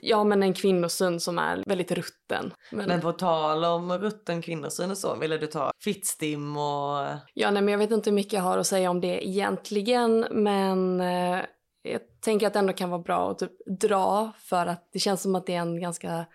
ja 0.02 0.24
men 0.24 0.43
en 0.43 0.54
kvinnosyn 0.54 1.20
som 1.20 1.39
är 1.39 1.64
väldigt 1.66 1.91
rutten. 1.91 2.54
Men, 2.72 2.88
Men 2.88 3.02
på 3.02 3.12
tal 3.12 3.66
om 3.66 3.97
rutten 3.97 4.41
kvinnosyn 4.41 4.91
och 4.91 4.97
så, 4.97 5.16
ville 5.16 5.38
du 5.38 5.47
ta 5.47 5.72
Fittstim 5.84 6.58
och... 6.58 7.08
ja, 7.34 7.52
nej, 7.52 7.62
men 7.62 7.68
jag 7.68 7.78
vet 7.78 7.91
inte 7.91 8.10
hur 8.10 8.16
mycket 8.16 8.34
jag 8.34 8.41
har 8.41 8.58
att 8.58 8.68
säga 8.68 8.89
om 8.89 9.02
det 9.02 9.28
egentligen. 9.28 10.28
Men 10.32 11.02
eh, 11.02 11.39
jag 11.82 12.02
tänker 12.22 12.47
att 12.47 12.54
det 12.54 12.60
ändå 12.60 12.74
kan 12.74 12.89
vara 12.89 13.02
bra 13.02 13.32
att 13.32 13.39
typ 13.39 13.80
dra 13.82 14.32
för 14.38 14.66
att 14.66 14.89
det 14.93 14.99
känns 14.99 15.22
som 15.22 15.36
att 15.36 15.45
det 15.45 15.56
är 15.56 15.62
en 15.62 15.82
ganska 15.82 16.26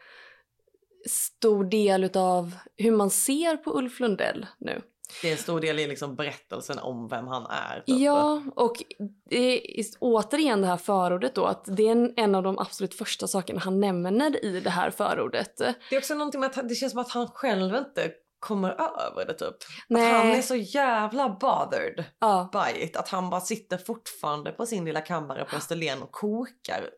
stor 1.09 1.64
del 1.64 2.11
av 2.14 2.57
hur 2.77 2.93
man 2.93 3.11
ser 3.11 3.57
på 3.57 3.79
Ulf 3.79 4.01
Lundell 4.01 4.47
nu. 4.59 4.83
Det 5.23 5.29
är 5.29 5.33
en 5.33 5.39
stor 5.39 5.61
del 5.61 5.79
i 5.79 5.87
liksom 5.87 6.17
berättelsen 6.17 6.79
om 6.79 7.09
vem 7.09 7.27
han 7.27 7.47
är. 7.47 7.77
typ. 7.77 7.99
Ja, 7.99 8.43
och 8.57 8.83
det 9.31 9.79
är 9.81 9.85
återigen 10.01 10.61
det 10.61 10.67
här 10.67 10.77
förordet 10.77 11.35
då 11.35 11.45
att 11.45 11.65
det 11.77 11.89
är 11.89 11.93
en, 11.93 12.15
en 12.17 12.35
av 12.35 12.43
de 12.43 12.59
absolut 12.59 12.95
första 12.95 13.27
sakerna 13.27 13.61
han 13.61 13.81
nämner 13.81 14.45
i 14.45 14.61
det 14.61 14.71
här 14.71 14.91
förordet. 14.91 15.57
Det 15.57 15.97
är 15.97 15.99
också 15.99 16.15
någonting 16.15 16.41
med 16.41 16.51
att 16.59 16.69
det 16.69 16.75
känns 16.75 16.93
som 16.93 17.01
att 17.01 17.11
han 17.11 17.29
själv 17.29 17.75
inte 17.77 18.11
kommer 18.39 18.71
över 18.71 19.27
det 19.27 19.35
typ. 19.35 19.57
Nej. 19.89 20.13
Att 20.13 20.17
han 20.23 20.31
är 20.31 20.43
så 20.43 20.57
jävla 20.57 21.29
bothered 21.29 22.05
Ja, 22.19 22.51
by 22.53 22.83
it. 22.83 22.97
Att 22.97 23.09
han 23.09 23.31
bara 23.31 23.41
sitter 23.41 23.79
fortfarande 23.79 24.53
på 24.53 24.67
sin 24.67 24.85
lilla 24.85 25.01
kammare 25.01 25.45
på 25.45 25.57
Österlen 25.57 26.03
och 26.03 26.13
kokar. 26.13 26.91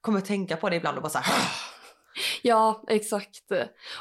Kommer 0.00 0.20
tänka 0.20 0.56
på 0.56 0.68
det 0.70 0.76
ibland 0.76 0.96
och 0.96 1.02
bara 1.02 1.10
så 1.10 1.18
här. 1.18 1.72
ja, 2.42 2.82
exakt. 2.88 3.52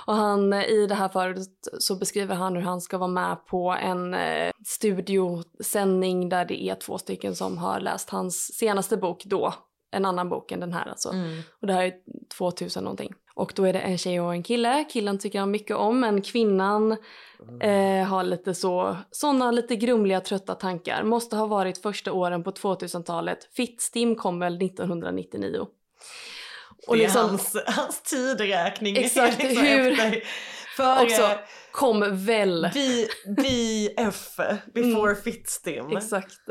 Och 0.07 0.16
han 0.16 0.53
i 0.53 0.88
det 0.88 0.95
här 0.95 1.09
förordet 1.09 1.47
så 1.80 1.95
beskriver 1.95 2.36
han 2.36 2.55
hur 2.55 2.62
han 2.62 2.82
ska 2.82 2.97
vara 2.97 3.09
med 3.09 3.45
på 3.45 3.72
en 3.72 4.14
eh, 4.14 4.51
studiosändning 4.66 6.30
där 6.30 6.45
det 6.45 6.64
är 6.64 6.76
två 6.76 6.97
stycken 6.97 7.36
som 7.36 7.57
har 7.57 7.80
läst 7.80 8.09
hans 8.09 8.57
senaste 8.57 8.97
bok 8.97 9.24
då. 9.26 9.53
En 9.93 10.05
annan 10.05 10.30
bok 10.30 10.51
än 10.51 10.59
den 10.59 10.74
här 10.74 10.89
alltså. 10.89 11.09
Mm. 11.09 11.41
Och 11.62 11.68
det 11.68 11.74
här 11.74 11.84
är 11.84 11.93
2000 12.38 12.84
någonting. 12.84 13.14
Och 13.34 13.53
då 13.55 13.64
är 13.64 13.74
det 13.74 13.80
en 13.80 13.97
tjej 13.97 14.22
och 14.22 14.34
en 14.34 14.43
kille. 14.43 14.86
Killen 14.89 15.20
tycker 15.20 15.39
han 15.39 15.51
mycket 15.51 15.78
om 15.78 15.99
men 15.99 16.22
kvinnan 16.22 16.91
eh, 17.62 18.07
har 18.07 18.24
lite 18.24 18.53
så, 18.53 18.97
såna 19.12 19.52
lite 19.52 19.76
grumliga 19.76 20.22
trötta 20.22 20.56
tankar. 20.56 21.03
Måste 21.03 21.35
ha 21.35 21.45
varit 21.45 21.77
första 21.77 22.14
åren 22.14 22.44
på 22.44 22.52
2000-talet. 22.52 23.49
Fittstim 23.53 24.15
kom 24.15 24.40
väl 24.40 24.61
1999. 24.61 25.68
Och 26.88 26.95
det 26.95 27.02
är 27.02 27.03
liksom 27.03 27.30
hans, 27.30 27.56
hans 27.68 28.02
tidräkning. 28.02 28.98
Exakt, 28.98 29.44
liksom 29.44 29.64
hur- 29.64 29.91
efter- 29.91 30.24
Före 30.78 31.03
också 31.03 31.30
kom 31.72 32.26
väl. 32.26 32.70
B, 32.74 32.80
BF, 33.38 34.38
before 34.74 35.16
Fittstim. 35.16 35.98
Exakt. 35.98 36.49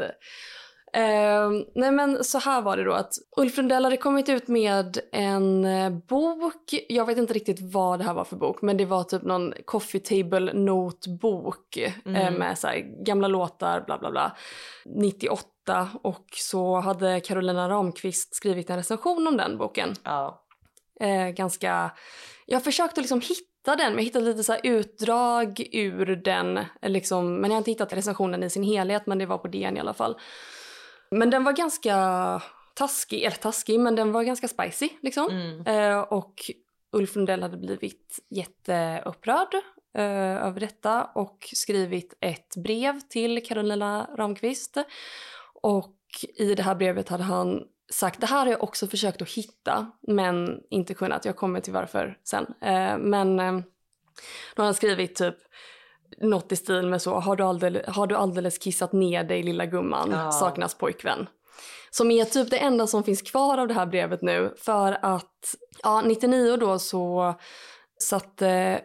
Eh, 0.93 1.51
nej 1.75 1.91
men 1.93 2.25
så 2.25 2.39
här 2.39 2.63
var 2.63 2.77
det 2.77 2.85
då 2.85 2.93
att 2.93 3.13
Ulf 3.37 3.57
Lundell 3.57 3.85
hade 3.85 3.97
kommit 3.97 4.29
ut 4.29 4.49
med 4.49 4.99
en 5.13 5.65
eh, 5.65 5.91
bok. 5.91 6.75
Jag 6.89 7.07
vet 7.07 7.19
inte 7.19 7.35
riktigt 7.35 7.59
vad 7.73 7.99
det 7.99 8.05
här 8.05 8.15
var 8.15 8.25
för 8.25 8.37
bok 8.37 8.63
men 8.63 8.77
det 8.77 8.85
var 8.85 9.05
typ 9.05 9.23
någon 9.23 9.53
coffee 9.65 10.01
table 10.01 10.53
notebok 10.53 11.77
Mm. 12.05 12.17
eh, 12.17 12.31
med 12.39 12.59
så 12.59 12.67
här, 12.67 13.05
gamla 13.05 13.29
låtar 13.29 13.81
bla 13.87 13.99
bla 13.99 14.11
bla. 14.11 14.37
98 14.85 15.43
och 16.03 16.27
så 16.31 16.81
hade 16.81 17.21
Carolina 17.21 17.69
Ramqvist 17.69 18.35
skrivit 18.35 18.71
en 18.71 18.77
recension 18.77 19.27
om 19.27 19.37
den 19.37 19.59
boken. 19.59 19.95
Ja. 20.05 20.45
Eh, 21.01 21.29
ganska, 21.29 21.91
jag 22.47 22.65
försökte 22.65 23.01
liksom 23.01 23.21
hitta 23.21 23.77
den 23.77 23.93
men 23.93 23.97
jag 23.97 24.05
hittade 24.05 24.25
lite 24.25 24.45
så 24.45 24.57
utdrag 24.63 25.69
ur 25.73 26.17
den. 26.17 26.61
Liksom, 26.83 27.35
men 27.35 27.51
jag 27.51 27.55
har 27.55 27.59
inte 27.61 27.71
hittat 27.71 27.93
recensionen 27.93 28.43
i 28.43 28.51
sin 28.51 28.63
helhet 28.63 29.07
men 29.07 29.19
det 29.19 29.27
var 29.27 29.39
på 29.39 29.49
DN 29.49 29.77
i 29.77 29.81
alla 29.81 29.95
fall. 29.95 30.17
Men 31.11 31.31
den 31.31 31.45
var 31.45 31.53
ganska 31.53 31.97
taskig, 32.75 33.23
eller 33.23 33.37
taskig 33.37 33.81
men 33.81 33.97
den 33.97 34.13
var 34.13 34.23
ganska 34.23 34.49
spicy 34.49 34.89
liksom. 35.03 35.29
Mm. 35.31 35.67
Eh, 35.67 36.01
och 36.01 36.35
Ulf 36.93 37.17
Lundell 37.17 37.43
hade 37.43 37.57
blivit 37.57 38.19
jätteupprörd 38.31 39.55
eh, 39.95 40.47
över 40.47 40.61
detta 40.61 41.05
och 41.05 41.49
skrivit 41.53 42.15
ett 42.21 42.57
brev 42.57 43.01
till 43.01 43.47
Carolina 43.47 44.11
Ramqvist. 44.17 44.77
Och 45.61 45.97
i 46.35 46.55
det 46.55 46.63
här 46.63 46.75
brevet 46.75 47.09
hade 47.09 47.23
han 47.25 47.63
sagt, 47.93 48.21
det 48.21 48.27
här 48.27 48.39
har 48.45 48.53
jag 48.53 48.63
också 48.63 48.87
försökt 48.87 49.23
att 49.23 49.29
hitta 49.29 49.91
men 50.01 50.61
inte 50.71 50.95
kunnat, 50.95 51.25
jag 51.25 51.37
kommer 51.37 51.61
till 51.61 51.73
varför 51.73 52.19
sen. 52.25 52.47
Eh, 52.61 52.99
men 52.99 53.41
eh, 53.41 53.53
då 54.57 54.63
har 54.63 54.65
han 54.65 54.75
skrivit 54.75 55.17
typ 55.17 55.35
något 56.21 56.53
i 56.53 56.57
stil 56.57 56.87
med 56.87 57.03
så, 57.03 57.15
har 57.15 57.37
du 57.37 57.45
alldeles, 57.45 57.87
har 57.87 58.07
du 58.07 58.15
alldeles 58.17 58.59
kissat 58.59 58.93
ner 58.93 59.25
dig 59.25 59.43
lilla 59.43 59.67
gumman, 59.67 60.11
Ja. 60.11 60.33
saknas 60.33 60.75
pojkvän. 60.75 61.29
Som 61.91 62.11
är 62.11 62.25
typ 62.25 62.51
det 62.51 62.59
enda 62.59 62.87
som 62.87 63.05
finns 63.05 63.23
kvar 63.23 63.59
av 63.59 63.69
det 63.69 63.75
här 63.75 63.87
brevet 63.87 64.23
nu 64.23 64.55
för 64.57 64.99
att 65.03 65.55
ja, 65.83 66.01
99 66.03 66.57
då 66.57 66.79
så 66.79 67.35
satte 68.01 68.81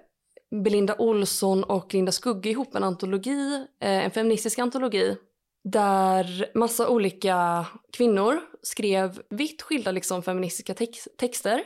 Belinda 0.63 0.95
Olsson 0.97 1.63
och 1.63 1.93
Linda 1.93 2.11
Skugge 2.11 2.49
ihop 2.49 2.75
en 2.75 2.83
antologi, 2.83 3.65
eh, 3.81 4.05
en 4.05 4.11
feministisk 4.11 4.59
antologi 4.59 5.17
där 5.65 6.51
massa 6.53 6.89
olika 6.89 7.65
kvinnor 7.91 8.41
skrev 8.61 9.21
vitt 9.29 9.61
skilda 9.61 9.91
liksom, 9.91 10.23
feministiska 10.23 10.73
tex- 10.73 11.07
texter. 11.17 11.63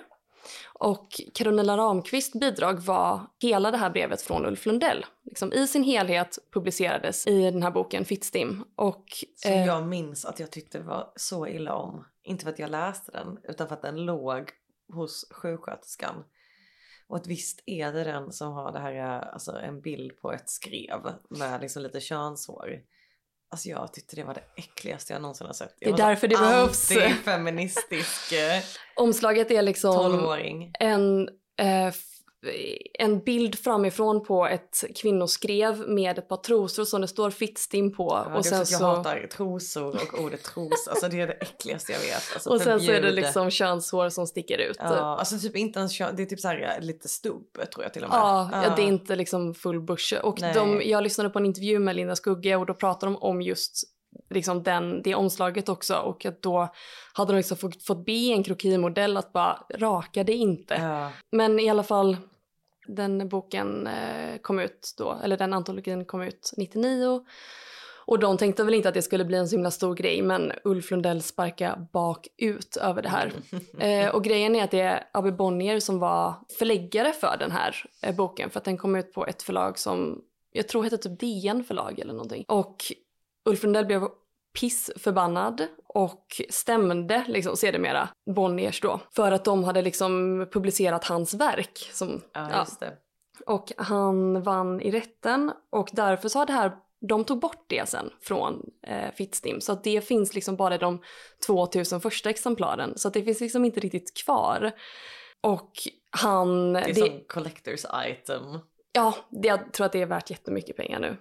Och 0.74 1.22
Carolina 1.34 1.78
Ramqvist 1.78 2.40
bidrag 2.40 2.80
var 2.80 3.22
hela 3.40 3.72
det 3.72 3.78
här 3.78 3.90
brevet 3.90 4.22
från 4.22 4.46
Ulf 4.46 4.66
Lundell. 4.66 5.06
Liksom, 5.24 5.54
I 5.54 5.68
sin 5.68 5.84
helhet 5.84 6.38
publicerades 6.54 7.28
i 7.28 7.52
den 7.52 7.64
här 7.64 7.72
boken 7.72 8.06
Fittstim. 8.06 8.64
Och, 8.76 9.06
Som 9.36 9.52
eh, 9.52 9.66
jag 9.66 9.88
minns 9.88 10.26
att 10.26 10.40
jag 10.40 10.52
tyckte 10.52 10.80
var 10.80 11.12
så 11.16 11.48
illa 11.48 11.76
om. 11.76 12.06
Inte 12.24 12.44
för 12.44 12.52
att 12.52 12.60
jag 12.60 12.70
läste 12.70 13.12
den 13.12 13.38
utan 13.44 13.68
för 13.68 13.76
att 13.76 13.82
den 13.82 14.06
låg 14.06 14.50
hos 14.94 15.28
sjuksköterskan. 15.32 16.24
Och 17.08 17.18
att 17.18 17.28
visst 17.28 17.64
är 17.66 17.94
det 17.94 18.04
den 18.04 18.32
som 18.32 18.54
har 18.54 18.72
det 18.72 18.80
här, 18.80 18.96
eh, 18.96 19.34
alltså 19.34 19.52
en 19.52 19.82
bild 19.82 20.22
på 20.22 20.32
ett 20.32 20.50
skrev 20.50 21.14
med 21.30 21.62
liksom 21.62 21.84
lite 21.84 22.00
könshår. 22.00 22.82
Alltså 23.52 23.70
jag 23.70 23.94
tyckte 23.94 24.16
det 24.16 24.24
var 24.24 24.34
det 24.34 24.44
äckligaste 24.56 25.14
jag 25.14 25.22
någonsin 25.22 25.48
har 25.48 25.54
sett. 25.54 25.76
Jag 25.80 25.98
Det 25.98 26.02
är 26.04 26.08
därför 26.08 26.28
det 26.28 26.36
behövs. 26.36 26.92
Antifeministisk 26.92 28.32
eh, 28.32 28.64
omslaget 28.96 29.52
är 29.52 29.62
liksom 29.62 29.96
12-åring. 29.96 30.72
en, 30.80 31.30
eh, 31.60 31.94
en 32.94 33.20
bild 33.20 33.60
framifrån 33.60 34.24
på 34.24 34.48
ett 34.48 34.84
kvinnoskrev 34.96 35.90
med 35.90 36.20
ett 36.20 36.28
par 36.28 36.38
trosor 36.38 36.86
som 36.86 37.02
det 37.02 37.08
står 37.08 37.30
Fittstim 37.32 37.94
på. 37.94 38.26
Ja, 38.30 38.38
och 38.38 38.46
sen 38.46 38.66
så 38.66 38.74
jag 38.74 38.80
hatar 38.96 39.28
trosor 39.28 39.88
och 39.88 40.20
ordet 40.20 40.44
tros. 40.44 40.88
Alltså 40.88 41.08
det 41.08 41.22
är 41.22 41.28
det 41.28 41.34
äckligaste 41.34 41.92
jag 41.92 42.00
vet. 42.00 42.34
Alltså, 42.34 42.50
och 42.50 42.62
sen 42.62 42.80
så 42.80 42.92
är 42.92 43.02
det 43.02 43.12
liksom 43.12 43.50
könshår 43.50 44.10
som 44.10 44.28
sticker 44.28 44.58
ut. 44.58 44.78
Ja, 44.80 45.18
alltså 45.18 45.40
typ 45.40 45.56
inte 45.56 45.80
ens 45.80 45.94
kön, 45.94 46.16
det 46.16 46.24
är 46.24 46.26
typ 46.26 46.40
så 46.40 46.48
här 46.48 46.82
lite 46.82 47.10
stubb 47.10 47.72
tror 47.74 47.84
jag 47.84 47.94
till 47.94 48.04
och 48.04 48.10
med. 48.10 48.20
Ja, 48.20 48.50
ja, 48.54 48.76
det 48.76 48.82
är 48.82 48.88
inte 48.88 49.16
liksom 49.16 49.54
full 49.54 49.82
bush. 49.82 50.14
Och 50.24 50.40
de, 50.54 50.82
jag 50.86 51.04
lyssnade 51.04 51.30
på 51.30 51.40
en 51.40 51.46
intervju 51.46 51.80
med 51.80 51.96
Linda 51.96 52.16
Skugge 52.16 52.56
och 52.56 52.66
då 52.66 52.74
pratade 52.74 53.12
de 53.12 53.16
om 53.18 53.42
just 53.42 53.84
liksom 54.30 54.64
den, 54.64 55.02
det 55.02 55.16
omslaget 55.16 55.70
också 55.70 55.96
och 55.96 56.26
att 56.26 56.42
då 56.42 56.74
hade 57.14 57.34
de 57.34 57.38
liksom 57.38 57.58
fått, 57.58 57.84
fått 57.84 58.06
be 58.06 58.12
en 58.12 58.44
krokimodell 58.44 59.18
att 59.18 59.34
bara 59.34 59.64
raka 59.76 60.24
det 60.24 60.34
inte. 60.34 60.74
Ja. 60.74 61.12
Men 61.32 61.60
i 61.60 61.70
alla 61.70 61.84
fall, 61.84 62.18
den 62.88 63.30
boken 63.30 63.88
eh, 63.88 64.38
kom 64.42 64.60
ut 64.60 64.94
då, 64.98 65.20
eller 65.24 65.38
den 65.38 65.54
antologin 65.54 66.06
kom 66.06 66.22
ut 66.22 66.54
99. 66.58 67.26
Och 68.10 68.20
de 68.20 68.38
tänkte 68.38 68.64
väl 68.64 68.74
inte 68.74 68.90
att 68.90 68.94
det 68.94 69.02
skulle 69.02 69.26
bli 69.26 69.38
en 69.38 69.48
så 69.48 69.56
himla 69.56 69.72
stor 69.72 69.96
grej, 69.96 70.22
men 70.22 70.52
Ulf 70.64 70.92
Lundell 70.92 71.22
sparkade 71.22 71.88
bakut 71.94 72.78
över 72.78 73.02
det 73.02 73.10
här. 73.10 73.32
Eh, 73.80 74.10
och 74.16 74.24
grejen 74.24 74.56
är 74.56 74.64
att 74.64 74.72
det 74.72 74.80
är 74.80 75.04
Abbe 75.14 75.32
Bonnier 75.32 75.80
som 75.80 76.00
var 76.00 76.34
förläggare 76.60 77.14
för 77.14 77.38
den 77.40 77.52
här 77.52 77.76
eh, 78.02 78.16
boken, 78.16 78.50
för 78.50 78.60
att 78.60 78.66
den 78.66 78.78
kom 78.78 78.96
ut 78.96 79.14
på 79.14 79.26
ett 79.26 79.44
förlag 79.44 79.80
som 79.80 80.22
jag 80.52 80.68
tror 80.68 80.84
hette 80.84 80.98
typ 80.98 81.20
DN 81.20 81.64
förlag 81.64 82.00
eller 82.00 82.14
någonting. 82.14 82.46
Och 82.48 82.76
Ulf 83.46 83.64
Lundell 83.64 83.86
blev 83.86 84.02
pissförbannad 84.60 85.68
och 85.88 86.42
stämde 86.50 87.24
liksom 87.28 87.58
sedermera 87.58 88.10
Bonniers 88.36 88.82
då 88.82 89.00
för 89.16 89.32
att 89.32 89.46
de 89.46 89.64
hade 89.64 89.82
liksom 89.82 90.46
publicerat 90.52 91.04
hans 91.06 91.34
verk. 91.34 91.90
Som, 91.94 92.22
Ja, 92.34 92.66
ja. 92.82 92.88
Och 93.46 93.72
han 93.78 94.42
vann 94.42 94.82
i 94.82 94.92
rätten 94.92 95.52
och 95.70 95.90
därför 95.92 96.30
så 96.30 96.40
har 96.40 96.46
det 96.46 96.54
här, 96.54 96.72
de 97.10 97.24
tog 97.24 97.40
bort 97.40 97.66
det 97.68 97.90
sen 97.90 98.10
från 98.22 98.64
eh, 98.88 99.12
Fittstim 99.16 99.62
så 99.62 99.72
att 99.72 99.84
det 99.84 100.02
finns 100.02 100.34
liksom 100.36 100.56
bara 100.56 100.76
i 100.76 100.78
de 100.78 101.02
2000 101.48 102.02
första 102.02 102.30
exemplaren 102.30 102.98
så 102.98 103.08
att 103.08 103.14
det 103.14 103.24
finns 103.24 103.42
liksom 103.42 103.66
inte 103.66 103.80
riktigt 103.80 104.18
kvar. 104.26 104.72
Och 105.42 105.72
han... 106.10 106.74
Det 106.74 106.80
är 106.80 106.88
det- 106.88 106.96
som 106.96 107.10
collectors 107.28 107.86
item. 108.06 108.44
Ja, 108.92 109.16
det, 109.30 109.48
jag 109.48 109.74
tror 109.74 109.86
att 109.86 109.92
det 109.92 110.02
är 110.02 110.06
värt 110.06 110.30
jättemycket 110.30 110.78
pengar 110.78 111.00
nu. 111.00 111.18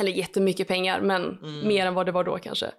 Eller 0.00 0.12
jättemycket 0.12 0.68
pengar, 0.68 1.00
men 1.00 1.22
Mm. 1.38 1.68
mer 1.68 1.86
än 1.86 1.94
vad 1.94 2.06
det 2.06 2.12
var 2.12 2.24
då 2.24 2.38
kanske. 2.38 2.70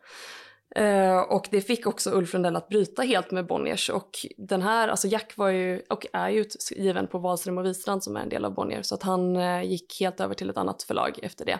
Eh, 0.76 1.20
och 1.20 1.48
det 1.52 1.62
fick 1.62 1.88
också 1.88 2.12
Ulf 2.12 2.34
Lundell 2.34 2.56
att 2.56 2.70
bryta 2.70 3.02
helt 3.02 3.32
med 3.32 3.48
Bonniers. 3.48 3.90
Och 3.90 4.10
den 4.38 4.62
här, 4.62 4.88
alltså 4.88 5.08
Jack 5.08 5.38
var 5.38 5.50
ju, 5.50 5.82
och 5.90 6.06
är 6.14 6.30
ju 6.30 6.40
utgiven 6.42 7.08
på 7.08 7.20
Wahlström 7.20 7.58
och 7.58 7.66
Wistrand 7.66 8.04
som 8.04 8.16
är 8.18 8.22
en 8.22 8.30
del 8.30 8.46
av 8.46 8.54
Bonnier. 8.54 8.82
Så 8.82 8.96
att 8.96 9.04
han 9.04 9.36
eh, 9.36 9.64
gick 9.64 10.00
helt 10.00 10.20
över 10.20 10.34
till 10.36 10.50
ett 10.50 10.58
annat 10.58 10.84
förlag 10.84 11.20
efter 11.24 11.46
det. 11.46 11.60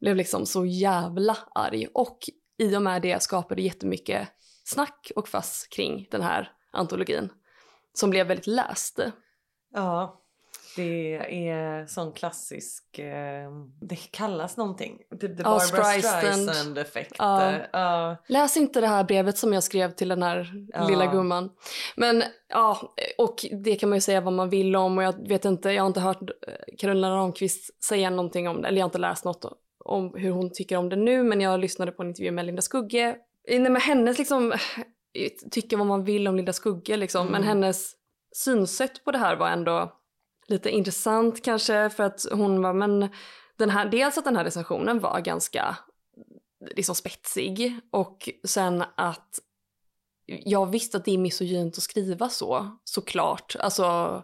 Blev 0.00 0.16
liksom 0.16 0.46
så 0.46 0.66
jävla 0.66 1.36
arg. 1.54 1.86
Och 1.94 2.18
i 2.58 2.76
och 2.76 2.82
med 2.82 3.02
det 3.02 3.22
skapade 3.22 3.62
jättemycket 3.62 4.28
snack 4.64 5.12
och 5.16 5.28
fass 5.28 5.66
kring 5.70 6.08
den 6.10 6.22
här 6.22 6.52
antologin. 6.72 7.32
Som 7.94 8.10
blev 8.10 8.26
väldigt 8.26 8.46
läst. 8.46 9.00
Ja, 9.74 10.21
det 10.76 11.14
är 11.48 11.86
sån 11.86 12.12
klassisk, 12.12 12.98
eh, 12.98 13.50
det 13.80 13.96
kallas 13.96 14.56
någonting. 14.56 14.98
Typ 15.10 15.20
the 15.20 15.42
Barbara 15.42 15.60
Streisand. 15.60 16.22
Streisand 16.22 16.78
effekt. 16.78 17.14
Ja. 17.18 17.52
Ja. 17.72 18.16
Läs 18.28 18.56
inte 18.56 18.80
det 18.80 18.86
här 18.86 19.04
brevet 19.04 19.38
som 19.38 19.52
jag 19.52 19.62
skrev 19.62 19.90
till 19.90 20.08
den 20.08 20.22
här 20.22 20.52
Ja. 20.72 20.88
lilla 20.88 21.06
gumman. 21.06 21.50
Men 21.96 22.22
ja, 22.48 22.94
och 23.18 23.46
det 23.64 23.76
kan 23.76 23.88
man 23.88 23.96
ju 23.96 24.00
säga 24.00 24.20
vad 24.20 24.32
man 24.32 24.50
vill 24.50 24.76
om 24.76 24.98
och 24.98 25.04
jag 25.04 25.28
vet 25.28 25.44
inte, 25.44 25.70
jag 25.70 25.82
har 25.82 25.86
inte 25.88 26.00
hört 26.00 26.22
eh, 26.22 26.76
Carolina 26.78 27.10
Ramqvist 27.16 27.84
säga 27.84 28.10
någonting 28.10 28.48
om 28.48 28.62
det, 28.62 28.68
eller 28.68 28.78
jag 28.78 28.84
har 28.84 28.88
inte 28.88 28.98
läst 28.98 29.24
något 29.24 29.44
om 29.84 30.14
hur 30.16 30.30
hon 30.30 30.50
tycker 30.52 30.76
om 30.76 30.88
det 30.88 30.96
nu, 30.96 31.22
men 31.22 31.40
jag 31.40 31.60
lyssnade 31.60 31.92
på 31.92 32.02
en 32.02 32.08
intervju 32.08 32.30
med 32.30 32.44
Linda 32.46 32.62
Skugge. 32.62 33.16
Nej, 33.48 33.58
men 33.60 33.76
hennes 33.76 34.18
liksom, 34.18 34.52
eh, 34.52 34.58
tycker 35.50 35.76
vad 35.76 35.86
man 35.86 36.04
vill 36.04 36.28
om 36.28 36.36
Linda 36.36 36.52
Skugge 36.52 36.96
liksom, 36.96 37.26
men 37.26 37.34
Mm. 37.42 37.48
hennes 37.48 37.92
synsätt 38.34 39.04
på 39.04 39.10
det 39.12 39.18
här 39.18 39.36
var 39.36 39.48
ändå 39.48 39.92
lite 40.52 40.70
intressant 40.70 41.44
kanske 41.44 41.90
för 41.90 42.04
att 42.04 42.26
hon 42.32 42.62
var, 42.62 42.72
men 42.72 43.08
den 43.58 43.70
här, 43.70 43.88
dels 43.88 44.18
att 44.18 44.24
den 44.24 44.36
här 44.36 44.44
recensionen 44.44 45.00
var 45.00 45.20
ganska 45.20 45.76
liksom 46.76 46.94
spetsig 46.94 47.80
och 47.90 48.28
sen 48.44 48.84
att 48.96 49.38
jag 50.26 50.70
visste 50.70 50.96
att 50.96 51.04
det 51.04 51.14
är 51.14 51.18
misogynt 51.18 51.76
att 51.76 51.82
skriva 51.82 52.28
så, 52.28 52.78
såklart. 52.84 53.56
Alltså, 53.58 54.22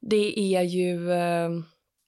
det 0.00 0.54
är 0.56 0.62
ju 0.62 1.12
eh, 1.12 1.50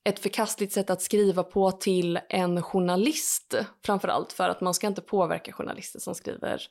ett 0.04 0.18
förkastligt 0.18 0.72
sätt 0.72 0.90
att 0.90 1.02
skriva 1.02 1.42
på 1.42 1.72
till 1.72 2.20
en 2.28 2.62
journalist 2.62 3.54
framförallt 3.84 4.32
för 4.32 4.48
att 4.48 4.60
man 4.60 4.74
ska 4.74 4.86
inte 4.86 5.00
påverka 5.00 5.52
journalister 5.52 6.00
som 6.00 6.14
skriver 6.14 6.62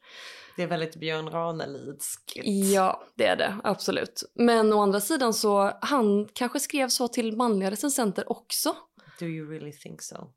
Det 0.55 0.63
är 0.63 0.67
väldigt 0.67 0.95
Björn 0.95 1.29
Ranelidskt. 1.29 2.33
Ja, 2.73 3.03
det 3.15 3.25
är 3.25 3.35
det. 3.35 3.55
Absolut. 3.63 4.23
Men 4.33 4.73
å 4.73 4.81
andra 4.81 4.99
sidan 4.99 5.33
så, 5.33 5.71
han 5.81 6.27
kanske 6.33 6.59
skrev 6.59 6.87
så 6.87 7.07
till 7.07 7.37
manliga 7.37 7.71
recensenter 7.71 8.31
också. 8.31 8.75
Do 9.19 9.25
you 9.25 9.49
really 9.49 9.71
think 9.71 10.01
so? 10.01 10.27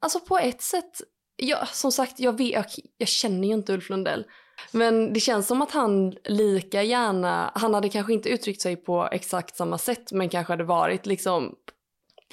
Alltså 0.00 0.20
på 0.20 0.38
ett 0.38 0.62
sätt, 0.62 1.00
ja, 1.36 1.66
som 1.66 1.92
sagt, 1.92 2.20
jag, 2.20 2.38
vet, 2.38 2.52
jag, 2.52 2.64
jag 2.96 3.08
känner 3.08 3.48
ju 3.48 3.54
inte 3.54 3.72
Ulf 3.72 3.90
Lundell. 3.90 4.26
Men 4.72 5.12
det 5.12 5.20
känns 5.20 5.46
som 5.46 5.62
att 5.62 5.70
han 5.70 6.16
lika 6.24 6.82
gärna, 6.82 7.52
han 7.54 7.74
hade 7.74 7.88
kanske 7.88 8.12
inte 8.12 8.28
uttryckt 8.28 8.62
sig 8.62 8.76
på 8.76 9.08
exakt 9.12 9.56
samma 9.56 9.78
sätt 9.78 10.12
men 10.12 10.28
kanske 10.28 10.52
hade 10.52 10.64
varit 10.64 11.06
liksom 11.06 11.54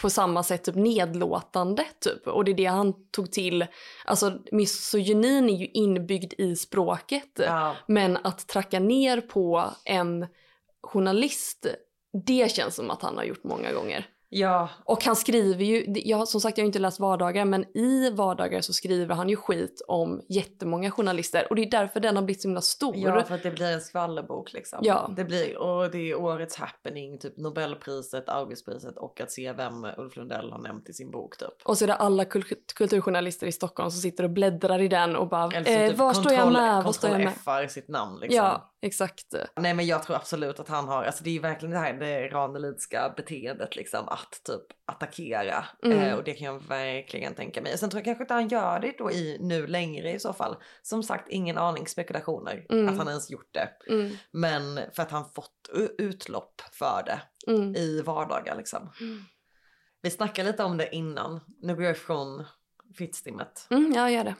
på 0.01 0.09
samma 0.09 0.43
sätt 0.43 0.63
typ 0.63 0.75
nedlåtande 0.75 1.85
typ. 1.99 2.27
Och 2.27 2.45
det 2.45 2.51
är 2.51 2.55
det 2.55 2.65
han 2.65 2.93
tog 3.11 3.31
till. 3.31 3.65
Alltså 4.05 4.39
misogynin 4.51 5.49
är 5.49 5.57
ju 5.57 5.67
inbyggd 5.67 6.33
i 6.37 6.55
språket. 6.55 7.31
Ja. 7.35 7.75
Men 7.87 8.17
att 8.17 8.47
tracka 8.47 8.79
ner 8.79 9.21
på 9.21 9.71
en 9.85 10.27
journalist, 10.81 11.65
det 12.25 12.51
känns 12.51 12.75
som 12.75 12.91
att 12.91 13.01
han 13.01 13.17
har 13.17 13.23
gjort 13.23 13.43
många 13.43 13.73
gånger. 13.73 14.07
Ja, 14.29 14.69
Och 14.85 15.03
han 15.03 15.15
skriver 15.15 15.65
ju, 15.65 15.85
jag, 15.87 16.27
som 16.27 16.41
sagt 16.41 16.57
jag 16.57 16.63
har 16.63 16.67
inte 16.67 16.79
läst 16.79 16.99
vardagar, 16.99 17.45
men 17.45 17.77
i 17.77 18.09
vardagar 18.09 18.61
så 18.61 18.73
skriver 18.73 19.15
han 19.15 19.29
ju 19.29 19.35
skit 19.35 19.81
om 19.87 20.21
jättemånga 20.29 20.91
journalister. 20.91 21.47
Och 21.49 21.55
det 21.55 21.61
är 21.61 21.71
därför 21.71 21.99
den 21.99 22.15
har 22.15 22.23
blivit 22.23 22.41
så 22.41 22.47
himla 22.47 22.61
stor. 22.61 22.95
ja, 22.97 23.23
för 23.23 23.35
att 23.35 23.43
det 23.43 23.51
blir 23.51 23.71
en 23.71 23.81
skvallerbok 23.81 24.53
liksom. 24.53 24.79
Ja. 24.81 25.11
Det 25.15 25.23
blir, 25.25 25.57
och 25.57 25.91
det 25.91 26.11
är 26.11 26.15
årets 26.15 26.55
happening, 26.57 27.19
typ 27.19 27.37
Nobelpriset, 27.37 28.29
Augustpriset 28.29 28.97
och 28.97 29.21
att 29.21 29.31
se 29.31 29.53
vem 29.53 29.85
Ulf 29.97 30.15
Lundell 30.15 30.51
har 30.51 30.59
nämnt 30.59 30.89
i 30.89 30.93
sin 30.93 31.11
bok 31.11 31.37
typ. 31.37 31.49
Och 31.63 31.77
så 31.77 31.85
är 31.85 31.87
det 31.87 31.95
alla 31.95 32.25
kul- 32.25 32.43
kulturjournalister 32.75 33.47
i 33.47 33.51
Stockholm 33.51 33.91
som 33.91 34.01
sitter 34.01 34.23
och 34.23 34.29
bläddrar 34.29 34.81
i 34.81 34.87
den 34.87 35.15
och 35.15 35.27
bara 35.29 35.51
Eller 35.51 35.63
så 35.63 35.71
eh, 35.71 35.89
typ 35.89 35.97
var 35.97 36.13
står 36.13 36.33
jag 36.33 36.53
med? 36.53 36.83
Var 36.83 36.91
står 36.91 37.09
jag 37.09 37.19
med? 37.19 37.33
F-ar 37.37 37.67
sitt 37.67 37.87
namn 37.87 38.19
liksom. 38.19 38.37
Ja, 38.37 38.73
exakt. 38.81 39.25
Nej 39.59 39.73
men 39.73 39.85
jag 39.87 40.03
tror 40.03 40.15
absolut 40.15 40.59
att 40.59 40.69
han 40.69 40.87
har, 40.87 41.03
alltså 41.03 41.23
det 41.23 41.29
är 41.29 41.33
ju 41.33 41.39
verkligen 41.39 41.73
det 41.73 41.79
här 41.79 41.93
det 41.93 42.27
Ranelidska 42.27 43.13
beteendet 43.17 43.75
liksom 43.75 44.09
att 44.15 44.41
typ 44.43 44.61
attackera. 44.85 45.65
Mm. 45.83 45.99
Eh, 45.99 46.15
och 46.15 46.23
det 46.23 46.33
kan 46.33 46.45
jag 46.47 46.67
verkligen 46.67 47.35
tänka 47.35 47.61
mig. 47.61 47.77
Sen 47.77 47.89
tror 47.89 47.99
jag 47.99 48.05
kanske 48.05 48.23
inte 48.23 48.33
han 48.33 48.47
gör 48.47 48.79
det 48.79 48.95
då 48.97 49.11
i 49.11 49.37
nu 49.39 49.67
längre 49.67 50.11
i 50.11 50.19
så 50.19 50.33
fall. 50.33 50.55
Som 50.81 51.03
sagt 51.03 51.29
ingen 51.29 51.57
aning, 51.57 51.87
spekulationer 51.87 52.65
Mm. 52.69 52.89
att 52.89 52.97
han 52.97 53.07
ens 53.07 53.29
gjort 53.31 53.53
det. 53.53 53.69
Mm, 53.87 54.11
Men 54.31 54.79
för 54.93 55.03
att 55.03 55.11
han 55.11 55.29
fått 55.29 55.69
utlopp 55.97 56.61
för 56.71 57.03
det 57.05 57.21
mm. 57.51 57.75
i 57.75 58.01
vardagar 58.01 58.55
liksom. 58.57 58.91
Mm. 59.01 59.23
Vi 60.01 60.09
snackade 60.11 60.51
lite 60.51 60.63
om 60.63 60.77
det 60.77 60.95
innan. 60.95 61.39
Nu 61.61 61.75
går 61.75 61.83
jag 61.83 61.91
ifrån 61.95 62.45
fittstimmet. 62.97 63.67
Mm, 63.69 63.93
jag 63.95 64.11
gör 64.11 64.23
det. 64.23 64.35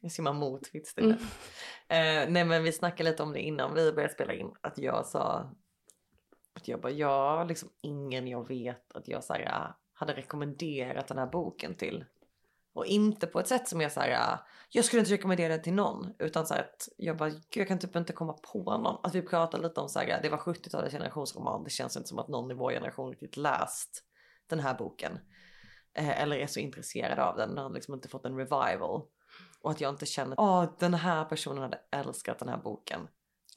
Jag 0.00 0.12
simmar 0.12 0.32
mot 0.32 0.66
fittstimmet. 0.66 1.18
Mm. 1.88 2.24
Eh, 2.24 2.30
nej 2.32 2.44
men 2.44 2.62
vi 2.62 2.72
snackade 2.72 3.10
lite 3.10 3.22
om 3.22 3.32
det 3.32 3.40
innan 3.40 3.74
vi 3.74 3.92
började 3.92 4.14
spela 4.14 4.32
in. 4.32 4.50
Att 4.60 4.78
jag 4.78 5.06
sa 5.06 5.50
att 6.58 6.68
jag 6.68 6.80
bara, 6.80 6.92
ja, 6.92 7.44
liksom 7.44 7.68
ingen 7.80 8.28
jag 8.28 8.48
vet 8.48 8.92
att 8.92 9.08
jag 9.08 9.24
så 9.24 9.32
här, 9.32 9.40
äh, 9.40 9.74
hade 9.92 10.12
rekommenderat 10.12 11.08
den 11.08 11.18
här 11.18 11.26
boken 11.26 11.74
till. 11.74 12.04
Och 12.72 12.86
inte 12.86 13.26
på 13.26 13.40
ett 13.40 13.48
sätt 13.48 13.68
som 13.68 13.80
jag 13.80 13.92
så 13.92 14.00
här, 14.00 14.10
äh, 14.10 14.38
jag 14.70 14.84
skulle 14.84 15.00
inte 15.00 15.12
rekommendera 15.12 15.48
den 15.48 15.62
till 15.62 15.72
någon. 15.72 16.14
Utan 16.18 16.46
så 16.46 16.54
här 16.54 16.60
att 16.60 16.88
jag 16.96 17.16
bara, 17.16 17.30
gud 17.30 17.42
jag 17.52 17.68
kan 17.68 17.78
typ 17.78 17.96
inte 17.96 18.12
komma 18.12 18.32
på 18.32 18.78
någon. 18.78 19.00
Att 19.02 19.14
vi 19.14 19.22
pratade 19.22 19.62
lite 19.62 19.80
om 19.80 19.88
så 19.88 19.98
här, 19.98 20.08
äh, 20.08 20.22
det 20.22 20.28
var 20.28 20.38
70-talets 20.38 20.92
generationsroman. 20.92 21.64
Det 21.64 21.70
känns 21.70 21.96
inte 21.96 22.08
som 22.08 22.18
att 22.18 22.28
någon 22.28 22.50
i 22.50 22.54
vår 22.54 22.70
generation 22.72 23.10
riktigt 23.10 23.36
läst 23.36 24.04
den 24.46 24.60
här 24.60 24.74
boken. 24.74 25.18
Eh, 25.94 26.22
eller 26.22 26.36
är 26.36 26.46
så 26.46 26.60
intresserad 26.60 27.18
av 27.18 27.36
den. 27.36 27.48
Den 27.48 27.64
har 27.64 27.70
liksom 27.70 27.94
inte 27.94 28.08
fått 28.08 28.24
en 28.24 28.36
revival. 28.36 29.02
Och 29.60 29.70
att 29.70 29.80
jag 29.80 29.90
inte 29.90 30.06
känner, 30.06 30.40
åh 30.40 30.74
den 30.78 30.94
här 30.94 31.24
personen 31.24 31.62
hade 31.62 31.80
älskat 31.90 32.38
den 32.38 32.48
här 32.48 32.58
boken. 32.58 33.08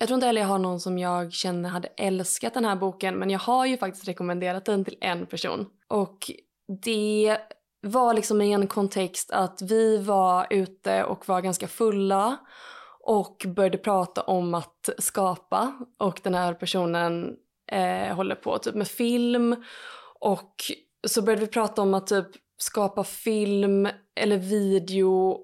Jag 0.02 0.08
tror 0.08 0.16
inte 0.16 0.28
heller 0.28 0.42
jag 0.42 0.48
har 0.48 0.60
någon 0.60 0.80
som 0.80 0.98
jag 0.98 1.34
känner 1.34 1.70
hade 1.70 1.88
älskat 1.98 2.54
den 2.54 2.66
här 2.66 2.76
boken 2.76 3.16
men 3.16 3.30
jag 3.30 3.40
har 3.40 3.66
ju 3.66 3.78
faktiskt 3.78 4.08
rekommenderat 4.08 4.66
den 4.66 4.86
till 4.86 4.98
en 5.02 5.26
person. 5.26 5.66
Och 5.88 6.32
det 6.84 7.38
var 7.82 8.14
liksom 8.14 8.42
i 8.42 8.52
en 8.52 8.68
kontext 8.68 9.32
att 9.32 9.62
vi 9.62 9.98
var 9.98 10.48
ute 10.50 11.04
och 11.04 11.28
var 11.28 11.42
ganska 11.42 11.68
fulla 11.68 12.38
och 13.00 13.46
började 13.48 13.78
prata 13.78 14.22
om 14.22 14.54
att 14.54 14.90
skapa. 14.98 15.86
Och 16.00 16.20
den 16.24 16.34
här 16.34 16.54
personen 16.54 17.36
eh, 17.72 18.16
håller 18.16 18.36
på 18.36 18.58
typ 18.58 18.76
med 18.76 18.88
film. 18.88 19.64
Och 20.20 20.56
så 21.08 21.22
började 21.22 21.46
vi 21.46 21.52
prata 21.52 21.82
om 21.82 21.94
att 21.94 22.08
typ 22.08 22.28
skapa 22.58 23.04
film 23.04 23.90
eller 24.16 24.38
video 24.38 25.40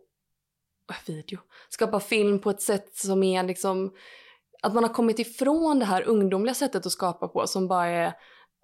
video, 1.06 1.40
skapa 1.70 2.00
film 2.00 2.40
på 2.40 2.50
ett 2.50 2.62
sätt 2.62 2.96
som 2.96 3.24
är 3.24 3.44
liksom 3.44 3.92
att 4.62 4.74
man 4.74 4.84
har 4.84 4.94
kommit 4.94 5.20
ifrån 5.20 5.80
det 5.80 5.86
här 5.86 6.08
ungdomliga 6.08 6.54
sättet 6.54 6.86
att 6.86 6.92
skapa 6.92 7.28
på 7.28 7.48
som 7.48 7.68
bara 7.68 7.88
är 7.88 8.14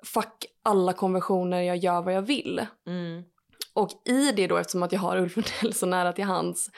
fuck 0.06 0.46
alla 0.64 0.94
konventioner, 0.94 1.62
jag 1.62 1.78
gör 1.78 2.02
vad 2.02 2.14
jag 2.14 2.22
vill. 2.22 2.66
Mm. 2.88 3.24
Och 3.74 3.90
i 4.06 4.32
det 4.32 4.48
då, 4.48 4.58
eftersom 4.58 4.84
att 4.84 4.92
jag 4.92 5.00
har 5.00 5.18
Ulf 5.18 5.36
Lundell 5.36 5.74
så 5.74 5.86
nära 5.86 6.14
till 6.14 6.24
hands, 6.24 6.70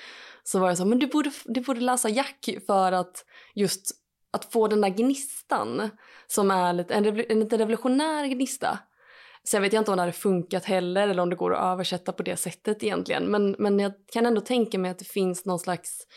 så 0.44 0.60
var 0.60 0.68
jag 0.68 0.78
så 0.78 0.86
men 0.86 1.00
du 1.00 1.08
borde, 1.08 1.32
du 1.46 1.62
borde 1.62 1.80
läsa 1.80 2.10
Jack 2.10 2.50
för 2.68 2.92
att 2.92 3.26
just 3.56 3.92
att 4.32 4.52
få 4.52 4.68
den 4.68 4.82
där 4.82 4.90
gnistan 4.90 5.90
som 6.28 6.52
är 6.52 6.74
lite, 6.74 6.94
en, 6.94 7.04
lite 7.40 7.58
revolutionär 7.58 8.26
gnista. 8.28 8.80
Sen 9.44 9.62
vet 9.62 9.74
jag 9.74 9.82
inte 9.82 9.92
om 9.92 9.98
det 9.98 10.02
hade 10.02 10.12
funkat 10.12 10.66
heller 10.66 11.08
eller 11.08 11.24
om 11.24 11.30
det 11.30 11.36
går 11.36 11.54
att 11.56 11.74
översätta 11.74 12.12
på 12.12 12.24
det 12.24 12.38
sättet 12.38 12.84
egentligen. 12.84 13.26
Men, 13.26 13.56
men 13.60 13.80
jag 13.80 13.94
kan 14.12 14.26
ändå 14.26 14.42
tänka 14.42 14.80
mig 14.80 14.92
att 14.92 15.00
det 15.00 15.06
finns 15.06 15.46
någon 15.46 15.60
slags 15.60 16.08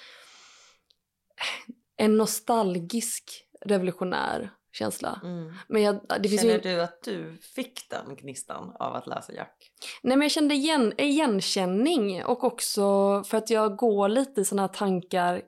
en 1.99 2.17
nostalgisk 2.17 3.45
revolutionär 3.61 4.51
känsla. 4.73 5.21
Mm. 5.25 5.53
Men 5.69 5.83
jag, 5.83 6.01
det 6.21 6.29
finns 6.29 6.43
Känner 6.43 6.55
ju, 6.55 6.61
du 6.61 6.83
att 6.83 7.03
du 7.03 7.37
fick 7.37 7.91
den 7.91 8.17
gnistan 8.17 8.77
av 8.79 8.95
att 8.95 9.07
läsa 9.07 9.33
Jack? 9.33 9.73
nej 10.03 10.17
men 10.17 10.25
jag 10.25 10.31
kände 10.31 10.55
igen, 10.55 10.93
igenkänning 10.99 12.25
och 12.25 12.45
också 12.45 12.83
för 13.25 13.39
att 13.39 13.51
jag 13.51 13.77
går 13.77 14.09
lite 14.09 14.41
i 14.41 14.45
såna 14.45 14.63
här 14.63 14.69
tankar 14.69 15.43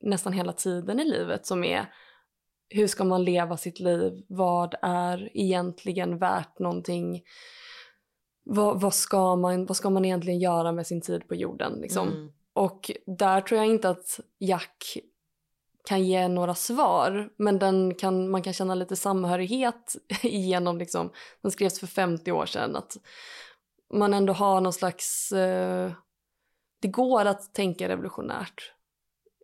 nästan 0.00 0.32
hela 0.32 0.52
tiden 0.52 1.00
i 1.00 1.04
livet 1.04 1.46
som 1.46 1.64
är 1.64 1.92
hur 2.68 2.86
ska 2.86 3.04
man 3.04 3.24
leva 3.24 3.56
sitt 3.56 3.80
liv? 3.80 4.24
Vad 4.28 4.74
är 4.82 5.30
egentligen 5.34 6.18
värt 6.18 6.58
någonting? 6.58 7.22
Vad, 8.44 8.80
vad, 8.80 8.94
ska 8.94 9.36
man, 9.36 9.66
vad 9.66 9.76
ska 9.76 9.90
man 9.90 10.04
egentligen 10.04 10.38
göra 10.38 10.72
med 10.72 10.86
sin 10.86 11.00
tid 11.00 11.28
på 11.28 11.34
jorden? 11.34 11.80
Liksom? 11.80 12.08
Mm. 12.08 12.32
Och 12.52 12.90
där 13.06 13.40
tror 13.40 13.58
jag 13.58 13.66
inte 13.66 13.88
att 13.90 14.20
Jack 14.38 14.98
kan 15.84 16.04
ge 16.04 16.28
några 16.28 16.54
svar, 16.54 17.30
men 17.36 17.58
den 17.58 17.94
kan, 17.94 18.30
man 18.30 18.42
kan 18.42 18.52
känna 18.52 18.74
lite 18.74 18.96
samhörighet 18.96 19.96
genom, 20.22 20.78
liksom, 20.78 21.12
den 21.42 21.50
skrevs 21.50 21.80
för 21.80 21.86
50 21.86 22.32
år 22.32 22.46
sedan, 22.46 22.76
att 22.76 22.96
man 23.94 24.14
ändå 24.14 24.32
har 24.32 24.60
någon 24.60 24.72
slags, 24.72 25.32
eh, 25.32 25.92
det 26.80 26.88
går 26.88 27.24
att 27.24 27.54
tänka 27.54 27.88
revolutionärt. 27.88 28.72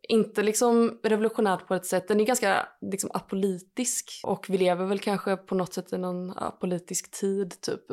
Inte 0.09 0.43
liksom 0.43 1.01
revolutionärt 1.03 1.67
på 1.69 1.75
ett 1.75 1.87
sätt, 1.87 2.09
den 2.09 2.21
är 2.21 2.25
ganska 2.25 2.69
liksom 2.81 3.11
apolitisk 3.15 4.21
och 4.25 4.47
vi 4.49 4.59
lever 4.59 4.87
väl 4.87 4.99
kanske 4.99 5.37
på 5.37 5.55
något 5.55 5.75
sätt 5.75 5.93
i 5.93 5.99
någon 5.99 6.39
apolitisk 6.39 7.11
tid 7.11 7.61
typ. 7.61 7.91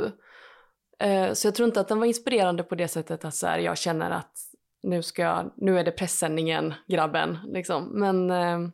Eh, 1.00 1.34
så 1.34 1.48
jag 1.48 1.56
tror 1.56 1.68
inte 1.68 1.80
att 1.80 1.88
den 1.88 2.00
var 2.00 2.06
inspirerande 2.06 2.64
på 2.64 2.76
det 2.76 2.88
sättet 2.88 3.26
att 3.26 3.36
så 3.36 3.48
här, 3.48 3.60
jag 3.60 3.78
känner 3.78 4.12
att 4.12 4.51
nu, 4.84 5.04
ska 5.04 5.22
jag, 5.22 5.52
nu 5.58 5.80
är 5.80 5.84
det 5.84 5.92
pressändningen 5.92 6.74
grabben. 6.88 7.38
Liksom. 7.46 8.00
Men, 8.00 8.32
eh, 8.32 8.70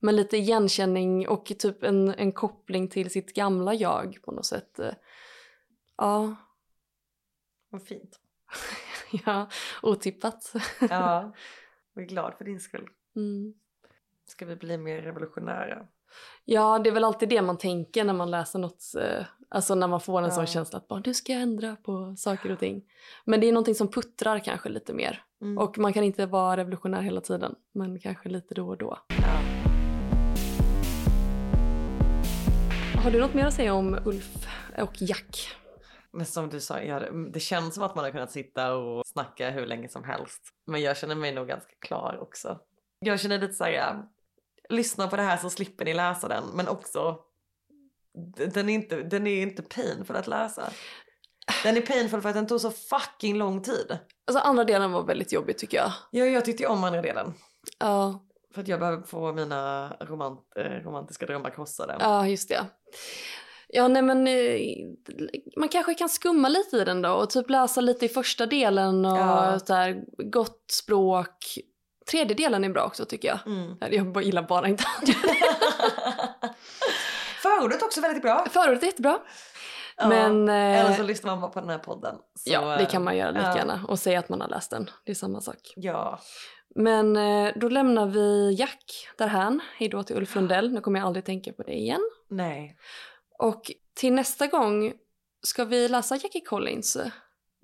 men 0.00 0.16
lite 0.16 0.36
igenkänning 0.36 1.28
och 1.28 1.52
typ 1.58 1.82
en, 1.82 2.08
en 2.08 2.32
koppling 2.32 2.88
till 2.88 3.10
sitt 3.10 3.34
gamla 3.34 3.74
jag 3.74 4.18
på 4.22 4.32
något 4.32 4.46
sätt. 4.46 4.78
Eh, 4.78 4.92
Ja, 5.96 6.36
Vad 7.68 7.82
fint. 7.86 8.20
ja 9.24 9.48
otippat. 9.82 10.52
Ja, 10.80 11.32
jag 11.94 12.04
är 12.04 12.08
glad 12.08 12.34
för 12.38 12.44
din 12.44 12.60
skull. 12.60 12.88
Mm. 13.16 13.54
Ska 14.24 14.46
vi 14.46 14.56
bli 14.56 14.78
mer 14.78 15.02
revolutionära? 15.02 15.88
Ja, 16.44 16.78
det 16.78 16.90
är 16.90 16.94
väl 16.94 17.04
alltid 17.04 17.28
det 17.28 17.42
man 17.42 17.58
tänker 17.58 18.04
när 18.04 18.12
man 18.12 18.30
läser 18.30 18.58
något, 18.58 18.82
eh, 19.00 19.24
alltså 19.48 19.74
när 19.74 19.86
man 19.88 20.00
får 20.00 20.18
en 20.18 20.24
Ja. 20.24 20.30
sån 20.30 20.46
känsla 20.46 20.78
att 20.78 20.88
bara, 20.88 21.02
nu 21.06 21.14
ska 21.14 21.32
jag 21.32 21.42
ändra 21.42 21.76
på 21.76 22.14
saker 22.16 22.52
och 22.52 22.58
ting. 22.58 22.82
Men 23.24 23.40
det 23.40 23.46
är 23.48 23.52
någonting 23.52 23.74
som 23.74 23.88
puttrar 23.88 24.38
kanske 24.38 24.68
lite 24.68 24.92
mer. 24.92 25.22
Mm. 25.42 25.58
Och 25.58 25.78
man 25.78 25.92
kan 25.92 26.04
inte 26.04 26.26
vara 26.26 26.56
revolutionär 26.56 27.00
hela 27.02 27.20
tiden, 27.20 27.54
men 27.74 27.98
kanske 27.98 28.28
lite 28.28 28.54
då 28.54 28.68
och 28.68 28.78
då. 28.78 28.98
ja. 29.08 29.38
Har 33.04 33.10
du 33.10 33.20
något 33.20 33.34
mer 33.34 33.44
att 33.44 33.54
säga 33.54 33.74
om 33.74 33.98
Ulf 34.04 34.46
och 34.78 34.92
Jack? 35.02 35.56
Men 36.10 36.26
som 36.26 36.48
du 36.48 36.60
sa, 36.60 36.74
det- 37.32 37.40
känns 37.40 37.74
som 37.74 37.82
att 37.84 37.94
man 37.94 38.04
har 38.04 38.10
kunnat 38.12 38.30
sitta 38.30 38.74
och 38.74 39.06
snacka 39.06 39.50
hur 39.50 39.66
länge 39.66 39.88
som 39.88 40.04
helst. 40.04 40.42
Men 40.66 40.80
jag 40.82 40.96
känner 40.96 41.14
mig 41.14 41.32
nog 41.34 41.48
ganska 41.48 41.72
klar 41.80 42.18
också. 42.20 42.58
Jag 42.98 43.20
känner 43.20 43.38
lite 43.38 43.52
så 43.54 43.64
här, 43.64 43.70
ja, 43.70 44.08
lyssna 44.68 45.08
på 45.08 45.16
det 45.16 45.22
här 45.22 45.36
så 45.36 45.50
slipper 45.50 45.84
ni 45.84 45.94
läsa 45.94 46.28
den. 46.28 46.44
Men 46.54 46.68
också, 46.68 47.18
den 48.54 48.68
är 48.68 48.74
inte, 48.74 48.96
den 49.02 49.26
är 49.26 49.42
inte 49.42 49.62
painful 49.62 50.16
att 50.16 50.26
läsa. 50.26 50.70
Den 51.62 51.76
är 51.76 51.80
painful 51.80 52.20
för 52.20 52.28
att 52.28 52.34
den 52.34 52.46
tog 52.46 52.60
så 52.60 52.70
fucking 52.70 53.38
lång 53.38 53.62
tid. 53.62 53.98
Alltså 54.26 54.44
andra 54.48 54.64
delen 54.64 54.92
var 54.92 55.02
väldigt 55.02 55.32
jobbig 55.32 55.58
tycker 55.58 55.76
jag. 55.76 55.92
Ja, 56.10 56.24
jag 56.24 56.44
tyckte 56.44 56.66
om 56.66 56.84
andra 56.84 57.02
delen. 57.02 57.34
Ja, 57.78 58.24
För 58.54 58.60
att 58.60 58.68
jag 58.68 58.80
behöver 58.80 59.02
få 59.02 59.32
mina 59.32 59.88
romant, 60.00 60.40
eh, 60.56 60.62
romantiska 60.62 61.26
drömmar 61.26 61.50
krossade. 61.50 61.96
ja 62.00 62.28
just 62.28 62.48
det. 62.48 62.64
Ja, 63.68 63.88
nej 63.88 64.02
men 64.02 64.26
eh, 64.28 64.60
man 65.56 65.68
kanske 65.68 65.94
kan 65.94 66.08
skumma 66.08 66.48
lite 66.48 66.76
i 66.76 66.84
den 66.84 67.02
då 67.02 67.10
och 67.12 67.30
typ 67.30 67.50
läsa 67.50 67.80
lite 67.80 68.04
i 68.06 68.08
första 68.08 68.46
delen 68.46 69.04
och 69.04 69.18
Ja. 69.18 69.58
så 69.58 69.74
här, 69.74 70.04
gott 70.30 70.64
språk. 70.70 71.36
Tredje 72.10 72.36
delen 72.36 72.64
är 72.64 72.68
bra 72.68 72.84
också 72.84 73.04
tycker 73.04 73.28
jag. 73.28 73.38
Mm. 73.46 73.76
Jag 74.12 74.22
gillar 74.22 74.42
bara 74.42 74.68
inte. 74.68 74.84
Förordet 77.42 77.82
också 77.82 78.00
väldigt 78.00 78.22
bra. 78.22 78.46
Förordet 78.50 78.82
är 78.82 78.86
jättebra. 78.86 79.18
Ja, 79.96 80.08
Men, 80.08 80.48
eh, 80.48 80.80
Eller 80.80 80.92
så 80.92 81.02
lyssnar 81.02 81.30
man 81.30 81.40
bara 81.40 81.50
på 81.50 81.60
den 81.60 81.68
här 81.68 81.78
podden. 81.78 82.16
Så, 82.34 82.52
ja, 82.52 82.76
det 82.76 82.86
kan 82.86 83.04
man 83.04 83.16
göra 83.16 83.30
lika 83.30 83.46
ja. 83.46 83.56
gärna 83.56 83.84
och 83.88 83.98
säga 83.98 84.18
att 84.18 84.28
man 84.28 84.40
har 84.40 84.48
läst 84.48 84.70
den. 84.70 84.90
Det 85.04 85.10
är 85.10 85.14
samma 85.14 85.40
sak. 85.40 85.72
Ja. 85.76 86.18
Men 86.74 87.16
eh, 87.16 87.52
då 87.56 87.68
lämnar 87.68 88.06
vi 88.06 88.54
Jack 88.58 89.08
därhän. 89.18 89.60
Hej 89.76 89.88
då 89.88 90.02
till 90.02 90.16
Ulf 90.16 90.34
Lundell. 90.34 90.72
Nu 90.72 90.80
kommer 90.80 90.98
jag 91.00 91.06
aldrig 91.06 91.24
tänka 91.24 91.52
på 91.52 91.62
det 91.62 91.72
igen. 91.72 92.10
Nej. 92.28 92.76
Och 93.38 93.70
till 93.94 94.12
nästa 94.12 94.46
gång 94.46 94.92
ska 95.42 95.64
vi 95.64 95.88
läsa 95.88 96.14
Jackie 96.14 96.44
Collins 96.44 96.96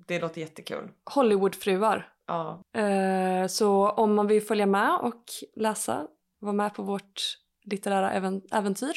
Det 0.08 0.18
låter 0.20 0.40
jättekul. 0.40 0.90
Hollywoodfruar. 1.14 2.12
Ja. 2.28 2.62
Eh, 2.80 3.46
så 3.46 3.90
om 3.90 4.14
man 4.14 4.26
vill 4.26 4.42
följa 4.42 4.66
med 4.66 4.98
och 5.00 5.22
läsa, 5.56 6.06
vara 6.40 6.52
med 6.52 6.74
på 6.74 6.82
vårt 6.82 7.22
litterära 7.64 8.12
även- 8.12 8.42
äventyr 8.52 8.92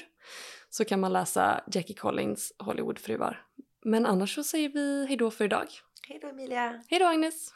så 0.70 0.86
kan 0.86 1.00
man 1.00 1.14
läsa 1.14 1.64
Jackie 1.74 1.96
Collins 1.96 2.54
Hollywoodfruar. 2.60 3.46
Men 3.86 4.06
annars 4.06 4.36
så 4.36 4.44
säger 4.44 4.70
vi 4.70 5.06
hej 5.08 5.18
då 5.18 5.32
för 5.32 5.46
idag. 5.46 5.68
Hej 6.08 6.20
då 6.22 6.28
Emilia. 6.28 6.84
Hej 6.88 7.00
då 7.00 7.06
Agnes! 7.06 7.54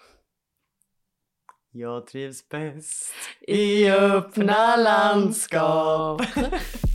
Jag 1.71 2.07
trivs 2.07 2.49
bäst 2.49 3.13
I 3.47 3.91
öppna 3.91 4.75
landskap. 4.75 6.21